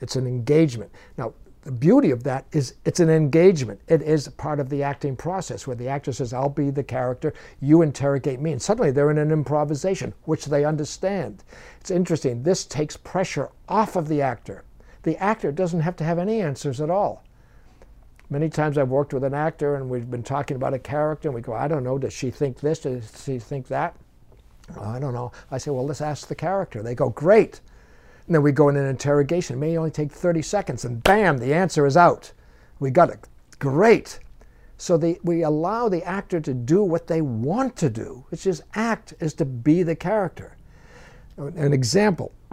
It's 0.00 0.16
an 0.16 0.26
engagement. 0.26 0.90
Now, 1.16 1.34
the 1.62 1.72
beauty 1.72 2.10
of 2.10 2.24
that 2.24 2.44
is 2.52 2.74
it's 2.84 3.00
an 3.00 3.08
engagement. 3.08 3.80
It 3.88 4.02
is 4.02 4.28
part 4.28 4.60
of 4.60 4.68
the 4.68 4.82
acting 4.82 5.16
process 5.16 5.66
where 5.66 5.76
the 5.76 5.88
actor 5.88 6.12
says, 6.12 6.34
I'll 6.34 6.50
be 6.50 6.70
the 6.70 6.84
character, 6.84 7.32
you 7.58 7.80
interrogate 7.80 8.38
me. 8.38 8.52
And 8.52 8.60
suddenly 8.60 8.90
they're 8.90 9.10
in 9.10 9.16
an 9.16 9.32
improvisation, 9.32 10.12
which 10.24 10.44
they 10.44 10.66
understand. 10.66 11.42
It's 11.80 11.90
interesting. 11.90 12.42
This 12.42 12.64
takes 12.64 12.98
pressure 12.98 13.48
off 13.66 13.96
of 13.96 14.08
the 14.08 14.20
actor. 14.20 14.62
The 15.04 15.16
actor 15.16 15.52
doesn't 15.52 15.80
have 15.80 15.96
to 15.96 16.04
have 16.04 16.18
any 16.18 16.42
answers 16.42 16.82
at 16.82 16.90
all. 16.90 17.23
Many 18.30 18.48
times 18.48 18.78
I've 18.78 18.88
worked 18.88 19.12
with 19.12 19.24
an 19.24 19.34
actor 19.34 19.76
and 19.76 19.88
we've 19.88 20.10
been 20.10 20.22
talking 20.22 20.56
about 20.56 20.74
a 20.74 20.78
character 20.78 21.28
and 21.28 21.34
we 21.34 21.40
go, 21.40 21.52
I 21.52 21.68
don't 21.68 21.84
know, 21.84 21.98
does 21.98 22.12
she 22.12 22.30
think 22.30 22.60
this? 22.60 22.80
Does 22.80 23.22
she 23.24 23.38
think 23.38 23.68
that? 23.68 23.96
Oh, 24.76 24.84
I 24.84 24.98
don't 24.98 25.12
know. 25.12 25.30
I 25.50 25.58
say, 25.58 25.70
well, 25.70 25.86
let's 25.86 26.00
ask 26.00 26.26
the 26.26 26.34
character. 26.34 26.82
They 26.82 26.94
go, 26.94 27.10
great. 27.10 27.60
And 28.26 28.34
then 28.34 28.42
we 28.42 28.52
go 28.52 28.68
in 28.70 28.76
an 28.76 28.86
interrogation. 28.86 29.56
It 29.56 29.60
may 29.60 29.76
only 29.76 29.90
take 29.90 30.10
30 30.10 30.40
seconds, 30.40 30.84
and 30.84 31.02
bam, 31.02 31.38
the 31.38 31.52
answer 31.52 31.84
is 31.84 31.96
out. 31.96 32.32
We 32.80 32.90
got 32.90 33.10
it. 33.10 33.28
Great. 33.58 34.18
So 34.78 34.96
the, 34.96 35.18
we 35.22 35.42
allow 35.42 35.88
the 35.88 36.02
actor 36.02 36.40
to 36.40 36.54
do 36.54 36.82
what 36.82 37.06
they 37.06 37.20
want 37.20 37.76
to 37.76 37.90
do, 37.90 38.24
which 38.30 38.46
is 38.46 38.62
act, 38.74 39.14
is 39.20 39.34
to 39.34 39.44
be 39.44 39.82
the 39.82 39.94
character. 39.94 40.56
An 41.36 41.72
example 41.72 42.32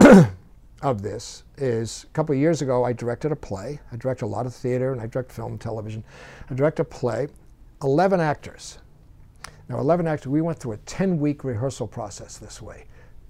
of 0.82 1.02
this 1.02 1.44
is 1.56 2.04
a 2.04 2.12
couple 2.12 2.34
of 2.34 2.40
years 2.40 2.62
ago, 2.62 2.84
I 2.84 2.92
directed 2.92 3.32
a 3.32 3.36
play. 3.36 3.80
I 3.90 3.96
direct 3.96 4.22
a 4.22 4.26
lot 4.26 4.46
of 4.46 4.54
theater 4.54 4.92
and 4.92 5.00
I 5.00 5.06
direct 5.06 5.32
film, 5.32 5.52
and 5.52 5.60
television. 5.60 6.04
I 6.50 6.54
direct 6.54 6.80
a 6.80 6.84
play, 6.84 7.28
11 7.82 8.20
actors. 8.20 8.78
Now, 9.68 9.78
11 9.78 10.06
actors, 10.06 10.26
we 10.26 10.40
went 10.40 10.58
through 10.58 10.72
a 10.72 10.78
10 10.78 11.18
week 11.18 11.44
rehearsal 11.44 11.86
process 11.86 12.36
this 12.36 12.60
way, 12.60 12.84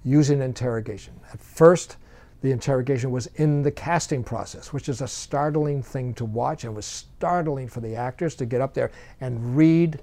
using 0.05 0.41
interrogation. 0.41 1.15
At 1.33 1.41
first, 1.41 1.97
the 2.41 2.51
interrogation 2.51 3.13
was 3.13 3.27
in 3.37 3.63
the 3.63 3.71
casting 3.71 4.25
process, 4.25 4.73
which 4.73 4.89
is 4.89 5.01
a 5.01 5.07
startling 5.07 5.83
thing 5.83 6.15
to 6.15 6.25
watch. 6.25 6.65
And 6.65 6.73
it 6.73 6.77
was 6.77 6.87
startling 6.87 7.69
for 7.69 7.81
the 7.81 7.95
actors 7.95 8.35
to 8.37 8.47
get 8.47 8.61
up 8.61 8.75
there 8.75 8.91
and 9.21 9.57
read 9.57 10.01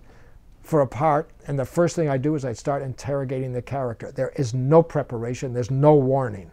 for 0.70 0.82
a 0.82 0.88
part, 0.88 1.32
and 1.48 1.58
the 1.58 1.66
first 1.66 1.96
thing 1.96 2.10
I 2.10 2.18
do 2.18 2.36
is 2.36 2.46
I 2.46 2.54
start 2.54 2.84
interrogating 2.84 3.54
the 3.54 3.62
character. 3.62 4.12
There 4.12 4.32
is 4.36 4.54
no 4.54 4.84
preparation, 4.84 5.52
there's 5.52 5.72
no 5.72 5.96
warning. 5.96 6.52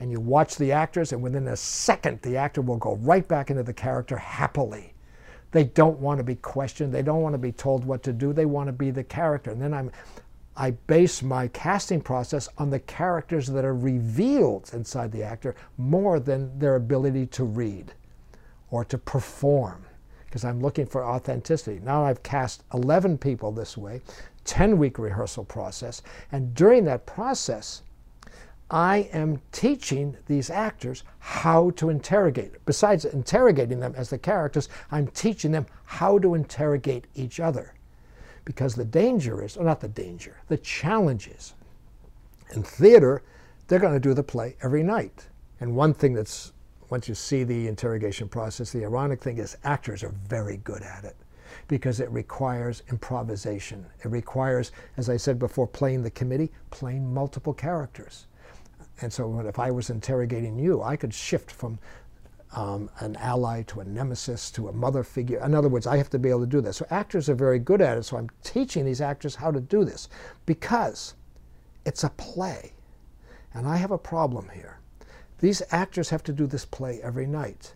And 0.00 0.10
you 0.10 0.20
watch 0.20 0.56
the 0.56 0.72
actors, 0.72 1.12
and 1.12 1.22
within 1.22 1.46
a 1.48 1.56
second, 1.56 2.20
the 2.22 2.36
actor 2.36 2.60
will 2.60 2.76
go 2.76 2.96
right 2.96 3.26
back 3.26 3.50
into 3.50 3.62
the 3.62 3.72
character 3.72 4.16
happily. 4.16 4.92
They 5.52 5.64
don't 5.64 6.00
want 6.00 6.18
to 6.18 6.24
be 6.24 6.34
questioned, 6.34 6.92
they 6.92 7.02
don't 7.02 7.22
want 7.22 7.34
to 7.34 7.38
be 7.38 7.52
told 7.52 7.84
what 7.84 8.02
to 8.02 8.12
do, 8.12 8.32
they 8.32 8.44
want 8.44 8.66
to 8.66 8.72
be 8.72 8.90
the 8.90 9.04
character. 9.04 9.52
And 9.52 9.62
then 9.62 9.72
I'm, 9.72 9.92
I 10.56 10.72
base 10.72 11.22
my 11.22 11.46
casting 11.48 12.00
process 12.00 12.48
on 12.58 12.70
the 12.70 12.80
characters 12.80 13.46
that 13.46 13.64
are 13.64 13.76
revealed 13.76 14.70
inside 14.72 15.12
the 15.12 15.22
actor 15.22 15.54
more 15.78 16.18
than 16.18 16.58
their 16.58 16.74
ability 16.74 17.26
to 17.26 17.44
read 17.44 17.92
or 18.70 18.84
to 18.86 18.98
perform 18.98 19.84
because 20.34 20.44
I'm 20.44 20.60
looking 20.60 20.86
for 20.86 21.04
authenticity. 21.04 21.80
Now 21.84 22.04
I've 22.04 22.24
cast 22.24 22.64
11 22.74 23.18
people 23.18 23.52
this 23.52 23.76
way, 23.76 24.00
10 24.44 24.76
week 24.78 24.98
rehearsal 24.98 25.44
process, 25.44 26.02
and 26.32 26.52
during 26.56 26.84
that 26.86 27.06
process, 27.06 27.82
I 28.70 29.08
am 29.12 29.40
teaching 29.52 30.16
these 30.26 30.48
actors 30.48 31.04
how 31.18 31.70
to 31.72 31.90
interrogate. 31.90 32.64
Besides 32.64 33.04
interrogating 33.04 33.80
them 33.80 33.94
as 33.96 34.10
the 34.10 34.18
characters, 34.18 34.68
I'm 34.90 35.08
teaching 35.08 35.52
them 35.52 35.66
how 35.84 36.18
to 36.18 36.34
interrogate 36.34 37.06
each 37.14 37.40
other. 37.40 37.74
Because 38.44 38.74
the 38.74 38.84
danger 38.84 39.42
is, 39.42 39.56
or 39.56 39.64
not 39.64 39.80
the 39.80 39.88
danger, 39.88 40.36
the 40.48 40.56
challenge 40.58 41.28
is, 41.28 41.54
in 42.54 42.62
theater, 42.62 43.22
they're 43.68 43.78
going 43.78 43.94
to 43.94 44.00
do 44.00 44.14
the 44.14 44.22
play 44.22 44.56
every 44.62 44.82
night. 44.82 45.28
And 45.60 45.74
one 45.74 45.94
thing 45.94 46.14
that's 46.14 46.52
once 46.90 47.08
you 47.08 47.14
see 47.14 47.44
the 47.44 47.66
interrogation 47.66 48.28
process, 48.28 48.70
the 48.70 48.84
ironic 48.84 49.22
thing 49.22 49.38
is 49.38 49.56
actors 49.64 50.02
are 50.02 50.14
very 50.28 50.58
good 50.58 50.82
at 50.82 51.04
it 51.04 51.16
because 51.68 52.00
it 52.00 52.10
requires 52.10 52.82
improvisation. 52.90 53.86
It 54.04 54.08
requires, 54.08 54.72
as 54.96 55.08
I 55.08 55.16
said 55.16 55.38
before, 55.38 55.66
playing 55.66 56.02
the 56.02 56.10
committee, 56.10 56.52
playing 56.70 57.12
multiple 57.12 57.54
characters. 57.54 58.26
And 59.00 59.12
so 59.12 59.40
if 59.40 59.58
I 59.58 59.70
was 59.70 59.90
interrogating 59.90 60.58
you, 60.58 60.82
I 60.82 60.96
could 60.96 61.12
shift 61.12 61.50
from 61.50 61.78
um, 62.52 62.88
an 63.00 63.16
ally 63.16 63.62
to 63.62 63.80
a 63.80 63.84
nemesis 63.84 64.50
to 64.52 64.68
a 64.68 64.72
mother 64.72 65.02
figure. 65.02 65.44
In 65.44 65.54
other 65.54 65.68
words, 65.68 65.86
I 65.86 65.96
have 65.96 66.10
to 66.10 66.18
be 66.18 66.30
able 66.30 66.40
to 66.40 66.46
do 66.46 66.60
this. 66.60 66.76
So 66.76 66.86
actors 66.90 67.28
are 67.28 67.34
very 67.34 67.58
good 67.58 67.80
at 67.80 67.98
it. 67.98 68.04
So 68.04 68.16
I'm 68.16 68.30
teaching 68.42 68.84
these 68.84 69.00
actors 69.00 69.34
how 69.34 69.50
to 69.50 69.60
do 69.60 69.84
this 69.84 70.08
because 70.46 71.14
it's 71.84 72.04
a 72.04 72.10
play. 72.10 72.72
And 73.52 73.66
I 73.66 73.76
have 73.76 73.90
a 73.90 73.98
problem 73.98 74.48
here. 74.52 74.78
These 75.38 75.62
actors 75.70 76.10
have 76.10 76.22
to 76.24 76.32
do 76.32 76.46
this 76.46 76.64
play 76.64 77.00
every 77.02 77.26
night. 77.26 77.74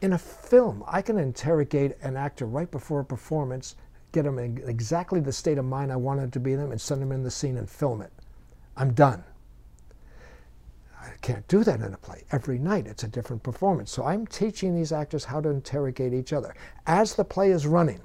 In 0.00 0.12
a 0.12 0.18
film, 0.18 0.84
I 0.86 1.00
can 1.00 1.18
interrogate 1.18 1.96
an 2.02 2.16
actor 2.16 2.46
right 2.46 2.70
before 2.70 3.00
a 3.00 3.04
performance, 3.04 3.76
get 4.12 4.24
them 4.24 4.38
in 4.38 4.62
exactly 4.66 5.20
the 5.20 5.32
state 5.32 5.58
of 5.58 5.64
mind 5.64 5.90
I 5.90 5.96
wanted 5.96 6.32
to 6.34 6.40
be 6.40 6.52
in 6.52 6.60
and 6.60 6.80
send 6.80 7.00
them 7.00 7.12
in 7.12 7.22
the 7.22 7.30
scene 7.30 7.56
and 7.56 7.68
film 7.68 8.02
it. 8.02 8.12
I'm 8.76 8.92
done. 8.92 9.24
I 11.04 11.16
can't 11.20 11.46
do 11.48 11.64
that 11.64 11.80
in 11.80 11.92
a 11.92 11.98
play. 11.98 12.24
Every 12.32 12.58
night 12.58 12.86
it's 12.86 13.04
a 13.04 13.08
different 13.08 13.42
performance. 13.42 13.90
So 13.90 14.04
I'm 14.04 14.26
teaching 14.26 14.74
these 14.74 14.92
actors 14.92 15.24
how 15.24 15.40
to 15.40 15.50
interrogate 15.50 16.14
each 16.14 16.32
other. 16.32 16.54
As 16.86 17.14
the 17.14 17.24
play 17.24 17.50
is 17.50 17.66
running, 17.66 18.00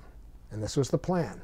and 0.52 0.62
this 0.62 0.76
was 0.76 0.90
the 0.90 0.98
plan, 0.98 1.42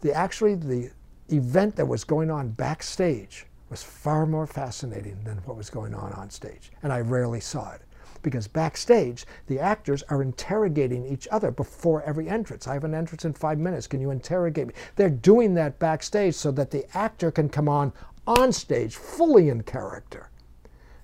the 0.00 0.12
actually 0.12 0.54
the 0.56 0.90
event 1.30 1.76
that 1.76 1.86
was 1.86 2.04
going 2.04 2.30
on 2.30 2.50
backstage 2.50 3.46
was 3.70 3.82
far 3.82 4.26
more 4.26 4.46
fascinating 4.46 5.22
than 5.24 5.38
what 5.38 5.56
was 5.56 5.70
going 5.70 5.94
on 5.94 6.12
on 6.12 6.28
stage. 6.30 6.72
And 6.82 6.92
I 6.92 7.00
rarely 7.00 7.40
saw 7.40 7.72
it. 7.72 7.82
Because 8.22 8.46
backstage, 8.46 9.24
the 9.46 9.58
actors 9.58 10.02
are 10.08 10.22
interrogating 10.22 11.06
each 11.06 11.26
other 11.30 11.50
before 11.50 12.02
every 12.02 12.28
entrance. 12.28 12.68
I 12.68 12.74
have 12.74 12.84
an 12.84 12.94
entrance 12.94 13.24
in 13.24 13.32
five 13.32 13.58
minutes. 13.58 13.86
Can 13.86 14.00
you 14.00 14.10
interrogate 14.10 14.68
me? 14.68 14.74
They're 14.94 15.10
doing 15.10 15.54
that 15.54 15.78
backstage 15.78 16.34
so 16.34 16.52
that 16.52 16.70
the 16.70 16.84
actor 16.96 17.30
can 17.30 17.48
come 17.48 17.68
on 17.68 17.92
on 18.26 18.52
stage 18.52 18.94
fully 18.94 19.48
in 19.48 19.62
character 19.62 20.30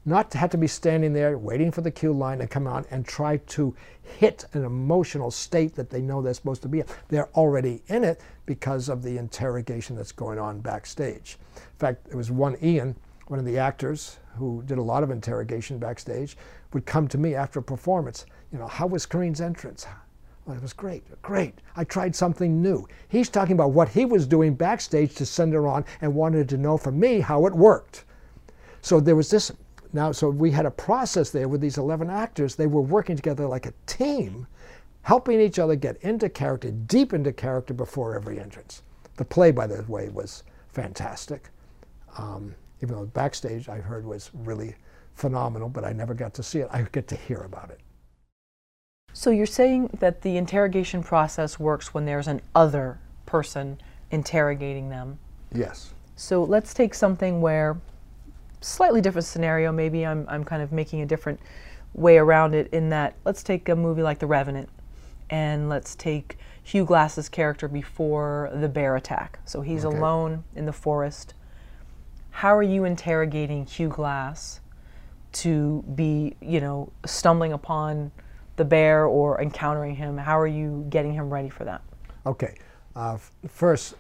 not 0.09 0.31
to 0.31 0.39
have 0.39 0.51
to 0.51 0.59
be 0.59 0.67
standing 0.67 1.13
there 1.13 1.37
waiting 1.39 1.71
for 1.71 1.83
the 1.83 1.91
cue 1.91 2.13
line 2.13 2.39
to 2.39 2.47
come 2.47 2.67
out 2.67 2.87
and 2.91 3.07
try 3.07 3.37
to 3.37 3.75
hit 4.03 4.45
an 4.55 4.65
emotional 4.65 5.31
state 5.31 5.75
that 5.75 5.91
they 5.91 6.01
know 6.01 6.23
they're 6.23 6.35
supposed 6.35 6.63
to 6.63 6.69
be 6.69 6.81
in. 6.81 6.87
They're 7.09 7.29
already 7.37 7.83
in 7.89 8.05
it 8.05 8.21
because 8.47 8.89
of 8.89 9.03
the 9.03 9.19
interrogation 9.19 9.95
that's 9.97 10.13
going 10.13 10.39
on 10.39 10.61
backstage. 10.61 11.39
In 11.57 11.79
fact, 11.79 12.07
there 12.07 12.17
was 12.17 12.31
one 12.31 12.57
Ian, 12.63 12.97
one 13.27 13.39
of 13.39 13.45
the 13.45 13.59
actors 13.59 14.19
who 14.37 14.63
did 14.67 14.79
a 14.79 14.83
lot 14.83 15.03
of 15.03 15.11
interrogation 15.11 15.79
backstage, 15.79 16.37
would 16.73 16.87
come 16.87 17.09
to 17.09 17.19
me 17.19 17.35
after 17.35 17.59
a 17.59 17.63
performance. 17.63 18.25
You 18.53 18.59
know, 18.59 18.67
how 18.67 18.87
was 18.87 19.07
Kareen's 19.07 19.41
entrance? 19.41 19.87
Well, 20.47 20.57
it 20.57 20.63
was 20.63 20.73
great, 20.73 21.05
great. 21.21 21.61
I 21.77 21.85
tried 21.85 22.17
something 22.17 22.63
new. 22.63 22.89
He's 23.09 23.29
talking 23.29 23.53
about 23.53 23.73
what 23.73 23.91
he 23.91 24.07
was 24.07 24.27
doing 24.27 24.55
backstage 24.55 25.15
to 25.17 25.27
send 25.27 25.53
her 25.53 25.67
on 25.67 25.85
and 26.01 26.15
wanted 26.15 26.49
to 26.49 26.57
know 26.57 26.79
from 26.79 26.99
me 26.99 27.21
how 27.21 27.45
it 27.45 27.53
worked. 27.53 28.05
So 28.81 29.01
there 29.01 29.17
was 29.17 29.29
this 29.29 29.53
now, 29.93 30.13
so 30.13 30.29
we 30.29 30.51
had 30.51 30.67
a 30.67 30.71
process 30.71 31.31
there 31.31 31.49
with 31.49 31.61
these 31.61 31.79
11 31.79 32.11
actors. 32.11 32.55
They 32.55 32.67
were 32.67 32.83
working 32.83 33.17
together 33.17 33.47
like 33.47 33.67
a 33.67 33.73
team, 33.87 34.47
helping 35.03 35.41
each 35.41 35.59
other 35.59 35.77
get 35.77 35.97
into 36.03 36.29
character, 36.29 36.71
deep 36.71 37.13
into 37.13 37.33
character 37.33 37.75
before 37.75 38.15
every 38.15 38.39
entrance. 38.39 38.83
The 39.17 39.25
play, 39.25 39.51
by 39.51 39.67
the 39.67 39.83
way, 39.91 40.09
was 40.09 40.45
fantastic. 40.69 41.49
Um, 42.17 42.55
even 42.83 42.95
though 42.95 43.07
backstage 43.07 43.69
I 43.69 43.79
heard 43.79 44.05
was 44.05 44.31
really 44.35 44.75
phenomenal, 45.15 45.69
but 45.69 45.85
I 45.85 45.93
never 45.93 46.15
got 46.15 46.35
to 46.35 46.43
see 46.43 46.61
it. 46.61 46.69
I 46.71 46.83
get 46.83 47.09
to 47.09 47.17
hear 47.17 47.39
about 47.39 47.71
it. 47.71 47.81
So 49.13 49.31
you're 49.31 49.47
saying 49.47 49.91
that 49.99 50.23
the 50.23 50.37
interrogation 50.37 51.03
process 51.03 51.59
works 51.59 51.93
when 51.93 52.05
there's 52.05 52.29
an 52.29 52.41
other 52.55 52.99
person 53.27 53.81
interrogating 54.11 54.89
them? 54.89 55.19
Yes. 55.53 55.93
So 56.17 56.43
let's 56.45 56.75
take 56.75 56.95
something 56.95 57.41
where 57.41 57.77
slightly 58.61 59.01
different 59.01 59.27
scenario. 59.27 59.73
Maybe 59.73 60.05
I'm, 60.07 60.27
I'm 60.29 60.45
kind 60.45 60.63
of 60.63 60.73
making 60.73 61.01
a 61.01 61.07
different 61.07 61.41
way 61.95 62.19
around 62.19 62.55
it 62.55 62.69
in 62.73 62.91
that 62.91 63.17
let's 63.25 63.43
take 63.43 63.69
a 63.69 63.77
movie 63.77 64.03
like 64.03 64.19
The 64.19 64.27
Revenant 64.27 64.69
and 65.31 65.69
let's 65.69 65.95
take 65.95 66.39
Hugh 66.63 66.85
Glass's 66.85 67.29
character 67.29 67.69
before 67.69 68.51
the 68.55 68.69
bear 68.69 68.97
attack. 68.97 69.39
So 69.45 69.61
he's 69.61 69.85
okay. 69.85 69.97
alone 69.97 70.45
in 70.55 70.67
the 70.67 70.73
forest. 70.73 71.35
How 72.31 72.57
are 72.57 72.63
you 72.63 72.85
interrogating 72.85 73.67
Hugh 73.67 73.89
Glass 73.89 74.61
to 75.33 75.83
be, 75.95 76.37
you 76.41 76.61
know, 76.61 76.93
stumbling 77.05 77.53
upon 77.53 78.13
the 78.57 78.65
bear 78.65 79.07
or 79.07 79.41
encountering 79.41 79.97
him? 79.97 80.17
How 80.17 80.39
are 80.39 80.47
you 80.47 80.87
getting 80.89 81.13
him 81.13 81.33
ready 81.33 81.49
for 81.49 81.65
that? 81.65 81.83
Okay. 82.27 82.57
Uh, 82.95 83.19
first, 83.49 83.95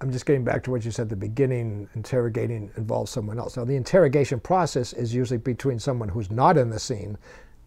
I'm 0.00 0.12
just 0.12 0.26
getting 0.26 0.44
back 0.44 0.62
to 0.64 0.70
what 0.70 0.84
you 0.84 0.90
said 0.90 1.04
at 1.04 1.08
the 1.08 1.16
beginning, 1.16 1.88
interrogating 1.94 2.70
involves 2.76 3.10
someone 3.10 3.38
else. 3.38 3.56
Now, 3.56 3.64
the 3.64 3.76
interrogation 3.76 4.38
process 4.40 4.92
is 4.92 5.14
usually 5.14 5.38
between 5.38 5.78
someone 5.78 6.08
who's 6.08 6.30
not 6.30 6.58
in 6.58 6.68
the 6.68 6.78
scene 6.78 7.16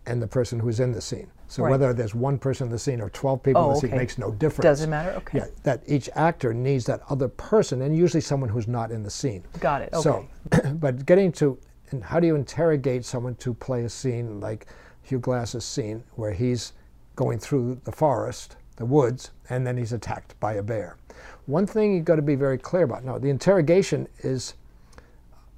and 0.05 0.21
the 0.21 0.27
person 0.27 0.59
who's 0.59 0.79
in 0.79 0.91
the 0.91 1.01
scene. 1.01 1.29
So 1.47 1.63
right. 1.63 1.71
whether 1.71 1.93
there's 1.93 2.13
one 2.13 2.37
person 2.37 2.67
in 2.67 2.71
the 2.71 2.79
scene 2.79 3.01
or 3.01 3.09
12 3.09 3.41
people 3.43 3.61
oh, 3.61 3.65
in 3.65 3.69
the 3.69 3.73
oh, 3.73 3.77
okay. 3.77 3.87
scene 3.87 3.97
makes 3.97 4.17
no 4.17 4.31
difference. 4.31 4.63
Doesn't 4.63 4.89
matter? 4.89 5.11
Okay. 5.11 5.39
Yeah, 5.39 5.45
that 5.63 5.81
each 5.87 6.09
actor 6.15 6.53
needs 6.53 6.85
that 6.85 7.01
other 7.09 7.27
person 7.27 7.81
and 7.81 7.95
usually 7.95 8.21
someone 8.21 8.49
who's 8.49 8.67
not 8.67 8.91
in 8.91 9.03
the 9.03 9.09
scene. 9.09 9.43
Got 9.59 9.81
it, 9.81 9.89
okay. 9.93 10.01
So, 10.03 10.27
but 10.73 11.05
getting 11.05 11.31
to, 11.33 11.57
and 11.91 12.03
how 12.03 12.19
do 12.19 12.27
you 12.27 12.35
interrogate 12.35 13.05
someone 13.05 13.35
to 13.35 13.53
play 13.53 13.83
a 13.83 13.89
scene 13.89 14.39
like 14.39 14.67
Hugh 15.01 15.19
Glass's 15.19 15.65
scene 15.65 16.03
where 16.15 16.31
he's 16.31 16.73
going 17.15 17.39
through 17.39 17.81
the 17.83 17.91
forest, 17.91 18.55
the 18.75 18.85
woods, 18.85 19.31
and 19.49 19.65
then 19.65 19.77
he's 19.77 19.93
attacked 19.93 20.39
by 20.39 20.53
a 20.53 20.63
bear? 20.63 20.97
One 21.45 21.65
thing 21.65 21.95
you've 21.95 22.05
got 22.05 22.15
to 22.15 22.21
be 22.21 22.35
very 22.35 22.57
clear 22.57 22.83
about. 22.83 23.03
Now, 23.03 23.17
the 23.17 23.29
interrogation 23.29 24.07
is 24.19 24.53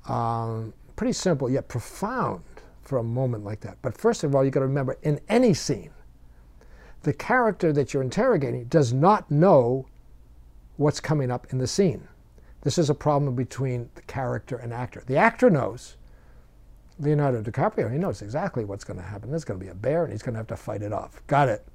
um, 0.08 0.74
pretty 0.96 1.14
simple 1.14 1.50
yet 1.50 1.68
profound 1.68 2.44
for 2.82 2.98
a 2.98 3.04
moment 3.04 3.44
like 3.44 3.62
that. 3.62 3.78
But 3.82 3.98
first 3.98 4.24
of 4.24 4.36
all, 4.36 4.44
you've 4.44 4.54
got 4.54 4.62
to 4.62 4.68
remember 4.68 4.98
in 5.04 5.20
any 5.30 5.54
scene, 5.54 5.92
the 7.04 7.14
character 7.14 7.74
that 7.74 7.94
you're 7.94 8.04
interrogating 8.04 8.66
does 8.66 8.94
not 8.94 9.30
know 9.32 9.88
what's 10.78 11.00
coming 11.00 11.32
up 11.32 11.48
in 11.52 11.58
the 11.58 11.68
scene. 11.68 12.08
This 12.62 12.78
is 12.78 12.90
a 12.90 12.96
problem 12.96 13.36
between 13.36 13.90
the 13.96 14.02
character 14.04 14.58
and 14.58 14.74
actor. 14.74 15.04
The 15.06 15.18
actor 15.18 15.50
knows. 15.50 15.98
Leonardo 17.00 17.42
DiCaprio, 17.42 17.92
he 17.92 17.98
knows 17.98 18.22
exactly 18.22 18.64
what's 18.64 18.84
going 18.84 18.98
to 18.98 19.06
happen. 19.06 19.32
There's 19.32 19.44
going 19.44 19.60
to 19.60 19.66
be 19.66 19.72
a 19.72 19.76
bear 19.76 20.04
and 20.04 20.12
he's 20.12 20.22
going 20.22 20.34
to 20.34 20.40
have 20.40 20.48
to 20.48 20.58
fight 20.58 20.84
it 20.84 20.94
off. 20.94 21.22
Got 21.26 21.50
it. 21.50 21.66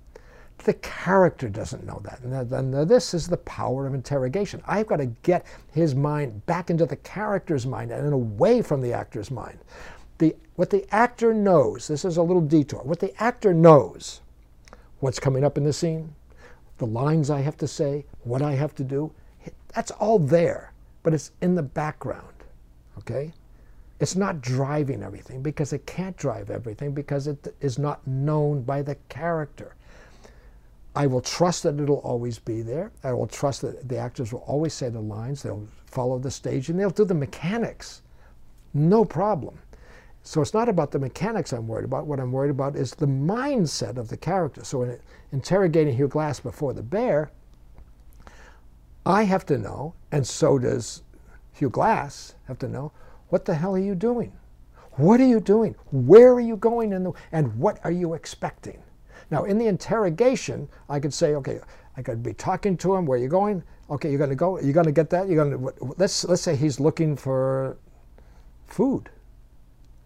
The 0.58 0.74
character 0.74 1.48
doesn't 1.48 1.86
know 1.86 2.00
that. 2.04 2.20
And 2.20 2.74
this 2.88 3.14
is 3.14 3.28
the 3.28 3.36
power 3.38 3.86
of 3.86 3.94
interrogation. 3.94 4.62
I've 4.66 4.86
got 4.86 4.96
to 4.96 5.06
get 5.06 5.46
his 5.72 5.94
mind 5.94 6.44
back 6.46 6.70
into 6.70 6.86
the 6.86 6.96
character's 6.96 7.66
mind 7.66 7.92
and 7.92 8.12
away 8.12 8.62
from 8.62 8.80
the 8.80 8.92
actor's 8.92 9.30
mind. 9.30 9.58
The, 10.18 10.34
what 10.56 10.70
the 10.70 10.86
actor 10.92 11.34
knows, 11.34 11.88
this 11.88 12.04
is 12.04 12.16
a 12.16 12.22
little 12.22 12.42
detour, 12.42 12.80
what 12.82 13.00
the 13.00 13.14
actor 13.22 13.52
knows, 13.52 14.22
what's 15.00 15.20
coming 15.20 15.44
up 15.44 15.58
in 15.58 15.64
the 15.64 15.72
scene, 15.72 16.14
the 16.78 16.86
lines 16.86 17.30
I 17.30 17.42
have 17.42 17.58
to 17.58 17.68
say, 17.68 18.06
what 18.24 18.42
I 18.42 18.52
have 18.52 18.74
to 18.76 18.84
do, 18.84 19.12
that's 19.74 19.90
all 19.92 20.18
there, 20.18 20.72
but 21.02 21.12
it's 21.12 21.32
in 21.42 21.54
the 21.54 21.62
background, 21.62 22.44
okay? 22.98 23.32
It's 24.00 24.16
not 24.16 24.40
driving 24.40 25.02
everything 25.02 25.42
because 25.42 25.72
it 25.72 25.86
can't 25.86 26.16
drive 26.16 26.50
everything 26.50 26.92
because 26.92 27.26
it 27.26 27.54
is 27.60 27.78
not 27.78 28.06
known 28.06 28.62
by 28.62 28.82
the 28.82 28.96
character 29.08 29.74
I 30.96 31.06
will 31.06 31.20
trust 31.20 31.64
that 31.64 31.78
it'll 31.78 31.96
always 31.96 32.38
be 32.38 32.62
there. 32.62 32.90
I 33.04 33.12
will 33.12 33.26
trust 33.26 33.60
that 33.60 33.86
the 33.86 33.98
actors 33.98 34.32
will 34.32 34.40
always 34.40 34.72
say 34.72 34.88
the 34.88 34.98
lines. 35.00 35.42
They'll 35.42 35.68
follow 35.84 36.18
the 36.18 36.30
stage 36.30 36.70
and 36.70 36.80
they'll 36.80 36.88
do 36.88 37.04
the 37.04 37.14
mechanics. 37.14 38.00
No 38.72 39.04
problem. 39.04 39.58
So 40.22 40.40
it's 40.40 40.54
not 40.54 40.70
about 40.70 40.90
the 40.90 40.98
mechanics 40.98 41.52
I'm 41.52 41.68
worried 41.68 41.84
about. 41.84 42.06
What 42.06 42.18
I'm 42.18 42.32
worried 42.32 42.50
about 42.50 42.76
is 42.76 42.92
the 42.92 43.06
mindset 43.06 43.98
of 43.98 44.08
the 44.08 44.16
character. 44.16 44.64
So 44.64 44.82
in 44.82 44.98
interrogating 45.32 45.94
Hugh 45.94 46.08
Glass 46.08 46.40
before 46.40 46.72
the 46.72 46.82
bear, 46.82 47.30
I 49.04 49.22
have 49.24 49.46
to 49.46 49.58
know, 49.58 49.94
and 50.10 50.26
so 50.26 50.58
does 50.58 51.02
Hugh 51.52 51.70
Glass 51.70 52.34
have 52.48 52.58
to 52.60 52.68
know, 52.68 52.90
what 53.28 53.44
the 53.44 53.54
hell 53.54 53.74
are 53.76 53.78
you 53.78 53.94
doing? 53.94 54.32
What 54.92 55.20
are 55.20 55.26
you 55.26 55.40
doing? 55.40 55.76
Where 55.92 56.32
are 56.32 56.40
you 56.40 56.56
going? 56.56 56.90
The, 56.90 57.12
and 57.32 57.54
what 57.58 57.78
are 57.84 57.92
you 57.92 58.14
expecting? 58.14 58.82
Now, 59.30 59.44
in 59.44 59.58
the 59.58 59.66
interrogation, 59.66 60.68
I 60.88 61.00
could 61.00 61.12
say, 61.12 61.34
okay, 61.34 61.60
I 61.96 62.02
could 62.02 62.22
be 62.22 62.32
talking 62.32 62.76
to 62.78 62.94
him. 62.94 63.06
Where 63.06 63.18
are 63.18 63.22
you 63.22 63.28
going? 63.28 63.62
Okay, 63.90 64.10
you're 64.10 64.18
going 64.18 64.30
to 64.30 64.36
go. 64.36 64.60
You're 64.60 64.72
going 64.72 64.86
to 64.86 64.92
get 64.92 65.10
that. 65.10 65.28
You're 65.28 65.44
going 65.44 65.58
to. 65.58 65.94
Let's 65.96 66.24
let's 66.24 66.42
say 66.42 66.56
he's 66.56 66.80
looking 66.80 67.16
for 67.16 67.76
food. 68.66 69.10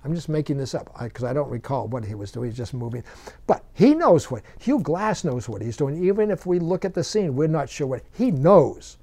I'm 0.05 0.14
just 0.14 0.28
making 0.28 0.56
this 0.56 0.74
up 0.74 0.90
because 0.98 1.24
I, 1.24 1.30
I, 1.30 1.32
don't 1.34 1.51
recall 1.51 1.86
what 1.86 2.05
he 2.05 2.14
was 2.14 2.32
doing. 2.32 2.48
He's 2.48 2.56
just 2.56 2.72
moving. 2.72 3.05
But 3.47 3.64
he 3.74 3.94
knows 3.94 4.30
what, 4.30 4.42
Hugh 4.59 4.80
Glass 4.80 5.24
knows 5.24 5.47
what 5.47 5.60
he's 5.60 5.76
doing. 5.76 6.02
Even 6.02 6.30
if 6.30 6.47
we 6.47 6.59
look 6.59 6.86
at 6.86 6.94
the 6.94 7.05
scene, 7.05 7.36
we're 7.36 7.48
not 7.48 7.68
sure 7.68 7.86
what, 7.86 8.02
he 8.14 8.30
knows 8.30 8.97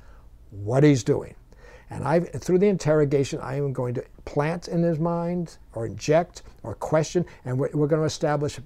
what 0.49 0.83
he's 0.83 1.03
doing. 1.03 1.35
And 1.89 2.03
I, 2.03 2.19
through 2.21 2.59
the 2.59 2.67
interrogation, 2.67 3.39
I 3.41 3.57
am 3.57 3.73
going 3.73 3.93
to 3.93 4.03
plant 4.25 4.67
in 4.67 4.81
his 4.81 4.99
mind 4.99 5.57
or 5.73 5.85
inject 5.85 6.41
or 6.63 6.73
question, 6.73 7.25
and 7.45 7.57
we're, 7.59 7.69
we're 7.73 7.87
going 7.87 8.01
to 8.01 8.07
establish 8.07 8.59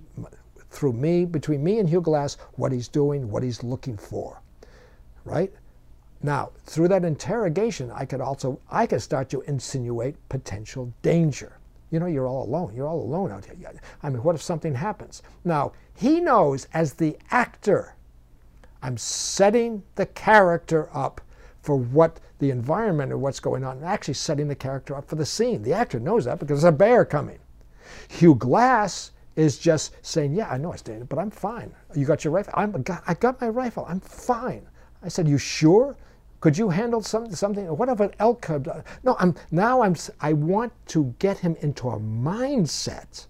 through 0.72 0.93
me, 0.93 1.26
between 1.26 1.64
me 1.64 1.80
and 1.80 1.88
Hugh 1.88 2.02
Glass, 2.02 2.38
what 2.53 2.72
he's 2.72 2.88
doing, 2.88 3.30
what 3.30 3.43
he's 3.43 3.64
looking 3.64 3.98
for, 3.98 4.41
right? 5.26 5.52
Now, 6.23 6.52
through 6.65 6.88
that 6.89 7.03
interrogation, 7.03 7.91
I 7.91 8.06
could 8.06 8.22
also, 8.22 8.60
I 8.69 8.85
could 8.85 9.02
start 9.02 9.30
to 9.31 9.41
insinuate 9.41 10.15
potential 10.30 10.93
danger. 11.02 11.57
You 11.89 11.99
know, 11.99 12.06
you're 12.06 12.27
all 12.27 12.45
alone. 12.45 12.73
You're 12.73 12.88
all 12.88 13.02
alone 13.02 13.31
out 13.31 13.43
here. 13.43 13.56
I 14.02 14.10
mean, 14.10 14.23
what 14.23 14.35
if 14.35 14.41
something 14.41 14.73
happens? 14.73 15.22
Now, 15.43 15.73
he 15.93 16.22
knows 16.22 16.68
as 16.73 16.93
the 16.93 17.18
actor, 17.31 17.95
I'm 18.81 18.98
setting 18.98 19.84
the 19.95 20.06
character 20.06 20.89
up 20.93 21.22
for 21.61 21.76
what 21.76 22.19
the 22.39 22.49
environment 22.49 23.11
or 23.11 23.18
what's 23.18 23.39
going 23.39 23.64
on, 23.64 23.77
and 23.77 23.85
actually 23.85 24.14
setting 24.14 24.48
the 24.48 24.56
character 24.56 24.95
up 24.95 25.07
for 25.07 25.15
the 25.15 25.26
scene. 25.26 25.64
The 25.64 25.73
actor 25.73 25.99
knows 25.99 26.26
that 26.26 26.39
because 26.39 26.61
there's 26.61 26.73
a 26.73 26.76
bear 26.76 27.03
coming. 27.03 27.39
Hugh 28.07 28.35
Glass 28.35 29.11
is 29.42 29.58
just 29.58 29.96
saying, 30.02 30.34
"Yeah, 30.34 30.50
I 30.50 30.58
know 30.58 30.72
it's 30.72 30.82
dangerous, 30.82 31.08
but 31.10 31.20
I'm 31.20 31.32
fine. 31.32 31.72
You 31.96 32.06
got 32.06 32.24
your 32.24 32.34
rifle? 32.34 32.54
I'm, 32.56 32.84
I 33.08 33.14
got 33.14 33.42
my 33.42 33.50
rifle. 33.50 33.86
I'm 33.88 34.00
fine." 34.00 34.68
I 35.04 35.10
said, 35.10 35.28
"You 35.28 35.38
sure? 35.38 35.96
Could 36.42 36.58
you 36.58 36.70
handle 36.70 37.02
some, 37.02 37.32
something? 37.36 37.66
What 37.78 37.90
if 37.90 38.00
an 38.00 38.14
elk? 38.20 38.50
No, 39.04 39.16
I'm 39.20 39.36
now. 39.52 39.82
I'm. 39.84 39.96
I 40.20 40.34
want 40.34 40.74
to 40.88 41.14
get 41.20 41.38
him 41.40 41.56
into 41.62 41.90
a 41.90 42.00
mindset, 42.00 43.28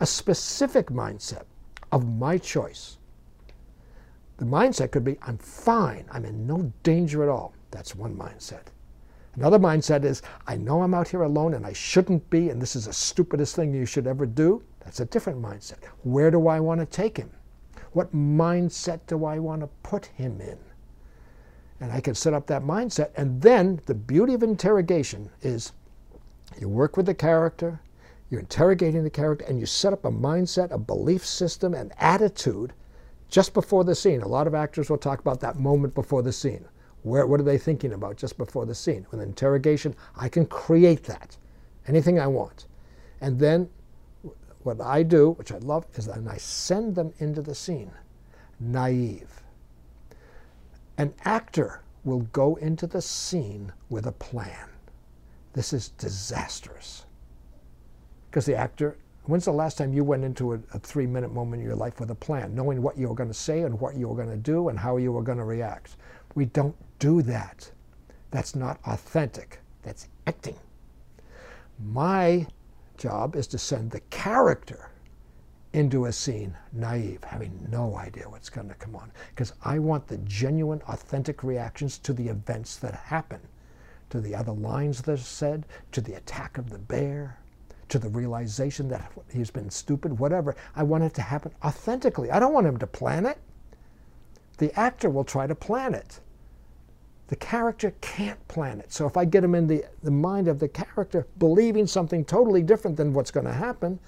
a 0.00 0.06
specific 0.06 0.88
mindset 0.88 1.44
of 1.90 2.06
my 2.06 2.38
choice. 2.38 2.98
The 4.38 4.44
mindset 4.44 4.92
could 4.92 5.04
be, 5.04 5.18
I'm 5.22 5.38
fine. 5.38 6.04
I'm 6.12 6.24
in 6.24 6.46
no 6.46 6.72
danger 6.84 7.22
at 7.24 7.28
all. 7.28 7.54
That's 7.70 7.96
one 7.96 8.14
mindset. 8.14 8.66
Another 9.34 9.58
mindset 9.58 10.04
is, 10.04 10.22
I 10.46 10.56
know 10.56 10.82
I'm 10.82 10.94
out 10.94 11.08
here 11.08 11.22
alone 11.22 11.54
and 11.54 11.66
I 11.66 11.72
shouldn't 11.72 12.28
be, 12.30 12.50
and 12.50 12.62
this 12.62 12.76
is 12.76 12.86
the 12.86 12.92
stupidest 12.92 13.56
thing 13.56 13.74
you 13.74 13.84
should 13.84 14.06
ever 14.06 14.26
do. 14.26 14.62
That's 14.88 15.00
a 15.00 15.04
different 15.04 15.42
mindset. 15.42 15.84
Where 16.02 16.30
do 16.30 16.48
I 16.48 16.60
want 16.60 16.80
to 16.80 16.86
take 16.86 17.18
him? 17.18 17.30
What 17.92 18.10
mindset 18.16 19.00
do 19.06 19.26
I 19.26 19.38
want 19.38 19.60
to 19.60 19.66
put 19.82 20.06
him 20.06 20.40
in? 20.40 20.56
And 21.78 21.92
I 21.92 22.00
can 22.00 22.14
set 22.14 22.32
up 22.32 22.46
that 22.46 22.62
mindset. 22.62 23.10
And 23.14 23.42
then 23.42 23.82
the 23.84 23.92
beauty 23.94 24.32
of 24.32 24.42
interrogation 24.42 25.28
is 25.42 25.72
you 26.58 26.70
work 26.70 26.96
with 26.96 27.04
the 27.04 27.12
character, 27.12 27.82
you're 28.30 28.40
interrogating 28.40 29.04
the 29.04 29.10
character, 29.10 29.44
and 29.46 29.60
you 29.60 29.66
set 29.66 29.92
up 29.92 30.06
a 30.06 30.10
mindset, 30.10 30.70
a 30.70 30.78
belief 30.78 31.26
system, 31.26 31.74
an 31.74 31.92
attitude 31.98 32.72
just 33.28 33.52
before 33.52 33.84
the 33.84 33.94
scene. 33.94 34.22
A 34.22 34.26
lot 34.28 34.46
of 34.46 34.54
actors 34.54 34.88
will 34.88 34.96
talk 34.96 35.20
about 35.20 35.38
that 35.40 35.58
moment 35.58 35.94
before 35.94 36.22
the 36.22 36.32
scene. 36.32 36.64
Where, 37.02 37.26
what 37.26 37.40
are 37.40 37.44
they 37.44 37.58
thinking 37.58 37.92
about 37.92 38.16
just 38.16 38.38
before 38.38 38.64
the 38.64 38.74
scene? 38.74 39.06
With 39.10 39.20
interrogation, 39.20 39.94
I 40.16 40.30
can 40.30 40.46
create 40.46 41.04
that, 41.04 41.36
anything 41.86 42.18
I 42.18 42.26
want. 42.26 42.64
And 43.20 43.38
then 43.38 43.68
what 44.62 44.80
I 44.80 45.02
do, 45.02 45.30
which 45.32 45.52
I 45.52 45.58
love, 45.58 45.86
is 45.94 46.06
that 46.06 46.18
I 46.28 46.36
send 46.36 46.94
them 46.94 47.12
into 47.18 47.42
the 47.42 47.54
scene, 47.54 47.92
naive. 48.60 49.42
An 50.96 51.14
actor 51.24 51.82
will 52.04 52.20
go 52.32 52.56
into 52.56 52.86
the 52.86 53.02
scene 53.02 53.72
with 53.88 54.06
a 54.06 54.12
plan. 54.12 54.68
This 55.52 55.72
is 55.72 55.90
disastrous. 55.90 57.04
Because 58.30 58.46
the 58.46 58.56
actor, 58.56 58.98
when's 59.24 59.44
the 59.44 59.52
last 59.52 59.78
time 59.78 59.92
you 59.92 60.04
went 60.04 60.24
into 60.24 60.54
a, 60.54 60.60
a 60.74 60.78
three 60.78 61.06
minute 61.06 61.32
moment 61.32 61.62
in 61.62 61.66
your 61.66 61.76
life 61.76 62.00
with 62.00 62.10
a 62.10 62.14
plan, 62.14 62.54
knowing 62.54 62.82
what 62.82 62.98
you 62.98 63.08
were 63.08 63.14
going 63.14 63.30
to 63.30 63.34
say 63.34 63.62
and 63.62 63.80
what 63.80 63.96
you 63.96 64.08
were 64.08 64.16
going 64.16 64.30
to 64.30 64.36
do 64.36 64.68
and 64.68 64.78
how 64.78 64.96
you 64.96 65.12
were 65.12 65.22
going 65.22 65.38
to 65.38 65.44
react? 65.44 65.96
We 66.34 66.46
don't 66.46 66.76
do 66.98 67.22
that. 67.22 67.70
That's 68.30 68.54
not 68.54 68.78
authentic. 68.86 69.60
That's 69.82 70.08
acting. 70.26 70.56
My 71.78 72.46
job 72.98 73.36
is 73.36 73.46
to 73.48 73.58
send 73.58 73.90
the 73.90 74.00
character 74.10 74.90
into 75.72 76.06
a 76.06 76.12
scene 76.12 76.56
naive, 76.72 77.22
having 77.24 77.66
no 77.70 77.96
idea 77.96 78.28
what's 78.28 78.50
going 78.50 78.68
to 78.68 78.74
come 78.74 78.96
on. 78.96 79.12
Because 79.30 79.52
I 79.64 79.78
want 79.78 80.06
the 80.06 80.18
genuine, 80.18 80.82
authentic 80.88 81.42
reactions 81.42 81.98
to 81.98 82.12
the 82.12 82.28
events 82.28 82.76
that 82.76 82.94
happen, 82.94 83.40
to 84.10 84.20
the 84.20 84.34
other 84.34 84.52
lines 84.52 85.02
that 85.02 85.12
are 85.12 85.16
said, 85.16 85.66
to 85.92 86.00
the 86.00 86.14
attack 86.14 86.58
of 86.58 86.70
the 86.70 86.78
bear, 86.78 87.38
to 87.88 87.98
the 87.98 88.08
realization 88.08 88.88
that 88.88 89.10
he's 89.32 89.50
been 89.50 89.70
stupid, 89.70 90.18
whatever. 90.18 90.56
I 90.74 90.82
want 90.82 91.04
it 91.04 91.14
to 91.14 91.22
happen 91.22 91.52
authentically. 91.64 92.30
I 92.30 92.38
don't 92.40 92.52
want 92.52 92.66
him 92.66 92.78
to 92.78 92.86
plan 92.86 93.26
it. 93.26 93.38
The 94.58 94.78
actor 94.78 95.08
will 95.08 95.24
try 95.24 95.46
to 95.46 95.54
plan 95.54 95.94
it. 95.94 96.20
The 97.28 97.36
character 97.36 97.94
can't 98.00 98.46
plan 98.48 98.80
it. 98.80 98.92
So 98.92 99.06
if 99.06 99.16
I 99.16 99.24
get 99.24 99.44
him 99.44 99.54
in 99.54 99.66
the, 99.66 99.84
the 100.02 100.10
mind 100.10 100.48
of 100.48 100.58
the 100.58 100.68
character 100.68 101.26
believing 101.38 101.86
something 101.86 102.24
totally 102.24 102.62
different 102.62 102.96
than 102.96 103.12
what's 103.12 103.30
going 103.30 103.46
to 103.46 103.52
happen, 103.52 103.98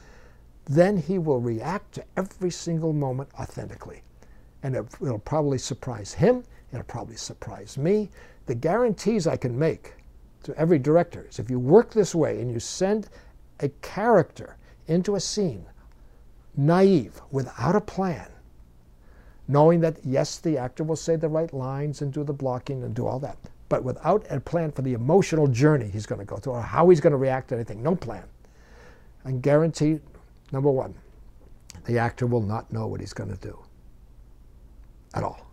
then 0.65 0.97
he 0.97 1.19
will 1.19 1.41
react 1.41 1.93
to 1.95 2.05
every 2.17 2.51
single 2.51 2.93
moment 2.93 3.29
authentically. 3.39 4.03
And 4.63 4.75
it, 4.75 5.01
will 5.01 5.19
probably 5.19 5.59
surprise 5.59 6.15
him, 6.15 6.45
it'll 6.73 6.85
probably 6.85 7.17
surprise 7.17 7.77
me. 7.77 8.11
The 8.47 8.55
guarantees 8.55 9.27
I 9.27 9.37
can 9.37 9.59
make 9.59 9.95
to 10.43 10.57
every 10.57 10.79
director 10.79 11.27
is 11.29 11.39
if 11.39 11.51
you 11.51 11.59
work 11.59 11.93
this 11.93 12.15
way 12.15 12.41
and 12.41 12.51
you 12.51 12.61
send 12.61 13.09
a 13.61 13.69
character 13.81 14.57
into 14.87 15.15
a 15.15 15.21
scene 15.21 15.67
naive, 16.57 17.21
without 17.31 17.77
a 17.77 17.81
plan, 17.81 18.29
knowing 19.51 19.81
that, 19.81 19.98
yes, 20.05 20.39
the 20.39 20.59
actor 20.59 20.85
will 20.85 20.97
say 20.97 21.16
the 21.16 21.28
right 21.28 21.52
lines 21.52 22.02
and 22.02 22.12
do 22.12 22.24
the 22.24 22.32
blocking 22.32 22.82
and 22.82 22.94
do 22.94 23.06
all 23.06 23.18
that, 23.18 23.36
but 23.68 23.85
without 23.85 24.27
a 24.31 24.40
plan 24.40 24.70
for 24.72 24.82
the 24.82 24.94
emotional 24.94 25.47
journey 25.47 25.89
he's 25.89 26.06
going 26.06 26.20
to 26.20 26.24
go 26.24 26.36
through 26.36 26.55
or 26.55 26.62
how 26.62 26.89
he's 26.89 27.01
going 27.01 27.12
to 27.12 27.16
react 27.16 27.48
to 27.48 27.55
anything, 27.55 27.82
no 27.82 27.94
plan. 27.94 28.24
And 29.24 29.43
guarantee 29.43 30.01
Number 30.52 30.70
one, 30.70 30.94
the 31.85 31.98
actor 31.98 32.27
will 32.27 32.43
not 32.43 32.72
know 32.72 32.86
what 32.86 33.01
he's 33.01 33.12
going 33.12 33.31
to 33.31 33.36
do 33.36 33.59
at 35.14 35.22
all. 35.22 35.47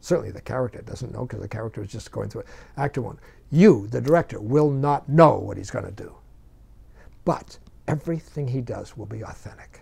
Certainly 0.00 0.32
the 0.32 0.40
character 0.40 0.82
doesn't 0.82 1.12
know 1.12 1.24
because 1.24 1.40
the 1.40 1.48
character 1.48 1.82
is 1.82 1.88
just 1.88 2.12
going 2.12 2.28
through 2.28 2.42
it. 2.42 2.46
Actor 2.76 3.02
one, 3.02 3.18
you, 3.50 3.86
the 3.88 4.00
director, 4.00 4.40
will 4.40 4.70
not 4.70 5.08
know 5.08 5.36
what 5.38 5.56
he's 5.56 5.70
going 5.70 5.84
to 5.84 5.90
do. 5.90 6.14
But 7.24 7.58
everything 7.88 8.46
he 8.46 8.60
does 8.60 8.96
will 8.96 9.06
be 9.06 9.22
authentic. 9.22 9.80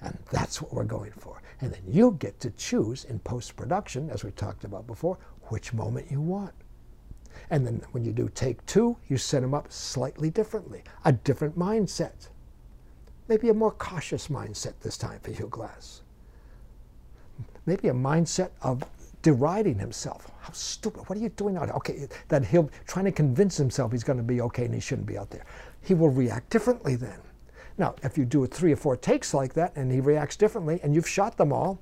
And 0.00 0.16
that's 0.30 0.62
what 0.62 0.72
we're 0.72 0.84
going 0.84 1.12
for. 1.12 1.41
And 1.62 1.72
then 1.72 1.82
you 1.88 2.16
get 2.18 2.38
to 2.40 2.50
choose 2.50 3.04
in 3.04 3.18
post 3.20 3.56
production, 3.56 4.10
as 4.10 4.24
we 4.24 4.32
talked 4.32 4.64
about 4.64 4.86
before, 4.86 5.16
which 5.44 5.72
moment 5.72 6.10
you 6.10 6.20
want. 6.20 6.52
And 7.48 7.66
then 7.66 7.80
when 7.92 8.04
you 8.04 8.12
do 8.12 8.28
take 8.34 8.64
two, 8.66 8.98
you 9.08 9.16
set 9.16 9.40
them 9.40 9.54
up 9.54 9.72
slightly 9.72 10.28
differently, 10.28 10.82
a 11.06 11.12
different 11.12 11.58
mindset 11.58 12.28
maybe 13.32 13.48
a 13.48 13.54
more 13.54 13.70
cautious 13.72 14.28
mindset 14.28 14.74
this 14.80 14.98
time 14.98 15.18
for 15.22 15.30
Hugh 15.30 15.48
Glass. 15.48 16.02
Maybe 17.64 17.88
a 17.88 17.94
mindset 17.94 18.50
of 18.60 18.84
deriding 19.22 19.78
himself. 19.78 20.30
How 20.40 20.52
stupid. 20.52 21.08
What 21.08 21.16
are 21.16 21.22
you 21.22 21.30
doing 21.30 21.56
out 21.56 21.66
there? 21.66 21.76
Okay, 21.76 22.08
that 22.28 22.44
he'll 22.44 22.70
trying 22.86 23.04
to 23.06 23.12
convince 23.12 23.56
himself 23.56 23.92
he's 23.92 24.04
going 24.04 24.18
to 24.18 24.22
be 24.22 24.40
okay 24.42 24.66
and 24.66 24.74
he 24.74 24.80
shouldn't 24.80 25.06
be 25.06 25.16
out 25.16 25.30
there. 25.30 25.46
He 25.80 25.94
will 25.94 26.10
react 26.10 26.50
differently 26.50 26.96
then. 26.96 27.18
Now, 27.82 27.96
if 28.04 28.16
you 28.16 28.24
do 28.24 28.46
three 28.46 28.70
or 28.70 28.76
four 28.76 28.96
takes 28.96 29.34
like 29.34 29.54
that 29.54 29.74
and 29.74 29.90
he 29.90 29.98
reacts 29.98 30.36
differently 30.36 30.78
and 30.84 30.94
you've 30.94 31.08
shot 31.08 31.36
them 31.36 31.52
all, 31.52 31.80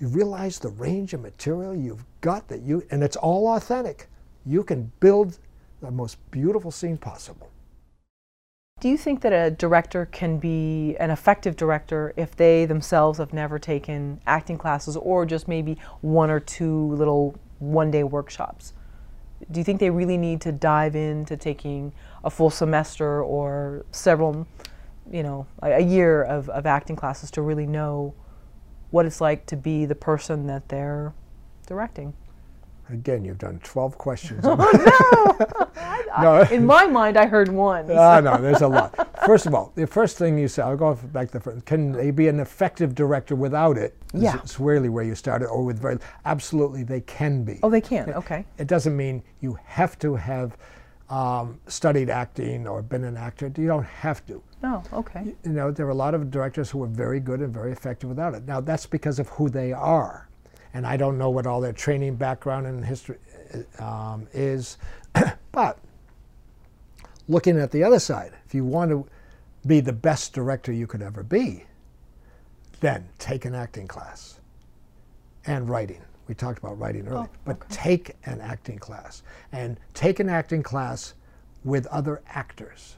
you 0.00 0.08
realize 0.08 0.58
the 0.58 0.70
range 0.70 1.14
of 1.14 1.20
material 1.20 1.76
you've 1.76 2.04
got 2.22 2.48
that 2.48 2.62
you, 2.62 2.84
and 2.90 3.04
it's 3.04 3.14
all 3.14 3.46
authentic. 3.54 4.08
You 4.44 4.64
can 4.64 4.90
build 4.98 5.38
the 5.80 5.92
most 5.92 6.18
beautiful 6.32 6.72
scene 6.72 6.96
possible. 6.96 7.50
Do 8.80 8.88
you 8.88 8.96
think 8.96 9.20
that 9.20 9.32
a 9.32 9.52
director 9.52 10.06
can 10.06 10.38
be 10.38 10.96
an 10.98 11.12
effective 11.12 11.54
director 11.54 12.12
if 12.16 12.34
they 12.34 12.66
themselves 12.66 13.20
have 13.20 13.32
never 13.32 13.60
taken 13.60 14.20
acting 14.26 14.58
classes 14.58 14.96
or 14.96 15.24
just 15.24 15.46
maybe 15.46 15.78
one 16.00 16.30
or 16.30 16.40
two 16.40 16.92
little 16.94 17.36
one 17.60 17.92
day 17.92 18.02
workshops? 18.02 18.72
Do 19.52 19.60
you 19.60 19.64
think 19.64 19.78
they 19.78 19.90
really 19.90 20.16
need 20.16 20.40
to 20.40 20.50
dive 20.50 20.96
into 20.96 21.36
taking 21.36 21.92
a 22.24 22.30
full 22.30 22.50
semester 22.50 23.22
or 23.22 23.86
several, 23.92 24.48
you 25.10 25.22
know, 25.22 25.46
a 25.62 25.82
year 25.82 26.22
of, 26.22 26.48
of 26.50 26.66
acting 26.66 26.96
classes 26.96 27.30
to 27.32 27.42
really 27.42 27.66
know 27.66 28.14
what 28.90 29.06
it's 29.06 29.20
like 29.20 29.46
to 29.46 29.56
be 29.56 29.84
the 29.84 29.94
person 29.94 30.46
that 30.46 30.68
they're 30.68 31.12
directing? 31.66 32.14
Again, 32.90 33.24
you've 33.24 33.38
done 33.38 33.60
12 33.62 33.98
questions. 33.98 34.44
Oh, 36.10 36.16
no! 36.22 36.40
no. 36.40 36.40
In 36.50 36.64
my 36.64 36.86
mind, 36.86 37.16
I 37.16 37.26
heard 37.26 37.48
one. 37.48 37.88
Ah, 37.90 38.18
no, 38.18 38.38
there's 38.38 38.62
a 38.62 38.68
lot. 38.68 38.94
First 39.26 39.46
of 39.46 39.54
all, 39.54 39.72
the 39.74 39.86
first 39.86 40.16
thing 40.16 40.38
you 40.38 40.48
said, 40.48 40.64
I'll 40.64 40.76
go 40.76 40.94
back 40.94 41.28
to 41.28 41.32
the 41.34 41.40
first, 41.40 41.64
can 41.66 41.92
they 41.92 42.10
be 42.10 42.28
an 42.28 42.40
effective 42.40 42.94
director 42.94 43.36
without 43.36 43.76
it? 43.76 43.94
Yeah. 44.14 44.38
It's 44.38 44.58
rarely 44.58 44.88
where 44.88 45.04
you 45.04 45.14
started, 45.14 45.48
or 45.48 45.64
with 45.64 45.78
very, 45.78 45.98
absolutely 46.24 46.82
they 46.82 47.02
can 47.02 47.44
be. 47.44 47.60
Oh, 47.62 47.70
they 47.70 47.82
can, 47.82 48.10
okay. 48.14 48.46
It 48.56 48.66
doesn't 48.66 48.96
mean 48.96 49.22
you 49.40 49.58
have 49.64 49.98
to 50.00 50.16
have 50.16 50.56
um, 51.10 51.60
studied 51.66 52.10
acting 52.10 52.66
or 52.66 52.82
been 52.82 53.04
an 53.04 53.16
actor. 53.16 53.52
You 53.56 53.66
don't 53.66 53.84
have 53.84 54.24
to. 54.26 54.42
No, 54.62 54.82
oh, 54.92 54.98
okay. 54.98 55.34
You, 55.44 55.52
know, 55.52 55.70
there 55.70 55.86
are 55.86 55.90
a 55.90 55.94
lot 55.94 56.14
of 56.14 56.30
directors 56.30 56.70
who 56.70 56.82
are 56.82 56.88
very 56.88 57.20
good 57.20 57.40
and 57.40 57.54
very 57.54 57.70
effective 57.70 58.08
without 58.08 58.34
it. 58.34 58.44
Now, 58.46 58.60
that's 58.60 58.86
because 58.86 59.18
of 59.18 59.28
who 59.28 59.48
they 59.48 59.72
are 59.72 60.28
and 60.74 60.86
I 60.86 60.96
don't 60.96 61.18
know 61.18 61.30
what 61.30 61.46
all 61.46 61.60
their 61.60 61.72
training 61.72 62.16
background 62.16 62.66
and 62.66 62.84
history 62.84 63.16
um, 63.78 64.28
is. 64.32 64.78
but 65.52 65.78
looking 67.26 67.58
at 67.58 67.70
the 67.70 67.82
other 67.82 67.98
side, 67.98 68.32
if 68.46 68.54
you 68.54 68.64
want 68.64 68.90
to 68.90 69.06
be 69.66 69.80
the 69.80 69.92
best 69.92 70.32
director 70.32 70.72
you 70.72 70.86
could 70.86 71.02
ever 71.02 71.22
be, 71.22 71.64
then 72.80 73.08
take 73.18 73.44
an 73.44 73.54
acting 73.54 73.88
class 73.88 74.40
and 75.46 75.68
writing. 75.68 76.02
We 76.28 76.34
talked 76.34 76.58
about 76.58 76.78
writing 76.78 77.08
earlier, 77.08 77.28
oh, 77.28 77.38
but 77.44 77.68
take 77.70 78.14
an 78.24 78.40
acting 78.40 78.78
class 78.78 79.22
and 79.50 79.80
take 79.94 80.20
an 80.20 80.28
acting 80.28 80.62
class 80.62 81.14
with 81.64 81.86
other 81.86 82.22
actors 82.28 82.96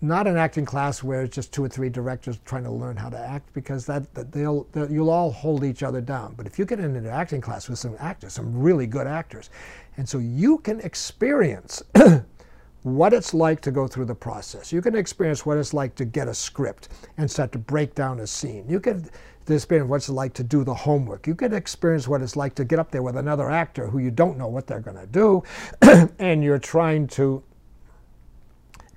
not 0.00 0.26
an 0.26 0.36
acting 0.36 0.64
class 0.64 1.02
where 1.02 1.22
it's 1.22 1.34
just 1.34 1.52
two 1.52 1.64
or 1.64 1.68
three 1.68 1.88
directors 1.88 2.38
trying 2.44 2.64
to 2.64 2.70
learn 2.70 2.96
how 2.96 3.08
to 3.08 3.18
act 3.18 3.52
because 3.54 3.86
that, 3.86 4.12
that 4.14 4.30
they'll, 4.30 4.66
they'll, 4.72 4.90
you'll 4.90 5.10
all 5.10 5.30
hold 5.30 5.64
each 5.64 5.82
other 5.82 6.00
down. 6.00 6.34
But 6.36 6.46
if 6.46 6.58
you 6.58 6.66
get 6.66 6.80
into 6.80 6.98
an 6.98 7.06
acting 7.06 7.40
class 7.40 7.68
with 7.68 7.78
some 7.78 7.96
actors, 7.98 8.34
some 8.34 8.58
really 8.58 8.86
good 8.86 9.06
actors, 9.06 9.50
and 9.96 10.06
so 10.06 10.18
you 10.18 10.58
can 10.58 10.80
experience 10.80 11.82
what 12.82 13.14
it's 13.14 13.32
like 13.32 13.60
to 13.62 13.70
go 13.70 13.88
through 13.88 14.04
the 14.04 14.14
process. 14.14 14.72
You 14.72 14.82
can 14.82 14.94
experience 14.94 15.46
what 15.46 15.56
it's 15.56 15.72
like 15.72 15.94
to 15.96 16.04
get 16.04 16.28
a 16.28 16.34
script 16.34 16.88
and 17.16 17.30
start 17.30 17.52
to 17.52 17.58
break 17.58 17.94
down 17.94 18.20
a 18.20 18.26
scene. 18.26 18.66
You 18.68 18.80
can 18.80 19.08
experience 19.48 19.88
what 19.88 19.96
it's 19.96 20.08
like 20.08 20.34
to 20.34 20.44
do 20.44 20.62
the 20.62 20.74
homework. 20.74 21.26
You 21.26 21.34
can 21.34 21.54
experience 21.54 22.06
what 22.06 22.20
it's 22.20 22.36
like 22.36 22.54
to 22.56 22.64
get 22.64 22.78
up 22.78 22.90
there 22.90 23.02
with 23.02 23.16
another 23.16 23.50
actor 23.50 23.86
who 23.86 23.98
you 23.98 24.10
don't 24.10 24.36
know 24.36 24.48
what 24.48 24.66
they're 24.66 24.80
going 24.80 24.98
to 24.98 25.06
do, 25.06 25.42
and 26.18 26.44
you're 26.44 26.58
trying 26.58 27.06
to 27.08 27.42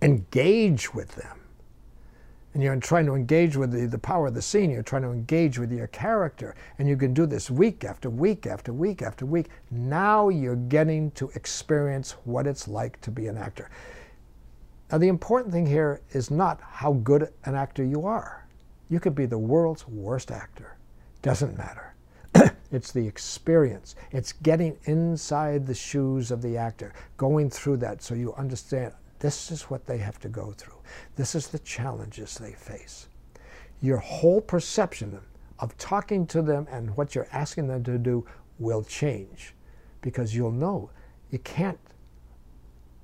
engage 0.01 0.93
with 0.93 1.15
them. 1.15 1.39
And 2.53 2.63
you're 2.63 2.75
trying 2.77 3.05
to 3.05 3.13
engage 3.13 3.55
with 3.55 3.71
the, 3.71 3.85
the 3.85 3.99
power 3.99 4.27
of 4.27 4.33
the 4.33 4.41
scene, 4.41 4.71
you're 4.71 4.81
trying 4.81 5.03
to 5.03 5.11
engage 5.11 5.59
with 5.59 5.71
your 5.71 5.87
character. 5.87 6.55
And 6.79 6.87
you 6.87 6.97
can 6.97 7.13
do 7.13 7.25
this 7.25 7.49
week 7.49 7.85
after 7.85 8.09
week 8.09 8.47
after 8.47 8.73
week 8.73 9.01
after 9.01 9.25
week. 9.25 9.49
Now 9.69 10.29
you're 10.29 10.55
getting 10.55 11.11
to 11.11 11.29
experience 11.35 12.15
what 12.23 12.47
it's 12.47 12.67
like 12.67 12.99
to 13.01 13.11
be 13.11 13.27
an 13.27 13.37
actor. 13.37 13.69
Now, 14.91 14.97
the 14.97 15.07
important 15.07 15.53
thing 15.53 15.67
here 15.67 16.01
is 16.11 16.31
not 16.31 16.59
how 16.61 16.93
good 16.93 17.31
an 17.45 17.53
actor 17.53 17.83
you 17.83 18.07
are. 18.07 18.47
You 18.89 18.99
could 18.99 19.13
be 19.13 19.27
the 19.27 19.37
world's 19.37 19.87
worst 19.87 20.31
actor. 20.31 20.77
Doesn't 21.21 21.55
matter. 21.55 21.93
it's 22.71 22.91
the 22.91 23.05
experience. 23.05 23.95
It's 24.11 24.33
getting 24.33 24.77
inside 24.85 25.67
the 25.67 25.75
shoes 25.75 26.31
of 26.31 26.41
the 26.41 26.57
actor, 26.57 26.93
going 27.17 27.51
through 27.51 27.77
that 27.77 28.01
so 28.01 28.15
you 28.15 28.33
understand 28.33 28.93
this 29.19 29.51
is 29.51 29.63
what 29.63 29.85
they 29.85 29.97
have 29.97 30.19
to 30.19 30.29
go 30.29 30.51
through. 30.51 30.77
This 31.15 31.35
is 31.35 31.47
the 31.47 31.59
challenges 31.59 32.35
they 32.35 32.53
face. 32.53 33.07
Your 33.81 33.97
whole 33.97 34.41
perception 34.41 35.19
of 35.59 35.77
talking 35.77 36.25
to 36.27 36.41
them 36.41 36.67
and 36.71 36.95
what 36.95 37.15
you're 37.15 37.27
asking 37.31 37.67
them 37.67 37.83
to 37.83 37.97
do 37.97 38.25
will 38.59 38.83
change 38.83 39.53
because 40.01 40.35
you'll 40.35 40.51
know 40.51 40.89
you 41.31 41.39
can't 41.39 41.79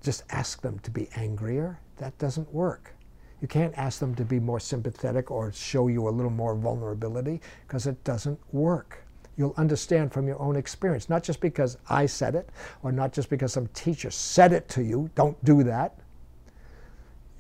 just 0.02 0.24
ask 0.30 0.62
them 0.62 0.80
to 0.80 0.92
be 0.92 1.10
angrier. 1.16 1.80
That 1.98 2.18
doesn't 2.18 2.54
work. 2.54 2.94
You 3.42 3.48
can't 3.48 3.78
ask 3.78 4.00
them 4.00 4.16
to 4.16 4.24
be 4.24 4.40
more 4.40 4.60
sympathetic 4.60 5.32
or 5.32 5.52
show 5.52 5.88
you 5.88 6.08
a 6.08 6.10
little 6.10 6.32
more 6.32 6.56
vulnerability 6.56 7.42
because 7.68 7.88
it 7.88 8.02
doesn't 8.04 8.40
work 8.54 9.06
you'll 9.38 9.54
understand 9.58 10.12
from 10.12 10.28
your 10.28 10.42
own 10.42 10.56
experience, 10.56 11.10
not 11.10 11.24
just 11.24 11.40
because 11.40 11.78
I 11.90 12.06
said 12.06 12.36
it 12.36 12.50
or 12.84 12.92
not 12.92 13.14
just 13.14 13.30
because 13.30 13.54
some 13.54 13.68
teacher 13.68 14.12
said 14.12 14.54
it 14.54 14.70
to 14.70 14.84
you. 14.84 15.10
Don't 15.16 15.44
do 15.44 15.64
that. 15.64 15.98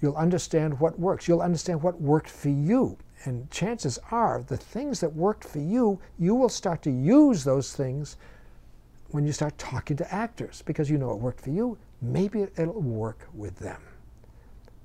You'll 0.01 0.15
understand 0.15 0.79
what 0.79 0.99
works. 0.99 1.27
You'll 1.27 1.41
understand 1.41 1.81
what 1.81 2.01
worked 2.01 2.29
for 2.29 2.49
you. 2.49 2.97
And 3.23 3.49
chances 3.49 3.97
are 4.11 4.43
the 4.45 4.57
things 4.57 4.99
that 4.99 5.15
worked 5.15 5.43
for 5.43 5.59
you, 5.59 5.99
you 6.19 6.35
will 6.35 6.49
start 6.49 6.81
to 6.83 6.91
use 6.91 7.43
those 7.43 7.73
things 7.73 8.17
when 9.09 9.25
you 9.25 9.31
start 9.31 9.57
talking 9.57 9.97
to 9.97 10.13
actors 10.13 10.61
because 10.65 10.89
you 10.89 10.97
know 10.97 11.11
it 11.11 11.19
worked 11.19 11.41
for 11.41 11.49
you. 11.49 11.77
Maybe 12.01 12.41
it'll 12.41 12.81
work 12.81 13.27
with 13.33 13.57
them. 13.57 13.81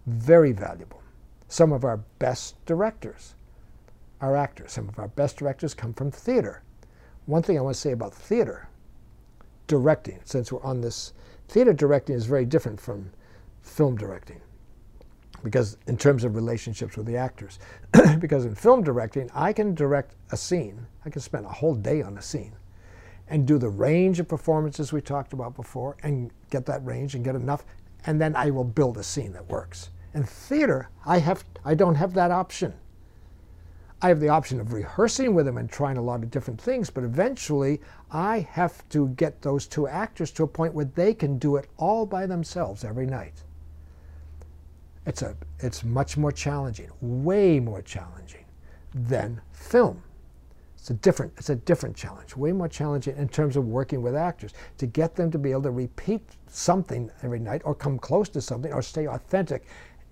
Very 0.06 0.52
valuable. 0.52 1.02
Some 1.48 1.72
of 1.72 1.84
our 1.84 1.98
best 2.18 2.64
directors 2.64 3.34
are 4.20 4.36
actors. 4.36 4.72
Some 4.72 4.88
of 4.88 4.98
our 4.98 5.08
best 5.08 5.36
directors 5.36 5.74
come 5.74 5.92
from 5.92 6.10
theater. 6.10 6.62
One 7.26 7.42
thing 7.42 7.58
I 7.58 7.62
want 7.62 7.74
to 7.74 7.80
say 7.80 7.92
about 7.92 8.14
theater 8.14 8.68
directing, 9.66 10.20
since 10.24 10.50
we're 10.50 10.62
on 10.62 10.80
this, 10.80 11.12
theater 11.48 11.72
directing 11.72 12.16
is 12.16 12.26
very 12.26 12.44
different 12.44 12.80
from 12.80 13.10
film 13.62 13.96
directing 13.96 14.40
because 15.42 15.78
in 15.86 15.96
terms 15.96 16.24
of 16.24 16.34
relationships 16.34 16.96
with 16.96 17.06
the 17.06 17.16
actors. 17.16 17.58
because 18.18 18.44
in 18.44 18.54
film 18.54 18.82
directing, 18.82 19.30
I 19.34 19.52
can 19.52 19.74
direct 19.74 20.14
a 20.32 20.36
scene. 20.36 20.86
I 21.04 21.10
can 21.10 21.20
spend 21.20 21.46
a 21.46 21.50
whole 21.50 21.74
day 21.74 22.02
on 22.02 22.18
a 22.18 22.22
scene 22.22 22.54
and 23.28 23.46
do 23.46 23.58
the 23.58 23.68
range 23.68 24.20
of 24.20 24.28
performances 24.28 24.92
we 24.92 25.00
talked 25.00 25.32
about 25.32 25.54
before 25.54 25.96
and 26.02 26.30
get 26.50 26.66
that 26.66 26.84
range 26.84 27.14
and 27.14 27.24
get 27.24 27.36
enough 27.36 27.64
and 28.06 28.20
then 28.20 28.34
I 28.34 28.50
will 28.50 28.64
build 28.64 28.98
a 28.98 29.02
scene 29.02 29.32
that 29.32 29.48
works. 29.48 29.90
In 30.14 30.24
theater, 30.24 30.88
I 31.04 31.18
have 31.18 31.44
I 31.64 31.74
don't 31.74 31.94
have 31.94 32.14
that 32.14 32.30
option. 32.30 32.74
I 34.02 34.08
have 34.08 34.20
the 34.20 34.30
option 34.30 34.60
of 34.60 34.72
rehearsing 34.72 35.34
with 35.34 35.44
them 35.44 35.58
and 35.58 35.70
trying 35.70 35.98
a 35.98 36.02
lot 36.02 36.22
of 36.22 36.30
different 36.30 36.58
things, 36.58 36.88
but 36.88 37.04
eventually 37.04 37.82
I 38.10 38.48
have 38.50 38.88
to 38.88 39.08
get 39.08 39.42
those 39.42 39.66
two 39.66 39.86
actors 39.86 40.30
to 40.32 40.44
a 40.44 40.48
point 40.48 40.72
where 40.72 40.86
they 40.86 41.12
can 41.12 41.38
do 41.38 41.56
it 41.56 41.68
all 41.76 42.06
by 42.06 42.24
themselves 42.26 42.82
every 42.82 43.04
night. 43.04 43.42
It's, 45.06 45.22
a, 45.22 45.34
it's 45.60 45.82
much 45.82 46.16
more 46.16 46.32
challenging, 46.32 46.90
way 47.00 47.58
more 47.58 47.82
challenging 47.82 48.44
than 48.94 49.40
film. 49.52 50.02
It's 50.76 50.90
a 50.90 50.94
different, 50.94 51.32
it's 51.36 51.50
a 51.50 51.56
different 51.56 51.96
challenge, 51.96 52.36
way 52.36 52.52
more 52.52 52.68
challenging 52.68 53.16
in 53.16 53.28
terms 53.28 53.56
of 53.56 53.66
working 53.66 54.02
with 54.02 54.14
actors 54.14 54.52
to 54.78 54.86
get 54.86 55.14
them 55.14 55.30
to 55.30 55.38
be 55.38 55.50
able 55.50 55.62
to 55.62 55.70
repeat 55.70 56.22
something 56.48 57.10
every 57.22 57.38
night 57.38 57.62
or 57.64 57.74
come 57.74 57.98
close 57.98 58.28
to 58.30 58.40
something 58.40 58.72
or 58.72 58.82
stay 58.82 59.06
authentic 59.06 59.66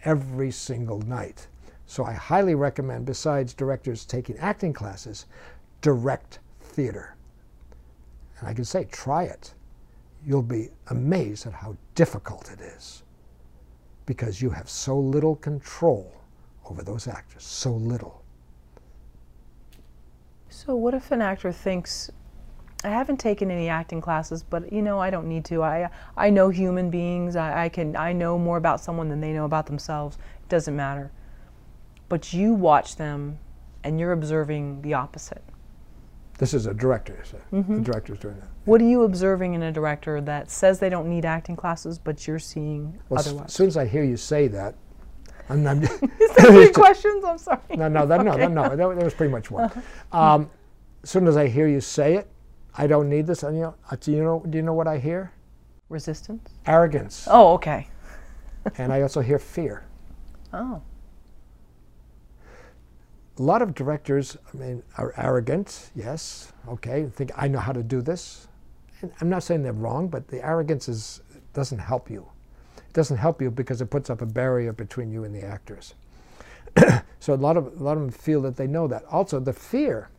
every 0.05 0.51
single 0.51 1.01
night. 1.01 1.49
So 1.87 2.05
I 2.05 2.13
highly 2.13 2.55
recommend, 2.55 3.07
besides 3.07 3.55
directors 3.55 4.05
taking 4.05 4.37
acting 4.39 4.75
classes, 4.75 5.27
direct 5.81 6.41
theater. 6.61 7.17
And 8.39 8.49
I 8.49 8.53
can 8.53 8.65
say, 8.65 8.85
try 8.85 9.25
it. 9.25 9.55
You'll 10.25 10.43
be 10.43 10.69
amazed 10.89 11.47
at 11.47 11.55
how 11.55 11.77
difficult 11.95 12.51
it 12.51 12.61
is 12.61 13.03
because 14.09 14.41
you 14.41 14.49
have 14.49 14.71
so 14.71 14.99
little 14.99 15.37
control 15.37 16.11
over 16.65 16.83
those 16.83 17.07
actors, 17.07 17.45
so 17.45 17.71
little. 17.71 18.25
So, 20.49 20.75
what 20.75 20.95
if 20.95 21.11
an 21.13 21.21
actor 21.21 21.53
thinks, 21.53 22.11
I 22.83 22.89
haven't 22.89 23.19
taken 23.19 23.51
any 23.51 23.69
acting 23.69 24.01
classes, 24.01 24.43
but 24.43 24.73
you 24.73 24.81
know, 24.81 24.99
I 24.99 25.11
don't 25.11 25.29
need 25.29 25.45
to. 25.47 25.63
I, 25.63 25.91
I 26.17 26.31
know 26.31 26.49
human 26.49 26.89
beings. 26.89 27.37
I, 27.37 27.65
I, 27.65 27.69
can, 27.69 27.97
I 27.97 28.15
know 28.15 28.39
more 28.39 28.57
about 28.57 28.81
someone 28.81 29.11
than 29.11 29.21
they 29.21 29.35
know 29.35 29.45
about 29.45 29.67
themselves. 29.67 30.17
It 30.43 30.49
doesn't 30.49 30.75
matter. 30.75 31.13
But 32.09 32.33
you 32.33 32.55
watch 32.55 32.97
them 32.97 33.39
and 33.85 34.01
you're 34.01 34.13
observing 34.13 34.81
the 34.81 34.95
opposite. 34.95 35.45
This 36.39 36.55
is 36.55 36.67
a 36.67 36.75
director, 36.75 37.21
so 37.25 37.37
mm-hmm. 37.53 37.75
the 37.75 37.81
director's 37.81 38.21
doing 38.21 38.37
that. 38.37 38.49
What 38.65 38.81
are 38.81 38.89
you 38.89 39.03
observing 39.03 39.55
in 39.55 39.63
a 39.65 39.73
director 39.73 40.21
that 40.21 40.51
says 40.51 40.79
they 40.79 40.89
don't 40.89 41.09
need 41.09 41.25
acting 41.25 41.57
classes, 41.57 41.99
but 41.99 42.29
you're 42.29 42.39
seeing 42.39 42.97
well, 43.09 43.19
otherwise? 43.19 43.47
As 43.47 43.55
soon 43.55 43.67
as 43.67 43.77
I 43.77 43.87
hear 43.87 44.05
you 44.05 44.17
say 44.17 44.47
that, 44.47 44.77
I'm, 45.49 45.67
I'm 45.67 45.83
Is 45.83 45.91
that 45.91 46.47
three 46.53 46.71
questions? 46.73 47.25
I'm 47.25 47.39
sorry. 47.39 47.59
No, 47.77 47.89
no, 47.89 48.07
that, 48.07 48.21
okay. 48.21 48.47
no, 48.47 48.49
no, 48.49 48.69
that, 48.69 48.77
that, 48.77 49.05
was 49.05 49.15
pretty 49.15 49.33
much 49.33 49.51
one. 49.51 49.65
Uh-huh. 49.65 50.35
Um, 50.35 50.51
as 51.03 51.11
soon 51.11 51.27
as 51.27 51.37
I 51.37 51.49
hear 51.49 51.67
you 51.67 51.81
say 51.81 52.15
it, 52.15 52.29
I 52.77 52.87
don't 52.87 53.09
need 53.09 53.27
this. 53.27 53.43
And 53.43 53.57
you 53.57 53.63
know, 53.63 53.75
do 53.99 54.13
you 54.13 54.23
know, 54.23 54.45
do 54.49 54.59
you 54.59 54.63
know 54.63 54.75
what 54.75 54.87
I 54.87 54.99
hear? 54.99 55.33
Resistance. 55.89 56.51
Arrogance. 56.67 57.27
Oh, 57.29 57.55
okay. 57.55 57.89
and 58.77 58.93
I 58.93 59.03
also 59.03 59.21
hear 59.23 59.41
fear. 59.41 59.85
Oh. 60.53 60.83
A 63.39 63.43
lot 63.43 63.63
of 63.63 63.75
directors, 63.75 64.37
I 64.53 64.57
mean, 64.57 64.83
are 64.97 65.15
arrogant, 65.17 65.91
yes, 65.95 66.53
okay, 66.67 67.07
think 67.07 67.31
I 67.37 67.47
know 67.47 67.61
how 67.61 67.73
to 67.73 67.83
do 67.83 68.03
this. 68.03 68.49
And 69.01 69.13
I'm 69.21 69.29
not 69.29 69.45
saying 69.45 69.63
they're 69.63 69.73
wrong, 69.73 70.09
but 70.09 70.27
the 70.27 70.45
arrogance 70.45 70.89
is, 70.89 71.21
doesn't 71.53 71.79
help 71.79 72.11
you. 72.11 72.29
It 72.77 72.93
doesn't 72.93 73.17
help 73.17 73.41
you 73.41 73.51
because 73.51 73.81
it 73.81 73.91
puts 73.91 74.11
up 74.11 74.23
a 74.23 74.27
barrier 74.27 74.73
between 74.73 75.13
you 75.13 75.23
and 75.25 75.35
the 75.35 75.45
actors. 75.45 75.95
so 77.21 77.33
a 77.33 77.37
lot 77.37 77.57
of 77.57 77.81
a 77.81 77.83
lot 77.83 77.97
of 77.97 78.01
them 78.01 78.11
feel 78.11 78.43
that 78.43 78.57
they 78.57 78.67
know 78.67 78.89
that. 78.89 79.05
Also, 79.11 79.41
the 79.41 79.53
fear. 79.53 80.11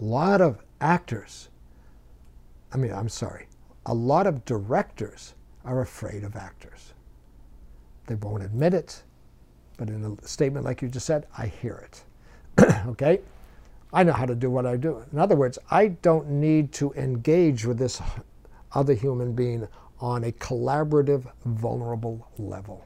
A 0.00 0.04
lot 0.04 0.40
of 0.40 0.62
actors. 0.80 1.48
I 2.72 2.76
mean, 2.76 2.92
I'm 2.92 3.08
sorry. 3.08 3.48
A 3.86 3.94
lot 3.94 4.26
of 4.26 4.44
directors 4.44 5.34
are 5.64 5.80
afraid 5.80 6.24
of 6.24 6.36
actors. 6.36 6.94
They 8.06 8.14
won't 8.14 8.42
admit 8.42 8.74
it, 8.74 9.02
but 9.76 9.88
in 9.88 10.04
a 10.04 10.26
statement 10.26 10.64
like 10.64 10.82
you 10.82 10.88
just 10.88 11.06
said, 11.06 11.26
I 11.36 11.46
hear 11.46 11.76
it. 11.76 12.04
okay? 12.88 13.20
I 13.92 14.04
know 14.04 14.12
how 14.12 14.26
to 14.26 14.34
do 14.34 14.50
what 14.50 14.66
I 14.66 14.76
do. 14.76 15.04
In 15.12 15.18
other 15.18 15.36
words, 15.36 15.58
I 15.70 15.88
don't 15.88 16.28
need 16.30 16.72
to 16.74 16.92
engage 16.92 17.64
with 17.64 17.78
this 17.78 18.00
other 18.72 18.94
human 18.94 19.32
being 19.32 19.66
on 19.98 20.24
a 20.24 20.32
collaborative, 20.32 21.30
vulnerable 21.44 22.28
level. 22.38 22.84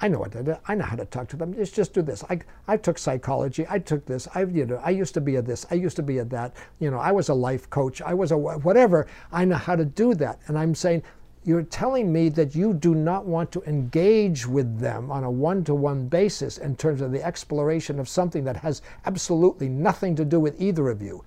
I 0.00 0.08
know 0.08 0.18
what 0.18 0.32
to 0.32 0.42
do. 0.42 0.56
I 0.66 0.74
know 0.74 0.84
how 0.84 0.96
to 0.96 1.06
talk 1.06 1.28
to 1.28 1.36
them. 1.36 1.54
Just, 1.54 1.74
just 1.74 1.94
do 1.94 2.02
this. 2.02 2.24
I, 2.24 2.40
I 2.66 2.76
took 2.76 2.98
psychology. 2.98 3.64
I 3.70 3.78
took 3.78 4.04
this. 4.04 4.28
I, 4.34 4.42
you 4.42 4.66
know, 4.66 4.80
I 4.84 4.90
used 4.90 5.14
to 5.14 5.20
be 5.20 5.36
a 5.36 5.42
this. 5.42 5.64
I 5.70 5.76
used 5.76 5.96
to 5.96 6.02
be 6.02 6.18
a 6.18 6.24
that. 6.26 6.54
You 6.80 6.90
know, 6.90 6.98
I 6.98 7.12
was 7.12 7.28
a 7.28 7.34
life 7.34 7.70
coach. 7.70 8.02
I 8.02 8.12
was 8.12 8.32
a 8.32 8.36
whatever. 8.36 9.06
I 9.32 9.44
know 9.44 9.56
how 9.56 9.76
to 9.76 9.84
do 9.84 10.14
that. 10.14 10.40
And 10.48 10.58
I'm 10.58 10.74
saying, 10.74 11.04
you're 11.44 11.62
telling 11.62 12.12
me 12.12 12.30
that 12.30 12.54
you 12.54 12.72
do 12.72 12.94
not 12.94 13.26
want 13.26 13.52
to 13.52 13.62
engage 13.64 14.46
with 14.46 14.78
them 14.78 15.10
on 15.10 15.24
a 15.24 15.30
one 15.30 15.62
to 15.64 15.74
one 15.74 16.08
basis 16.08 16.58
in 16.58 16.74
terms 16.74 17.02
of 17.02 17.12
the 17.12 17.22
exploration 17.22 18.00
of 18.00 18.08
something 18.08 18.44
that 18.44 18.56
has 18.56 18.80
absolutely 19.04 19.68
nothing 19.68 20.16
to 20.16 20.24
do 20.24 20.40
with 20.40 20.60
either 20.60 20.88
of 20.88 21.02
you. 21.02 21.22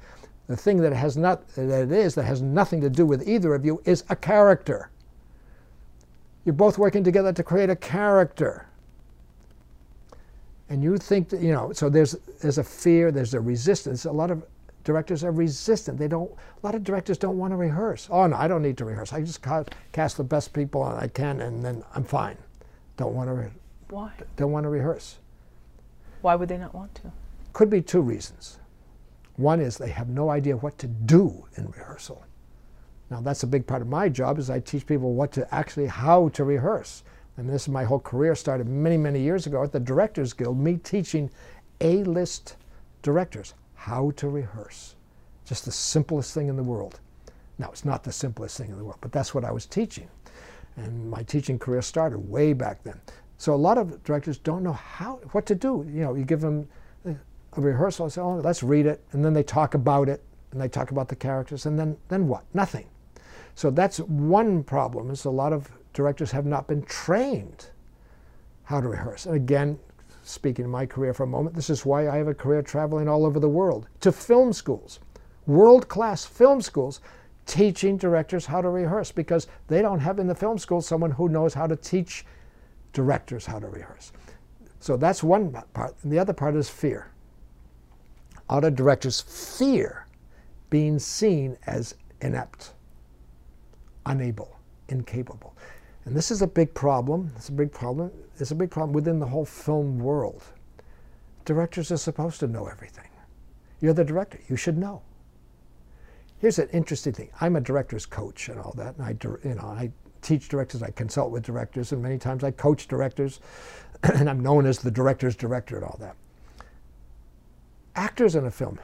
The 0.47 0.57
thing 0.57 0.77
that 0.77 0.93
has 0.93 1.17
not 1.17 1.47
that 1.49 1.83
it 1.83 1.91
is 1.91 2.15
that 2.15 2.23
has 2.23 2.41
nothing 2.41 2.81
to 2.81 2.89
do 2.89 3.05
with 3.05 3.27
either 3.27 3.53
of 3.53 3.63
you 3.65 3.81
is 3.85 4.03
a 4.09 4.15
character. 4.15 4.89
You're 6.45 6.53
both 6.53 6.77
working 6.77 7.03
together 7.03 7.33
to 7.33 7.43
create 7.43 7.69
a 7.69 7.75
character. 7.75 8.65
And 10.69 10.81
you 10.81 10.97
think 10.97 11.29
that, 11.29 11.41
you 11.41 11.51
know, 11.51 11.73
so 11.73 11.89
there's 11.89 12.13
there's 12.41 12.57
a 12.57 12.63
fear, 12.63 13.11
there's 13.11 13.33
a 13.33 13.39
resistance. 13.39 14.05
A 14.05 14.11
lot 14.11 14.31
of 14.31 14.43
directors 14.87 15.21
are 15.21 15.31
resistant. 15.31 15.99
They 15.99 16.07
don't. 16.07 16.31
A 16.31 16.65
lot 16.65 16.73
of 16.73 16.81
directors 16.81 17.17
don't 17.17 17.37
want 17.37 17.51
to 17.51 17.57
rehearse. 17.57 18.07
Oh 18.09 18.25
no, 18.25 18.37
I 18.37 18.47
don't 18.47 18.61
need 18.61 18.77
to 18.77 18.85
rehearse. 18.85 19.11
I 19.11 19.19
just 19.19 19.41
cast 19.91 20.15
the 20.15 20.23
best 20.23 20.53
people 20.53 20.81
I 20.81 21.09
can, 21.09 21.41
and 21.41 21.63
then 21.63 21.83
I'm 21.93 22.05
fine. 22.05 22.37
Don't 22.95 23.13
want 23.13 23.29
to. 23.29 23.51
Why? 23.89 24.13
Don't 24.37 24.53
want 24.53 24.63
to 24.63 24.69
rehearse. 24.69 25.17
Why 26.21 26.35
would 26.35 26.47
they 26.47 26.57
not 26.57 26.73
want 26.73 26.95
to? 26.95 27.11
Could 27.51 27.69
be 27.69 27.81
two 27.81 27.99
reasons. 27.99 28.59
One 29.35 29.59
is 29.59 29.77
they 29.77 29.89
have 29.89 30.07
no 30.07 30.29
idea 30.29 30.55
what 30.55 30.77
to 30.77 30.87
do 30.87 31.45
in 31.57 31.67
rehearsal. 31.67 32.23
Now 33.09 33.19
that's 33.19 33.43
a 33.43 33.47
big 33.47 33.67
part 33.67 33.81
of 33.81 33.89
my 33.89 34.07
job 34.07 34.39
is 34.39 34.49
I 34.49 34.61
teach 34.61 34.85
people 34.85 35.15
what 35.15 35.33
to 35.33 35.53
actually 35.53 35.87
how 35.87 36.29
to 36.29 36.45
rehearse. 36.45 37.03
And 37.35 37.49
this 37.49 37.63
is 37.63 37.69
my 37.69 37.83
whole 37.83 37.99
career 37.99 38.35
started 38.35 38.69
many, 38.69 38.95
many 38.95 39.19
years 39.19 39.47
ago 39.47 39.63
at 39.63 39.73
the 39.73 39.81
Directors 39.81 40.31
Guild, 40.31 40.57
me 40.57 40.77
teaching 40.77 41.29
A-list 41.81 42.55
directors 43.01 43.53
how 43.77 44.11
to 44.17 44.27
rehearse. 44.27 44.95
Just 45.45 45.63
the 45.63 45.71
simplest 45.71 46.33
thing 46.33 46.49
in 46.49 46.57
the 46.57 46.63
world. 46.63 46.99
Now, 47.57 47.69
it's 47.69 47.85
not 47.85 48.03
the 48.03 48.11
simplest 48.11 48.57
thing 48.57 48.69
in 48.69 48.77
the 48.77 48.83
world, 48.83 48.97
but 48.99 49.11
that's 49.11 49.33
what 49.33 49.45
I 49.45 49.51
was 49.51 49.65
teaching. 49.65 50.09
And 50.75 51.09
my 51.09 51.23
teaching 51.23 51.57
career 51.57 51.81
started 51.81 52.19
way 52.19 52.53
back 52.53 52.83
then. 52.83 52.99
So 53.37 53.53
a 53.53 53.55
lot 53.55 53.77
of 53.77 54.03
directors 54.03 54.37
don't 54.37 54.63
know 54.63 54.73
how, 54.73 55.15
what 55.31 55.45
to 55.45 55.55
do. 55.55 55.85
You 55.87 56.01
know, 56.01 56.15
you 56.15 56.25
give 56.25 56.41
them 56.41 56.67
a 57.05 57.15
rehearsal, 57.61 58.05
and 58.05 58.13
say, 58.13 58.21
oh, 58.21 58.35
let's 58.35 58.61
read 58.61 58.85
it, 58.85 59.01
and 59.11 59.23
then 59.23 59.33
they 59.33 59.43
talk 59.43 59.73
about 59.73 60.09
it, 60.09 60.21
and 60.51 60.59
they 60.59 60.67
talk 60.67 60.91
about 60.91 61.07
the 61.07 61.15
characters, 61.15 61.65
and 61.65 61.79
then, 61.79 61.97
then 62.09 62.27
what? 62.27 62.43
Nothing. 62.53 62.87
So 63.55 63.71
that's 63.71 63.99
one 63.99 64.63
problem, 64.63 65.09
is 65.09 65.25
a 65.25 65.29
lot 65.29 65.53
of 65.53 65.71
directors 65.93 66.31
have 66.31 66.45
not 66.45 66.67
been 66.67 66.83
trained 66.83 67.69
how 68.63 68.81
to 68.81 68.87
rehearse. 68.87 69.25
And 69.25 69.35
again, 69.35 69.79
speaking 70.27 70.65
of 70.65 70.71
my 70.71 70.85
career 70.85 71.13
for 71.13 71.23
a 71.23 71.27
moment, 71.27 71.55
this 71.55 71.69
is 71.69 71.85
why 71.85 72.09
I 72.09 72.17
have 72.17 72.27
a 72.27 72.33
career 72.33 72.61
traveling 72.61 73.07
all 73.07 73.25
over 73.25 73.39
the 73.39 73.49
world 73.49 73.87
to 74.01 74.11
film 74.11 74.51
schools, 74.53 74.99
world 75.45 75.87
class 75.87 76.25
film 76.25 76.61
schools, 76.61 76.99
teaching 77.45 77.97
directors 77.97 78.45
how 78.45 78.61
to 78.61 78.69
rehearse 78.69 79.11
because 79.11 79.47
they 79.67 79.81
don't 79.81 79.99
have 79.99 80.19
in 80.19 80.27
the 80.27 80.35
film 80.35 80.57
school 80.57 80.81
someone 80.81 81.11
who 81.11 81.29
knows 81.29 81.53
how 81.53 81.65
to 81.65 81.75
teach 81.75 82.25
directors 82.91 83.45
how 83.45 83.57
to 83.57 83.67
rehearse. 83.67 84.11
So 84.79 84.97
that's 84.97 85.23
one 85.23 85.51
part. 85.73 85.95
And 86.03 86.11
the 86.11 86.19
other 86.19 86.33
part 86.33 86.55
is 86.55 86.69
fear. 86.69 87.11
A 88.49 88.55
lot 88.55 88.63
of 88.65 88.75
directors 88.75 89.21
fear 89.21 90.07
being 90.69 90.99
seen 90.99 91.57
as 91.65 91.95
inept, 92.21 92.73
unable, 94.05 94.57
incapable. 94.89 95.55
And 96.07 96.15
this 96.15 96.31
is 96.31 96.41
a 96.41 96.47
big 96.47 96.73
problem. 96.73 97.33
It's 97.35 97.49
a 97.49 97.51
big 97.51 97.69
problem. 97.69 98.11
It's 98.39 98.51
a 98.51 98.55
big 98.55 98.71
problem 98.71 98.93
within 98.93 99.19
the 99.19 99.25
whole 99.25 99.43
film 99.43 99.99
world. 99.99 100.41
Directors 101.43 101.91
are 101.91 101.97
supposed 101.97 102.39
to 102.39 102.47
know 102.47 102.65
everything. 102.67 103.09
You're 103.81 103.93
the 103.93 104.05
director. 104.05 104.39
You 104.47 104.55
should 104.55 104.77
know. 104.77 105.01
Here's 106.39 106.59
an 106.59 106.69
interesting 106.69 107.11
thing. 107.11 107.29
I'm 107.41 107.57
a 107.57 107.61
director's 107.61 108.05
coach 108.05 108.47
and 108.47 108.57
all 108.57 108.73
that. 108.77 108.95
And 108.95 109.05
I, 109.05 109.17
you 109.45 109.55
know, 109.55 109.63
I 109.63 109.91
teach 110.21 110.47
directors. 110.47 110.81
I 110.81 110.91
consult 110.91 111.29
with 111.29 111.43
directors, 111.43 111.91
and 111.91 112.01
many 112.01 112.17
times 112.17 112.41
I 112.41 112.51
coach 112.51 112.87
directors, 112.87 113.41
and 114.03 114.29
I'm 114.29 114.39
known 114.39 114.65
as 114.65 114.79
the 114.79 114.91
director's 114.91 115.35
director 115.35 115.75
and 115.75 115.83
all 115.83 115.97
that. 115.99 116.15
Actors 117.97 118.37
in 118.37 118.45
a 118.45 118.51
film. 118.51 118.79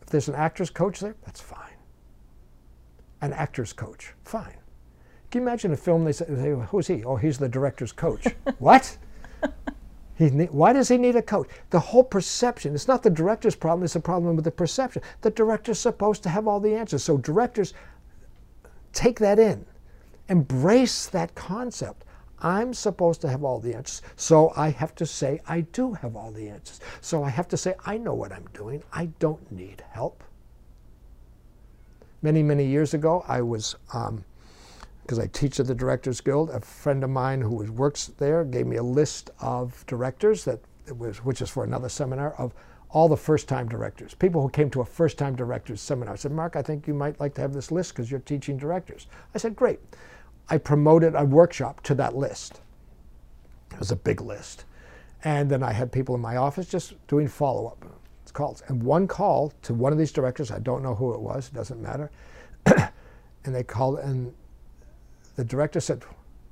If 0.00 0.08
there's 0.08 0.30
an 0.30 0.34
actor's 0.34 0.70
coach 0.70 1.00
there, 1.00 1.14
that's 1.26 1.42
fine. 1.42 1.76
An 3.20 3.34
actor's 3.34 3.74
coach, 3.74 4.14
fine. 4.24 4.56
Can 5.30 5.42
you 5.42 5.48
imagine 5.48 5.72
a 5.72 5.76
film 5.76 6.04
they 6.04 6.12
say, 6.12 6.24
who's 6.70 6.86
he? 6.86 7.04
Oh, 7.04 7.16
he's 7.16 7.38
the 7.38 7.48
director's 7.48 7.92
coach. 7.92 8.26
what? 8.58 8.96
He, 10.16 10.28
why 10.28 10.72
does 10.72 10.88
he 10.88 10.96
need 10.96 11.16
a 11.16 11.22
coach? 11.22 11.48
The 11.70 11.78
whole 11.78 12.02
perception, 12.02 12.74
it's 12.74 12.88
not 12.88 13.02
the 13.02 13.10
director's 13.10 13.54
problem, 13.54 13.84
it's 13.84 13.94
a 13.94 14.00
problem 14.00 14.34
with 14.34 14.44
the 14.44 14.50
perception. 14.50 15.02
The 15.20 15.30
director's 15.30 15.78
supposed 15.78 16.24
to 16.24 16.28
have 16.28 16.48
all 16.48 16.58
the 16.58 16.74
answers. 16.74 17.04
So 17.04 17.18
directors 17.18 17.72
take 18.92 19.20
that 19.20 19.38
in, 19.38 19.64
embrace 20.28 21.06
that 21.06 21.34
concept. 21.34 22.04
I'm 22.40 22.72
supposed 22.72 23.20
to 23.22 23.28
have 23.28 23.44
all 23.44 23.60
the 23.60 23.74
answers. 23.74 24.02
So 24.16 24.52
I 24.56 24.70
have 24.70 24.94
to 24.96 25.06
say 25.06 25.40
I 25.46 25.60
do 25.60 25.92
have 25.92 26.16
all 26.16 26.32
the 26.32 26.48
answers. 26.48 26.80
So 27.00 27.22
I 27.22 27.30
have 27.30 27.48
to 27.48 27.56
say 27.56 27.74
I 27.84 27.98
know 27.98 28.14
what 28.14 28.32
I'm 28.32 28.46
doing. 28.54 28.82
I 28.92 29.06
don't 29.18 29.52
need 29.52 29.84
help. 29.90 30.24
Many, 32.22 32.42
many 32.42 32.64
years 32.64 32.94
ago, 32.94 33.24
I 33.28 33.42
was 33.42 33.76
um, 33.92 34.24
because 35.08 35.18
I 35.18 35.26
teach 35.28 35.58
at 35.58 35.66
the 35.66 35.74
Directors 35.74 36.20
Guild. 36.20 36.50
A 36.50 36.60
friend 36.60 37.02
of 37.02 37.08
mine 37.08 37.40
who 37.40 37.64
works 37.72 38.08
there 38.18 38.44
gave 38.44 38.66
me 38.66 38.76
a 38.76 38.82
list 38.82 39.30
of 39.40 39.82
directors 39.86 40.44
that 40.44 40.60
was, 40.98 41.24
which 41.24 41.40
is 41.40 41.48
for 41.48 41.64
another 41.64 41.88
seminar 41.88 42.34
of 42.34 42.52
all 42.90 43.08
the 43.08 43.16
first-time 43.16 43.70
directors, 43.70 44.12
people 44.12 44.42
who 44.42 44.50
came 44.50 44.68
to 44.68 44.82
a 44.82 44.84
first-time 44.84 45.34
directors 45.34 45.80
seminar. 45.80 46.12
I 46.12 46.16
said, 46.18 46.32
Mark, 46.32 46.56
I 46.56 46.62
think 46.62 46.86
you 46.86 46.92
might 46.92 47.18
like 47.20 47.32
to 47.36 47.40
have 47.40 47.54
this 47.54 47.72
list 47.72 47.94
because 47.94 48.10
you're 48.10 48.20
teaching 48.20 48.58
directors. 48.58 49.06
I 49.34 49.38
said, 49.38 49.56
great. 49.56 49.80
I 50.50 50.58
promoted 50.58 51.14
a 51.14 51.24
workshop 51.24 51.82
to 51.84 51.94
that 51.94 52.14
list. 52.14 52.60
It 53.72 53.78
was 53.78 53.90
a 53.90 53.96
big 53.96 54.20
list. 54.20 54.66
And 55.24 55.50
then 55.50 55.62
I 55.62 55.72
had 55.72 55.90
people 55.90 56.16
in 56.16 56.20
my 56.20 56.36
office 56.36 56.68
just 56.68 56.94
doing 57.06 57.28
follow-up 57.28 57.82
calls. 58.34 58.62
And 58.68 58.82
one 58.82 59.08
call 59.08 59.54
to 59.62 59.72
one 59.72 59.90
of 59.90 59.98
these 59.98 60.12
directors, 60.12 60.50
I 60.50 60.58
don't 60.58 60.82
know 60.82 60.94
who 60.94 61.14
it 61.14 61.20
was, 61.20 61.48
it 61.48 61.54
doesn't 61.54 61.80
matter, 61.80 62.10
and 62.66 63.54
they 63.54 63.62
called 63.62 64.00
and 64.00 64.34
the 65.38 65.44
director 65.44 65.78
said, 65.78 66.02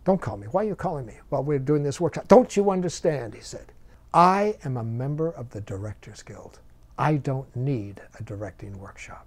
Don't 0.05 0.21
call 0.21 0.37
me. 0.37 0.47
Why 0.47 0.63
are 0.63 0.69
you 0.69 0.77
calling 0.77 1.07
me? 1.07 1.15
while 1.29 1.43
we're 1.43 1.59
doing 1.59 1.83
this 1.83 2.01
workshop. 2.01 2.29
Don't 2.29 2.57
you 2.57 2.71
understand? 2.71 3.35
He 3.35 3.41
said, 3.41 3.73
I 4.15 4.57
am 4.65 4.77
a 4.77 4.85
member 4.85 5.29
of 5.29 5.51
the 5.51 5.61
Directors 5.61 6.23
Guild. 6.23 6.61
I 6.97 7.17
don't 7.17 7.55
need 7.57 8.01
a 8.17 8.23
directing 8.23 8.79
workshop. 8.79 9.27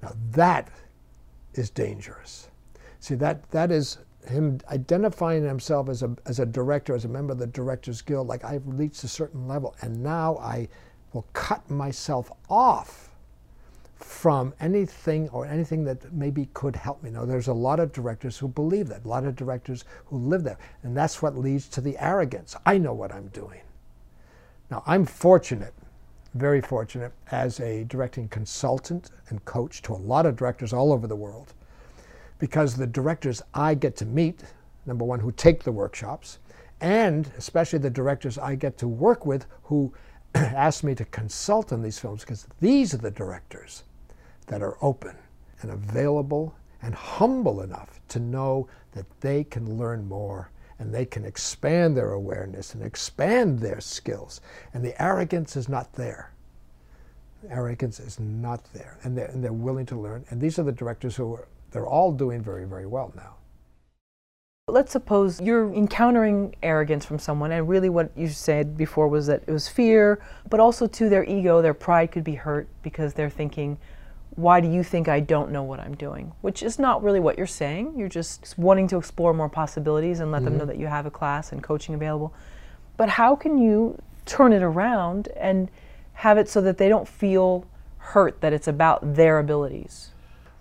Now 0.00 0.12
that 0.30 0.68
is 1.54 1.70
dangerous. 1.70 2.50
See, 3.00 3.16
that, 3.16 3.50
that 3.50 3.72
is 3.72 3.98
him 4.28 4.60
identifying 4.70 5.42
himself 5.42 5.88
as 5.88 6.04
a, 6.04 6.16
as 6.24 6.38
a 6.38 6.46
director, 6.46 6.94
as 6.94 7.04
a 7.04 7.08
member 7.08 7.32
of 7.32 7.40
the 7.40 7.48
Directors 7.48 8.00
Guild, 8.00 8.28
like 8.28 8.44
I've 8.44 8.62
reached 8.64 9.02
a 9.02 9.08
certain 9.08 9.48
level, 9.48 9.74
and 9.82 10.00
now 10.04 10.36
I 10.36 10.68
will 11.12 11.26
cut 11.32 11.68
myself 11.68 12.30
off 12.48 13.11
from 14.02 14.52
anything 14.60 15.28
or 15.30 15.46
anything 15.46 15.84
that 15.84 16.12
maybe 16.12 16.48
could 16.54 16.76
help 16.76 17.02
me. 17.02 17.10
Now, 17.10 17.24
there's 17.24 17.48
a 17.48 17.52
lot 17.52 17.80
of 17.80 17.92
directors 17.92 18.36
who 18.36 18.48
believe 18.48 18.88
that, 18.88 19.04
a 19.04 19.08
lot 19.08 19.24
of 19.24 19.36
directors 19.36 19.84
who 20.06 20.18
live 20.18 20.42
there, 20.42 20.58
and 20.82 20.96
that's 20.96 21.22
what 21.22 21.36
leads 21.36 21.68
to 21.68 21.80
the 21.80 21.96
arrogance. 21.98 22.56
I 22.66 22.78
know 22.78 22.92
what 22.92 23.12
I'm 23.12 23.28
doing. 23.28 23.60
Now, 24.70 24.82
I'm 24.86 25.06
fortunate, 25.06 25.72
very 26.34 26.60
fortunate, 26.60 27.12
as 27.30 27.60
a 27.60 27.84
directing 27.84 28.28
consultant 28.28 29.10
and 29.28 29.44
coach 29.44 29.82
to 29.82 29.92
a 29.92 29.94
lot 29.94 30.26
of 30.26 30.36
directors 30.36 30.72
all 30.72 30.92
over 30.92 31.06
the 31.06 31.16
world, 31.16 31.54
because 32.38 32.74
the 32.74 32.86
directors 32.86 33.42
I 33.54 33.74
get 33.74 33.96
to 33.96 34.06
meet, 34.06 34.42
number 34.84 35.04
one, 35.04 35.20
who 35.20 35.32
take 35.32 35.62
the 35.62 35.72
workshops, 35.72 36.38
and 36.80 37.30
especially 37.38 37.78
the 37.78 37.90
directors 37.90 38.36
I 38.36 38.56
get 38.56 38.78
to 38.78 38.88
work 38.88 39.24
with 39.24 39.46
who 39.64 39.92
ask 40.34 40.82
me 40.82 40.94
to 40.96 41.04
consult 41.04 41.72
on 41.72 41.82
these 41.82 41.98
films, 41.98 42.22
because 42.22 42.46
these 42.60 42.94
are 42.94 42.98
the 42.98 43.10
directors 43.10 43.84
that 44.52 44.62
are 44.62 44.76
open 44.82 45.16
and 45.62 45.70
available 45.70 46.54
and 46.82 46.94
humble 46.94 47.62
enough 47.62 48.00
to 48.08 48.20
know 48.20 48.68
that 48.92 49.06
they 49.22 49.44
can 49.44 49.78
learn 49.78 50.06
more 50.06 50.50
and 50.78 50.92
they 50.92 51.06
can 51.06 51.24
expand 51.24 51.96
their 51.96 52.12
awareness 52.12 52.74
and 52.74 52.82
expand 52.82 53.60
their 53.60 53.80
skills. 53.80 54.42
And 54.74 54.84
the 54.84 55.00
arrogance 55.02 55.56
is 55.56 55.70
not 55.70 55.94
there. 55.94 56.32
Arrogance 57.48 57.98
is 57.98 58.20
not 58.20 58.62
there. 58.74 58.98
And 59.04 59.16
they're, 59.16 59.28
and 59.28 59.42
they're 59.42 59.54
willing 59.54 59.86
to 59.86 59.98
learn. 59.98 60.26
And 60.28 60.38
these 60.38 60.58
are 60.58 60.64
the 60.64 60.72
directors 60.72 61.16
who 61.16 61.32
are, 61.32 61.48
they're 61.70 61.86
all 61.86 62.12
doing 62.12 62.42
very, 62.42 62.66
very 62.66 62.86
well 62.86 63.10
now. 63.16 63.36
Let's 64.68 64.92
suppose 64.92 65.40
you're 65.40 65.72
encountering 65.72 66.54
arrogance 66.62 67.06
from 67.06 67.18
someone, 67.18 67.52
and 67.52 67.68
really 67.68 67.88
what 67.88 68.12
you 68.14 68.28
said 68.28 68.76
before 68.76 69.08
was 69.08 69.26
that 69.28 69.44
it 69.46 69.50
was 69.50 69.66
fear, 69.66 70.22
but 70.50 70.60
also 70.60 70.86
to 70.86 71.08
their 71.08 71.24
ego, 71.24 71.62
their 71.62 71.74
pride 71.74 72.12
could 72.12 72.22
be 72.22 72.34
hurt 72.34 72.68
because 72.82 73.14
they're 73.14 73.30
thinking, 73.30 73.78
why 74.36 74.60
do 74.60 74.68
you 74.68 74.82
think 74.82 75.08
I 75.08 75.20
don't 75.20 75.50
know 75.50 75.62
what 75.62 75.80
I'm 75.80 75.94
doing? 75.94 76.32
Which 76.40 76.62
is 76.62 76.78
not 76.78 77.02
really 77.02 77.20
what 77.20 77.36
you're 77.36 77.46
saying. 77.46 77.94
You're 77.96 78.08
just 78.08 78.56
wanting 78.58 78.88
to 78.88 78.96
explore 78.96 79.34
more 79.34 79.48
possibilities 79.48 80.20
and 80.20 80.32
let 80.32 80.38
mm-hmm. 80.38 80.44
them 80.46 80.58
know 80.58 80.64
that 80.66 80.78
you 80.78 80.86
have 80.86 81.06
a 81.06 81.10
class 81.10 81.52
and 81.52 81.62
coaching 81.62 81.94
available. 81.94 82.32
But 82.96 83.10
how 83.10 83.36
can 83.36 83.58
you 83.58 84.00
turn 84.24 84.52
it 84.52 84.62
around 84.62 85.28
and 85.36 85.70
have 86.14 86.38
it 86.38 86.48
so 86.48 86.60
that 86.62 86.78
they 86.78 86.88
don't 86.88 87.08
feel 87.08 87.66
hurt 87.98 88.40
that 88.40 88.52
it's 88.52 88.68
about 88.68 89.14
their 89.14 89.38
abilities? 89.38 90.10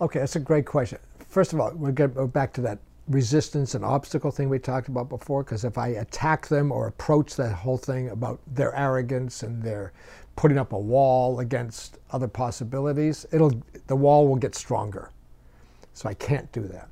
Okay, 0.02 0.20
that's 0.20 0.36
a 0.36 0.40
great 0.40 0.66
question. 0.66 1.00
First 1.30 1.54
of 1.54 1.60
all, 1.60 1.72
we'll 1.76 1.94
get 1.94 2.34
back 2.34 2.52
to 2.54 2.62
that 2.62 2.80
resistance 3.08 3.76
and 3.76 3.84
obstacle 3.84 4.32
thing 4.32 4.50
we 4.50 4.60
talked 4.60 4.88
about 4.88 5.10
before 5.10 5.44
because 5.44 5.64
if 5.64 5.78
I 5.78 5.90
attack 5.90 6.48
them 6.48 6.72
or 6.72 6.88
approach 6.88 7.36
that 7.36 7.54
whole 7.54 7.78
thing 7.78 8.10
about 8.10 8.40
their 8.48 8.76
arrogance 8.76 9.44
and 9.44 9.62
their 9.62 9.92
putting 10.36 10.58
up 10.58 10.74
a 10.74 10.80
wall 10.80 11.40
against 11.40 11.98
other 12.12 12.28
possibilities, 12.28 13.26
it'll 13.32 13.62
the 13.88 13.96
wall 13.96 14.28
will 14.28 14.36
get 14.36 14.56
stronger. 14.56 15.12
So 15.94 16.10
I 16.10 16.14
can't 16.14 16.52
do 16.52 16.68
that. 16.68 16.90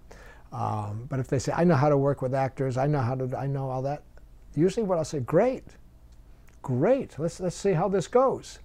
Um, 0.51 1.05
but 1.09 1.19
if 1.19 1.27
they 1.27 1.39
say, 1.39 1.51
I 1.55 1.63
know 1.63 1.75
how 1.75 1.89
to 1.89 1.97
work 1.97 2.21
with 2.21 2.33
actors, 2.33 2.77
I 2.77 2.87
know 2.87 2.99
how 2.99 3.15
to, 3.15 3.37
I 3.37 3.47
know 3.47 3.69
all 3.69 3.81
that, 3.83 4.03
usually 4.55 4.85
what 4.85 4.97
I'll 4.97 5.05
say, 5.05 5.19
great, 5.19 5.63
great, 6.61 7.17
let's, 7.19 7.39
let's 7.39 7.55
see 7.55 7.71
how 7.71 7.87
this 7.87 8.07
goes. 8.07 8.59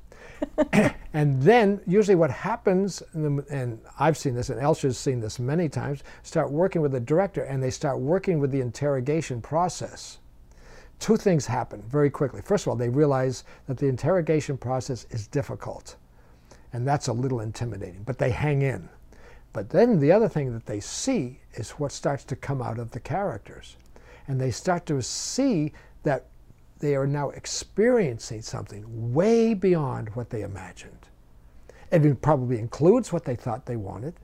and 1.13 1.41
then 1.43 1.81
usually 1.87 2.15
what 2.15 2.31
happens, 2.31 3.03
and 3.13 3.79
I've 3.99 4.17
seen 4.17 4.35
this, 4.35 4.49
and 4.49 4.61
Elsha's 4.61 4.99
seen 4.99 5.21
this 5.21 5.39
many 5.39 5.69
times, 5.69 6.03
start 6.23 6.51
working 6.51 6.81
with 6.81 6.93
the 6.93 7.01
director 7.01 7.43
and 7.43 7.63
they 7.63 7.71
start 7.71 8.01
working 8.01 8.39
with 8.39 8.51
the 8.51 8.61
interrogation 8.61 9.43
process 9.43 10.19
two 11.05 11.19
things 11.19 11.45
happen 11.45 11.83
very 11.83 12.09
quickly. 12.09 12.41
First 12.41 12.65
of 12.65 12.71
all, 12.71 12.77
they 12.77 12.89
realize 12.89 13.45
that 13.67 13.77
the 13.77 13.89
interrogation 13.89 14.57
process 14.57 15.07
is 15.11 15.27
difficult, 15.27 15.97
and 16.73 16.89
that's 16.89 17.09
a 17.09 17.13
little 17.13 17.41
intimidating, 17.41 18.03
but 18.05 18.17
they 18.17 18.31
hang 18.31 18.63
in. 18.63 18.89
But 19.53 19.69
then 19.69 20.01
the 20.01 20.11
other 20.11 20.31
thing 20.31 20.55
that 20.55 20.65
they 20.65 20.81
see 20.81 21.41
is 21.57 21.73
what 21.73 21.93
starts 21.93 22.25
to 22.25 22.37
come 22.37 22.63
out 22.63 22.79
of 22.79 22.91
the 22.91 23.01
characters. 23.01 23.77
And 24.29 24.41
they 24.41 24.51
start 24.51 24.87
to 24.87 25.03
see 25.03 25.75
that 26.05 26.25
they 26.79 26.97
are 26.97 27.07
now 27.07 27.29
experiencing 27.31 28.41
something 28.41 29.13
way 29.13 29.53
beyond 29.53 30.09
what 30.17 30.31
they 30.31 30.41
imagined. 30.41 31.11
It 31.91 32.23
probably 32.23 32.59
includes 32.59 33.13
what 33.13 33.27
they 33.27 33.37
thought 33.37 33.67
they 33.67 33.77
wanted, 33.77 34.15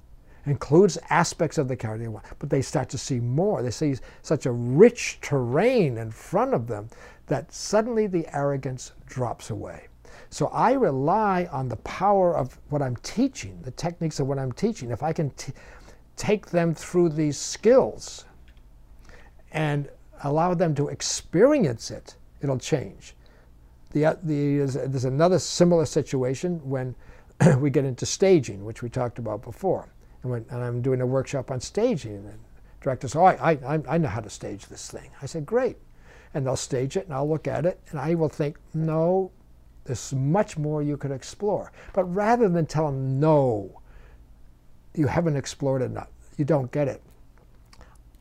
includes 0.46 0.98
aspects 1.10 1.58
of 1.58 1.68
the 1.68 1.76
character 1.76 2.04
they 2.04 2.08
want, 2.08 2.24
but 2.38 2.50
they 2.50 2.62
start 2.62 2.88
to 2.90 2.98
see 2.98 3.20
more. 3.20 3.62
They 3.62 3.70
see 3.70 3.96
such 4.22 4.46
a 4.46 4.52
rich 4.52 5.18
terrain 5.20 5.98
in 5.98 6.10
front 6.10 6.54
of 6.54 6.66
them 6.66 6.88
that 7.26 7.52
suddenly 7.52 8.06
the 8.06 8.26
arrogance 8.34 8.92
drops 9.06 9.50
away. 9.50 9.88
So 10.30 10.46
I 10.48 10.72
rely 10.72 11.48
on 11.50 11.68
the 11.68 11.76
power 11.76 12.36
of 12.36 12.58
what 12.68 12.82
I'm 12.82 12.96
teaching, 12.96 13.60
the 13.62 13.70
techniques 13.72 14.20
of 14.20 14.26
what 14.26 14.38
I'm 14.38 14.52
teaching. 14.52 14.90
If 14.90 15.02
I 15.02 15.12
can 15.12 15.32
take 16.16 16.46
them 16.46 16.74
through 16.74 17.10
these 17.10 17.36
skills 17.36 18.24
and 19.52 19.88
allow 20.22 20.54
them 20.54 20.74
to 20.76 20.88
experience 20.88 21.90
it, 21.90 22.16
it'll 22.40 22.58
change. 22.58 23.14
The, 23.92 24.16
the, 24.22 24.58
there's 24.86 25.04
another 25.04 25.40
similar 25.40 25.84
situation 25.84 26.60
when 26.62 26.94
we 27.58 27.70
get 27.70 27.84
into 27.84 28.06
staging, 28.06 28.64
which 28.64 28.82
we 28.82 28.88
talked 28.88 29.18
about 29.18 29.42
before 29.42 29.88
and, 30.22 30.32
when, 30.32 30.44
and 30.50 30.62
I'm 30.62 30.82
doing 30.82 31.00
a 31.00 31.06
workshop 31.06 31.50
on 31.50 31.60
staging. 31.60 32.16
And 32.16 32.26
the 32.26 32.82
director 32.82 33.08
said, 33.08 33.20
oh, 33.20 33.24
I, 33.24 33.52
I, 33.52 33.80
I 33.88 33.98
know 33.98 34.08
how 34.08 34.20
to 34.20 34.30
stage 34.30 34.66
this 34.66 34.90
thing. 34.90 35.10
I 35.22 35.26
said, 35.26 35.46
great. 35.46 35.76
And 36.34 36.46
they'll 36.46 36.56
stage 36.56 36.96
it, 36.96 37.06
and 37.06 37.14
I'll 37.14 37.28
look 37.28 37.48
at 37.48 37.66
it, 37.66 37.80
and 37.90 37.98
I 37.98 38.14
will 38.14 38.28
think, 38.28 38.56
no, 38.72 39.32
there's 39.84 40.12
much 40.12 40.56
more 40.56 40.82
you 40.82 40.96
could 40.96 41.10
explore. 41.10 41.72
But 41.92 42.04
rather 42.04 42.48
than 42.48 42.66
tell 42.66 42.86
them, 42.86 43.18
no, 43.18 43.80
you 44.94 45.08
haven't 45.08 45.36
explored 45.36 45.82
enough, 45.82 46.10
you 46.36 46.44
don't 46.44 46.70
get 46.70 46.86
it, 46.86 47.02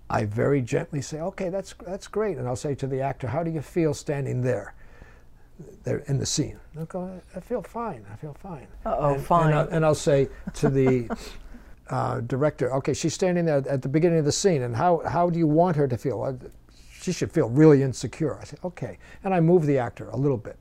I 0.09 0.25
very 0.25 0.61
gently 0.61 1.01
say, 1.01 1.21
okay, 1.21 1.49
that's, 1.49 1.75
that's 1.85 2.07
great. 2.07 2.37
And 2.37 2.47
I'll 2.47 2.55
say 2.55 2.73
to 2.75 2.87
the 2.87 3.01
actor, 3.01 3.27
how 3.27 3.43
do 3.43 3.51
you 3.51 3.61
feel 3.61 3.93
standing 3.93 4.41
there? 4.41 4.73
They're 5.83 5.99
in 6.07 6.17
the 6.17 6.25
scene. 6.25 6.59
They'll 6.73 6.85
go, 6.85 7.21
I 7.35 7.39
feel 7.39 7.61
fine. 7.61 8.05
I 8.11 8.15
feel 8.15 8.33
fine. 8.33 8.67
Uh 8.85 8.95
oh, 8.97 9.19
fine. 9.19 9.47
And 9.47 9.55
I'll, 9.55 9.67
and 9.67 9.85
I'll, 9.85 9.95
say 9.95 10.29
to 10.55 10.69
the 10.69 11.09
uh, 11.89 12.21
director, 12.21 12.73
okay, 12.75 12.93
she's 12.93 13.13
standing 13.13 13.45
there 13.45 13.63
at 13.67 13.81
the 13.81 13.89
beginning 13.89 14.19
of 14.19 14.25
the 14.25 14.31
scene, 14.31 14.61
and 14.61 14.75
how, 14.75 15.01
how 15.07 15.29
do 15.29 15.39
you 15.39 15.47
want 15.47 15.75
her 15.75 15.87
to 15.87 15.97
feel? 15.97 16.39
She 16.91 17.11
should 17.11 17.31
feel 17.31 17.49
really 17.49 17.81
insecure. 17.81 18.37
I 18.39 18.43
said, 18.43 18.59
okay. 18.63 18.97
And 19.23 19.33
I 19.33 19.39
move 19.39 19.65
the 19.65 19.77
actor 19.77 20.09
a 20.09 20.17
little 20.17 20.37
bit 20.37 20.57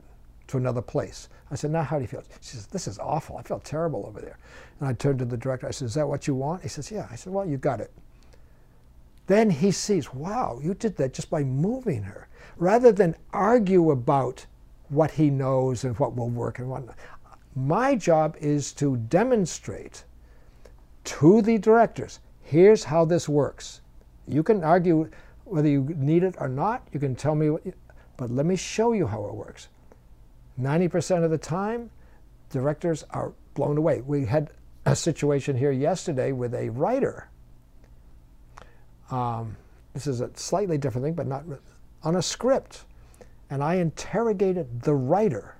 to 0.47 0.57
another 0.57 0.81
place. 0.81 1.29
I 1.51 1.55
said, 1.55 1.71
now 1.71 1.83
how 1.83 1.97
do 1.97 2.03
you 2.03 2.07
feel? 2.07 2.23
She 2.41 2.55
says, 2.55 2.67
this 2.67 2.87
is 2.87 2.97
awful. 2.97 3.37
I 3.37 3.43
feel 3.43 3.59
terrible 3.59 4.05
over 4.07 4.21
there. 4.21 4.37
And 4.79 4.87
I 4.87 4.93
turned 4.93 5.19
to 5.19 5.25
the 5.25 5.37
director. 5.37 5.67
I 5.67 5.71
said, 5.71 5.85
is 5.87 5.93
that 5.95 6.07
what 6.07 6.27
you 6.27 6.35
want? 6.35 6.63
He 6.63 6.69
says, 6.69 6.91
yeah. 6.91 7.07
I 7.11 7.15
said, 7.15 7.33
well, 7.33 7.45
you 7.45 7.57
got 7.57 7.81
it. 7.81 7.91
Then 9.27 9.49
he 9.49 9.71
sees, 9.71 10.13
wow, 10.13 10.59
you 10.63 10.73
did 10.73 10.95
that 10.97 11.13
just 11.13 11.29
by 11.29 11.43
moving 11.43 12.03
her. 12.03 12.27
Rather 12.57 12.91
than 12.91 13.15
argue 13.31 13.91
about 13.91 14.45
what 14.89 15.11
he 15.11 15.29
knows 15.29 15.83
and 15.83 15.97
what 15.99 16.15
will 16.15 16.29
work 16.29 16.57
and 16.59 16.69
whatnot. 16.69 16.95
My 17.55 17.95
job 17.95 18.35
is 18.39 18.73
to 18.73 18.97
demonstrate 18.97 20.03
to 21.05 21.41
the 21.41 21.57
directors. 21.57 22.19
Here's 22.41 22.83
how 22.83 23.05
this 23.05 23.29
works. 23.29 23.81
You 24.27 24.43
can 24.43 24.63
argue 24.63 25.09
whether 25.45 25.67
you 25.67 25.95
need 25.97 26.23
it 26.23 26.35
or 26.39 26.47
not. 26.47 26.87
You 26.91 26.99
can 26.99 27.15
tell 27.15 27.35
me, 27.35 27.49
what 27.49 27.65
you, 27.65 27.73
but 28.17 28.29
let 28.29 28.45
me 28.45 28.55
show 28.55 28.93
you 28.93 29.07
how 29.07 29.25
it 29.25 29.33
works. 29.33 29.67
90% 30.59 31.23
of 31.23 31.31
the 31.31 31.37
time, 31.37 31.89
directors 32.49 33.05
are 33.11 33.33
blown 33.53 33.77
away. 33.77 34.01
We 34.01 34.25
had 34.25 34.51
a 34.85 34.95
situation 34.95 35.57
here 35.57 35.71
yesterday 35.71 36.31
with 36.31 36.53
a 36.53 36.69
writer. 36.69 37.29
Um, 39.11 39.55
this 39.93 40.07
is 40.07 40.21
a 40.21 40.29
slightly 40.35 40.77
different 40.77 41.05
thing, 41.05 41.13
but 41.13 41.27
not 41.27 41.43
on 42.03 42.15
a 42.15 42.21
script. 42.21 42.85
And 43.49 43.63
I 43.63 43.75
interrogated 43.75 44.81
the 44.81 44.95
writer 44.95 45.55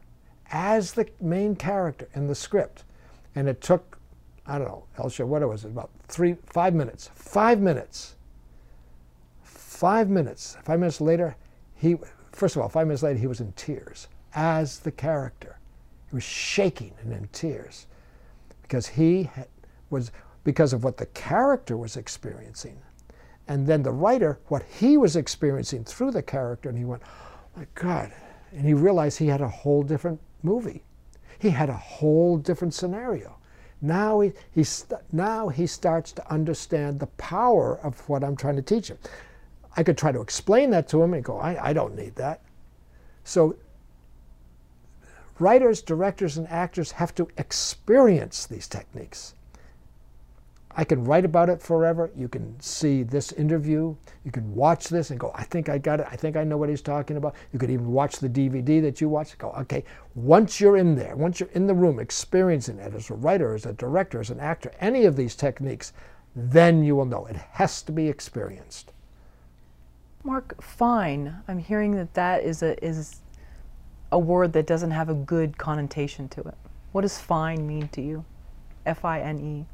as 0.51 0.93
the 0.93 1.07
main 1.19 1.55
character 1.55 2.07
in 2.13 2.27
the 2.27 2.35
script. 2.35 2.83
And 3.35 3.47
it 3.47 3.61
took 3.61 3.98
I 4.49 4.57
don't 4.57 4.67
know, 4.67 4.83
Elsha, 4.97 5.25
what 5.27 5.43
it 5.43 5.45
was 5.45 5.63
it, 5.63 5.67
about 5.67 5.91
three, 6.07 6.35
five 6.47 6.73
minutes. 6.73 7.11
Five 7.13 7.59
minutes. 7.59 8.15
Five 9.43 10.09
minutes. 10.09 10.57
Five 10.63 10.79
minutes 10.79 10.99
later, 10.99 11.35
he, 11.75 11.97
first 12.31 12.55
of 12.55 12.63
all, 12.63 12.67
five 12.67 12.87
minutes 12.87 13.03
later, 13.03 13.19
he 13.19 13.27
was 13.27 13.41
in 13.41 13.51
tears 13.51 14.07
as 14.33 14.79
the 14.79 14.91
character. 14.91 15.59
He 16.09 16.15
was 16.15 16.23
shaking 16.23 16.93
and 17.03 17.13
in 17.13 17.27
tears 17.31 17.85
because 18.63 18.87
he 18.87 19.29
was, 19.91 20.11
because 20.43 20.73
of 20.73 20.83
what 20.83 20.97
the 20.97 21.05
character 21.07 21.77
was 21.77 21.95
experiencing. 21.95 22.79
And 23.47 23.67
then 23.67 23.83
the 23.83 23.91
writer, 23.91 24.39
what 24.47 24.63
he 24.63 24.97
was 24.97 25.15
experiencing 25.15 25.83
through 25.83 26.11
the 26.11 26.23
character, 26.23 26.69
and 26.69 26.77
he 26.77 26.85
went, 26.85 27.03
oh 27.05 27.59
my 27.59 27.67
God. 27.75 28.11
And 28.51 28.65
he 28.65 28.73
realized 28.73 29.19
he 29.19 29.27
had 29.27 29.41
a 29.41 29.47
whole 29.47 29.83
different 29.83 30.19
movie. 30.41 30.81
He 31.37 31.51
had 31.51 31.69
a 31.69 31.77
whole 31.77 32.37
different 32.37 32.73
scenario. 32.73 33.38
Now 33.81 34.19
he, 34.19 34.33
he 34.51 34.65
now 35.11 35.47
he 35.49 35.65
starts 35.65 36.11
to 36.13 36.31
understand 36.31 36.99
the 36.99 37.07
power 37.07 37.79
of 37.79 38.07
what 38.09 38.23
I'm 38.23 38.35
trying 38.35 38.57
to 38.57 38.61
teach 38.61 38.89
him. 38.89 38.97
I 39.77 39.83
could 39.83 39.97
try 39.97 40.11
to 40.11 40.21
explain 40.21 40.71
that 40.71 40.89
to 40.89 41.01
him 41.01 41.13
and 41.13 41.23
go, 41.23 41.39
I, 41.39 41.69
I 41.69 41.73
don't 41.73 41.95
need 41.95 42.15
that. 42.15 42.41
So 43.23 43.55
writers, 45.37 45.81
directors, 45.81 46.37
and 46.37 46.47
actors 46.49 46.91
have 46.91 47.15
to 47.15 47.29
experience 47.37 48.45
these 48.45 48.67
techniques. 48.67 49.35
I 50.79 50.85
can 50.85 51.03
write 51.03 51.25
about 51.25 51.49
it 51.49 51.61
forever. 51.61 52.09
You 52.15 52.29
can 52.29 52.57
see 52.61 53.03
this 53.03 53.33
interview. 53.33 53.97
You 54.23 54.31
can 54.31 54.55
watch 54.55 54.87
this 54.87 55.09
and 55.09 55.19
go, 55.19 55.29
I 55.35 55.43
think 55.43 55.67
I 55.67 55.77
got 55.77 55.99
it. 55.99 56.07
I 56.09 56.15
think 56.15 56.37
I 56.37 56.45
know 56.45 56.55
what 56.55 56.69
he's 56.69 56.81
talking 56.81 57.17
about. 57.17 57.35
You 57.51 57.59
could 57.59 57.69
even 57.69 57.91
watch 57.91 58.19
the 58.19 58.29
DVD 58.29 58.81
that 58.83 59.01
you 59.01 59.09
watch. 59.09 59.37
Go, 59.37 59.49
okay, 59.59 59.83
once 60.15 60.61
you're 60.61 60.77
in 60.77 60.95
there, 60.95 61.17
once 61.17 61.41
you're 61.41 61.49
in 61.49 61.67
the 61.67 61.73
room 61.73 61.99
experiencing 61.99 62.79
it 62.79 62.95
as 62.95 63.09
a 63.09 63.13
writer, 63.15 63.55
as 63.55 63.65
a 63.65 63.73
director, 63.73 64.21
as 64.21 64.29
an 64.29 64.39
actor, 64.39 64.71
any 64.79 65.03
of 65.03 65.17
these 65.17 65.35
techniques, 65.35 65.91
then 66.33 66.81
you 66.81 66.95
will 66.95 67.03
know. 67.03 67.25
It 67.25 67.35
has 67.35 67.81
to 67.81 67.91
be 67.91 68.07
experienced. 68.07 68.93
Mark, 70.23 70.63
fine. 70.63 71.35
I'm 71.49 71.59
hearing 71.59 71.97
that 71.97 72.13
that 72.13 72.45
is 72.45 72.63
a 72.63 72.81
is 72.81 73.19
a 74.13 74.17
word 74.17 74.53
that 74.53 74.65
doesn't 74.65 74.91
have 74.91 75.09
a 75.09 75.13
good 75.13 75.57
connotation 75.57 76.29
to 76.29 76.39
it. 76.39 76.55
What 76.93 77.01
does 77.01 77.19
fine 77.19 77.67
mean 77.67 77.89
to 77.89 78.01
you? 78.01 78.23
F 78.85 79.03
I 79.03 79.19
N 79.19 79.39
E. 79.41 79.65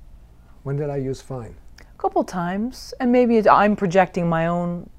When 0.65 0.77
did 0.77 0.89
I 0.89 0.95
use 0.97 1.21
fine? 1.21 1.53
A 1.79 2.01
couple 2.01 2.23
times, 2.23 2.91
and 2.99 3.11
maybe 3.11 3.37
it- 3.37 3.47
I'm 3.47 3.75
projecting 3.75 4.27
my 4.27 4.47
own 4.47 4.89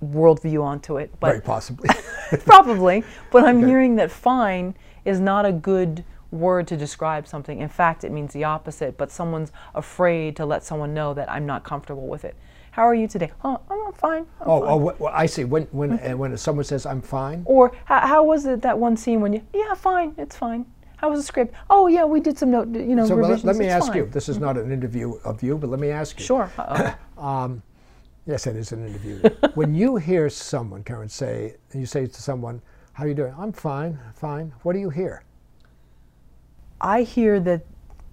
worldview 0.00 0.62
onto 0.62 0.96
it, 0.96 1.10
Very 1.20 1.38
but 1.38 1.44
possibly. 1.44 1.88
probably. 2.46 3.02
But 3.32 3.44
I'm 3.44 3.58
Okay. 3.58 3.66
hearing 3.66 3.96
that 3.96 4.12
fine 4.12 4.76
is 5.04 5.18
not 5.18 5.44
a 5.44 5.50
good 5.50 6.04
word 6.30 6.68
to 6.68 6.76
describe 6.76 7.26
something. 7.26 7.58
In 7.58 7.68
fact, 7.68 8.04
it 8.04 8.12
means 8.12 8.32
the 8.32 8.44
opposite. 8.44 8.96
But 8.96 9.10
someone's 9.10 9.50
afraid 9.74 10.36
to 10.36 10.46
let 10.46 10.62
someone 10.62 10.94
know 10.94 11.14
that 11.14 11.28
I'm 11.28 11.46
not 11.46 11.64
comfortable 11.64 12.06
with 12.06 12.24
it. 12.24 12.36
How 12.70 12.84
are 12.84 12.94
you 12.94 13.08
today? 13.08 13.32
Oh, 13.42 13.58
I'm 13.68 13.92
fine. 13.94 14.24
I'm 14.40 14.46
oh, 14.48 14.60
fine. 14.60 14.70
oh 14.70 14.76
well, 15.00 15.12
I 15.12 15.26
see. 15.26 15.42
When 15.42 15.64
when 15.72 15.98
uh, 15.98 16.16
when 16.16 16.36
someone 16.36 16.64
says 16.64 16.86
I'm 16.86 17.02
fine, 17.02 17.42
Or 17.44 17.72
how, 17.86 18.06
how 18.06 18.22
was 18.22 18.46
it 18.46 18.62
that 18.62 18.78
one 18.78 18.96
scene 18.96 19.20
when 19.20 19.32
you? 19.32 19.42
Yeah, 19.52 19.74
fine. 19.74 20.14
It's 20.16 20.36
fine. 20.36 20.64
How 20.98 21.10
was 21.10 21.20
the 21.20 21.24
script? 21.26 21.54
Oh 21.70 21.86
yeah, 21.86 22.04
we 22.04 22.20
did 22.20 22.36
some 22.36 22.50
note. 22.50 22.68
You 22.68 22.94
know, 22.94 23.06
so 23.06 23.14
revisions. 23.14 23.44
let 23.44 23.56
me 23.56 23.66
it's 23.66 23.74
ask 23.74 23.86
fine. 23.88 23.96
you. 23.96 24.06
This 24.06 24.28
is 24.28 24.36
mm-hmm. 24.36 24.44
not 24.44 24.58
an 24.58 24.70
interview 24.70 25.14
of 25.24 25.42
you, 25.42 25.56
but 25.56 25.70
let 25.70 25.80
me 25.80 25.90
ask 25.90 26.18
you. 26.18 26.26
Sure. 26.26 26.50
Uh-oh. 26.58 26.94
Um, 27.18 27.62
yes, 28.26 28.46
it 28.46 28.54
is 28.54 28.70
an 28.70 28.86
interview. 28.86 29.18
when 29.54 29.74
you 29.74 29.96
hear 29.96 30.30
someone, 30.30 30.84
Karen, 30.84 31.08
say, 31.08 31.56
and 31.72 31.80
you 31.80 31.86
say 31.86 32.06
to 32.06 32.22
someone, 32.22 32.62
"How 32.92 33.04
are 33.04 33.08
you 33.08 33.14
doing?" 33.14 33.34
I'm 33.36 33.52
fine, 33.52 33.98
fine. 34.14 34.52
What 34.62 34.74
do 34.74 34.78
you 34.78 34.90
hear? 34.90 35.24
I 36.80 37.02
hear 37.02 37.40
that 37.40 37.62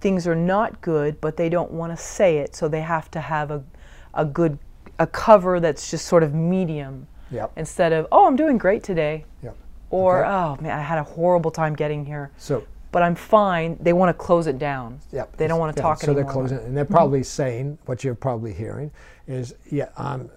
things 0.00 0.26
are 0.26 0.34
not 0.34 0.80
good, 0.80 1.20
but 1.20 1.36
they 1.36 1.48
don't 1.48 1.70
want 1.70 1.92
to 1.92 1.96
say 1.96 2.38
it, 2.38 2.54
so 2.54 2.68
they 2.68 2.80
have 2.80 3.10
to 3.12 3.20
have 3.20 3.50
a, 3.50 3.62
a 4.14 4.24
good, 4.24 4.58
a 4.98 5.06
cover 5.06 5.60
that's 5.60 5.90
just 5.90 6.06
sort 6.06 6.22
of 6.22 6.34
medium 6.34 7.06
Yep. 7.30 7.52
instead 7.56 7.92
of, 7.92 8.06
oh, 8.12 8.26
I'm 8.26 8.36
doing 8.36 8.56
great 8.58 8.82
today, 8.84 9.24
Yep. 9.42 9.56
or 9.90 10.24
Okay. 10.24 10.30
oh 10.32 10.56
man, 10.60 10.78
I 10.78 10.82
had 10.82 10.98
a 10.98 11.02
horrible 11.02 11.50
time 11.50 11.74
getting 11.74 12.04
here, 12.04 12.30
So 12.36 12.64
but 12.96 13.02
I'm 13.02 13.14
fine. 13.14 13.76
They 13.78 13.92
want 13.92 14.08
to 14.08 14.14
close 14.14 14.46
it 14.46 14.58
down. 14.58 14.98
Yep. 15.12 15.36
They 15.36 15.46
don't 15.46 15.58
want 15.58 15.76
to 15.76 15.78
Yeah, 15.78 15.86
talk 15.86 16.00
so 16.00 16.12
anymore. 16.12 16.22
So 16.22 16.24
they're 16.24 16.32
closing, 16.32 16.66
and 16.66 16.74
they're 16.74 16.86
probably 16.86 17.18
mm-hmm. 17.18 17.42
saying 17.42 17.78
what 17.84 18.02
you're 18.02 18.14
probably 18.14 18.54
hearing 18.54 18.90
is, 19.26 19.54
"Yeah, 19.70 19.90
I'm, 19.98 20.30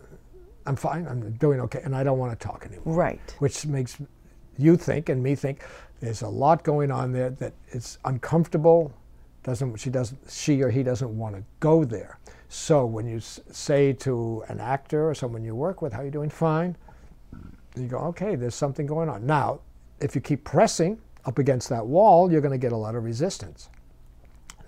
I'm 0.65 0.75
fine. 0.75 1.07
I'm 1.07 1.31
doing 1.37 1.61
okay, 1.61 1.79
and 1.85 1.95
I 1.95 2.03
don't 2.03 2.19
want 2.19 2.37
to 2.37 2.47
talk 2.47 2.65
anymore." 2.65 2.93
Right. 2.93 3.21
Which 3.39 3.65
makes 3.65 3.95
you 4.57 4.75
think 4.75 5.07
and 5.07 5.23
me 5.23 5.35
think 5.35 5.63
there's 6.01 6.21
a 6.21 6.27
lot 6.27 6.65
going 6.65 6.91
on 6.91 7.13
there 7.13 7.29
that 7.29 7.53
it's 7.69 7.97
uncomfortable. 8.03 8.91
Doesn't 9.43 9.77
she 9.77 9.89
doesn't 9.89 10.19
she 10.29 10.61
or 10.61 10.69
he 10.69 10.83
doesn't 10.83 11.17
want 11.17 11.37
to 11.37 11.43
go 11.61 11.85
there. 11.85 12.19
So 12.49 12.85
when 12.85 13.07
you 13.07 13.21
say 13.21 13.93
to 13.93 14.43
an 14.49 14.59
actor 14.59 15.09
or 15.09 15.15
someone 15.15 15.45
you 15.45 15.55
work 15.55 15.81
with, 15.81 15.93
"How 15.93 16.01
you 16.01 16.11
doing?" 16.11 16.29
Fine. 16.29 16.75
You 17.77 17.87
go, 17.87 17.99
"Okay, 17.99 18.35
there's 18.35 18.53
something 18.53 18.85
going 18.85 19.07
on." 19.07 19.25
Now, 19.25 19.61
if 20.01 20.13
you 20.13 20.19
keep 20.19 20.43
pressing 20.43 20.99
up 21.25 21.39
against 21.39 21.69
that 21.69 21.85
wall, 21.85 22.31
you're 22.31 22.41
going 22.41 22.51
to 22.51 22.57
get 22.57 22.71
a 22.71 22.77
lot 22.77 22.95
of 22.95 23.03
resistance. 23.03 23.69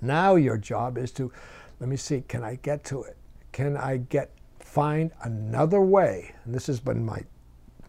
Now 0.02 0.36
your 0.36 0.58
job 0.58 0.98
is 0.98 1.12
to, 1.14 1.32
let 1.80 1.90
me 1.90 1.98
see, 1.98 2.24
can 2.28 2.44
I 2.44 2.56
get 2.56 2.84
to 2.86 3.04
it? 3.04 3.18
Can 3.52 3.78
I 3.78 3.98
get 3.98 4.32
find 4.60 5.12
another 5.24 5.82
way? 5.82 6.34
And 6.46 6.54
this 6.54 6.68
has 6.68 6.80
been 6.80 7.06
my 7.06 7.24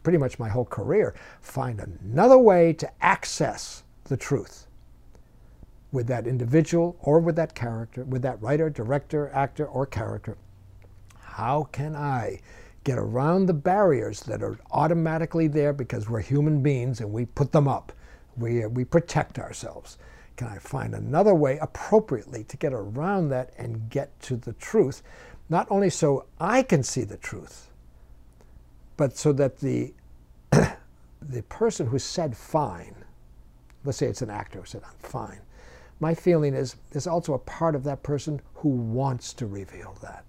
pretty 0.02 0.18
much 0.18 0.38
my 0.38 0.48
whole 0.48 0.64
career. 0.64 1.14
Find 1.40 1.80
another 1.80 2.38
way 2.38 2.72
to 2.74 2.90
access 3.04 3.84
the 4.04 4.16
truth 4.16 4.66
with 5.92 6.06
that 6.08 6.26
individual 6.26 6.96
or 7.00 7.20
with 7.20 7.36
that 7.36 7.54
character, 7.54 8.04
with 8.04 8.22
that 8.22 8.40
writer, 8.42 8.68
director, 8.70 9.30
actor, 9.32 9.66
or 9.66 9.86
character. 9.86 10.36
How 11.20 11.64
can 11.70 11.94
I 11.94 12.40
get 12.84 12.98
around 12.98 13.46
the 13.46 13.54
barriers 13.54 14.20
that 14.20 14.42
are 14.42 14.58
automatically 14.72 15.46
there 15.46 15.72
because 15.72 16.08
we're 16.08 16.20
human 16.20 16.62
beings 16.62 17.00
and 17.00 17.12
we 17.12 17.26
put 17.26 17.52
them 17.52 17.68
up? 17.68 17.92
We, 18.36 18.66
we 18.66 18.84
protect 18.84 19.38
ourselves. 19.38 19.98
Can 20.36 20.48
I 20.48 20.58
find 20.58 20.94
another 20.94 21.34
way 21.34 21.58
appropriately 21.58 22.44
to 22.44 22.56
get 22.56 22.72
around 22.72 23.28
that 23.28 23.52
and 23.58 23.90
get 23.90 24.18
to 24.22 24.36
the 24.36 24.54
truth? 24.54 25.02
Not 25.48 25.66
only 25.70 25.90
so 25.90 26.26
I 26.40 26.62
can 26.62 26.82
see 26.82 27.04
the 27.04 27.18
truth, 27.18 27.68
but 28.96 29.16
so 29.16 29.32
that 29.34 29.58
the, 29.60 29.92
the 30.50 31.42
person 31.48 31.86
who 31.86 31.98
said 31.98 32.36
fine, 32.36 32.94
let's 33.84 33.98
say 33.98 34.06
it's 34.06 34.22
an 34.22 34.30
actor 34.30 34.60
who 34.60 34.66
said, 34.66 34.82
I'm 34.84 34.98
fine, 34.98 35.40
my 36.00 36.14
feeling 36.14 36.54
is 36.54 36.76
there's 36.90 37.06
also 37.06 37.34
a 37.34 37.38
part 37.38 37.74
of 37.74 37.84
that 37.84 38.02
person 38.02 38.40
who 38.54 38.70
wants 38.70 39.32
to 39.34 39.46
reveal 39.46 39.96
that. 40.02 40.24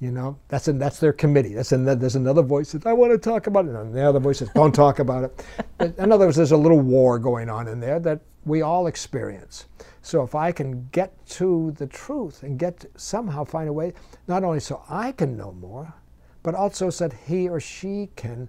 You 0.00 0.10
know, 0.10 0.38
that's 0.48 0.66
that's 0.66 0.98
their 0.98 1.12
committee. 1.12 1.54
That's 1.54 1.72
in, 1.72 1.84
there's 1.84 2.16
another 2.16 2.42
voice 2.42 2.72
that 2.72 2.86
I 2.86 2.92
want 2.92 3.12
to 3.12 3.18
talk 3.18 3.46
about 3.46 3.66
it, 3.66 3.74
and 3.74 3.94
the 3.94 4.02
other 4.02 4.18
voice 4.20 4.38
says 4.38 4.50
don't 4.54 4.74
talk 4.74 4.98
about 4.98 5.24
it. 5.24 5.94
In 5.98 6.12
other 6.12 6.26
words, 6.26 6.36
there's 6.36 6.52
a 6.52 6.56
little 6.56 6.80
war 6.80 7.18
going 7.18 7.48
on 7.48 7.68
in 7.68 7.80
there 7.80 8.00
that 8.00 8.20
we 8.44 8.60
all 8.60 8.86
experience. 8.86 9.66
So 10.02 10.22
if 10.22 10.34
I 10.34 10.52
can 10.52 10.88
get 10.92 11.24
to 11.28 11.72
the 11.78 11.86
truth 11.86 12.42
and 12.42 12.58
get 12.58 12.80
to 12.80 12.88
somehow 12.96 13.44
find 13.44 13.68
a 13.68 13.72
way, 13.72 13.94
not 14.28 14.44
only 14.44 14.60
so 14.60 14.82
I 14.90 15.12
can 15.12 15.36
know 15.36 15.52
more, 15.52 15.94
but 16.42 16.54
also 16.54 16.90
so 16.90 17.08
that 17.08 17.16
he 17.26 17.48
or 17.48 17.58
she 17.58 18.10
can 18.16 18.48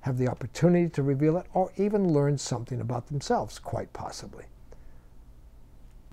have 0.00 0.16
the 0.16 0.28
opportunity 0.28 0.88
to 0.88 1.02
reveal 1.02 1.36
it, 1.36 1.46
or 1.52 1.70
even 1.76 2.12
learn 2.12 2.38
something 2.38 2.80
about 2.80 3.06
themselves, 3.06 3.58
quite 3.58 3.92
possibly. 3.92 4.44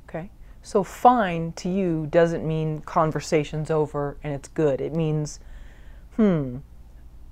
Okay. 0.07 0.29
So 0.61 0.83
fine 0.83 1.53
to 1.53 1.69
you 1.69 2.07
doesn't 2.09 2.47
mean 2.47 2.81
conversation's 2.81 3.71
over 3.71 4.17
and 4.23 4.33
it's 4.33 4.47
good. 4.49 4.81
It 4.81 4.93
means, 4.93 5.39
hmm, 6.15 6.57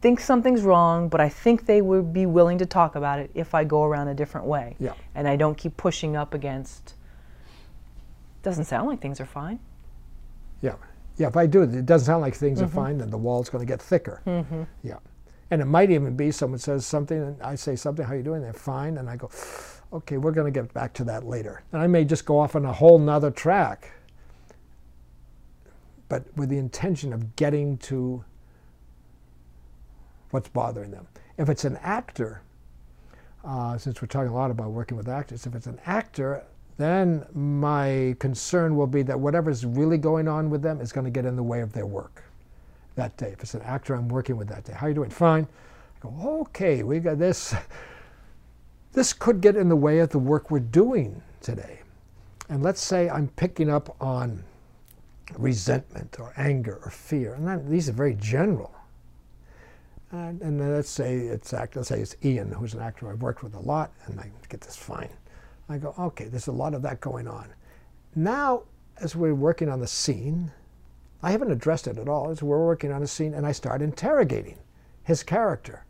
think 0.01 0.19
something's 0.19 0.61
wrong, 0.61 1.09
but 1.09 1.19
I 1.19 1.29
think 1.29 1.65
they 1.65 1.81
would 1.81 2.13
be 2.13 2.25
willing 2.25 2.57
to 2.59 2.65
talk 2.65 2.95
about 2.95 3.19
it 3.19 3.31
if 3.33 3.53
I 3.53 3.63
go 3.63 3.83
around 3.83 4.07
a 4.07 4.13
different 4.13 4.47
way. 4.47 4.75
Yeah. 4.79 4.93
And 5.15 5.27
I 5.27 5.35
don't 5.35 5.57
keep 5.57 5.75
pushing 5.77 6.15
up 6.15 6.33
against. 6.33 6.93
Doesn't 8.43 8.65
sound 8.65 8.87
like 8.87 9.01
things 9.01 9.19
are 9.19 9.25
fine. 9.25 9.59
Yeah, 10.61 10.75
yeah. 11.17 11.27
If 11.27 11.35
I 11.35 11.45
do 11.45 11.63
it, 11.63 11.73
it 11.73 11.85
doesn't 11.85 12.05
sound 12.05 12.21
like 12.21 12.33
things 12.33 12.61
are 12.61 12.67
fine. 12.67 12.97
Then 12.97 13.09
the 13.09 13.17
wall's 13.17 13.49
going 13.49 13.65
to 13.65 13.71
get 13.71 13.81
thicker. 13.81 14.21
Yeah, 14.83 14.99
and 15.51 15.61
it 15.61 15.65
might 15.65 15.91
even 15.91 16.15
be 16.15 16.31
someone 16.31 16.59
says 16.59 16.85
something, 16.85 17.17
and 17.21 17.41
I 17.41 17.55
say 17.55 17.75
something. 17.75 18.05
How 18.05 18.13
you 18.13 18.23
doing? 18.23 18.41
They're 18.41 18.53
fine, 18.53 18.97
and 18.97 19.09
I 19.09 19.17
go, 19.17 19.29
okay, 19.93 20.17
we're 20.17 20.31
going 20.31 20.51
to 20.51 20.59
get 20.59 20.73
back 20.73 20.93
to 20.95 21.03
that 21.05 21.25
later. 21.25 21.63
And 21.71 21.81
I 21.81 21.87
may 21.87 22.03
just 22.03 22.25
go 22.25 22.39
off 22.39 22.55
on 22.55 22.65
a 22.65 22.73
whole 22.73 22.99
nother 22.99 23.31
track, 23.31 23.91
but 26.09 26.25
with 26.35 26.49
the 26.49 26.57
intention 26.57 27.13
of 27.13 27.35
getting 27.35 27.77
to 27.79 28.23
what's 30.31 30.49
bothering 30.49 30.91
them. 30.91 31.07
If 31.37 31.49
it's 31.49 31.65
an 31.65 31.77
actor, 31.81 32.41
uh, 33.45 33.77
since 33.77 34.01
we're 34.01 34.07
talking 34.07 34.31
a 34.31 34.35
lot 34.35 34.51
about 34.51 34.71
working 34.71 34.97
with 34.97 35.07
actors, 35.07 35.45
if 35.45 35.55
it's 35.55 35.67
an 35.67 35.79
actor, 35.85 36.43
then 36.77 37.25
my 37.33 38.15
concern 38.19 38.75
will 38.75 38.87
be 38.87 39.01
that 39.03 39.19
whatever's 39.19 39.65
really 39.65 39.97
going 39.97 40.27
on 40.27 40.49
with 40.49 40.61
them 40.61 40.81
is 40.81 40.91
going 40.91 41.05
to 41.05 41.11
get 41.11 41.25
in 41.25 41.35
the 41.35 41.43
way 41.43 41.61
of 41.61 41.73
their 41.73 41.85
work 41.85 42.23
that 42.95 43.15
day. 43.17 43.29
If 43.31 43.41
it's 43.41 43.53
an 43.53 43.61
actor 43.61 43.95
I'm 43.95 44.07
working 44.09 44.37
with 44.37 44.47
that 44.49 44.65
day, 44.65 44.73
how 44.73 44.85
are 44.85 44.89
you 44.89 44.95
doing? 44.95 45.09
Fine. 45.09 45.47
I 45.97 46.07
go, 46.07 46.39
okay, 46.41 46.83
we 46.83 46.99
got 46.99 47.17
this. 47.17 47.55
This 48.97 49.13
could 49.13 49.41
get 49.41 49.55
in 49.55 49.69
the 49.69 49.75
way 49.75 49.99
of 49.99 50.09
the 50.09 50.17
work 50.17 50.49
we're 50.49 50.59
doing 50.59 51.21
today. 51.39 51.81
And 52.49 52.63
let's 52.63 52.81
say 52.81 53.07
I'm 53.07 53.27
picking 53.27 53.69
up 53.69 53.95
on 54.01 54.43
resentment 55.37 56.19
or 56.19 56.33
anger 56.35 56.81
or 56.83 56.89
fear. 56.89 57.35
And 57.35 57.69
these 57.69 57.89
are 57.89 57.91
very 57.91 58.15
general. 58.15 58.73
And, 60.09 60.41
and 60.41 60.59
let's 60.73 60.89
say 60.89 61.15
it's 61.15 61.53
act, 61.53 61.75
let's 61.75 61.89
say 61.89 61.99
it's 61.99 62.15
Ian, 62.25 62.51
who's 62.51 62.73
an 62.73 62.81
actor 62.81 63.07
I've 63.11 63.21
worked 63.21 63.43
with 63.43 63.53
a 63.53 63.59
lot, 63.59 63.91
and 64.07 64.19
I 64.19 64.31
get 64.49 64.61
this 64.61 64.75
fine. 64.75 65.11
I 65.69 65.77
go, 65.77 65.93
okay, 65.99 66.25
there's 66.25 66.47
a 66.47 66.51
lot 66.51 66.73
of 66.73 66.81
that 66.81 66.99
going 66.99 67.27
on. 67.27 67.53
Now, 68.15 68.63
as 68.99 69.15
we're 69.15 69.35
working 69.35 69.69
on 69.69 69.79
the 69.79 69.85
scene, 69.85 70.51
I 71.21 71.29
haven't 71.29 71.51
addressed 71.51 71.85
it 71.85 71.99
at 71.99 72.09
all. 72.09 72.31
As 72.31 72.41
we're 72.41 72.65
working 72.65 72.91
on 72.91 73.03
a 73.03 73.07
scene, 73.07 73.35
and 73.35 73.45
I 73.45 73.51
start 73.51 73.83
interrogating 73.83 74.57
his 75.03 75.21
character. 75.21 75.85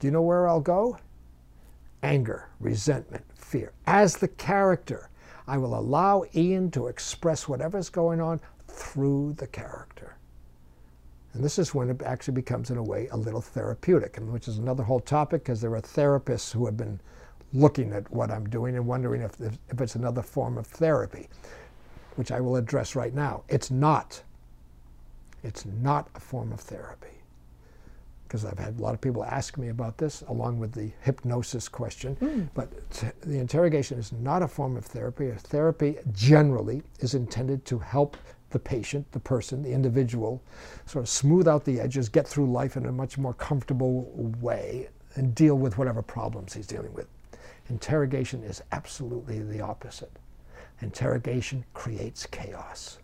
Do 0.00 0.08
you 0.08 0.10
know 0.10 0.22
where 0.22 0.48
I'll 0.48 0.58
go? 0.58 0.98
Anger, 2.02 2.48
resentment, 2.60 3.24
fear. 3.34 3.72
As 3.86 4.16
the 4.16 4.28
character, 4.28 5.10
I 5.46 5.58
will 5.58 5.78
allow 5.78 6.24
Ian 6.34 6.70
to 6.72 6.88
express 6.88 7.48
whatever's 7.48 7.88
going 7.88 8.20
on 8.20 8.40
through 8.68 9.34
the 9.38 9.46
character. 9.46 10.16
And 11.32 11.44
this 11.44 11.58
is 11.58 11.74
when 11.74 11.90
it 11.90 12.02
actually 12.02 12.34
becomes, 12.34 12.70
in 12.70 12.78
a 12.78 12.82
way, 12.82 13.08
a 13.08 13.16
little 13.16 13.42
therapeutic, 13.42 14.16
and 14.16 14.32
which 14.32 14.48
is 14.48 14.58
another 14.58 14.82
whole 14.82 15.00
topic 15.00 15.44
because 15.44 15.60
there 15.60 15.74
are 15.74 15.82
therapists 15.82 16.52
who 16.52 16.64
have 16.66 16.76
been 16.76 16.98
looking 17.52 17.92
at 17.92 18.10
what 18.10 18.30
I'm 18.30 18.48
doing 18.48 18.76
and 18.76 18.86
wondering 18.86 19.22
if, 19.22 19.40
if 19.40 19.80
it's 19.80 19.94
another 19.94 20.22
form 20.22 20.58
of 20.58 20.66
therapy, 20.66 21.28
which 22.16 22.32
I 22.32 22.40
will 22.40 22.56
address 22.56 22.96
right 22.96 23.14
now. 23.14 23.44
It's 23.48 23.70
not. 23.70 24.22
It's 25.42 25.64
not 25.66 26.08
a 26.14 26.20
form 26.20 26.52
of 26.52 26.60
therapy. 26.60 27.15
Because 28.26 28.44
I've 28.44 28.58
had 28.58 28.78
a 28.78 28.82
lot 28.82 28.94
of 28.94 29.00
people 29.00 29.24
ask 29.24 29.56
me 29.56 29.68
about 29.68 29.98
this, 29.98 30.22
along 30.28 30.58
with 30.58 30.72
the 30.72 30.90
hypnosis 31.02 31.68
question. 31.68 32.16
Hmm. 32.16 32.42
But 32.54 32.90
t- 32.90 33.06
the 33.22 33.38
interrogation 33.38 33.98
is 33.98 34.12
not 34.12 34.42
a 34.42 34.48
form 34.48 34.76
of 34.76 34.84
therapy. 34.84 35.28
A 35.28 35.34
Therapy 35.36 35.96
generally 36.12 36.82
is 37.00 37.14
intended 37.14 37.64
to 37.66 37.78
help 37.78 38.16
the 38.50 38.58
patient, 38.58 39.10
the 39.12 39.20
person, 39.20 39.62
the 39.62 39.72
individual, 39.72 40.42
sort 40.86 41.04
of 41.04 41.08
smooth 41.08 41.46
out 41.46 41.64
the 41.64 41.80
edges, 41.80 42.08
get 42.08 42.26
through 42.26 42.50
life 42.50 42.76
in 42.76 42.86
a 42.86 42.92
much 42.92 43.18
more 43.18 43.34
comfortable 43.34 44.04
way, 44.40 44.88
and 45.14 45.34
deal 45.34 45.56
with 45.56 45.78
whatever 45.78 46.02
problems 46.02 46.54
he's 46.54 46.66
dealing 46.66 46.92
with. 46.94 47.06
Interrogation 47.70 48.42
is 48.44 48.62
absolutely 48.72 49.40
the 49.40 49.60
opposite. 49.60 50.12
Interrogation 50.80 51.64
creates 51.74 52.26
chaos. 52.26 52.98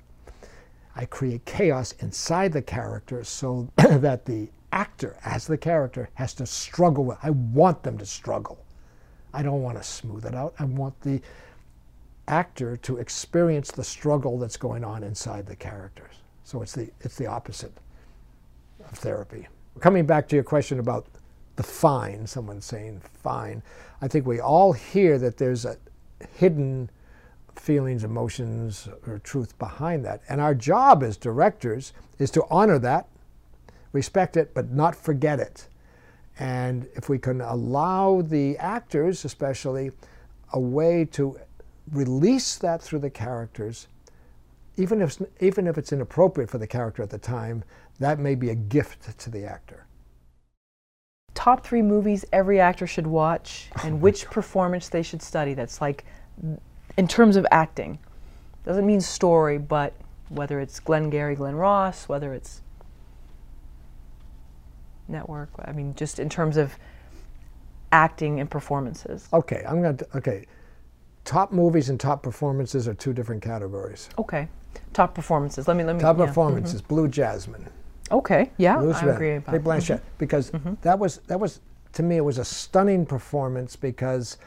I 0.95 1.07
create 1.07 1.45
chaos 1.45 1.93
inside 2.01 2.53
the 2.53 2.63
character 2.63 3.25
so 3.25 3.69
that 3.77 4.25
the 4.27 4.49
actor, 4.73 5.19
as 5.25 5.47
the 5.47 5.59
character, 5.59 6.09
has 6.15 6.35
to 6.35 6.47
struggle 6.47 7.05
with. 7.05 7.19
I 7.23 7.31
want 7.31 7.83
them 7.83 7.99
to 7.99 8.07
struggle. 8.07 8.65
I 9.33 9.43
don't 9.43 9.63
want 9.63 9.79
to 9.79 9.85
smooth 9.85 10.27
it 10.27 10.35
out. 10.35 10.55
I 10.59 10.65
want 10.65 11.01
the 11.03 11.21
actor 12.29 12.77
to 12.79 12.99
experience 12.99 13.71
the 13.71 13.85
struggle 13.85 14.39
that's 14.39 14.57
going 14.57 14.85
on 14.85 15.03
inside 15.03 15.47
the 15.47 15.57
characters. 15.57 16.15
So 16.45 16.63
it's 16.63 16.73
the 16.73 16.91
it's 17.01 17.17
the 17.17 17.27
opposite 17.27 17.73
of 18.81 18.99
therapy. 18.99 19.47
Coming 19.81 20.07
back 20.07 20.29
to 20.29 20.37
your 20.37 20.45
question 20.45 20.79
about 20.79 21.07
the 21.57 21.63
fine, 21.63 22.27
someone 22.27 22.61
saying 22.61 23.03
fine, 23.23 23.63
I 24.01 24.09
think 24.09 24.27
we 24.27 24.41
all 24.41 24.73
hear 24.73 25.19
that 25.19 25.37
there's 25.37 25.65
a 25.65 25.77
hidden 26.37 26.91
feelings, 27.57 28.05
emotions, 28.05 28.89
or 29.07 29.19
truth 29.19 29.59
behind 29.59 30.05
that. 30.05 30.23
And 30.29 30.41
our 30.41 30.55
job 30.55 31.03
as 31.03 31.17
directors 31.17 31.93
is 32.19 32.31
to 32.33 32.45
honor 32.51 32.79
that, 32.81 33.09
respect 33.93 34.37
it, 34.37 34.55
but 34.55 34.71
not 34.71 34.95
forget 34.95 35.41
it. 35.41 35.69
And 36.39 36.89
if 36.95 37.09
we 37.09 37.19
can 37.19 37.41
allow 37.41 38.23
the 38.23 38.57
actors, 38.59 39.25
especially, 39.25 39.91
a 40.53 40.61
way 40.61 41.05
to 41.13 41.39
release 41.93 42.57
that 42.57 42.83
through 42.83 43.01
the 43.01 43.11
characters, 43.11 43.89
even 44.77 45.03
if, 45.03 45.21
even 45.41 45.67
if 45.67 45.77
it's 45.77 45.93
inappropriate 45.93 46.51
for 46.51 46.59
the 46.59 46.67
character 46.67 47.03
at 47.03 47.11
the 47.11 47.19
time, 47.19 47.63
that 47.99 48.19
may 48.19 48.35
be 48.35 48.51
a 48.51 48.55
gift 48.55 49.19
to 49.19 49.31
the 49.31 49.45
actor. 49.45 49.87
Top 51.35 51.65
three 51.65 51.83
movies 51.83 52.25
every 52.33 52.61
actor 52.61 52.87
should 52.87 53.07
watch 53.07 53.69
oh 53.77 53.83
and 53.85 53.95
oh 53.95 53.99
which 53.99 54.25
God. 54.25 54.33
performance 54.33 54.89
they 54.89 55.03
should 55.03 55.23
study. 55.23 55.55
That's 55.55 55.81
like, 55.81 56.05
in 56.97 57.09
terms 57.09 57.37
of 57.37 57.47
acting. 57.51 57.99
Doesn't 58.65 58.87
mean 58.87 59.01
story, 59.01 59.59
but 59.59 59.93
whether 60.29 60.61
it's 60.61 60.79
Glengarry, 60.81 61.35
Glen 61.35 61.57
Ross, 61.57 62.09
whether 62.09 62.33
it's 62.33 62.63
network, 65.13 65.51
I 65.65 65.73
mean, 65.73 65.95
just 65.95 66.19
in 66.19 66.29
terms 66.29 66.57
of 66.57 66.75
acting 67.93 68.41
and 68.41 68.51
performances. 68.51 69.29
Okay, 69.33 69.63
I'm 69.69 69.83
going 69.83 69.97
to, 69.97 70.17
okay 70.17 70.47
top 71.25 71.53
movies 71.53 71.89
and 71.89 71.99
top 71.99 72.23
performances 72.23 72.89
are 72.89 72.95
two 72.95 73.13
different 73.13 73.43
categories. 73.43 74.09
Okay. 74.19 74.49
Top 74.93 75.15
performances. 75.15 75.69
Let 75.69 75.77
me 75.77 75.85
let 75.85 75.97
me. 75.97 76.03
Top 76.03 76.19
yeah. 76.19 76.27
performances. 76.27 76.81
Mm-hmm. 76.81 76.95
Blue 76.95 77.09
Jasmine. 77.09 77.69
Okay. 78.11 78.51
Yeah, 78.57 78.79
Blue 78.79 78.93
I 78.93 79.07
agree 79.07 79.37
about. 79.37 79.53
Cate 79.53 79.65
Blanchett, 79.65 79.97
mm-hmm. 79.97 80.19
because 80.19 80.51
mm-hmm. 80.51 80.75
that 80.83 80.99
was 80.99 81.19
that 81.27 81.39
was 81.39 81.61
to 81.93 82.03
me 82.03 82.17
it 82.17 82.25
was 82.25 82.39
a 82.39 82.45
stunning 82.45 83.07
performance 83.07 83.77
because, 83.77 84.39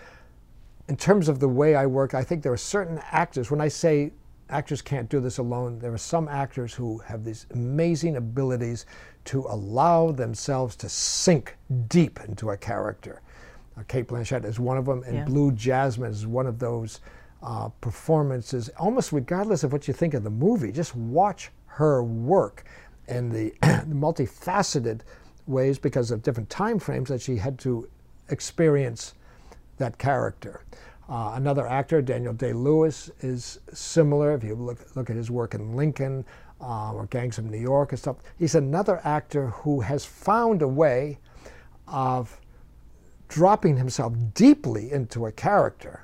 in 0.88 0.98
terms 0.98 1.30
of 1.30 1.40
the 1.40 1.48
way 1.48 1.76
I 1.76 1.86
work, 1.86 2.14
I 2.14 2.24
think 2.24 2.44
there 2.44 2.54
are 2.54 2.58
certain 2.58 3.00
actors. 3.12 3.52
When 3.52 3.62
I 3.62 3.68
say 3.68 4.12
actors 4.50 4.82
can't 4.82 5.10
do 5.10 5.20
this 5.20 5.38
alone, 5.38 5.80
there 5.80 5.94
are 5.94 5.98
some 5.98 6.28
actors 6.28 6.74
who 6.74 7.00
have 7.00 7.24
these 7.24 7.46
amazing 7.54 8.18
abilities 8.18 8.86
to 9.26 9.46
allow 9.50 10.12
themselves 10.12 10.76
to 10.78 10.90
sink 10.90 11.58
deep 11.88 12.20
into 12.28 12.52
a 12.52 12.58
character. 12.58 13.22
Uh, 13.78 13.84
Cate 13.88 14.08
Blanchett 14.08 14.46
is 14.46 14.60
one 14.60 14.78
of 14.78 14.86
them, 14.86 15.04
and 15.06 15.16
yeah. 15.16 15.26
Blue 15.26 15.52
Jasmine 15.52 16.12
is 16.12 16.26
one 16.26 16.48
of 16.48 16.60
those 16.60 17.02
uh, 17.44 17.70
performances. 17.82 18.70
Almost 18.78 19.12
regardless 19.12 19.64
of 19.64 19.74
what 19.74 19.88
you 19.88 19.94
think 19.94 20.14
of 20.14 20.24
the 20.24 20.30
movie, 20.30 20.72
just 20.72 20.96
watch 20.96 21.52
her 21.68 22.04
work 22.04 22.64
in 23.08 23.30
the, 23.30 23.50
the 23.62 23.96
multifaceted 23.96 25.02
ways 25.48 25.78
because 25.78 26.12
of 26.12 26.24
different 26.24 26.50
time 26.50 26.80
frames 26.80 27.10
that 27.10 27.22
she 27.22 27.38
had 27.38 27.60
to 27.60 27.88
experience 28.30 29.14
that 29.78 29.98
character. 29.98 30.64
Uh, 31.08 31.34
another 31.36 31.68
actor, 31.68 32.02
Daniel 32.02 32.34
Day 32.34 32.54
Lewis, 32.54 33.12
is 33.20 33.60
similar. 33.74 34.34
If 34.34 34.44
you 34.44 34.56
look, 34.56 34.96
look 34.96 35.10
at 35.10 35.16
his 35.16 35.30
work 35.30 35.54
in 35.54 35.76
Lincoln 35.76 36.26
uh, 36.62 36.94
or 36.94 37.06
Gangs 37.08 37.38
of 37.38 37.46
New 37.46 37.58
York 37.58 37.92
and 37.92 38.00
stuff, 38.00 38.18
he's 38.38 38.56
another 38.56 39.02
actor 39.04 39.48
who 39.48 39.82
has 39.82 40.06
found 40.06 40.62
a 40.62 40.68
way 40.68 41.20
of 41.88 42.40
dropping 43.28 43.78
himself 43.78 44.14
deeply 44.34 44.92
into 44.92 45.26
a 45.26 45.32
character. 45.32 46.04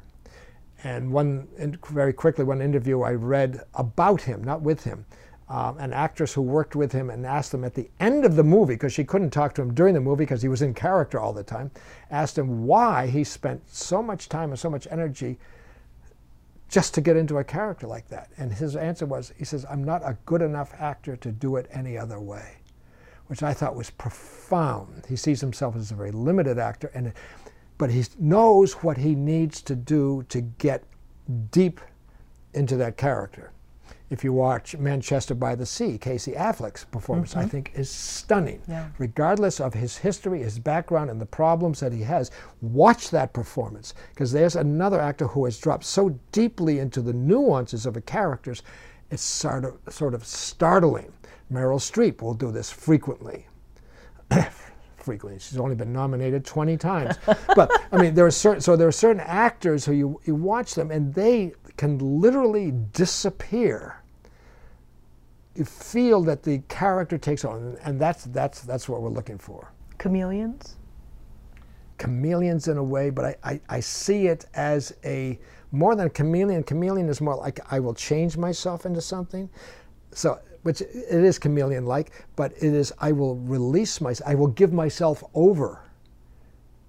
And 0.84 1.12
one, 1.12 1.48
very 1.90 2.14
quickly, 2.14 2.44
one 2.44 2.62
interview 2.62 3.02
I 3.02 3.12
read 3.12 3.62
about 3.76 4.22
him, 4.22 4.44
not 4.44 4.62
with 4.62 4.84
him, 4.84 5.06
um, 5.48 5.78
an 5.78 5.94
actress 5.94 6.34
who 6.34 6.42
worked 6.42 6.76
with 6.76 6.92
him 6.92 7.10
and 7.10 7.26
asked 7.26 7.54
him 7.54 7.64
at 7.64 7.76
the 7.76 7.90
end 8.00 8.26
of 8.26 8.36
the 8.36 8.44
movie, 8.44 8.74
because 8.76 8.94
she 8.94 9.04
couldn't 9.04 9.32
talk 9.32 9.54
to 9.56 9.62
him 9.62 9.74
during 9.74 9.94
the 9.94 10.00
movie 10.00 10.24
because 10.24 10.42
he 10.42 10.48
was 10.48 10.62
in 10.62 10.74
character 10.74 11.20
all 11.20 11.34
the 11.34 11.44
time, 11.44 11.70
asked 12.10 12.38
him 12.38 12.66
why 12.66 13.08
he 13.08 13.24
spent 13.24 13.62
so 13.70 14.02
much 14.02 14.30
time 14.30 14.50
and 14.50 14.60
so 14.60 14.70
much 14.70 14.88
energy 14.90 15.38
just 16.72 16.93
to 16.95 17.01
get 17.01 17.17
into 17.17 17.38
a 17.38 17.43
character 17.43 17.85
like 17.85 18.08
that. 18.08 18.32
And 18.38 18.51
his 18.51 18.75
answer 18.75 19.06
was, 19.06 19.33
he 19.38 19.45
says, 19.45 19.66
I'm 19.69 19.83
not 19.83 20.01
a 20.03 20.17
good 20.25 20.41
enough 20.41 20.74
actor 20.80 21.16
to 21.17 21.32
do 21.32 21.58
it 21.58 21.69
any 21.72 21.98
other 21.98 22.19
way 22.19 22.61
which 23.32 23.43
I 23.43 23.53
thought 23.53 23.77
was 23.77 23.90
profound. 23.90 25.06
He 25.08 25.16
sees 25.16 25.40
himself 25.40 25.77
as 25.77 25.90
a 25.90 25.95
very 25.95 26.11
limited 26.11 26.59
actor, 26.59 26.91
and 26.93 27.14
but 27.77 27.90
he 27.90 28.03
knows 28.19 28.74
what 28.83 28.98
he 28.98 29.16
needs 29.16 29.61
to 29.61 29.74
do 29.74 30.25
to 30.27 30.41
get 30.41 30.83
deep 31.50 31.80
into 32.53 32.75
that 32.75 32.98
character. 32.98 33.53
If 34.12 34.26
you 34.26 34.34
watch 34.34 34.76
Manchester 34.78 35.34
by 35.34 35.56
the 35.56 35.66
Sea, 35.66 35.98
Casey 35.98 36.34
Affleck's 36.34 36.84
performance, 36.84 37.32
mm-hmm. 37.32 37.40
I 37.40 37.46
think, 37.46 37.72
is 37.76 37.90
stunning. 37.90 38.62
Yeah. 38.68 38.90
Regardless 38.98 39.62
of 39.62 39.74
his 39.74 39.98
history, 39.98 40.44
his 40.44 40.60
background, 40.60 41.10
and 41.10 41.22
the 41.22 41.26
problems 41.26 41.80
that 41.80 41.94
he 41.94 42.02
has, 42.02 42.30
watch 42.62 43.10
that 43.12 43.32
performance 43.32 43.94
because 44.10 44.34
there's 44.34 44.58
another 44.58 45.00
actor 45.00 45.28
who 45.28 45.46
has 45.46 45.58
dropped 45.58 45.86
so 45.86 46.20
deeply 46.34 46.80
into 46.80 47.02
the 47.02 47.14
nuances 47.14 47.86
of 47.86 47.94
the 47.94 48.02
characters, 48.02 48.64
it's 49.12 49.24
sort 49.24 49.64
of, 49.64 49.80
sort 49.88 50.14
of 50.14 50.26
startling. 50.26 51.14
Meryl 51.50 51.80
Streep 51.80 52.22
will 52.22 52.34
do 52.34 52.52
this 52.52 52.70
frequently. 52.70 53.48
frequently. 54.98 55.40
She's 55.40 55.58
only 55.58 55.76
been 55.76 55.94
nominated 55.94 56.44
20 56.44 56.76
times. 56.76 57.16
but 57.56 57.72
I 57.94 57.98
mean, 57.98 58.14
there 58.14 58.26
are 58.26 58.32
certain 58.32 58.60
so 58.60 58.76
there 58.76 58.90
are 58.90 58.92
certain 58.92 59.22
actors 59.22 59.86
who 59.86 59.94
you, 59.94 60.20
you 60.26 60.36
watch 60.36 60.76
them 60.76 60.92
and 60.92 61.14
they 61.14 61.54
can 61.78 61.98
literally 62.20 62.72
disappear. 62.92 64.01
You 65.56 65.66
feel 65.66 66.22
that 66.24 66.44
the 66.44 66.60
character 66.70 67.18
takes 67.18 67.44
on, 67.44 67.78
and 67.84 68.00
that's 68.00 68.26
that's 68.26 68.62
that's 68.62 68.88
what 68.88 69.02
we're 69.02 69.10
looking 69.10 69.38
for. 69.38 69.72
Chameleons. 70.00 70.78
Chameleons 71.98 72.68
in 72.68 72.78
a 72.78 72.84
way, 72.84 73.10
but 73.10 73.26
I, 73.26 73.36
I, 73.44 73.62
I 73.70 73.80
see 73.80 74.28
it 74.28 74.46
as 74.56 74.96
a 75.04 75.38
more 75.72 75.96
than 75.96 76.08
a 76.08 76.10
chameleon. 76.10 76.64
Chameleon 76.64 77.10
is 77.10 77.22
more 77.22 77.36
like 77.36 77.60
I 77.72 77.80
will 77.80 77.94
change 77.94 78.38
myself 78.38 78.86
into 78.86 79.02
something. 79.02 79.50
So 80.12 80.40
which 80.64 80.82
it 80.82 80.90
is 81.10 81.40
chameleon 81.40 81.86
like, 81.86 82.12
but 82.36 82.52
it 82.54 82.74
is, 82.74 82.94
I 83.00 83.12
will 83.12 83.36
release 83.38 84.00
myself, 84.02 84.30
I 84.30 84.36
will 84.36 84.48
give 84.48 84.74
myself 84.74 85.24
over. 85.34 85.82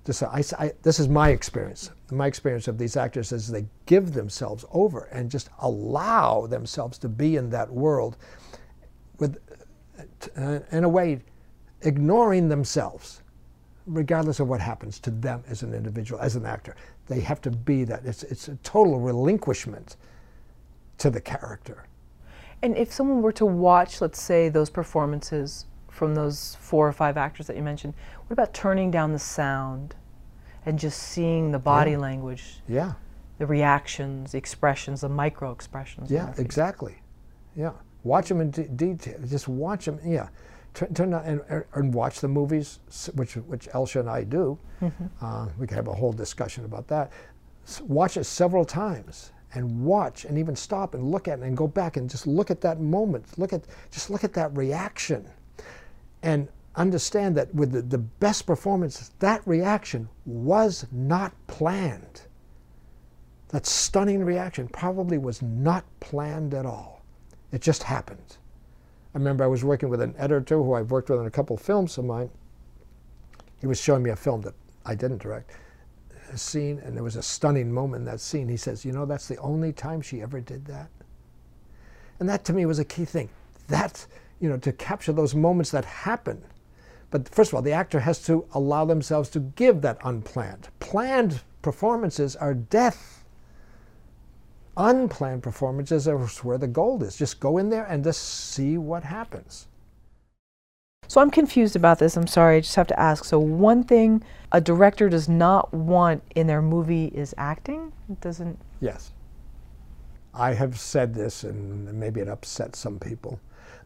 This, 0.05 0.23
I, 0.23 0.42
I, 0.58 0.73
this 0.82 0.99
is 0.99 1.08
my 1.08 1.28
experience. 1.31 1.91
My 2.10 2.26
experience 2.26 2.66
of 2.66 2.76
these 2.76 2.97
actors 2.97 3.31
is 3.31 3.49
they 3.49 3.66
give 3.86 4.12
themselves 4.12 4.65
over 4.73 5.05
and 5.05 5.31
just 5.31 5.49
allow 5.60 6.47
themselves 6.47 6.99
to 6.99 7.08
be 7.08 7.36
in 7.36 7.50
that 7.50 7.70
world 7.70 8.16
uh, 10.36 10.60
in 10.70 10.84
a 10.84 10.89
way, 10.89 11.20
ignoring 11.83 12.49
themselves, 12.49 13.23
regardless 13.86 14.41
of 14.41 14.49
what 14.49 14.60
happens 14.60 14.99
to 15.01 15.10
them 15.10 15.42
as 15.49 15.62
an 15.62 15.75
individual, 15.75 16.20
as 16.20 16.36
an 16.36 16.47
actor. 16.47 16.76
They 17.09 17.20
have 17.20 17.41
to 17.42 17.51
be 17.51 17.84
that. 17.84 18.05
It's, 18.05 18.23
it's 18.25 18.49
a 18.49 18.57
total 18.57 19.01
relinquishment 19.01 19.97
to 20.99 21.10
the 21.10 21.20
character. 21.20 21.84
And 22.62 22.76
if 22.76 22.92
someone 22.92 23.23
were 23.23 23.33
to 23.33 23.47
watch, 23.47 24.01
let's 24.01 24.23
say, 24.23 24.49
those 24.49 24.70
performances 24.70 25.67
from 25.91 26.15
those 26.15 26.57
four 26.60 26.86
or 26.86 26.92
five 26.92 27.17
actors 27.17 27.49
that 27.49 27.57
you 27.57 27.62
mentioned, 27.62 27.94
what 28.26 28.33
about 28.33 28.55
turning 28.55 28.91
down 28.91 29.12
the 29.12 29.18
sound 29.18 29.97
and 30.65 30.78
just 30.78 30.99
seeing 31.02 31.51
the 31.51 31.59
body 31.59 31.92
yeah. 31.92 31.99
language? 31.99 32.60
Yeah. 32.68 32.92
The 33.39 33.47
reactions, 33.47 34.33
the 34.33 34.39
expressions, 34.39 35.01
the 35.01 35.09
micro 35.09 35.51
expressions. 35.51 36.10
Yeah, 36.10 36.33
exactly. 36.39 37.02
Yeah. 37.57 37.73
Watch 38.05 38.28
them 38.28 38.40
in 38.40 38.50
detail. 38.50 39.18
Just 39.26 39.48
watch 39.48 39.84
them. 39.84 40.00
Yeah. 40.05 40.28
Turn, 40.74 40.94
turn 40.94 41.14
on 41.14 41.24
and, 41.24 41.64
and, 41.74 41.92
watch 41.92 42.20
the 42.20 42.28
movies, 42.28 42.81
which 43.14 43.34
which 43.34 43.68
Elsha 43.74 44.00
and 44.00 44.08
I 44.08 44.24
do. 44.24 44.58
Mm-hmm. 44.81 45.05
Uh, 45.20 45.48
we 45.58 45.66
could 45.66 45.76
have 45.76 45.89
a 45.89 45.92
whole 45.92 46.12
discussion 46.12 46.64
about 46.64 46.89
that. 46.89 47.12
watch 47.82 48.16
it 48.16 48.24
several 48.24 48.64
times 48.64 49.32
and 49.55 49.84
watch 49.84 50.24
and 50.24 50.39
even 50.39 50.56
stop 50.56 50.94
and 50.94 51.10
look 51.10 51.28
at 51.28 51.39
it 51.39 51.44
and 51.44 51.56
go 51.56 51.68
back 51.68 51.97
and 51.97 52.08
just 52.08 52.26
look 52.26 52.50
at 52.50 52.60
that 52.60 52.81
moment 52.81 53.26
look 53.39 53.52
at 53.52 53.64
just 53.90 54.10
look 54.10 54.24
at 54.24 54.32
that 54.32 54.55
reaction 54.56 55.28
and 56.22 56.48
understand 56.76 57.36
that 57.36 57.55
with 57.55 57.72
the, 57.72 57.82
the 57.82 57.98
best 57.98 58.47
performance 58.47 59.10
that 59.18 59.47
reaction 59.47 60.08
was 60.24 60.86
not 60.90 61.32
planned 61.47 62.22
that 63.48 63.66
stunning 63.66 64.24
reaction 64.24 64.66
probably 64.68 65.18
was 65.18 65.42
not 65.42 65.84
planned 66.00 66.55
at 66.55 66.64
all 66.64 67.01
It 67.52 67.60
just 67.60 67.82
happened. 67.82 68.39
I 69.14 69.18
remember 69.18 69.44
I 69.44 69.48
was 69.48 69.62
working 69.62 69.90
with 69.90 70.00
an 70.00 70.14
editor 70.16 70.56
who 70.56 70.72
I've 70.72 70.90
worked 70.90 71.10
with 71.10 71.20
in 71.20 71.26
a 71.26 71.31
couple 71.31 71.55
of 71.55 71.62
films 71.62 71.98
of 71.98 72.06
mine. 72.06 72.31
He 73.60 73.66
was 73.66 73.81
showing 73.81 74.02
me 74.02 74.10
a 74.10 74.16
film 74.16 74.40
that 74.42 74.55
I 74.84 74.94
didn't 74.94 75.22
direct, 75.22 75.50
a 76.32 76.39
scene, 76.39 76.81
and 76.84 76.97
there 76.97 77.05
was 77.05 77.16
a 77.16 77.22
stunning 77.22 77.70
moment 77.70 78.00
in 78.00 78.06
that 78.06 78.20
scene. 78.20 78.48
He 78.48 78.56
says, 78.56 78.84
You 78.84 78.92
know, 78.92 79.05
that's 79.05 79.28
the 79.28 79.36
only 79.36 79.72
time 79.72 80.00
she 80.00 80.22
ever 80.22 80.40
did 80.40 80.64
that. 80.64 80.89
And 82.18 82.28
that 82.28 82.44
to 82.47 82.52
me 82.52 82.66
was 82.66 82.78
a 82.78 82.84
key 82.84 83.05
thing. 83.05 83.28
That, 83.68 84.06
you 84.40 84.48
know, 84.48 84.56
to 84.58 84.72
capture 84.72 85.12
those 85.12 85.34
moments 85.34 85.70
that 85.70 85.84
happen. 85.84 86.42
But 87.10 87.28
first 87.28 87.50
of 87.50 87.55
all, 87.55 87.62
the 87.62 87.72
actor 87.72 88.00
has 88.00 88.24
to 88.24 88.47
allow 88.55 88.86
themselves 88.86 89.28
to 89.31 89.40
give 89.40 89.82
that 89.82 89.98
unplanned. 90.02 90.68
Planned 90.81 91.42
performances 91.60 92.34
are 92.34 92.55
death. 92.55 93.22
Unplanned 94.76 95.42
performances 95.42 96.09
are 96.09 96.18
where 96.18 96.59
the 96.59 96.67
gold 96.67 97.02
is. 97.02 97.17
Just 97.17 97.41
go 97.41 97.59
in 97.59 97.68
there 97.68 97.84
and 97.84 98.02
just 98.02 98.23
see 98.23 98.78
what 98.78 99.05
happens. 99.05 99.68
So 101.09 101.20
I'm 101.20 101.31
confused 101.31 101.76
about 101.76 101.99
this. 101.99 102.17
I'm 102.17 102.26
sorry. 102.26 102.57
I 102.57 102.60
just 102.60 102.75
have 102.76 102.86
to 102.86 102.99
ask. 102.99 103.25
So 103.25 103.39
one 103.39 103.84
thing 103.84 104.25
a 104.51 104.62
director 104.62 105.10
does 105.10 105.28
not 105.28 105.73
want 105.75 106.23
in 106.34 106.47
their 106.47 106.62
movie 106.62 107.07
is 107.07 107.34
acting. 107.36 107.92
It 108.09 108.20
doesn't. 108.23 108.59
Yes. 108.81 109.12
I 110.33 110.55
have 110.55 110.81
said 110.81 111.15
this, 111.15 111.44
and 111.44 111.92
maybe 111.92 112.23
it 112.23 112.28
upsets 112.28 112.78
some 112.78 112.99
people. 112.99 113.39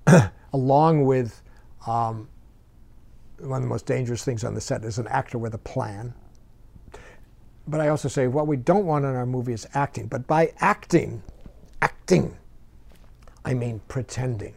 Along 0.52 1.04
with 1.04 1.42
um, 1.88 2.28
one 3.38 3.56
of 3.56 3.62
the 3.62 3.68
most 3.68 3.86
dangerous 3.86 4.24
things 4.24 4.44
on 4.44 4.54
the 4.54 4.60
set 4.60 4.84
is 4.84 4.98
an 4.98 5.08
actor 5.08 5.38
with 5.38 5.54
a 5.54 5.58
plan. 5.58 6.14
But 7.68 7.80
I 7.80 7.88
also 7.88 8.08
say 8.08 8.26
what 8.28 8.46
we 8.46 8.56
don't 8.56 8.86
want 8.86 9.04
in 9.04 9.14
our 9.14 9.26
movie 9.26 9.52
is 9.52 9.66
acting. 9.74 10.06
But 10.06 10.26
by 10.26 10.52
acting, 10.58 11.22
acting, 11.82 12.36
I 13.44 13.54
mean 13.54 13.80
pretending. 13.88 14.54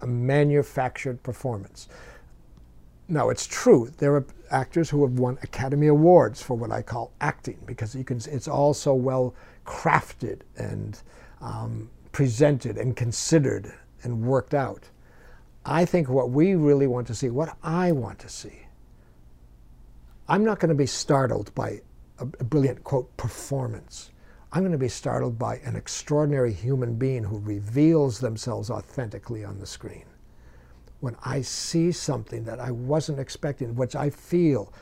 A 0.00 0.06
manufactured 0.06 1.22
performance. 1.22 1.88
Now, 3.08 3.28
it's 3.28 3.46
true, 3.46 3.92
there 3.98 4.14
are 4.14 4.24
actors 4.50 4.88
who 4.88 5.02
have 5.02 5.18
won 5.18 5.38
Academy 5.42 5.88
Awards 5.88 6.42
for 6.42 6.56
what 6.56 6.72
I 6.72 6.80
call 6.80 7.12
acting 7.20 7.58
because 7.66 7.94
you 7.94 8.02
can, 8.04 8.16
it's 8.30 8.48
all 8.48 8.72
so 8.72 8.94
well 8.94 9.34
crafted 9.66 10.40
and 10.56 10.98
um, 11.40 11.90
presented 12.12 12.78
and 12.78 12.96
considered 12.96 13.72
and 14.02 14.22
worked 14.22 14.54
out. 14.54 14.88
I 15.66 15.84
think 15.84 16.08
what 16.08 16.30
we 16.30 16.54
really 16.54 16.86
want 16.86 17.06
to 17.08 17.14
see, 17.14 17.28
what 17.28 17.56
I 17.62 17.92
want 17.92 18.18
to 18.20 18.28
see, 18.28 18.63
I'm 20.26 20.44
not 20.44 20.58
going 20.58 20.70
to 20.70 20.74
be 20.74 20.86
startled 20.86 21.54
by 21.54 21.82
a, 22.18 22.24
brilliant, 22.24 22.82
quote, 22.82 23.14
performance. 23.18 24.10
I'm 24.52 24.62
going 24.62 24.72
to 24.72 24.78
be 24.78 24.88
startled 24.88 25.38
by 25.38 25.56
an 25.64 25.76
extraordinary 25.76 26.52
human 26.52 26.94
being 26.94 27.24
who 27.24 27.38
reveals 27.40 28.20
themselves 28.20 28.70
authentically 28.70 29.44
on 29.44 29.58
the 29.58 29.66
screen. 29.66 30.06
When 31.00 31.16
I 31.24 31.42
see 31.42 31.92
something 31.92 32.44
that 32.44 32.58
I 32.58 32.70
wasn't 32.70 33.18
expecting, 33.18 33.74
which 33.74 33.94
I 33.94 34.08
feel 34.08 34.72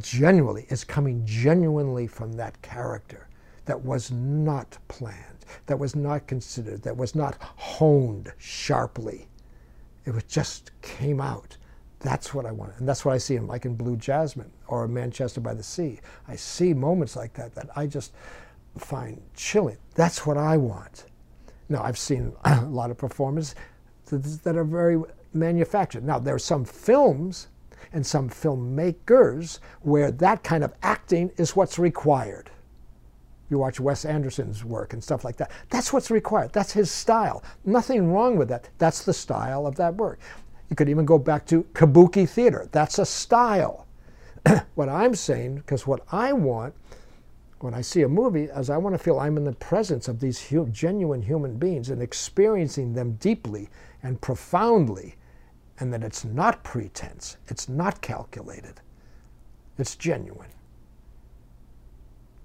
genuinely 0.00 0.64
is 0.70 0.84
coming 0.84 1.26
genuinely 1.26 2.06
from 2.06 2.32
that 2.34 2.62
character 2.62 3.28
that 3.66 3.84
was 3.84 4.10
not 4.10 4.78
planned, 4.88 5.44
that 5.66 5.78
was 5.78 5.94
not 5.94 6.26
considered, 6.26 6.82
that 6.84 6.96
was 6.96 7.14
not 7.14 7.36
honed 7.56 8.32
sharply. 8.38 9.28
It 10.06 10.12
was 10.12 10.22
just 10.24 10.70
came 10.80 11.20
out. 11.20 11.58
That's 12.00 12.32
what 12.32 12.46
I 12.46 12.52
want. 12.52 12.72
And 12.78 12.88
that's 12.88 13.04
what 13.04 13.14
I 13.14 13.18
see 13.18 13.36
in 13.36 13.46
like 13.46 13.66
in 13.66 13.74
Blue 13.74 13.96
Jasmine 13.96 14.50
or 14.68 14.88
Manchester 14.88 15.40
by 15.40 15.54
the 15.54 15.62
Sea. 15.62 16.00
I 16.28 16.36
see 16.36 16.72
moments 16.72 17.14
like 17.14 17.34
that 17.34 17.54
that 17.54 17.68
I 17.76 17.86
just 17.86 18.12
find 18.78 19.20
chilling. 19.34 19.76
That's 19.94 20.26
what 20.26 20.38
I 20.38 20.56
want. 20.56 21.06
Now, 21.68 21.82
I've 21.82 21.98
seen 21.98 22.32
a 22.44 22.62
lot 22.62 22.90
of 22.90 22.98
performances 22.98 23.54
that 24.06 24.56
are 24.56 24.64
very 24.64 25.00
manufactured. 25.32 26.04
Now, 26.04 26.18
there 26.18 26.34
are 26.34 26.38
some 26.38 26.64
films 26.64 27.48
and 27.92 28.06
some 28.06 28.28
filmmakers 28.28 29.58
where 29.82 30.10
that 30.10 30.42
kind 30.42 30.64
of 30.64 30.74
acting 30.82 31.30
is 31.36 31.54
what's 31.54 31.78
required. 31.78 32.50
You 33.50 33.58
watch 33.58 33.80
Wes 33.80 34.04
Anderson's 34.04 34.64
work 34.64 34.92
and 34.92 35.02
stuff 35.02 35.24
like 35.24 35.36
that. 35.38 35.50
That's 35.70 35.92
what's 35.92 36.10
required. 36.10 36.52
That's 36.52 36.72
his 36.72 36.90
style. 36.90 37.42
Nothing 37.64 38.12
wrong 38.12 38.36
with 38.36 38.48
that. 38.48 38.68
That's 38.78 39.02
the 39.02 39.12
style 39.12 39.66
of 39.66 39.74
that 39.76 39.96
work. 39.96 40.20
You 40.70 40.76
could 40.76 40.88
even 40.88 41.04
go 41.04 41.18
back 41.18 41.46
to 41.46 41.64
kabuki 41.74 42.28
theater. 42.28 42.68
That's 42.70 42.98
a 42.98 43.04
style. 43.04 43.86
what 44.76 44.88
I'm 44.88 45.14
saying, 45.14 45.56
because 45.56 45.86
what 45.86 46.02
I 46.12 46.32
want 46.32 46.74
when 47.58 47.74
I 47.74 47.82
see 47.82 48.02
a 48.02 48.08
movie 48.08 48.44
is 48.44 48.70
I 48.70 48.78
want 48.78 48.94
to 48.94 48.98
feel 48.98 49.20
I'm 49.20 49.36
in 49.36 49.44
the 49.44 49.52
presence 49.52 50.08
of 50.08 50.18
these 50.18 50.40
hu- 50.48 50.66
genuine 50.68 51.20
human 51.20 51.58
beings 51.58 51.90
and 51.90 52.00
experiencing 52.00 52.94
them 52.94 53.12
deeply 53.20 53.68
and 54.02 54.20
profoundly, 54.20 55.16
and 55.78 55.92
that 55.92 56.02
it's 56.02 56.24
not 56.24 56.64
pretense, 56.64 57.36
it's 57.48 57.68
not 57.68 58.00
calculated, 58.00 58.80
it's 59.76 59.94
genuine. 59.94 60.48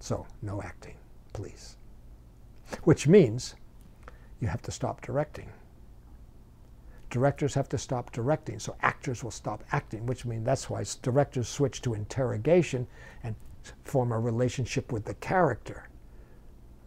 So, 0.02 0.28
no 0.42 0.62
acting, 0.62 0.98
please. 1.32 1.78
Which 2.84 3.08
means 3.08 3.56
you 4.42 4.50
have 4.50 4.62
to 4.64 4.72
stop 4.72 5.02
directing. 5.02 5.50
Directors 7.16 7.53
have 7.53 7.69
to 7.69 7.77
stop 7.77 8.11
directing, 8.11 8.60
so 8.60 8.76
actors 8.82 9.24
will 9.24 9.32
stop 9.32 9.64
acting, 9.72 10.06
which 10.06 10.26
means 10.26 10.44
that's 10.44 10.69
why 10.69 10.84
directors 11.02 11.48
switch 11.48 11.82
to 11.84 11.94
interrogation 11.94 12.88
and 13.24 13.38
form 13.85 14.11
a 14.11 14.19
relationship 14.19 14.92
with 14.92 15.06
the 15.06 15.14
character 15.14 15.88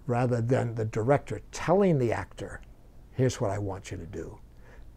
rather 0.07 0.43
than 0.43 0.75
the 0.75 0.85
director 0.85 1.41
telling 1.51 1.99
the 1.99 2.13
actor, 2.13 2.61
here's 3.15 3.41
what 3.41 3.51
I 3.51 3.59
want 3.59 3.91
you 3.91 3.97
to 3.97 4.05
do. 4.05 4.39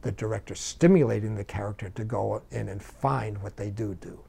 The 0.01 0.11
director 0.11 0.53
stimulating 0.53 1.35
the 1.35 1.45
character 1.45 1.87
to 1.87 2.03
go 2.03 2.41
in 2.51 2.67
and 2.67 2.83
find 2.83 3.41
what 3.41 3.55
they 3.55 3.69
do 3.69 3.95
do. 3.95 4.19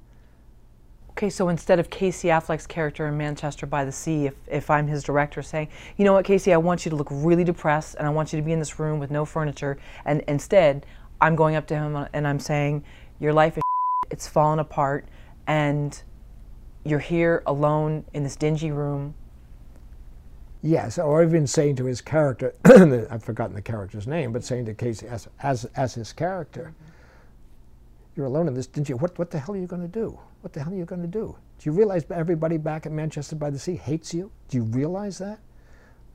Okay, 1.13 1.29
so 1.29 1.51
instead 1.51 1.79
of 1.79 1.91
Casey 1.91 2.29
Affleck's 2.29 2.67
character 2.67 3.07
in 3.07 3.19
Manchester 3.19 3.67
by 3.67 3.85
the 3.85 3.93
Sea, 3.93 4.27
if, 4.27 4.35
if 4.47 4.71
I'm 4.71 4.87
his 4.87 5.05
director 5.05 5.43
saying, 5.43 5.69
you 5.99 6.07
know 6.07 6.15
what, 6.15 6.25
Casey, 6.25 6.55
I 6.55 6.57
want 6.57 6.87
you 6.87 6.91
to 6.91 6.97
look 6.97 7.09
really 7.11 7.45
depressed 7.45 7.97
and 7.99 8.07
I 8.07 8.11
want 8.11 8.33
you 8.33 8.39
to 8.39 8.45
be 8.45 8.53
in 8.53 8.59
this 8.59 8.79
room 8.79 8.99
with 8.99 9.11
no 9.11 9.27
furniture, 9.27 9.77
and 10.07 10.23
instead 10.27 10.87
I'm 11.21 11.37
going 11.37 11.55
up 11.55 11.67
to 11.67 11.75
him 11.75 12.09
and 12.15 12.27
I'm 12.27 12.41
saying, 12.41 12.83
your 13.21 13.35
life 13.35 13.59
is 13.59 13.63
it's 14.11 14.27
fallen 14.27 14.59
apart 14.59 15.07
and 15.47 16.03
you're 16.85 16.99
here 16.99 17.43
alone 17.47 18.05
in 18.15 18.23
this 18.23 18.35
dingy 18.35 18.71
room. 18.71 19.15
Yes, 20.63 20.99
or 20.99 21.23
even 21.23 21.47
saying 21.47 21.77
to 21.77 21.85
his 21.85 22.01
character, 22.01 22.55
I've 22.65 23.23
forgotten 23.23 23.55
the 23.55 23.63
character's 23.63 24.07
name, 24.07 24.33
but 24.33 24.45
saying 24.45 24.65
to 24.67 24.75
Casey 24.75 25.09
as, 25.09 25.29
as, 25.43 25.67
as 25.77 25.95
his 25.95 26.13
character, 26.13 26.73
you're 28.17 28.27
alone 28.27 28.49
in 28.49 28.55
this 28.55 28.67
dingy, 28.67 28.95
what, 28.95 29.19
what 29.19 29.31
the 29.31 29.39
hell 29.39 29.55
are 29.55 29.59
you 29.59 29.67
going 29.67 29.83
to 29.83 29.89
do? 29.89 30.19
What 30.43 30.53
the 30.53 30.63
hell 30.63 30.73
are 30.73 30.77
you 30.77 30.85
going 30.85 31.03
to 31.03 31.09
do? 31.09 31.37
Do 31.59 31.71
you 31.71 31.73
realize 31.73 32.05
everybody 32.11 32.57
back 32.57 32.85
at 32.85 32.93
Manchester 32.93 33.37
by 33.37 33.51
the 33.51 33.59
Sea 33.59 33.77
hates 33.77 34.13
you? 34.13 34.31
Do 34.49 34.57
you 34.57 34.65
realize 34.65 35.19
that? 35.19 35.39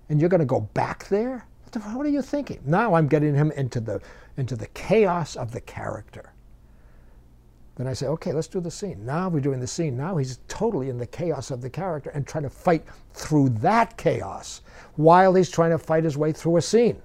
And 0.10 0.20
you're 0.20 0.30
going 0.30 0.42
to 0.42 0.46
go 0.46 0.62
back 0.62 1.08
there? 1.08 1.48
What, 1.64 1.72
the, 1.72 1.80
what 1.80 2.06
are 2.06 2.10
you 2.10 2.22
thinking? 2.22 2.60
Now 2.66 2.94
I'm 2.94 3.08
getting 3.08 3.34
him 3.34 3.52
into 3.52 3.80
the, 3.80 4.02
into 4.36 4.58
the 4.58 4.68
chaos 4.68 5.38
of 5.38 5.52
the 5.52 5.62
character. 5.62 6.34
Then 7.76 7.88
I 7.88 7.94
say, 7.94 8.08
okay, 8.08 8.34
let's 8.34 8.48
do 8.48 8.60
the 8.60 8.72
scene. 8.72 9.06
Now 9.06 9.30
we're 9.30 9.40
doing 9.40 9.62
the 9.62 9.68
scene. 9.68 9.96
Now 9.96 10.18
he's 10.18 10.40
totally 10.50 10.90
in 10.90 10.98
the 10.98 11.08
chaos 11.08 11.52
of 11.52 11.62
the 11.62 11.70
character 11.70 12.10
and 12.10 12.28
trying 12.28 12.44
to 12.44 12.50
fight 12.50 12.84
through 13.14 13.50
that 13.50 13.96
chaos 13.98 14.62
while 14.96 15.36
he's 15.36 15.50
trying 15.50 15.72
to 15.72 15.78
fight 15.78 16.04
his 16.04 16.18
way 16.18 16.34
through 16.34 16.58
a 16.58 16.62
scene 16.62 17.02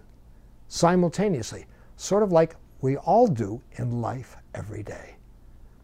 simultaneously. 0.69 1.67
Sort 1.97 2.23
of 2.25 2.33
like 2.33 2.57
we 2.81 2.97
all 2.97 3.29
do 3.29 3.61
in 3.77 4.01
life 4.01 4.37
every 4.55 4.83
day. 4.83 5.17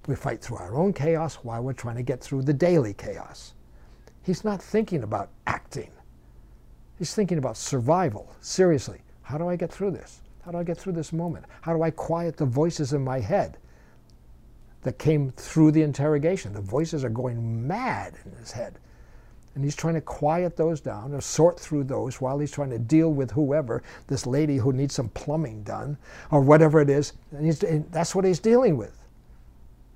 We 0.08 0.16
fight 0.16 0.40
through 0.42 0.56
our 0.56 0.74
own 0.74 0.92
chaos 0.92 1.36
while 1.36 1.62
we're 1.62 1.72
trying 1.72 1.94
to 1.96 2.02
get 2.02 2.20
through 2.20 2.42
the 2.42 2.52
daily 2.52 2.94
chaos. 2.94 3.54
He's 4.24 4.42
not 4.42 4.60
thinking 4.60 5.04
about 5.04 5.30
acting. 5.46 5.92
He's 6.98 7.14
thinking 7.14 7.38
about 7.38 7.56
survival. 7.56 8.34
Seriously, 8.40 9.02
how 9.22 9.38
do 9.38 9.48
I 9.48 9.54
get 9.54 9.70
through 9.70 9.92
this? 9.92 10.22
How 10.44 10.50
do 10.50 10.58
I 10.58 10.64
get 10.64 10.76
through 10.76 10.94
this 10.94 11.12
moment? 11.12 11.44
How 11.60 11.76
do 11.76 11.82
I 11.82 11.92
quiet 11.92 12.36
the 12.36 12.46
voices 12.46 12.92
in 12.92 13.04
my 13.04 13.20
head? 13.20 13.58
that 14.82 14.98
came 14.98 15.32
through 15.32 15.72
the 15.72 15.82
interrogation. 15.82 16.52
The 16.52 16.60
voices 16.60 17.04
are 17.04 17.10
going 17.10 17.66
mad 17.66 18.14
in 18.24 18.32
his 18.38 18.52
head. 18.52 18.78
And 19.54 19.64
he's 19.64 19.74
trying 19.74 19.94
to 19.94 20.00
quiet 20.00 20.56
those 20.56 20.80
down 20.80 21.12
or 21.12 21.20
sort 21.20 21.58
through 21.58 21.84
those 21.84 22.20
while 22.20 22.38
he's 22.38 22.52
trying 22.52 22.70
to 22.70 22.78
deal 22.78 23.12
with 23.12 23.32
whoever, 23.32 23.82
this 24.06 24.26
lady 24.26 24.56
who 24.56 24.72
needs 24.72 24.94
some 24.94 25.08
plumbing 25.10 25.64
done, 25.64 25.98
or 26.30 26.40
whatever 26.40 26.80
it 26.80 26.88
is. 26.88 27.14
And, 27.32 27.62
and 27.64 27.90
that's 27.90 28.14
what 28.14 28.24
he's 28.24 28.38
dealing 28.38 28.76
with. 28.76 28.97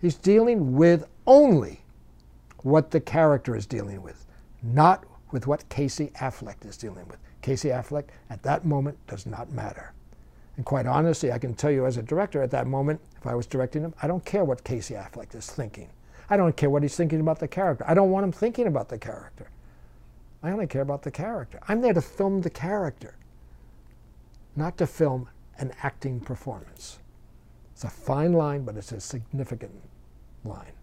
He's 0.02 0.16
dealing 0.16 0.74
with 0.76 1.06
only 1.26 1.82
what 2.64 2.92
the 2.92 3.00
character 3.00 3.56
is 3.56 3.66
dealing 3.66 4.02
with, 4.02 4.26
not 4.62 5.04
with 5.32 5.48
what 5.48 5.68
Casey 5.70 6.12
Affleck 6.20 6.66
is 6.66 6.76
dealing 6.76 7.08
with. 7.08 7.18
Casey 7.42 7.70
Affleck, 7.70 8.06
at 8.30 8.42
that 8.44 8.66
moment, 8.66 8.98
does 9.08 9.26
not 9.26 9.52
matter. 9.52 9.94
And 10.56 10.66
quite 10.66 10.86
honestly, 10.86 11.32
I 11.32 11.38
can 11.38 11.54
tell 11.54 11.72
you 11.72 11.86
as 11.86 11.98
a 11.98 12.02
director 12.02 12.42
at 12.42 12.52
that 12.52 12.68
moment, 12.68 13.00
if 13.18 13.26
I 13.26 13.34
was 13.36 13.46
directing 13.46 13.82
him, 13.82 13.94
I 14.02 14.08
don't 14.08 14.24
care 14.24 14.44
what 14.44 14.64
Casey 14.64 14.94
Affleck 14.94 15.34
is 15.36 15.46
thinking. 15.50 15.90
I 16.30 16.36
don't 16.38 16.56
care 16.56 16.70
what 16.70 16.82
he's 16.84 16.96
thinking 16.96 17.20
about 17.20 17.40
the 17.40 17.48
character. 17.48 17.84
I 17.88 17.94
don't 17.94 18.10
want 18.12 18.24
him 18.24 18.32
thinking 18.32 18.68
about 18.68 18.90
the 18.90 18.98
character. 18.98 19.48
I 20.42 20.52
only 20.52 20.68
care 20.68 20.82
about 20.82 21.02
the 21.02 21.12
character. 21.12 21.60
I'm 21.68 21.80
there 21.82 21.94
to 21.94 22.02
film 22.02 22.42
the 22.42 22.50
character. 22.50 23.16
not 24.56 24.78
to 24.78 24.86
film 24.86 25.28
an 25.58 25.72
acting 25.82 26.20
performance. 26.20 26.98
It's 27.72 27.84
a 27.84 27.90
fine 27.90 28.32
line, 28.34 28.64
but 28.64 28.76
it's 28.76 28.92
a 28.92 29.00
significant 29.00 29.72
line. 30.44 30.81